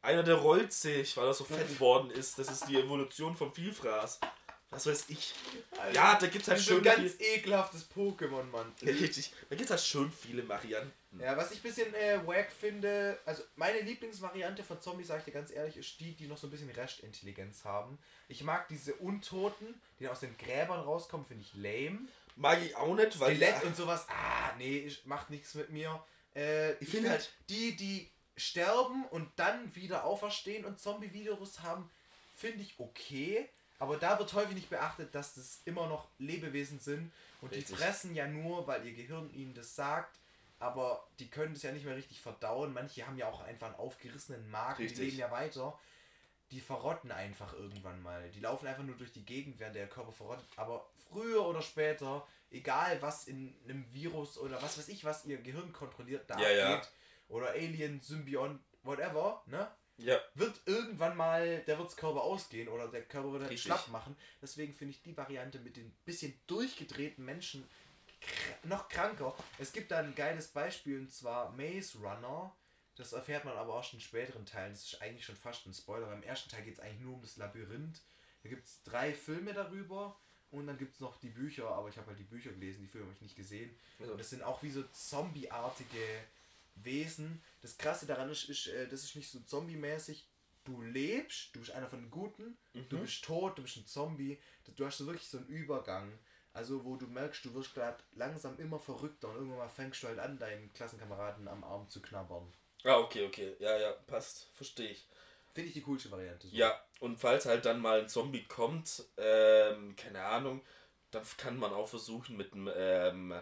Einer, 0.00 0.22
der 0.22 0.36
rollt 0.36 0.72
sich, 0.72 1.16
weil 1.16 1.26
er 1.26 1.34
so 1.34 1.44
fett 1.44 1.68
geworden 1.74 2.10
ist. 2.10 2.38
Das 2.38 2.50
ist 2.50 2.68
die 2.68 2.76
Evolution 2.76 3.36
vom 3.36 3.52
Vielfraß. 3.52 4.20
Was 4.70 4.86
weiß 4.86 5.04
ich. 5.08 5.34
Alter, 5.78 5.94
Ja, 5.94 6.18
da 6.18 6.26
gibt 6.26 6.42
es 6.42 6.48
halt 6.48 6.60
so 6.60 6.72
ein 6.72 6.74
schön 6.76 6.84
ganz 6.84 7.12
viel, 7.14 7.26
ekelhaftes 7.26 7.86
Pokémon, 7.90 8.44
Mann. 8.44 8.72
Richtig. 8.82 9.32
Da 9.48 9.56
gibt 9.56 9.66
es 9.66 9.70
halt 9.70 9.80
schön 9.80 10.12
viele 10.12 10.46
Varianten. 10.48 10.92
Ja, 11.18 11.36
was 11.36 11.50
ich 11.52 11.60
ein 11.60 11.62
bisschen 11.62 11.94
äh, 11.94 12.24
wack 12.26 12.52
finde, 12.52 13.18
also 13.24 13.42
meine 13.56 13.80
Lieblingsvariante 13.80 14.62
von 14.62 14.80
Zombies, 14.80 15.06
sag 15.08 15.20
ich 15.20 15.24
dir 15.24 15.32
ganz 15.32 15.50
ehrlich, 15.50 15.76
ist 15.76 15.98
die, 16.00 16.14
die 16.14 16.26
noch 16.26 16.36
so 16.36 16.46
ein 16.46 16.50
bisschen 16.50 16.68
Restintelligenz 16.70 17.64
haben. 17.64 17.98
Ich 18.28 18.42
mag 18.44 18.68
diese 18.68 18.94
Untoten, 18.94 19.80
die 20.00 20.08
aus 20.08 20.20
den 20.20 20.36
Gräbern 20.36 20.80
rauskommen, 20.80 21.26
finde 21.26 21.44
ich 21.44 21.54
lame. 21.54 22.08
Mag 22.36 22.62
ich 22.62 22.76
auch 22.76 22.94
nicht, 22.94 23.18
weil 23.18 23.34
Skelett 23.36 23.64
und 23.64 23.74
sowas, 23.74 24.06
ah, 24.10 24.52
nee, 24.58 24.92
macht 25.04 25.30
nichts 25.30 25.54
mit 25.54 25.70
mir. 25.70 26.02
Äh, 26.36 26.72
ich 26.72 26.78
find 26.80 26.90
finde 26.90 27.10
halt- 27.10 27.20
halt, 27.20 27.32
die, 27.48 27.74
die 27.74 28.10
sterben 28.36 29.06
und 29.06 29.30
dann 29.36 29.74
wieder 29.74 30.04
auferstehen 30.04 30.64
und 30.64 30.78
Zombie-Virus 30.78 31.60
haben, 31.62 31.90
finde 32.36 32.62
ich 32.62 32.74
okay. 32.78 33.48
Aber 33.80 33.96
da 33.96 34.18
wird 34.18 34.32
häufig 34.34 34.54
nicht 34.54 34.70
beachtet, 34.70 35.14
dass 35.14 35.34
das 35.34 35.60
immer 35.64 35.86
noch 35.88 36.08
Lebewesen 36.18 36.80
sind 36.80 37.10
und 37.40 37.50
Richtig. 37.52 37.68
die 37.68 37.74
fressen 37.74 38.14
ja 38.14 38.26
nur, 38.26 38.66
weil 38.66 38.84
ihr 38.86 38.92
Gehirn 38.94 39.32
ihnen 39.32 39.54
das 39.54 39.74
sagt. 39.74 40.18
Aber 40.58 41.06
die 41.18 41.30
können 41.30 41.54
das 41.54 41.62
ja 41.62 41.72
nicht 41.72 41.84
mehr 41.84 41.96
richtig 41.96 42.20
verdauen. 42.20 42.72
Manche 42.72 43.06
haben 43.06 43.16
ja 43.16 43.28
auch 43.28 43.40
einfach 43.42 43.68
einen 43.68 43.76
aufgerissenen 43.76 44.50
Magen, 44.50 44.82
Richtig. 44.82 44.98
die 44.98 45.04
leben 45.04 45.18
ja 45.18 45.30
weiter. 45.30 45.78
Die 46.50 46.60
verrotten 46.60 47.12
einfach 47.12 47.52
irgendwann 47.52 48.02
mal. 48.02 48.30
Die 48.30 48.40
laufen 48.40 48.66
einfach 48.66 48.82
nur 48.82 48.96
durch 48.96 49.12
die 49.12 49.24
Gegend, 49.24 49.60
während 49.60 49.76
der 49.76 49.86
Körper 49.88 50.12
verrottet. 50.12 50.46
Aber 50.56 50.90
früher 51.10 51.46
oder 51.46 51.62
später, 51.62 52.26
egal 52.50 53.00
was 53.02 53.26
in 53.26 53.54
einem 53.64 53.84
Virus 53.92 54.38
oder 54.38 54.60
was 54.62 54.78
weiß 54.78 54.88
ich, 54.88 55.04
was 55.04 55.26
ihr 55.26 55.38
Gehirn 55.42 55.72
kontrolliert, 55.72 56.28
da 56.28 56.40
Ja, 56.40 56.50
ja. 56.50 56.74
abgeht, 56.74 56.90
oder 57.28 57.50
Alien, 57.50 58.00
Symbiont, 58.00 58.60
whatever, 58.82 59.42
ne? 59.46 59.70
Ja, 59.98 60.16
Wird 60.34 60.60
irgendwann 60.64 61.16
mal 61.16 61.58
der 61.66 61.76
wird's 61.78 61.96
Körper 61.96 62.22
ausgehen 62.22 62.68
oder 62.68 62.86
der 62.88 63.02
Körper 63.02 63.32
wird 63.32 63.42
halt 63.42 63.50
Richtig. 63.52 63.66
schlapp 63.66 63.88
machen. 63.88 64.16
Deswegen 64.40 64.72
finde 64.72 64.92
ich 64.94 65.02
die 65.02 65.16
Variante 65.16 65.58
mit 65.58 65.76
den 65.76 65.90
bisschen 66.04 66.40
durchgedrehten 66.46 67.24
Menschen 67.24 67.68
noch 68.64 68.88
kranker. 68.88 69.34
Es 69.58 69.72
gibt 69.72 69.90
da 69.90 69.98
ein 69.98 70.14
geiles 70.14 70.48
Beispiel 70.48 70.98
und 71.00 71.12
zwar 71.12 71.50
Maze 71.52 71.98
Runner. 71.98 72.54
Das 72.96 73.12
erfährt 73.12 73.44
man 73.44 73.56
aber 73.56 73.74
auch 73.74 73.84
schon 73.84 73.98
in 74.00 74.04
späteren 74.04 74.44
Teilen. 74.44 74.72
Das 74.72 74.84
ist 74.84 75.00
eigentlich 75.00 75.24
schon 75.24 75.36
fast 75.36 75.66
ein 75.66 75.74
Spoiler. 75.74 76.06
Beim 76.06 76.22
ersten 76.22 76.50
Teil 76.50 76.64
geht 76.64 76.74
es 76.74 76.80
eigentlich 76.80 77.00
nur 77.00 77.14
um 77.14 77.22
das 77.22 77.36
Labyrinth. 77.36 78.00
Da 78.42 78.48
gibt 78.48 78.66
es 78.66 78.82
drei 78.82 79.12
Filme 79.12 79.52
darüber 79.52 80.18
und 80.50 80.66
dann 80.66 80.78
gibt 80.78 80.94
es 80.94 81.00
noch 81.00 81.18
die 81.20 81.28
Bücher, 81.30 81.68
aber 81.70 81.88
ich 81.88 81.96
habe 81.96 82.08
halt 82.08 82.18
die 82.18 82.24
Bücher 82.24 82.50
gelesen, 82.50 82.80
die 82.82 82.88
Filme 82.88 83.06
habe 83.06 83.14
ich 83.14 83.20
nicht 83.22 83.36
gesehen. 83.36 83.76
Also, 84.00 84.12
Und 84.12 84.18
das 84.18 84.30
sind 84.30 84.42
auch 84.42 84.62
wie 84.62 84.70
so 84.70 84.82
zombieartige 84.92 86.24
Wesen. 86.76 87.42
Das 87.60 87.76
Krasse 87.78 88.06
daran 88.06 88.30
ist, 88.30 88.48
ist 88.48 88.66
äh, 88.68 88.88
das 88.88 89.04
ist 89.04 89.16
nicht 89.16 89.30
so 89.30 89.40
zombie-mäßig. 89.40 90.26
Du 90.64 90.82
lebst, 90.82 91.54
du 91.54 91.60
bist 91.60 91.72
einer 91.72 91.86
von 91.86 92.00
den 92.02 92.10
Guten, 92.10 92.56
du 92.74 92.96
Mhm. 92.96 93.02
bist 93.02 93.24
tot, 93.24 93.56
du 93.58 93.62
bist 93.62 93.76
ein 93.76 93.86
Zombie. 93.86 94.38
Du 94.76 94.84
hast 94.84 94.98
so 94.98 95.06
wirklich 95.06 95.28
so 95.28 95.38
einen 95.38 95.46
Übergang. 95.46 96.12
Also 96.58 96.84
wo 96.84 96.96
du 96.96 97.06
merkst, 97.06 97.44
du 97.44 97.54
wirst 97.54 97.72
gerade 97.72 98.02
langsam 98.16 98.58
immer 98.58 98.80
verrückter 98.80 99.28
und 99.28 99.36
irgendwann 99.36 99.58
mal 99.58 99.68
fängst 99.68 100.02
du 100.02 100.08
halt 100.08 100.18
an, 100.18 100.40
deinen 100.40 100.72
Klassenkameraden 100.72 101.46
am 101.46 101.62
Arm 101.62 101.88
zu 101.88 102.02
knabbern. 102.02 102.52
ah, 102.82 102.98
okay, 102.98 103.24
okay. 103.26 103.54
Ja, 103.60 103.78
ja, 103.78 103.92
passt. 104.08 104.50
Verstehe 104.54 104.90
ich. 104.90 105.06
Finde 105.54 105.68
ich 105.68 105.74
die 105.74 105.82
coolste 105.82 106.10
Variante. 106.10 106.48
So. 106.48 106.56
Ja, 106.56 106.76
und 106.98 107.16
falls 107.16 107.46
halt 107.46 107.64
dann 107.64 107.80
mal 107.80 108.00
ein 108.00 108.08
Zombie 108.08 108.42
kommt, 108.42 109.04
ähm, 109.18 109.94
keine 109.94 110.24
Ahnung, 110.24 110.64
dann 111.12 111.22
kann 111.36 111.58
man 111.58 111.72
auch 111.72 111.86
versuchen, 111.86 112.36
mit 112.36 112.52
einem 112.52 112.68
ähm, 112.74 113.40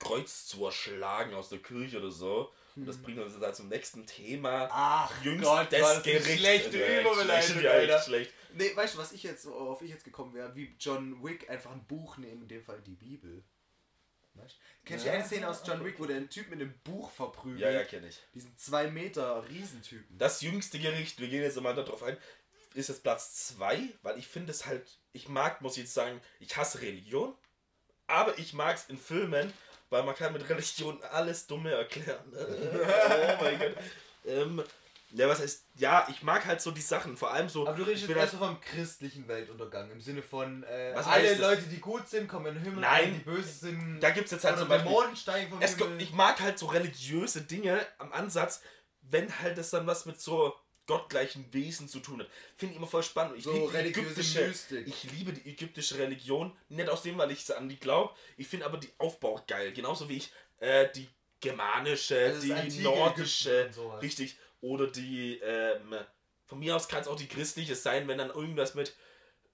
Kreuz 0.00 0.46
zu 0.46 0.64
erschlagen 0.64 1.34
aus 1.34 1.50
der 1.50 1.60
Kirche 1.60 1.98
oder 1.98 2.10
so. 2.10 2.52
Und 2.76 2.86
das 2.86 2.98
bringt 2.98 3.18
uns 3.18 3.38
dann 3.40 3.54
zum 3.54 3.68
nächsten 3.68 4.06
Thema. 4.06 4.68
Ach 4.70 5.24
Jüngstes 5.24 5.48
Gott, 5.48 5.72
das 5.72 5.90
eine 5.90 6.02
Gericht. 6.02 6.38
schlechte 6.38 6.78
Ja, 6.78 6.84
echt 6.86 7.00
Überleitung, 7.00 7.50
schlecht, 7.52 7.64
ja, 7.64 7.70
Alter. 7.70 8.02
schlecht. 8.02 8.32
Nee, 8.52 8.76
weißt 8.76 8.94
du, 8.94 8.98
was 8.98 9.12
ich 9.12 9.22
jetzt, 9.22 9.46
worauf 9.46 9.80
ich 9.82 9.90
jetzt 9.90 10.04
gekommen 10.04 10.34
wäre? 10.34 10.54
Wie 10.54 10.76
John 10.78 11.22
Wick 11.24 11.48
einfach 11.48 11.72
ein 11.72 11.86
Buch 11.86 12.18
nehmen, 12.18 12.42
in 12.42 12.48
dem 12.48 12.62
Fall 12.62 12.80
die 12.82 12.94
Bibel. 12.94 13.42
Weißt? 14.34 14.58
Kennst 14.84 15.04
du 15.04 15.08
Ja, 15.08 15.14
eine 15.14 15.24
Szene 15.24 15.48
aus 15.48 15.62
John. 15.66 15.82
Wick, 15.84 15.98
wo 15.98 16.04
der 16.04 16.16
einen 16.16 16.28
Typ 16.28 16.50
mit 16.50 16.60
einem 16.60 16.74
Buch 16.84 17.10
verprügelt? 17.10 17.60
Ja, 17.60 17.70
ja, 17.70 17.84
kenne 17.84 18.08
ich. 18.08 18.18
Diesen 18.34 18.54
2 18.56 18.90
Meter 18.90 19.48
Riesentypen. 19.48 20.18
Das 20.18 20.42
jüngste 20.42 20.78
Gericht, 20.78 21.18
wir 21.18 21.28
gehen 21.28 21.42
jetzt 21.42 21.58
mal 21.60 21.74
darauf 21.74 22.02
ein, 22.02 22.18
ist 22.74 22.90
jetzt 22.90 23.02
Platz 23.02 23.46
2, 23.56 23.88
weil 24.02 24.18
ich 24.18 24.28
finde 24.28 24.52
es 24.52 24.66
halt, 24.66 24.98
ich 25.12 25.28
mag, 25.30 25.62
muss 25.62 25.78
ich 25.78 25.84
jetzt 25.84 25.94
sagen, 25.94 26.20
ich 26.40 26.54
hasse 26.58 26.82
Religion, 26.82 27.34
aber 28.06 28.38
ich 28.38 28.52
mag 28.52 28.76
es 28.76 28.84
in 28.90 28.98
Filmen, 28.98 29.50
weil 29.90 30.02
man 30.02 30.14
kann 30.14 30.32
mit 30.32 30.48
Religion 30.48 31.00
alles 31.12 31.46
Dumme 31.46 31.72
erklären. 31.72 32.24
oh 32.34 33.42
mein 33.42 33.58
Gott. 33.58 33.74
Ähm, 34.24 34.62
ja, 35.10 35.28
was 35.28 35.40
heißt, 35.40 35.66
ja, 35.76 36.06
ich 36.10 36.22
mag 36.22 36.44
halt 36.46 36.60
so 36.60 36.72
die 36.72 36.80
Sachen, 36.80 37.16
vor 37.16 37.32
allem 37.32 37.48
so. 37.48 37.66
Aber 37.66 37.76
du 37.76 37.84
redest 37.84 38.08
jetzt 38.08 38.18
halt, 38.18 38.30
so 38.30 38.38
vom 38.38 38.60
christlichen 38.60 39.28
Weltuntergang, 39.28 39.90
im 39.90 40.00
Sinne 40.00 40.20
von 40.20 40.64
äh, 40.64 40.92
Was 40.94 41.06
alle? 41.06 41.34
Leute, 41.36 41.62
die 41.62 41.78
gut 41.78 42.08
sind, 42.08 42.28
kommen 42.28 42.46
in 42.46 42.54
den 42.54 42.64
Himmel, 42.64 42.80
Nein. 42.80 43.14
die 43.14 43.20
böse 43.20 43.48
sind, 43.48 44.00
da 44.00 44.10
gibt 44.10 44.26
es 44.26 44.32
jetzt 44.32 44.44
halt 44.44 44.58
zum 44.58 44.68
Beispiel. 44.68 44.90
Dämonen 44.90 45.16
steigen 45.16 45.50
vom 45.50 45.60
Himmel. 45.60 46.02
ich 46.02 46.12
mag 46.12 46.40
halt 46.40 46.58
so 46.58 46.66
religiöse 46.66 47.42
Dinge 47.42 47.80
am 47.98 48.12
Ansatz, 48.12 48.62
wenn 49.02 49.38
halt 49.40 49.56
das 49.58 49.70
dann 49.70 49.86
was 49.86 50.06
mit 50.06 50.20
so 50.20 50.52
gottgleichen 50.86 51.52
Wesen 51.52 51.88
zu 51.88 52.00
tun 52.00 52.20
hat. 52.20 52.28
Finde 52.54 52.72
ich 52.72 52.78
immer 52.78 52.86
voll 52.86 53.02
spannend. 53.02 53.36
Ich 53.38 53.44
so 53.44 53.52
liebe 53.52 53.66
die 53.68 53.76
religiöse 53.76 54.10
ägyptische, 54.10 54.48
Mystik. 54.48 54.86
Ich 54.86 55.04
liebe 55.12 55.32
die 55.32 55.50
ägyptische 55.50 55.98
Religion, 55.98 56.56
nicht 56.68 56.88
aus 56.88 57.02
dem, 57.02 57.18
weil 57.18 57.30
ich 57.30 57.54
an 57.56 57.68
die 57.68 57.78
glaube. 57.78 58.14
Ich 58.36 58.46
finde 58.46 58.66
aber 58.66 58.78
die 58.78 58.90
Aufbau 58.98 59.42
geil. 59.46 59.72
Genauso 59.72 60.08
wie 60.08 60.18
ich 60.18 60.32
äh, 60.58 60.88
die 60.94 61.08
germanische, 61.40 62.18
Also 62.18 62.48
das 62.48 62.68
die 62.68 62.82
nordische, 62.82 63.70
richtig, 64.00 64.36
oder 64.60 64.86
die, 64.86 65.38
ähm, 65.42 65.94
von 66.46 66.58
mir 66.58 66.76
aus 66.76 66.88
kann 66.88 67.02
es 67.02 67.08
auch 67.08 67.16
die 67.16 67.28
christliche 67.28 67.74
sein, 67.74 68.08
wenn 68.08 68.18
dann 68.18 68.30
irgendwas 68.30 68.74
mit 68.74 68.94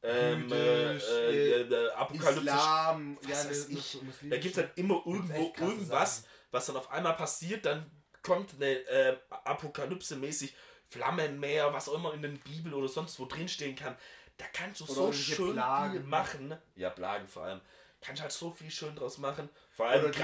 ähm, 0.03 0.51
äh, 0.53 0.93
Jüdisch, 0.93 1.09
äh, 1.09 1.61
äh, 1.63 1.91
apokalyptisch. 1.93 2.55
Islam, 2.55 3.19
was 3.23 3.45
ja, 3.45 3.51
weiß 3.51 3.69
ne, 3.69 3.79
ich. 3.79 3.99
Da 4.31 4.37
gibt 4.37 4.57
es 4.57 4.63
halt 4.63 4.71
immer 4.77 5.03
irgendwo 5.07 5.53
irgendwas, 5.59 6.17
Sachen. 6.17 6.29
was 6.51 6.67
dann 6.67 6.77
auf 6.77 6.91
einmal 6.91 7.17
passiert, 7.17 7.65
dann 7.65 7.91
kommt 8.23 8.55
eine 8.55 8.87
äh, 8.87 9.17
Apokalypse-mäßig 9.45 10.53
Flammenmeer, 10.93 11.73
was 11.73 11.89
auch 11.89 11.95
immer 11.95 12.13
in 12.15 12.23
den 12.23 12.39
Bibel 12.41 12.75
oder 12.75 12.89
sonst 12.89 13.19
wo 13.19 13.27
drinstehen 13.27 13.75
kann. 13.77 13.97
Da 14.39 14.45
kannst 14.53 14.81
du 14.81 14.85
Oder 14.85 14.95
so 14.95 15.13
schön 15.13 15.53
Plagen. 15.55 15.93
viel 15.93 16.03
machen. 16.03 16.57
Ja, 16.75 16.91
Plagen 16.91 17.27
vor 17.27 17.45
allem. 17.45 17.61
Kannst 18.01 18.21
halt 18.23 18.33
so 18.33 18.51
viel 18.51 18.71
schön 18.71 18.97
draus 18.97 19.19
machen. 19.19 19.49
Vor 19.71 19.87
allem 19.87 20.05
Oder 20.07 20.11
die 20.13 20.21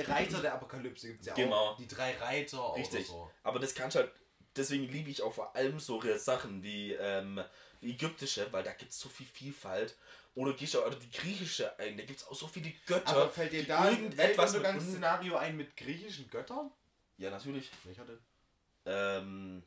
äh, 0.00 0.02
Reiter 0.10 0.40
der 0.40 0.54
Apokalypse 0.54 1.06
gibt 1.08 1.20
es 1.20 1.26
ja 1.26 1.34
Genau. 1.34 1.70
auch. 1.70 1.76
Die 1.76 1.86
drei 1.86 2.16
Reiter 2.16 2.74
Richtig. 2.74 3.08
oder 3.10 3.18
so. 3.18 3.30
Aber 3.44 3.58
das 3.60 3.74
kannst 3.74 3.96
halt, 3.96 4.10
deswegen 4.56 4.84
liebe 4.88 5.10
ich 5.10 5.22
auch 5.22 5.32
vor 5.32 5.54
allem 5.54 5.78
so 5.78 6.02
Sachen 6.16 6.62
wie 6.62 6.92
ähm, 6.94 7.40
die 7.80 7.90
ägyptische, 7.92 8.48
weil 8.52 8.62
da 8.64 8.72
gibt 8.72 8.90
es 8.90 8.98
so 8.98 9.08
viel 9.08 9.26
Vielfalt. 9.26 9.96
Oder 10.34 10.52
gehst 10.54 10.74
du 10.74 10.80
die 10.90 11.10
griechische 11.10 11.76
ein, 11.78 11.96
da 11.96 12.04
gibt 12.04 12.20
es 12.20 12.26
auch 12.26 12.34
so 12.34 12.46
viele 12.46 12.70
Götter. 12.86 13.08
Aber 13.10 13.28
fällt 13.28 13.52
dir 13.52 13.64
da 13.66 13.80
ein 13.82 13.92
irgendetwas 13.94 14.52
mit 14.52 14.62
Weltuntergangsszenario 14.62 15.36
ein 15.36 15.56
mit 15.56 15.76
griechischen 15.76 16.28
Göttern? 16.30 16.70
Ja, 17.18 17.30
natürlich. 17.30 17.70
Welcher 17.84 18.04
denn? 18.04 18.18
Ähm, 18.86 19.62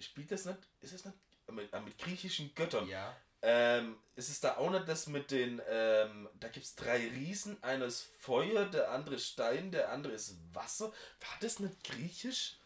spielt 0.00 0.30
das 0.30 0.44
nicht, 0.44 0.58
ist 0.80 0.94
das 0.94 1.04
nicht 1.04 1.16
mit, 1.50 1.72
äh, 1.72 1.80
mit 1.80 1.98
griechischen 1.98 2.54
Göttern? 2.54 2.86
Ja. 2.88 3.16
Ähm, 3.42 3.96
ist 4.16 4.28
es 4.28 4.40
da 4.40 4.58
auch 4.58 4.70
nicht 4.70 4.86
das 4.86 5.06
mit 5.06 5.30
den, 5.30 5.62
ähm, 5.68 6.28
da 6.34 6.48
gibt 6.48 6.66
es 6.66 6.74
drei 6.74 6.98
Riesen, 7.08 7.62
einer 7.62 7.86
ist 7.86 8.02
Feuer, 8.18 8.66
der 8.66 8.90
andere 8.90 9.18
Stein, 9.18 9.70
der 9.70 9.90
andere 9.90 10.12
ist 10.12 10.36
Wasser. 10.52 10.86
War 10.90 11.38
das 11.40 11.58
nicht 11.58 11.82
griechisch? 11.82 12.56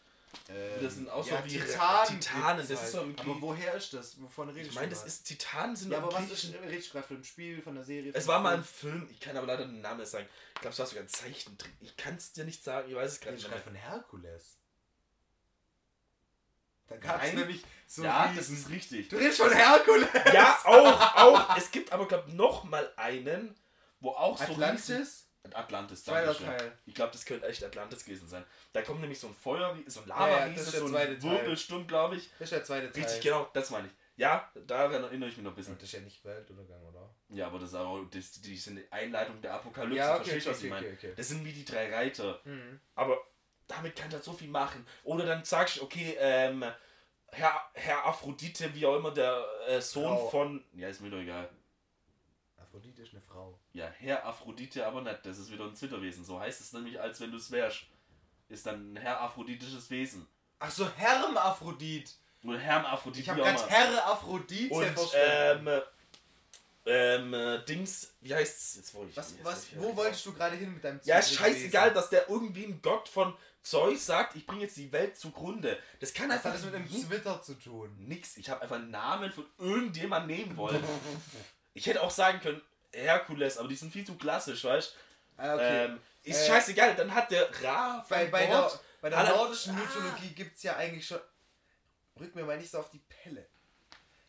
Das 0.83 0.97
sind 0.97 1.09
auch 1.09 1.25
so 1.25 1.31
wie 1.45 1.49
Titanen. 1.59 2.21
Titanen, 2.21 2.69
das 2.69 2.83
ist 2.83 2.93
so 2.93 3.03
im 3.03 3.17
Aber 3.19 3.41
woher 3.41 3.75
ist 3.75 3.93
das? 3.95 4.21
Wovon 4.21 4.49
redest 4.49 4.71
Ich 4.71 4.75
meine, 4.75 4.89
du 4.89 4.95
das 4.95 5.01
gerade? 5.01 5.09
ist 5.13 5.25
Titanen 5.25 5.77
sind 5.77 5.93
Ja, 5.93 5.99
aber 5.99 6.13
was 6.13 6.31
ist, 6.31 6.53
redest 6.53 6.91
gerade 6.91 7.07
von 7.07 7.17
dem 7.19 7.25
Spiel, 7.25 7.63
von 7.63 7.77
der 7.77 7.85
Serie? 7.85 8.11
Es 8.13 8.27
war 8.27 8.41
mal 8.41 8.57
ein 8.57 8.65
Film? 8.65 9.09
Ich 9.11 9.21
kann 9.21 9.37
aber 9.37 9.47
leider 9.47 9.65
den 9.67 9.81
Namen 9.81 10.01
nicht 10.01 10.11
sagen. 10.11 10.27
Ich 10.55 10.61
glaube, 10.61 10.73
es 10.73 10.79
war 10.81 10.87
sogar 10.87 11.05
ein 11.05 11.09
Zeichentrick. 11.09 11.73
Ich 11.81 11.97
kann 11.97 12.17
es 12.17 12.33
dir 12.33 12.45
nicht 12.45 12.65
sagen, 12.65 12.89
ich 12.89 12.97
weiß 12.97 13.13
es 13.13 13.21
gerade 13.21 13.37
nicht. 13.37 13.45
mehr. 13.45 13.53
gerade 13.53 13.65
von 13.65 13.75
Herkules? 13.77 14.59
Da 16.87 16.97
gab 16.97 17.23
es 17.25 17.33
nämlich 17.33 17.65
so 17.87 18.05
ja, 18.05 18.25
Riesen. 18.25 18.37
das 18.37 18.51
ist 18.51 18.69
richtig. 18.71 19.09
Du 19.09 19.17
redest 19.17 19.39
von 19.41 19.51
Herkules! 19.53 20.07
Ja, 20.33 20.59
auch, 20.65 21.17
auch. 21.17 21.57
Es 21.57 21.71
gibt 21.71 21.93
aber, 21.93 22.07
glaube 22.07 22.25
ich, 22.29 22.35
noch 22.35 22.65
mal 22.65 22.93
einen, 22.97 23.55
wo 24.01 24.11
auch 24.11 24.37
so 24.37 24.45
Riesen- 24.45 24.63
Atlantis? 24.63 25.21
Atlantis, 25.53 26.05
Zweiter 26.05 26.27
danke 26.29 26.39
schön. 26.45 26.57
Teil. 26.59 26.79
Ich 26.87 26.95
glaube, 26.95 27.13
das 27.13 27.25
könnte 27.27 27.47
echt 27.47 27.63
Atlantis 27.63 28.05
gewesen 28.05 28.27
sein. 28.29 28.45
Da 28.73 28.81
kommt 28.81 29.01
nämlich 29.03 29.19
so 29.21 29.27
ein 29.29 29.35
Feuer, 29.35 29.77
so 29.87 30.01
ein 30.01 30.09
Ja, 30.09 30.15
lava 30.27 30.39
ja, 30.47 30.49
das 30.49 30.63
ist 30.63 30.73
der 30.73 30.81
so 30.89 30.97
ein. 30.97 31.23
Wirbelsturm, 31.23 31.87
glaube 31.87 32.17
ich. 32.17 32.31
Das 32.39 32.47
ist 32.47 32.53
der 32.53 32.65
zweite 32.65 32.91
Teil. 32.91 33.03
Richtig, 33.05 33.23
genau, 33.23 33.49
das 33.53 33.69
meine 33.71 33.89
ich. 33.89 33.93
Ja, 34.17 34.51
da 34.67 34.85
erinnere 34.85 35.13
ich 35.13 35.19
mich 35.37 35.39
noch 35.39 35.51
ein 35.51 35.55
bisschen. 35.57 35.73
Und 35.75 35.83
das 35.83 35.89
ist 35.89 35.93
ja 35.93 36.01
nicht 36.01 36.25
Weltuntergang, 36.25 36.83
oder? 36.85 37.15
Ja, 37.29 37.49
aber 37.49 37.59
das 37.59 37.71
ist 37.71 37.75
auch 37.75 38.05
das, 38.11 38.33
die 38.41 38.57
sind 38.57 38.77
die 38.77 38.91
Einleitung 38.93 39.41
der 39.43 39.55
Apokalypse. 39.55 39.97
Ja, 39.99 40.15
okay, 40.15 40.31
Verstehst 40.31 40.47
du, 40.47 40.51
okay, 40.51 40.57
was 40.57 40.63
ich 40.65 40.73
okay, 40.73 40.81
meine? 40.83 40.87
okay, 40.97 41.07
okay. 41.09 41.15
Das 41.17 41.29
sind 41.29 41.45
wie 41.45 41.53
die 41.53 41.65
drei 41.65 41.95
Reiter. 41.95 42.41
Mhm. 42.45 42.81
Aber 42.95 43.19
damit 43.69 43.97
kann 43.97 44.11
er 44.13 44.21
so 44.21 44.33
viel 44.33 44.49
machen. 44.49 44.87
Oder 45.05 45.27
dann 45.27 45.45
sagst 45.45 45.77
du, 45.79 45.83
okay, 45.83 46.17
ähm, 46.19 46.65
Herr, 47.29 47.61
Herr 47.75 48.07
Aphrodite, 48.07 48.73
wie 48.75 48.87
auch 48.87 48.97
immer 48.97 49.11
der 49.11 49.45
äh, 49.69 49.81
Sohn 49.81 50.05
Frau. 50.17 50.29
von. 50.29 50.65
Ja, 50.75 50.89
ist 50.89 51.01
mir 51.01 51.11
doch 51.11 51.19
egal. 51.19 51.49
Aphrodite 52.57 53.03
ist 53.03 53.13
eine 53.13 53.21
Frau. 53.23 53.59
Ja, 53.73 53.89
Herr 53.99 54.25
Aphrodite 54.27 54.87
aber 54.87 55.01
nicht. 55.03 55.25
Das 55.25 55.39
ist 55.39 55.51
wieder 55.53 55.65
ein 55.65 55.75
Zitterwesen. 55.77 56.25
So 56.25 56.39
heißt 56.41 56.61
es 56.61 56.73
nämlich, 56.73 57.01
als 57.01 57.21
wenn 57.21 57.31
du 57.31 57.37
es 57.39 57.51
wärst. 57.51 57.85
Ist 58.49 58.67
dann 58.67 58.93
ein 58.93 58.97
heraphroditisches 58.97 59.89
Wesen. 59.91 60.27
Ach 60.59 60.71
so, 60.71 60.89
Hermaphrodit. 60.97 62.15
Oder 62.45 62.59
Hermaphrodit, 62.59 63.23
Ich 63.23 63.29
habe 63.29 63.43
ganz 63.43 63.63
immer. 63.63 63.71
Hermaphrodite 63.71 64.75
Und 64.75 64.85
verstanden. 64.85 65.67
ähm, 65.67 65.83
ähm, 66.87 67.33
äh, 67.35 67.65
Dings, 67.65 68.13
wie 68.21 68.35
heißt's? 68.35 68.77
Jetzt 68.77 68.95
wo 68.95 69.05
ich. 69.07 69.17
was, 69.17 69.31
jetzt 69.33 69.45
was, 69.45 69.67
wo 69.77 69.97
wolltest 69.97 70.27
du 70.27 70.35
gerade 70.35 70.55
hin 70.57 70.75
mit 70.75 70.85
deinem 70.85 71.01
Ja, 71.05 71.19
ist 71.19 71.31
Zitterwesen? 71.31 71.55
scheißegal, 71.61 71.95
dass 71.95 72.11
der 72.11 72.29
irgendwie 72.29 72.65
ein 72.67 72.83
Gott 72.83 73.09
von 73.09 73.35
Zeus 73.65 74.05
sagt, 74.07 74.37
ich 74.37 74.47
bringe 74.47 74.63
jetzt 74.63 74.77
die 74.77 74.93
Welt 74.93 75.17
zugrunde. 75.17 75.79
Das 75.99 76.13
kann 76.13 76.29
Was 76.29 76.37
einfach 76.37 76.51
hat 76.51 76.57
das 76.57 76.65
mit 76.67 76.75
dem 76.75 76.87
Twitter 76.89 77.41
zu 77.43 77.55
tun? 77.55 77.93
nix. 77.99 78.37
Ich 78.37 78.49
habe 78.51 78.61
einfach 78.63 78.77
einen 78.77 78.91
Namen 78.91 79.33
von 79.33 79.47
irgendjemand 79.59 80.27
nehmen 80.27 80.57
wollen. 80.57 80.85
ich 81.73 81.87
hätte 81.87 82.03
auch 82.03 82.11
sagen 82.11 82.41
können, 82.41 82.61
Herkules, 82.93 83.57
aber 83.59 83.67
die 83.69 83.75
sind 83.77 83.91
viel 83.93 84.05
zu 84.07 84.17
klassisch, 84.17 84.63
weißt 84.65 84.95
Ah, 85.39 85.49
du? 85.49 85.55
okay. 85.55 85.85
Ähm, 85.87 86.01
ist 86.23 86.43
Äh, 86.43 86.47
scheißegal, 86.47 86.95
dann 86.95 87.13
hat 87.15 87.31
der 87.31 87.49
Ra 87.65 88.05
bei, 88.09 88.27
bei, 88.27 88.47
der, 88.47 88.71
bei 89.01 89.11
der 89.11 89.25
nordischen 89.25 89.75
Ah. 89.75 89.79
Mythologie 89.79 90.29
gibt 90.35 90.57
es 90.57 90.63
ja 90.63 90.77
eigentlich 90.77 91.07
schon. 91.07 91.19
Rück 92.21 92.35
mir 92.35 92.45
mal 92.45 92.59
nicht 92.59 92.71
so 92.71 92.79
auf 92.79 92.91
die 92.91 93.01
Pelle. 93.09 93.47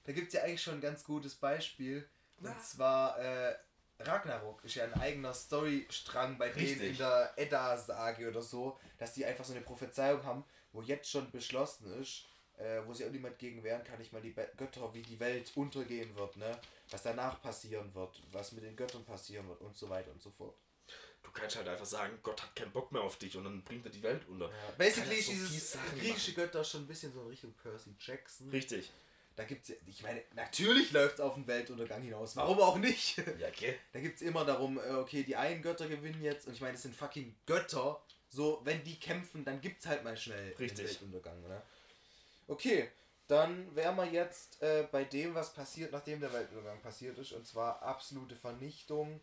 Da 0.05 0.13
gibt 0.13 0.29
es 0.29 0.33
ja 0.33 0.43
eigentlich 0.43 0.63
schon 0.63 0.75
ein 0.75 0.81
ganz 0.81 1.03
gutes 1.03 1.35
Beispiel. 1.35 2.07
Und 2.37 2.45
Na. 2.45 2.57
zwar 2.59 3.19
äh, 3.19 3.55
Ragnarok 3.99 4.63
ist 4.63 4.75
ja 4.75 4.83
ein 4.83 4.93
eigener 4.95 5.33
Storystrang 5.33 6.37
bei 6.37 6.49
denen 6.49 6.67
Richtig. 6.67 6.89
in 6.91 6.97
der 6.97 7.33
Edda-Sage 7.37 8.29
oder 8.29 8.41
so, 8.41 8.77
dass 8.97 9.13
die 9.13 9.25
einfach 9.25 9.45
so 9.45 9.53
eine 9.53 9.61
Prophezeiung 9.61 10.23
haben, 10.23 10.43
wo 10.73 10.81
jetzt 10.81 11.09
schon 11.09 11.31
beschlossen 11.31 12.01
ist, 12.01 12.25
äh, 12.57 12.81
wo 12.85 12.93
sich 12.93 13.05
auch 13.05 13.11
niemand 13.11 13.39
gegen 13.39 13.63
wehren 13.63 13.83
kann, 13.83 13.99
nicht 13.99 14.13
mal 14.13 14.21
die 14.21 14.31
Be 14.31 14.49
Götter, 14.57 14.93
wie 14.93 15.01
die 15.01 15.19
Welt 15.19 15.51
untergehen 15.55 16.15
wird, 16.15 16.37
ne? 16.37 16.57
Was 16.89 17.03
danach 17.03 17.41
passieren 17.41 17.93
wird, 17.93 18.21
was 18.31 18.51
mit 18.51 18.63
den 18.63 18.75
Göttern 18.75 19.03
passieren 19.05 19.47
wird 19.47 19.61
und 19.61 19.75
so 19.77 19.89
weiter 19.89 20.11
und 20.11 20.21
so 20.21 20.29
fort. 20.29 20.55
Du 21.23 21.31
kannst 21.31 21.55
halt 21.55 21.67
einfach 21.67 21.85
sagen, 21.85 22.19
Gott 22.21 22.41
hat 22.41 22.55
keinen 22.55 22.71
Bock 22.71 22.91
mehr 22.91 23.01
auf 23.01 23.17
dich 23.17 23.35
und 23.35 23.45
dann 23.45 23.63
bringt 23.63 23.85
er 23.85 23.91
die 23.91 24.03
Welt 24.03 24.27
unter. 24.27 24.45
Ja, 24.45 24.71
basically 24.77 25.15
ist 25.15 25.25
so 25.25 25.31
dieses 25.33 25.77
griechische 25.97 26.33
Götter 26.33 26.63
schon 26.63 26.83
ein 26.83 26.87
bisschen 26.87 27.11
so 27.11 27.21
in 27.21 27.27
Richtung 27.27 27.53
Percy 27.53 27.95
Jackson. 27.99 28.49
Richtig. 28.49 28.91
Da 29.35 29.43
gibt's 29.43 29.67
ja, 29.67 29.75
ich 29.85 30.01
meine, 30.01 30.21
natürlich 30.33 30.91
läuft 30.91 31.15
es 31.15 31.19
auf 31.19 31.33
den 31.33 31.45
Weltuntergang 31.45 32.01
hinaus. 32.01 32.35
Warum 32.35 32.59
auch 32.59 32.77
nicht? 32.77 33.17
Ja, 33.39 33.47
okay. 33.49 33.77
Da 33.91 33.99
gibt 33.99 34.15
es 34.15 34.21
immer 34.21 34.45
darum, 34.45 34.79
äh, 34.79 34.93
okay, 34.93 35.23
die 35.23 35.35
einen 35.35 35.61
Götter 35.61 35.87
gewinnen 35.87 36.21
jetzt 36.23 36.47
und 36.47 36.53
ich 36.53 36.61
meine, 36.61 36.75
es 36.75 36.83
sind 36.83 36.95
fucking 36.95 37.35
Götter. 37.45 38.01
So, 38.29 38.61
wenn 38.63 38.83
die 38.83 38.99
kämpfen, 38.99 39.43
dann 39.43 39.61
gibt 39.61 39.81
es 39.81 39.87
halt 39.87 40.03
mal 40.03 40.15
schnell 40.15 40.51
den 40.51 40.57
Richtig. 40.57 40.85
Weltuntergang, 40.85 41.43
oder? 41.43 41.61
Okay, 42.47 42.89
dann 43.27 43.73
wären 43.75 43.95
wir 43.95 44.05
jetzt 44.05 44.61
äh, 44.61 44.87
bei 44.91 45.03
dem, 45.03 45.33
was 45.33 45.53
passiert, 45.53 45.91
nachdem 45.91 46.19
der 46.19 46.31
Weltuntergang 46.31 46.81
passiert 46.81 47.17
ist, 47.17 47.31
und 47.31 47.45
zwar 47.45 47.81
absolute 47.81 48.35
Vernichtung. 48.35 49.19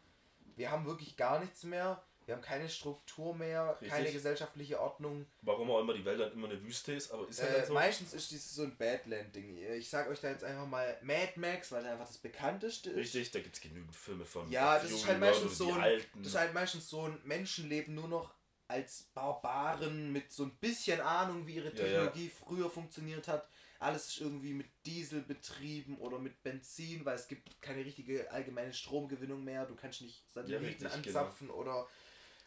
Wir 0.57 0.71
haben 0.71 0.87
wirklich 0.87 1.17
gar 1.17 1.41
nichts 1.41 1.65
mehr. 1.65 2.03
Wir 2.27 2.35
haben 2.35 2.43
keine 2.43 2.69
Struktur 2.69 3.35
mehr, 3.35 3.73
Richtig. 3.81 3.89
keine 3.89 4.13
gesellschaftliche 4.13 4.81
Ordnung. 4.81 5.27
Warum 5.43 5.71
auch 5.71 5.81
immer 5.81 5.95
die 5.95 6.05
Welt 6.05 6.21
dann 6.21 6.33
immer 6.33 6.49
eine 6.49 6.63
Wüste 6.63 6.93
ist, 6.93 7.11
aber 7.11 7.29
ist 7.29 7.41
ja 7.41 7.47
Äh, 7.47 7.53
dann 7.59 7.67
so. 7.67 7.75
Meistens 7.75 8.15
ist 8.15 8.31
dieses 8.31 8.55
so 8.55 8.63
ein 8.63 8.77
Badland-Ding. 8.77 9.57
Ich 9.75 9.91
sag 9.91 10.09
euch 10.09 10.21
da 10.21 10.31
jetzt 10.31 10.45
einfach 10.45 10.67
mal 10.67 10.99
Mad 11.03 11.33
Max, 11.37 11.73
weil 11.73 11.83
das 11.83 11.93
einfach 11.93 12.07
das 12.07 12.19
bekannteste 12.19 12.91
ist. 12.91 12.97
Richtig, 12.97 13.31
da 13.33 13.41
gibt 13.41 13.55
es 13.57 13.61
genügend 13.61 13.95
Filme 13.97 14.25
von. 14.25 14.51
Ja, 14.51 14.79
das 14.79 14.91
ist 14.91 15.07
halt 15.07 15.21
meistens 15.21 15.59
so 15.59 15.73
ein, 15.73 16.01
das 16.19 16.27
ist 16.29 16.37
halt 16.39 16.55
meistens 16.55 16.89
so 16.89 17.03
ein 17.09 17.21
Menschenleben 17.25 17.95
nur 17.95 18.09
noch 18.09 18.35
als 18.69 19.11
Barbaren 19.15 20.13
mit 20.13 20.33
so 20.33 20.45
ein 20.45 20.57
bisschen 20.57 21.01
Ahnung, 21.01 21.47
wie 21.47 21.57
ihre 21.57 21.75
Ja, 21.75 21.85
ja. 21.85 21.85
Technologie 21.85 22.31
früher 22.31 22.71
funktioniert 22.71 23.29
hat. 23.29 23.47
Alles 23.79 24.07
ist 24.09 24.21
irgendwie 24.21 24.53
mit 24.55 24.69
Diesel 24.87 25.23
betrieben 25.23 25.99
oder 25.99 26.19
mit 26.21 26.41
Benzin, 26.45 27.05
weil 27.05 27.17
es 27.17 27.27
gibt 27.27 27.61
keine 27.61 27.85
richtige 27.85 28.31
allgemeine 28.31 28.73
Stromgewinnung 28.73 29.43
mehr. 29.43 29.67
Du 29.67 29.75
kannst 29.75 30.01
nicht 30.03 30.25
Satelliten 30.33 30.65
richtig, 30.65 31.03
genau. 31.03 31.21
anzapfen 31.21 31.51
oder 31.51 31.89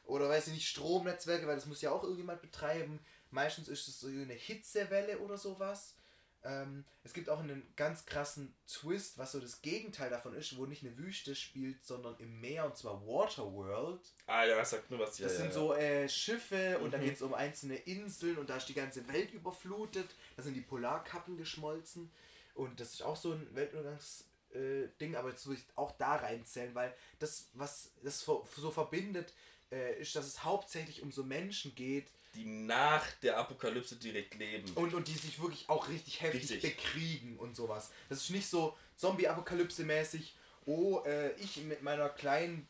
oder 0.06 0.30
weiß 0.30 0.48
ich 0.48 0.54
nicht 0.54 0.68
Stromnetzwerke, 0.70 1.48
weil 1.48 1.56
das 1.56 1.66
muss 1.66 1.82
ja 1.82 1.92
auch 1.92 2.04
irgendjemand 2.04 2.42
betreiben. 2.42 3.00
Meistens 3.32 3.68
ist 3.68 3.88
es 3.88 4.00
so 4.00 4.08
eine 4.08 4.34
Hitzewelle 4.34 5.20
oder 5.20 5.38
sowas. 5.38 5.96
Ähm, 6.44 6.86
es 7.04 7.14
gibt 7.14 7.28
auch 7.30 7.40
einen 7.40 7.66
ganz 7.76 8.06
krassen 8.06 8.54
Twist, 8.68 9.18
was 9.18 9.32
so 9.32 9.40
das 9.40 9.64
Gegenteil 9.64 10.12
davon 10.12 10.36
ist, 10.36 10.56
wo 10.58 10.68
nicht 10.68 10.84
eine 10.84 10.96
Wüste 10.96 11.36
spielt, 11.36 11.84
sondern 11.84 12.16
im 12.20 12.40
Meer 12.40 12.66
und 12.66 12.78
zwar 12.78 13.02
Waterworld. 13.06 14.00
ah 14.28 14.44
ja, 14.46 14.64
sagt 14.64 14.92
mir 14.92 15.00
was. 15.00 15.18
Ja, 15.18 15.26
Das 15.26 15.34
ja, 15.34 15.40
sind 15.40 15.48
ja. 15.48 15.54
so 15.54 15.74
äh, 15.74 16.08
Schiffe 16.08 16.78
und 16.80 16.94
da 16.94 17.00
Mhm. 17.00 17.04
geht 17.06 17.16
es 17.16 17.22
um 17.24 17.34
einzelne 17.34 17.76
Inseln 17.78 18.38
und 18.38 18.50
da 18.50 18.58
ist 18.58 18.70
die 18.70 18.76
ganze 18.76 19.08
Welt 19.08 19.32
überflutet. 19.34 20.16
Da 20.38 20.44
sind 20.44 20.54
die 20.54 20.62
Polarkappen 20.62 21.36
geschmolzen 21.36 22.12
und 22.54 22.80
das 22.80 22.94
ist 22.94 23.02
auch 23.02 23.16
so 23.16 23.32
ein 23.34 23.48
Weltuntergangs 23.56 24.26
äh, 24.56 24.90
Ding, 25.00 25.16
aber 25.16 25.30
jetzt 25.30 25.46
würde 25.46 25.60
ich 25.60 25.68
auch 25.76 25.92
da 25.98 26.16
reinzählen, 26.16 26.74
weil 26.74 26.96
das, 27.20 27.50
was 27.54 27.92
das 28.04 28.22
so 28.22 28.72
verbindet, 28.72 29.34
äh, 29.72 30.00
ist, 30.00 30.16
dass 30.16 30.26
es 30.26 30.44
hauptsächlich 30.44 31.02
um 31.04 31.12
so 31.12 31.24
Menschen 31.24 31.76
geht 31.76 32.12
die 32.36 32.46
nach 32.46 33.10
der 33.24 33.38
Apokalypse 33.38 33.96
direkt 33.96 34.36
leben. 34.36 34.70
und, 34.76 34.94
und 34.94 35.08
die 35.08 35.14
sich 35.14 35.42
wirklich 35.42 35.70
auch 35.70 35.88
richtig 35.88 36.22
heftig 36.22 36.52
Richtig. 36.52 36.76
bekriegen 36.76 37.38
und 37.38 37.56
sowas. 37.56 37.92
Das 38.10 38.22
ist 38.22 38.30
nicht 38.30 38.48
so 38.48 38.78
Zombie-Apokalypse-mäßig, 38.98 40.34
oh, 40.66 41.02
äh, 41.06 41.32
ich 41.40 41.64
mit 41.64 41.82
meiner 41.82 42.10
kleinen 42.10 42.68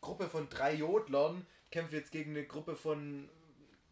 Gruppe 0.00 0.28
von 0.28 0.48
drei 0.48 0.74
Jodlern 0.74 1.46
kämpfe 1.70 1.96
jetzt 1.96 2.12
gegen 2.12 2.30
eine 2.32 2.46
Gruppe 2.46 2.76
von, 2.76 3.28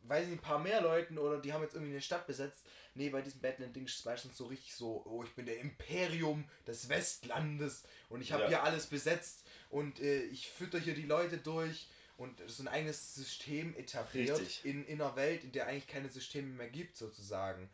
weiß 0.09 0.27
nicht, 0.27 0.39
ein 0.39 0.43
paar 0.43 0.59
mehr 0.59 0.81
Leuten 0.81 1.19
oder 1.19 1.39
die 1.41 1.53
haben 1.53 1.63
jetzt 1.63 1.75
irgendwie 1.75 1.93
eine 1.93 2.01
Stadt 2.01 2.27
besetzt. 2.27 2.67
Nee, 2.95 3.11
bei 3.11 3.23
diesem 3.23 3.41
Badland-Ding 3.41 3.85
ist 3.87 3.99
es 3.99 4.05
meistens 4.05 4.37
so 4.37 4.47
richtig 4.47 4.75
so, 4.75 5.03
oh, 5.07 5.23
ich 5.23 5.35
bin 5.35 5.47
der 5.47 5.59
Imperium 5.61 6.49
des 6.67 6.89
Westlandes 6.89 7.85
und 8.09 8.21
ich 8.21 8.33
habe 8.33 8.45
Ja. 8.45 8.49
hier 8.49 8.63
alles 8.65 8.87
besetzt 8.87 9.45
und 9.71 10.01
äh, 10.01 10.23
ich 10.25 10.49
fütter 10.49 10.79
hier 10.79 10.95
die 10.95 11.07
Leute 11.07 11.39
durch 11.39 11.89
und 12.17 12.43
so 12.49 12.63
ein 12.65 12.69
eigenes 12.69 13.15
System 13.15 13.77
etabliert 13.77 14.41
Richtig. 14.41 14.65
in, 14.65 14.85
in 14.87 15.01
einer 15.01 15.15
Welt, 15.15 15.45
in 15.45 15.53
der 15.53 15.67
eigentlich 15.69 15.87
keine 15.87 16.09
Systeme 16.09 16.49
mehr 16.49 16.69
gibt, 16.69 16.97
sozusagen. 16.97 17.71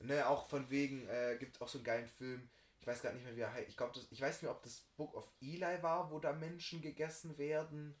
Ne, 0.00 0.28
auch 0.28 0.46
von 0.48 0.70
wegen, 0.70 1.08
äh, 1.08 1.36
gibt 1.40 1.60
auch 1.60 1.66
so 1.68 1.78
einen 1.78 1.84
geilen 1.84 2.06
Film, 2.06 2.48
ich 2.80 2.86
weiß 2.86 3.02
gar 3.02 3.12
nicht 3.12 3.24
mehr, 3.24 3.34
wie 3.34 3.40
er 3.40 3.52
heißt. 3.52 3.68
Ich 3.68 3.76
glaube, 3.76 3.98
ich 4.10 4.20
weiß 4.20 4.34
nicht 4.36 4.42
mehr, 4.42 4.52
ob 4.52 4.62
das 4.62 4.82
Book 4.96 5.14
of 5.16 5.28
Eli 5.42 5.82
war, 5.82 6.12
wo 6.12 6.20
da 6.20 6.32
Menschen 6.32 6.80
gegessen 6.80 7.36
werden. 7.36 7.96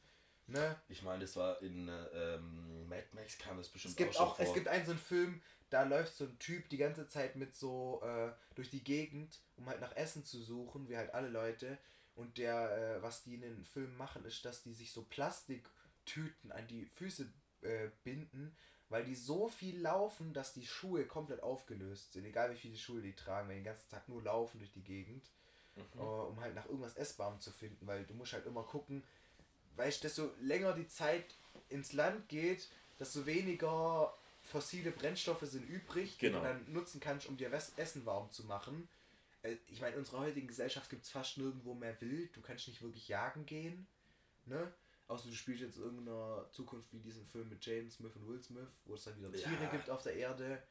Ne? 0.48 0.76
Ich 0.88 1.02
meine, 1.02 1.20
das 1.20 1.36
war 1.36 1.60
in 1.62 1.88
äh, 1.88 2.34
ähm, 2.34 2.88
Mad 2.88 3.06
Max 3.12 3.36
kam 3.38 3.58
das 3.58 3.68
bestimmt 3.68 3.92
Es 3.92 3.96
gibt 3.96 4.16
auch 4.16 4.32
auch, 4.32 4.40
es 4.40 4.54
gibt 4.54 4.66
einen 4.68 4.84
so 4.86 4.92
einen 4.92 5.00
Film, 5.00 5.42
da 5.68 5.82
läuft 5.82 6.14
so 6.16 6.24
ein 6.24 6.38
Typ 6.38 6.68
die 6.70 6.78
ganze 6.78 7.06
Zeit 7.06 7.36
mit 7.36 7.54
so 7.54 8.00
äh, 8.02 8.32
durch 8.54 8.70
die 8.70 8.82
Gegend, 8.82 9.40
um 9.56 9.66
halt 9.68 9.80
nach 9.80 9.94
Essen 9.94 10.24
zu 10.24 10.40
suchen, 10.40 10.88
wie 10.88 10.96
halt 10.96 11.12
alle 11.12 11.28
Leute. 11.28 11.76
Und 12.14 12.38
der, 12.38 12.96
äh, 12.96 13.02
was 13.02 13.22
die 13.22 13.34
in 13.34 13.42
den 13.42 13.64
Filmen 13.64 13.96
machen, 13.96 14.24
ist, 14.24 14.44
dass 14.44 14.62
die 14.62 14.72
sich 14.72 14.90
so 14.90 15.02
Plastiktüten 15.04 16.50
an 16.50 16.66
die 16.66 16.86
Füße 16.86 17.30
äh, 17.62 17.90
binden, 18.02 18.56
weil 18.88 19.04
die 19.04 19.14
so 19.14 19.48
viel 19.48 19.78
laufen, 19.80 20.32
dass 20.32 20.54
die 20.54 20.66
Schuhe 20.66 21.04
komplett 21.06 21.42
aufgelöst 21.42 22.12
sind. 22.14 22.24
Egal 22.24 22.50
wie 22.52 22.56
viele 22.56 22.76
Schuhe 22.76 23.02
die 23.02 23.14
tragen, 23.14 23.48
weil 23.48 23.56
die 23.56 23.60
den 23.60 23.66
ganzen 23.66 23.90
Tag 23.90 24.08
nur 24.08 24.22
laufen 24.22 24.58
durch 24.58 24.72
die 24.72 24.82
Gegend, 24.82 25.30
Mhm. 25.76 26.00
äh, 26.00 26.02
um 26.02 26.40
halt 26.40 26.54
nach 26.54 26.66
irgendwas 26.66 26.96
Essbarem 26.96 27.38
zu 27.40 27.52
finden, 27.52 27.86
weil 27.86 28.04
du 28.04 28.14
musst 28.14 28.32
halt 28.32 28.46
immer 28.46 28.64
gucken, 28.64 29.04
weißt 29.78 30.02
du, 30.02 30.08
desto 30.08 30.30
länger 30.40 30.74
die 30.74 30.86
Zeit 30.88 31.24
ins 31.70 31.92
Land 31.92 32.28
geht, 32.28 32.68
desto 32.98 33.24
weniger 33.26 34.12
fossile 34.42 34.90
Brennstoffe 34.90 35.42
sind 35.42 35.68
übrig, 35.68 36.18
Genau. 36.18 36.38
die 36.40 36.42
du 36.46 36.48
dann 36.52 36.72
nutzen 36.72 37.00
kannst, 37.00 37.26
um 37.26 37.36
dir 37.36 37.52
Essen 37.52 38.04
warm 38.06 38.30
zu 38.30 38.44
machen. 38.44 38.88
Äh, 39.42 39.56
Ich 39.68 39.80
meine, 39.80 39.94
in 39.94 40.00
unserer 40.00 40.20
heutigen 40.20 40.46
Gesellschaft 40.48 40.88
gibt 40.90 41.04
es 41.04 41.10
fast 41.10 41.38
nirgendwo 41.38 41.74
mehr 41.74 41.98
Wild. 42.00 42.34
Du 42.36 42.40
kannst 42.40 42.66
nicht 42.68 42.82
wirklich 42.82 43.08
jagen 43.08 43.46
gehen. 43.46 43.86
Ne? 44.46 44.72
Außer 45.06 45.28
du 45.28 45.34
spielst 45.34 45.62
jetzt 45.62 45.78
irgendeiner 45.78 46.46
Zukunft 46.52 46.92
wie 46.92 46.98
diesen 47.00 47.24
Film 47.26 47.48
mit 47.48 47.64
Jaden 47.64 47.90
Smith 47.90 48.14
und 48.16 48.28
Will 48.28 48.42
Smith, 48.42 48.68
wo 48.84 48.94
es 48.94 49.04
dann 49.04 49.16
wieder 49.18 49.30
Ja. 49.38 49.48
Tiere 49.48 49.70
gibt 49.70 49.88
auf 49.90 50.02
der 50.02 50.14
Erde. 50.16 50.62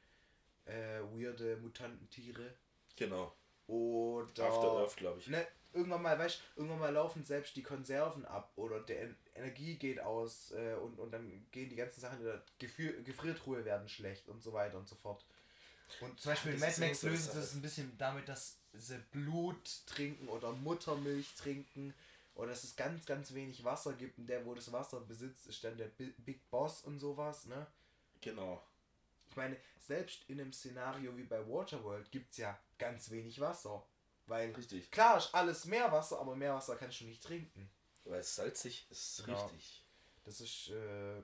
Äh, 0.66 1.00
weirde 1.14 1.58
Mutantentiere. 1.58 2.54
Genau. 2.96 3.34
Oder. 3.68 4.46
After 4.48 4.72
Earth, 4.80 4.96
glaube 4.98 5.20
ich. 5.20 5.28
Ne, 5.28 5.48
irgendwann 5.78 6.02
mal, 6.02 6.18
weißt 6.20 6.42
irgendwann 6.56 6.80
mal 6.80 6.94
laufen 6.94 7.24
selbst 7.24 7.56
die 7.56 7.64
Konserven 7.64 8.26
ab 8.26 8.52
oder 8.56 8.80
der 8.82 9.02
En- 9.04 9.16
Energie 9.36 9.76
geht 9.76 10.00
aus 10.00 10.52
äh, 10.52 10.74
und, 10.76 11.00
und 11.00 11.12
dann 11.12 11.46
gehen 11.52 11.70
die 11.70 11.76
ganzen 11.76 12.02
Sachen 12.02 12.20
in 12.20 12.26
der 12.26 12.42
Gefrier 12.60 13.02
Gefriertruhe 13.04 13.64
werden 13.64 13.88
schlecht 13.88 14.28
und 14.30 14.42
so 14.44 14.52
weiter 14.54 14.78
und 14.78 14.88
so 14.88 14.96
fort. 14.96 15.24
Und 16.02 16.20
zum 16.20 16.32
Beispiel 16.32 16.58
Mad 16.58 16.80
Max 16.82 17.02
lösen 17.04 17.32
sie 17.32 17.40
es 17.40 17.54
ein 17.54 17.62
bisschen 17.62 17.98
damit, 17.98 18.28
dass 18.28 18.58
sie 18.74 18.98
Blut 19.12 19.86
trinken 19.86 20.28
oder 20.28 20.52
Muttermilch 20.52 21.34
trinken 21.36 21.94
oder 22.36 22.50
dass 22.50 22.64
es 22.64 22.76
ganz, 22.76 23.06
ganz 23.06 23.34
wenig 23.34 23.64
Wasser 23.64 23.94
gibt 23.94 24.18
und 24.20 24.28
der, 24.28 24.46
wo 24.46 24.54
das 24.54 24.72
Wasser 24.72 25.00
besitzt, 25.00 25.48
ist 25.48 25.64
dann 25.64 25.78
der 25.78 25.88
Bi- 25.88 26.14
Big 26.18 26.50
Boss 26.52 26.82
und 26.82 27.00
sowas, 27.00 27.46
ne? 27.46 27.66
Genau. 28.22 28.62
Ich 29.30 29.36
meine, 29.36 29.56
selbst 29.80 30.24
in 30.28 30.40
einem 30.42 30.52
Szenario 30.54 31.16
wie 31.18 31.24
bei 31.24 31.40
Waterworld 31.48 32.12
gibt 32.12 32.32
es 32.32 32.38
ja 32.38 32.60
ganz 32.78 33.10
wenig 33.10 33.40
Wasser. 33.40 33.84
Weil 34.28 34.52
Richtig. 34.54 34.92
Klar 34.92 35.18
ist 35.18 35.34
alles 35.34 35.66
Meerwasser, 35.66 36.20
aber 36.20 36.36
Meerwasser 36.36 36.76
kannst 36.76 37.00
du 37.02 37.06
nicht 37.06 37.24
trinken. 37.24 37.70
Weil 38.04 38.20
es 38.20 38.36
salzig 38.36 38.86
ist 38.90 39.24
Ja. 39.28 39.34
richtig. 39.34 39.84
Das 40.24 40.42
ist, 40.42 40.70
äh, 40.70 41.22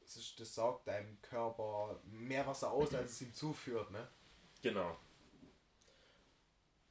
das 0.00 0.16
ist, 0.16 0.38
das 0.40 0.54
saugt 0.54 0.86
deinem 0.88 1.20
Körper 1.22 2.00
mehr 2.04 2.46
Wasser 2.46 2.70
aus, 2.72 2.94
als 2.94 3.12
es 3.12 3.20
ihm 3.22 3.34
zuführt, 3.34 3.90
ne? 3.90 4.08
Genau. 4.62 4.96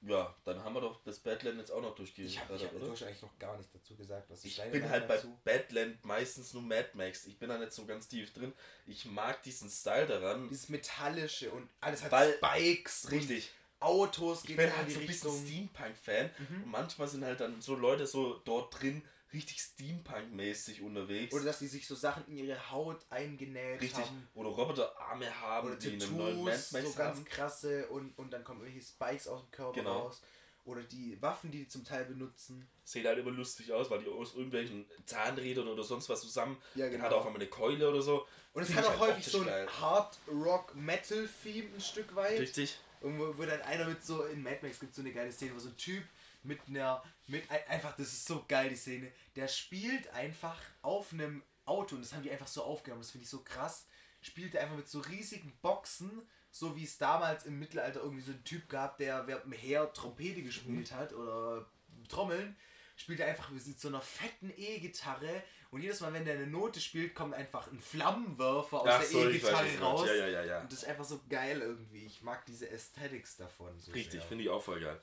Ja, 0.02 0.34
dann 0.46 0.64
haben 0.64 0.74
wir 0.76 0.80
doch 0.82 1.04
das 1.04 1.20
Badland 1.20 1.58
jetzt 1.60 1.72
auch 1.72 1.82
noch 1.82 1.90
Ich 1.92 1.96
durchgegangen, 2.16 2.40
habe 2.40 2.56
ich 2.56 2.64
hab, 2.64 2.72
du 2.72 2.90
hast 2.92 3.04
eigentlich 3.04 3.22
noch 3.22 3.38
gar 3.38 3.58
nicht 3.58 3.74
dazu 3.76 3.98
gesagt, 3.98 4.30
was 4.30 4.46
Ich 4.46 4.56
deine 4.56 4.72
bin 4.72 4.90
halt 4.90 5.10
bei 5.10 5.16
dazu? 5.16 5.38
Badland 5.44 6.06
meistens 6.06 6.54
nur 6.54 6.64
Mad 6.64 6.92
Max. 6.94 7.26
Ich 7.26 7.38
bin 7.38 7.50
da 7.50 7.58
nicht 7.58 7.74
so 7.74 7.86
ganz 7.86 8.08
tief 8.08 8.34
drin. 8.34 8.54
Ich 8.86 9.04
mag 9.06 9.44
diesen 9.44 9.70
Style 9.70 10.08
daran. 10.08 10.48
Dieses 10.48 10.70
Metallische 10.70 11.52
und 11.52 11.70
alles 11.82 12.02
hat 12.04 12.14
Weil- 12.14 12.34
Spikes, 12.38 13.12
Richtig. 13.12 13.52
Autos, 13.80 14.42
Ich 14.42 14.48
geht 14.48 14.58
bin 14.58 14.68
in 14.68 14.76
halt 14.78 14.88
die 14.88 14.94
so 14.94 15.00
ein 15.00 15.08
bisschen 15.08 15.30
Richtung. 15.32 15.48
Steampunk-Fan. 15.48 16.30
Mhm. 16.38 16.64
Und 16.64 16.72
manchmal 16.72 17.08
sind 17.08 17.24
halt 17.26 17.40
dann 17.40 17.62
so 17.62 17.76
Leute 17.76 18.06
so 18.08 18.42
dort 18.46 18.80
drin 18.82 19.02
richtig 19.32 19.60
Steampunk-mäßig 19.62 20.82
unterwegs. 20.82 21.34
Oder 21.34 21.46
dass 21.46 21.60
die 21.60 21.68
sich 21.68 21.86
so 21.88 21.94
Sachen 21.96 22.26
in 22.28 22.38
ihre 22.38 22.72
Haut 22.72 23.06
eingenäht 23.10 23.80
richtig. 23.82 24.04
haben. 24.06 24.28
Oder 24.36 24.50
Roboterarme 24.50 25.42
haben, 25.42 25.68
Oder 25.68 25.76
die 25.78 25.90
einen 25.90 26.18
neuen 26.18 26.46
Tattoos, 26.46 26.72
Max 26.72 26.88
so 26.88 26.94
ganz 26.98 27.18
haben. 27.18 27.26
krasse 27.26 27.88
und, 27.90 28.18
und 28.18 28.32
dann 28.34 28.44
kommen 28.44 28.62
irgendwelche 28.62 28.88
Spikes 28.88 29.28
aus 29.28 29.42
dem 29.42 29.52
Körper 29.52 29.74
Genau. 29.80 30.00
raus. 30.00 30.22
Oder 30.66 30.82
die 30.84 31.20
Waffen, 31.22 31.52
die 31.52 31.60
die 31.60 31.68
zum 31.68 31.84
Teil 31.86 32.06
benutzen. 32.06 32.68
Sieht 32.84 33.06
halt 33.06 33.18
immer 33.18 33.32
lustig 33.32 33.72
aus, 33.72 33.90
weil 33.90 34.00
die 34.04 34.08
aus 34.10 34.34
irgendwelchen 34.36 34.86
Zahnrädern 35.06 35.68
oder 35.68 35.84
sonst 35.84 36.10
was 36.10 36.22
zusammen. 36.22 36.58
Ja, 36.76 36.86
Dann 36.86 36.92
genau. 36.94 37.04
hat 37.06 37.12
er 37.12 37.18
auf 37.18 37.26
einmal 37.26 37.42
eine 37.42 37.50
Keule 37.50 37.90
oder 37.90 38.02
so. 38.02 38.28
Und 38.54 38.64
es 38.64 38.74
hat 38.74 38.84
ich 38.84 38.90
auch 38.90 39.00
halt 39.00 39.12
häufig 39.14 39.26
so 39.26 39.38
ein 39.40 39.44
optisch 39.48 39.56
geil. 39.56 39.70
Hard-Rock-Metal-Theme 39.82 41.70
ein 41.76 41.82
Stück 41.82 42.16
weit. 42.16 42.40
Richtig. 42.40 42.78
Irgendwo, 43.02 43.38
wo 43.38 43.46
dann 43.46 43.62
einer 43.62 43.86
mit 43.86 44.04
so, 44.04 44.26
in 44.26 44.44
Mad 44.44 44.60
Max 44.62 44.80
gibt 44.80 44.92
es 44.92 44.96
so 44.96 45.02
eine 45.02 45.14
geile 45.14 45.32
Szene, 45.32 45.56
wo 45.56 45.60
so 45.60 45.70
ein 45.70 45.78
Typ 45.78 46.04
mit 46.44 46.60
einer, 46.68 47.04
mit 47.28 47.50
ein, 47.50 47.60
einfach, 47.68 47.96
das 47.96 48.08
ist 48.08 48.26
so 48.26 48.46
geil, 48.48 48.70
die 48.70 48.76
Szene, 48.76 49.12
der 49.36 49.48
spielt 49.48 50.10
einfach 50.14 50.62
auf 50.82 51.14
einem 51.14 51.44
Auto 51.66 51.96
und 51.96 52.02
das 52.02 52.14
haben 52.14 52.24
die 52.24 52.32
einfach 52.32 52.48
so 52.48 52.64
aufgenommen, 52.64 53.02
das 53.02 53.12
finde 53.12 53.24
ich 53.24 53.30
so 53.30 53.44
krass, 53.44 53.88
spielt 54.22 54.56
er 54.56 54.64
einfach 54.64 54.78
mit 54.78 54.90
so 54.90 55.00
riesigen 55.00 55.58
Boxen, 55.62 56.28
so 56.52 56.76
wie 56.76 56.84
es 56.84 56.98
damals 56.98 57.46
im 57.46 57.60
Mittelalter 57.60 58.02
irgendwie 58.02 58.24
so 58.24 58.32
einen 58.32 58.44
Typ 58.44 58.68
gab, 58.70 58.98
der 58.98 59.28
während 59.28 59.46
dem 59.46 59.54
Heer 59.54 59.92
Trompete 59.94 60.42
gespielt 60.42 60.92
hat 60.92 61.14
oder 61.14 61.66
Trommeln, 62.08 62.56
spielt 62.96 63.20
er 63.20 63.28
einfach 63.28 63.50
mit 63.52 63.62
so 63.80 63.88
einer 63.88 64.02
fetten 64.02 64.52
E-Gitarre 64.58 65.44
und 65.72 65.82
jedes 65.82 66.00
Mal, 66.02 66.12
wenn 66.14 66.26
der 66.26 66.36
eine 66.36 66.48
Note 66.48 66.80
spielt, 66.80 67.14
kommt 67.14 67.34
einfach 67.36 67.72
ein 67.72 67.80
Flammenwerfer 67.80 68.82
aus 68.82 68.88
Ach 68.90 69.00
der 69.00 69.08
so, 69.08 69.30
E-Gitarre 69.30 69.80
raus. 69.80 70.08
Ja, 70.08 70.14
ja, 70.16 70.28
ja, 70.28 70.44
ja. 70.44 70.62
Und 70.62 70.72
das 70.72 70.80
ist 70.84 70.88
einfach 70.88 71.06
so 71.06 71.20
geil 71.30 71.62
irgendwie. 71.62 72.06
Ich 72.06 72.22
mag 72.24 72.46
diese 72.46 72.70
Aesthetics 72.70 73.38
davon. 73.38 73.80
So 73.80 73.92
Richtig, 73.92 74.24
finde 74.24 74.44
ich 74.46 74.50
auch 74.50 74.64
voll 74.64 74.80
geil. 74.80 75.00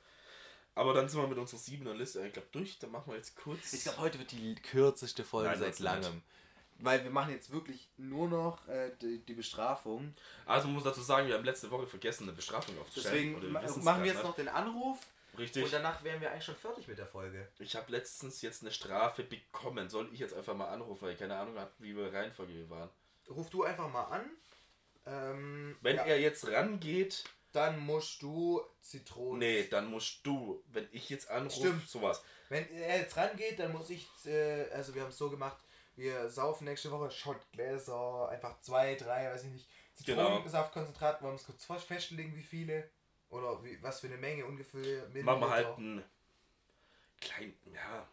Aber 0.75 0.93
dann 0.93 1.09
sind 1.09 1.21
wir 1.21 1.27
mit 1.27 1.39
unserer 1.39 1.59
siebener 1.61 1.95
Liste, 1.95 2.27
ich 2.27 2.33
glaube, 2.33 2.49
durch. 2.53 2.79
Dann 2.79 2.91
machen 2.91 3.11
wir 3.11 3.17
jetzt 3.17 3.37
kurz. 3.37 3.73
Ich 3.73 3.83
glaube, 3.85 3.99
heute 3.99 4.19
wird 4.19 4.33
die 4.33 4.55
kürzeste 4.57 5.25
Folge 5.25 5.49
Nein, 5.51 5.59
seit 5.59 5.79
langem. 5.79 6.23
Weil 6.79 7.03
wir 7.03 7.11
machen 7.11 7.33
jetzt 7.33 7.51
wirklich 7.51 7.89
nur 7.97 8.29
noch 8.29 8.69
äh, 8.69 8.91
die, 9.01 9.21
die 9.21 9.33
Bestrafung. 9.33 10.13
Also 10.45 10.67
man 10.67 10.75
muss 10.75 10.85
dazu 10.85 11.01
sagen, 11.01 11.27
wir 11.29 11.35
haben 11.35 11.45
letzte 11.45 11.71
Woche 11.71 11.87
vergessen, 11.87 12.25
eine 12.25 12.33
Bestrafung 12.33 12.79
aufzustellen. 12.79 13.35
Deswegen 13.37 13.53
ma- 13.53 13.63
machen 13.93 14.05
wir 14.05 14.13
jetzt 14.13 14.23
noch 14.23 14.37
den 14.37 14.49
Anruf. 14.49 14.99
Richtig. 15.39 15.65
und 15.65 15.73
danach 15.73 16.03
wären 16.05 16.21
wir 16.21 16.31
eigentlich 16.31 16.45
schon 16.45 16.57
fertig 16.57 16.87
mit 16.89 16.99
der 16.99 17.07
Folge. 17.07 17.49
Ich 17.59 17.75
habe 17.77 17.91
letztens 17.93 18.43
jetzt 18.43 18.63
eine 18.63 18.71
Strafe 18.73 19.23
bekommen. 19.25 19.89
Soll 19.89 20.09
ich 20.13 20.21
jetzt 20.21 20.35
einfach 20.35 20.55
mal 20.55 20.69
anrufen, 20.69 21.03
weil 21.03 21.13
ich 21.13 21.19
keine 21.19 21.37
Ahnung 21.37 21.59
habe, 21.59 21.71
wie 21.79 21.97
wir 21.97 22.13
Reihenfolge 22.13 22.69
waren. 22.71 22.91
Ruf 23.29 23.51
du 23.51 23.65
einfach 23.65 23.91
mal 23.91 24.05
an. 24.05 24.31
Ähm, 25.07 25.77
Wenn 25.83 25.97
ja, 25.97 26.05
er 26.05 26.21
jetzt 26.21 26.47
rangeht, 26.49 27.25
dann 27.53 27.79
musst 27.79 28.21
du 28.23 28.61
Zitronen. 28.81 29.39
nee, 29.39 29.65
dann 29.69 29.87
musst 29.91 30.27
du, 30.27 30.63
wenn 30.73 30.89
ich 30.93 31.09
jetzt 31.11 31.31
anrufe, 31.31 31.57
Stimmt. 31.61 31.89
sowas. 31.89 32.23
Wenn 32.49 32.69
er 32.71 32.99
jetzt 32.99 33.17
rangeht, 33.17 33.59
dann 33.59 33.73
muss 33.73 33.91
ich, 33.91 34.07
äh, 34.27 34.69
also 34.73 34.95
wir 34.95 35.03
haben 35.03 35.09
es 35.11 35.19
so 35.19 35.31
gemacht, 35.31 35.57
wir 35.97 36.29
saufen 36.29 36.65
nächste 36.65 36.91
Woche 36.91 37.11
Schottgläser, 37.11 38.29
einfach 38.29 38.61
zwei, 38.61 38.95
drei, 38.97 39.31
weiß 39.31 39.45
ich 39.45 39.51
nicht, 39.51 39.69
Genau. 40.05 40.25
Zitronensaftkonzentrat, 40.27 41.23
wollen 41.23 41.33
wir 41.35 41.37
es 41.41 41.47
kurz 41.47 41.65
fest- 41.65 41.87
festlegen, 41.87 42.37
wie 42.37 42.43
viele 42.43 42.91
oder 43.31 43.63
wie, 43.65 43.83
was 43.83 44.01
für 44.01 44.07
eine 44.07 44.17
Menge 44.17 44.45
ungefähr. 44.47 45.09
Machen 45.23 45.41
wir 45.41 45.51
halt 45.51 45.79
einen 45.79 46.05
kleinen, 47.21 47.55
ja. 47.73 48.09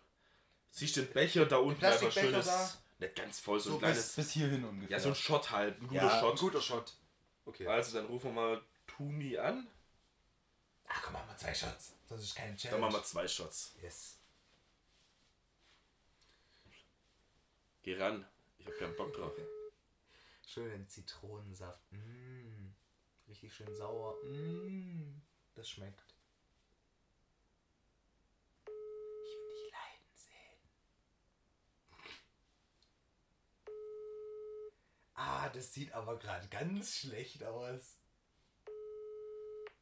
Siehst 0.69 0.97
du 0.97 1.01
den 1.01 1.13
Becher 1.13 1.45
da 1.45 1.57
unten 1.57 1.83
einfach 1.85 2.11
schönes, 2.11 2.45
da? 2.45 2.73
nicht 2.99 3.15
ganz 3.15 3.39
voll, 3.39 3.59
so, 3.59 3.69
so 3.71 3.75
ein 3.75 3.79
kleines, 3.79 4.15
bis, 4.15 4.15
bis 4.15 4.31
hierhin 4.31 4.63
ungefähr. 4.63 4.97
ja, 4.97 5.03
so 5.03 5.09
ein 5.09 5.15
Shot 5.15 5.51
halt, 5.51 5.79
ein 5.81 5.87
guter 5.87 6.01
Ja, 6.01 6.19
Shot. 6.19 6.33
Ein 6.33 6.39
guter 6.39 6.61
Shot. 6.61 6.93
Okay. 7.45 7.67
Also 7.67 7.97
dann 7.97 8.07
rufen 8.07 8.33
wir 8.33 8.41
mal 8.41 8.61
Tumi 8.87 9.37
an, 9.37 9.67
Ach 10.87 11.01
komm, 11.01 11.13
machen 11.13 11.29
wir 11.29 11.37
zwei 11.37 11.53
Shots. 11.53 11.95
Das 12.07 12.21
ist 12.21 12.35
keine 12.35 12.55
Challenge. 12.55 12.81
dann 12.81 12.91
machen 12.91 13.01
wir 13.01 13.03
zwei 13.03 13.27
Shots. 13.27 13.75
Yes. 13.81 14.19
Geh 17.81 17.97
ran, 17.97 18.25
ich 18.57 18.67
hab 18.67 18.77
keinen 18.77 18.95
Bock 18.95 19.13
drauf. 19.13 19.33
Schön 20.47 20.87
Zitronensaft. 20.87 21.79
Mm. 21.91 22.62
Richtig 23.33 23.51
schön 23.51 23.75
sauer. 23.75 24.15
Mm. 24.25 25.19
Das 25.55 25.67
schmeckt. 25.67 26.05
Ich 29.23 29.35
will 29.35 29.47
dich 29.49 29.71
leiden 29.71 30.13
sehen. 30.13 30.59
Ah, 35.15 35.49
das 35.49 35.73
sieht 35.73 35.91
aber 35.93 36.19
gerade 36.19 36.47
ganz 36.49 36.95
schlecht 36.95 37.43
aus. 37.43 37.97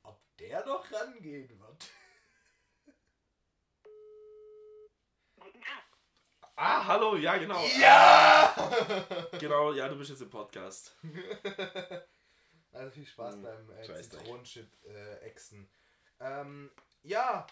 Ob 0.04 0.22
der 0.38 0.66
noch 0.66 0.90
rangehen 0.90 1.60
wird? 1.60 1.92
Ah, 6.56 6.88
hallo, 6.88 7.18
ja 7.18 7.38
genau. 7.38 7.62
Ja! 7.82 8.56
Genau, 9.40 9.74
ja, 9.74 9.90
du 9.90 9.98
bist 9.98 10.12
jetzt 10.12 10.22
im 10.22 10.30
Podcast. 10.30 10.96
Also 12.72 12.92
viel 12.92 13.06
Spaß 13.06 13.36
Hm, 13.36 13.42
beim 13.44 13.70
äh, 13.72 13.84
scheiß 13.86 14.10
Dreck. 14.10 14.22
Zitronenchip 14.22 14.68
äh. 14.86 15.32
Ähm, 16.20 16.72
ja, 17.04 17.48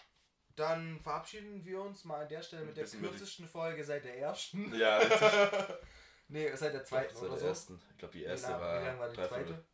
Dann 0.56 1.00
verabschieden 1.00 1.64
wir 1.64 1.80
uns 1.80 2.04
mal 2.04 2.22
an 2.22 2.28
der 2.28 2.42
Stelle 2.42 2.64
mit 2.64 2.76
der 2.76 2.84
kürzesten 2.86 3.48
Folge 3.48 3.84
seit 3.84 4.04
der 4.04 4.18
ersten. 4.18 4.74
Ja, 4.74 4.98
richtig. 4.98 5.20
nee, 6.28 6.54
seit 6.54 6.74
der 6.74 6.84
zweiten 6.84 7.14
Seit 7.14 7.22
oder 7.22 7.30
der 7.30 7.38
so. 7.40 7.46
ersten. 7.46 7.82
Ich 7.92 7.98
glaube, 7.98 8.12
die 8.12 8.24
erste 8.24 8.48
wie 8.48 8.52
lang, 8.52 8.60
war, 8.60 8.80
wie 8.82 8.86
lang 8.86 8.98
war 8.98 9.08
die 9.08 9.16
zweite? 9.16 9.64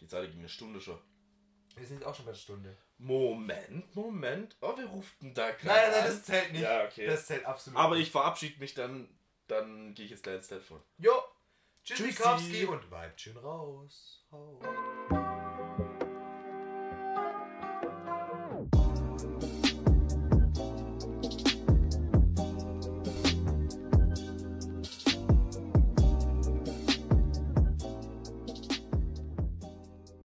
Die 0.00 0.06
zweite 0.06 0.28
ging 0.30 0.38
eine 0.40 0.48
Stunde 0.48 0.80
schon. 0.80 1.00
Wir 1.76 1.86
sind 1.86 2.04
auch 2.04 2.14
schon 2.14 2.24
bei 2.26 2.32
der 2.32 2.38
Stunde. 2.38 2.76
Moment, 2.98 3.94
Moment. 3.94 4.56
Oh, 4.60 4.76
wir 4.76 4.86
ruften 4.86 5.32
da 5.34 5.50
gerade 5.52 5.66
Nein, 5.66 5.90
nein, 5.90 6.00
an. 6.00 6.06
das 6.06 6.24
zählt 6.24 6.52
nicht. 6.52 6.62
Ja, 6.62 6.84
okay. 6.84 7.06
Das 7.06 7.26
zählt 7.26 7.44
absolut 7.46 7.78
Aber 7.78 7.94
nicht. 7.96 8.06
ich 8.06 8.12
verabschiede 8.12 8.58
mich 8.58 8.74
dann. 8.74 9.08
Dann 9.46 9.94
gehe 9.94 10.04
ich 10.04 10.10
jetzt 10.12 10.22
gleich 10.22 10.36
ins 10.36 10.48
Telefon. 10.48 10.80
Jo, 10.98 11.12
Tschüssi. 11.84 12.04
Tschüssikowski 12.04 12.66
und 12.66 12.88
bleibt 12.88 13.20
schön 13.20 13.36
raus. 13.36 14.24
Haus. 14.30 15.19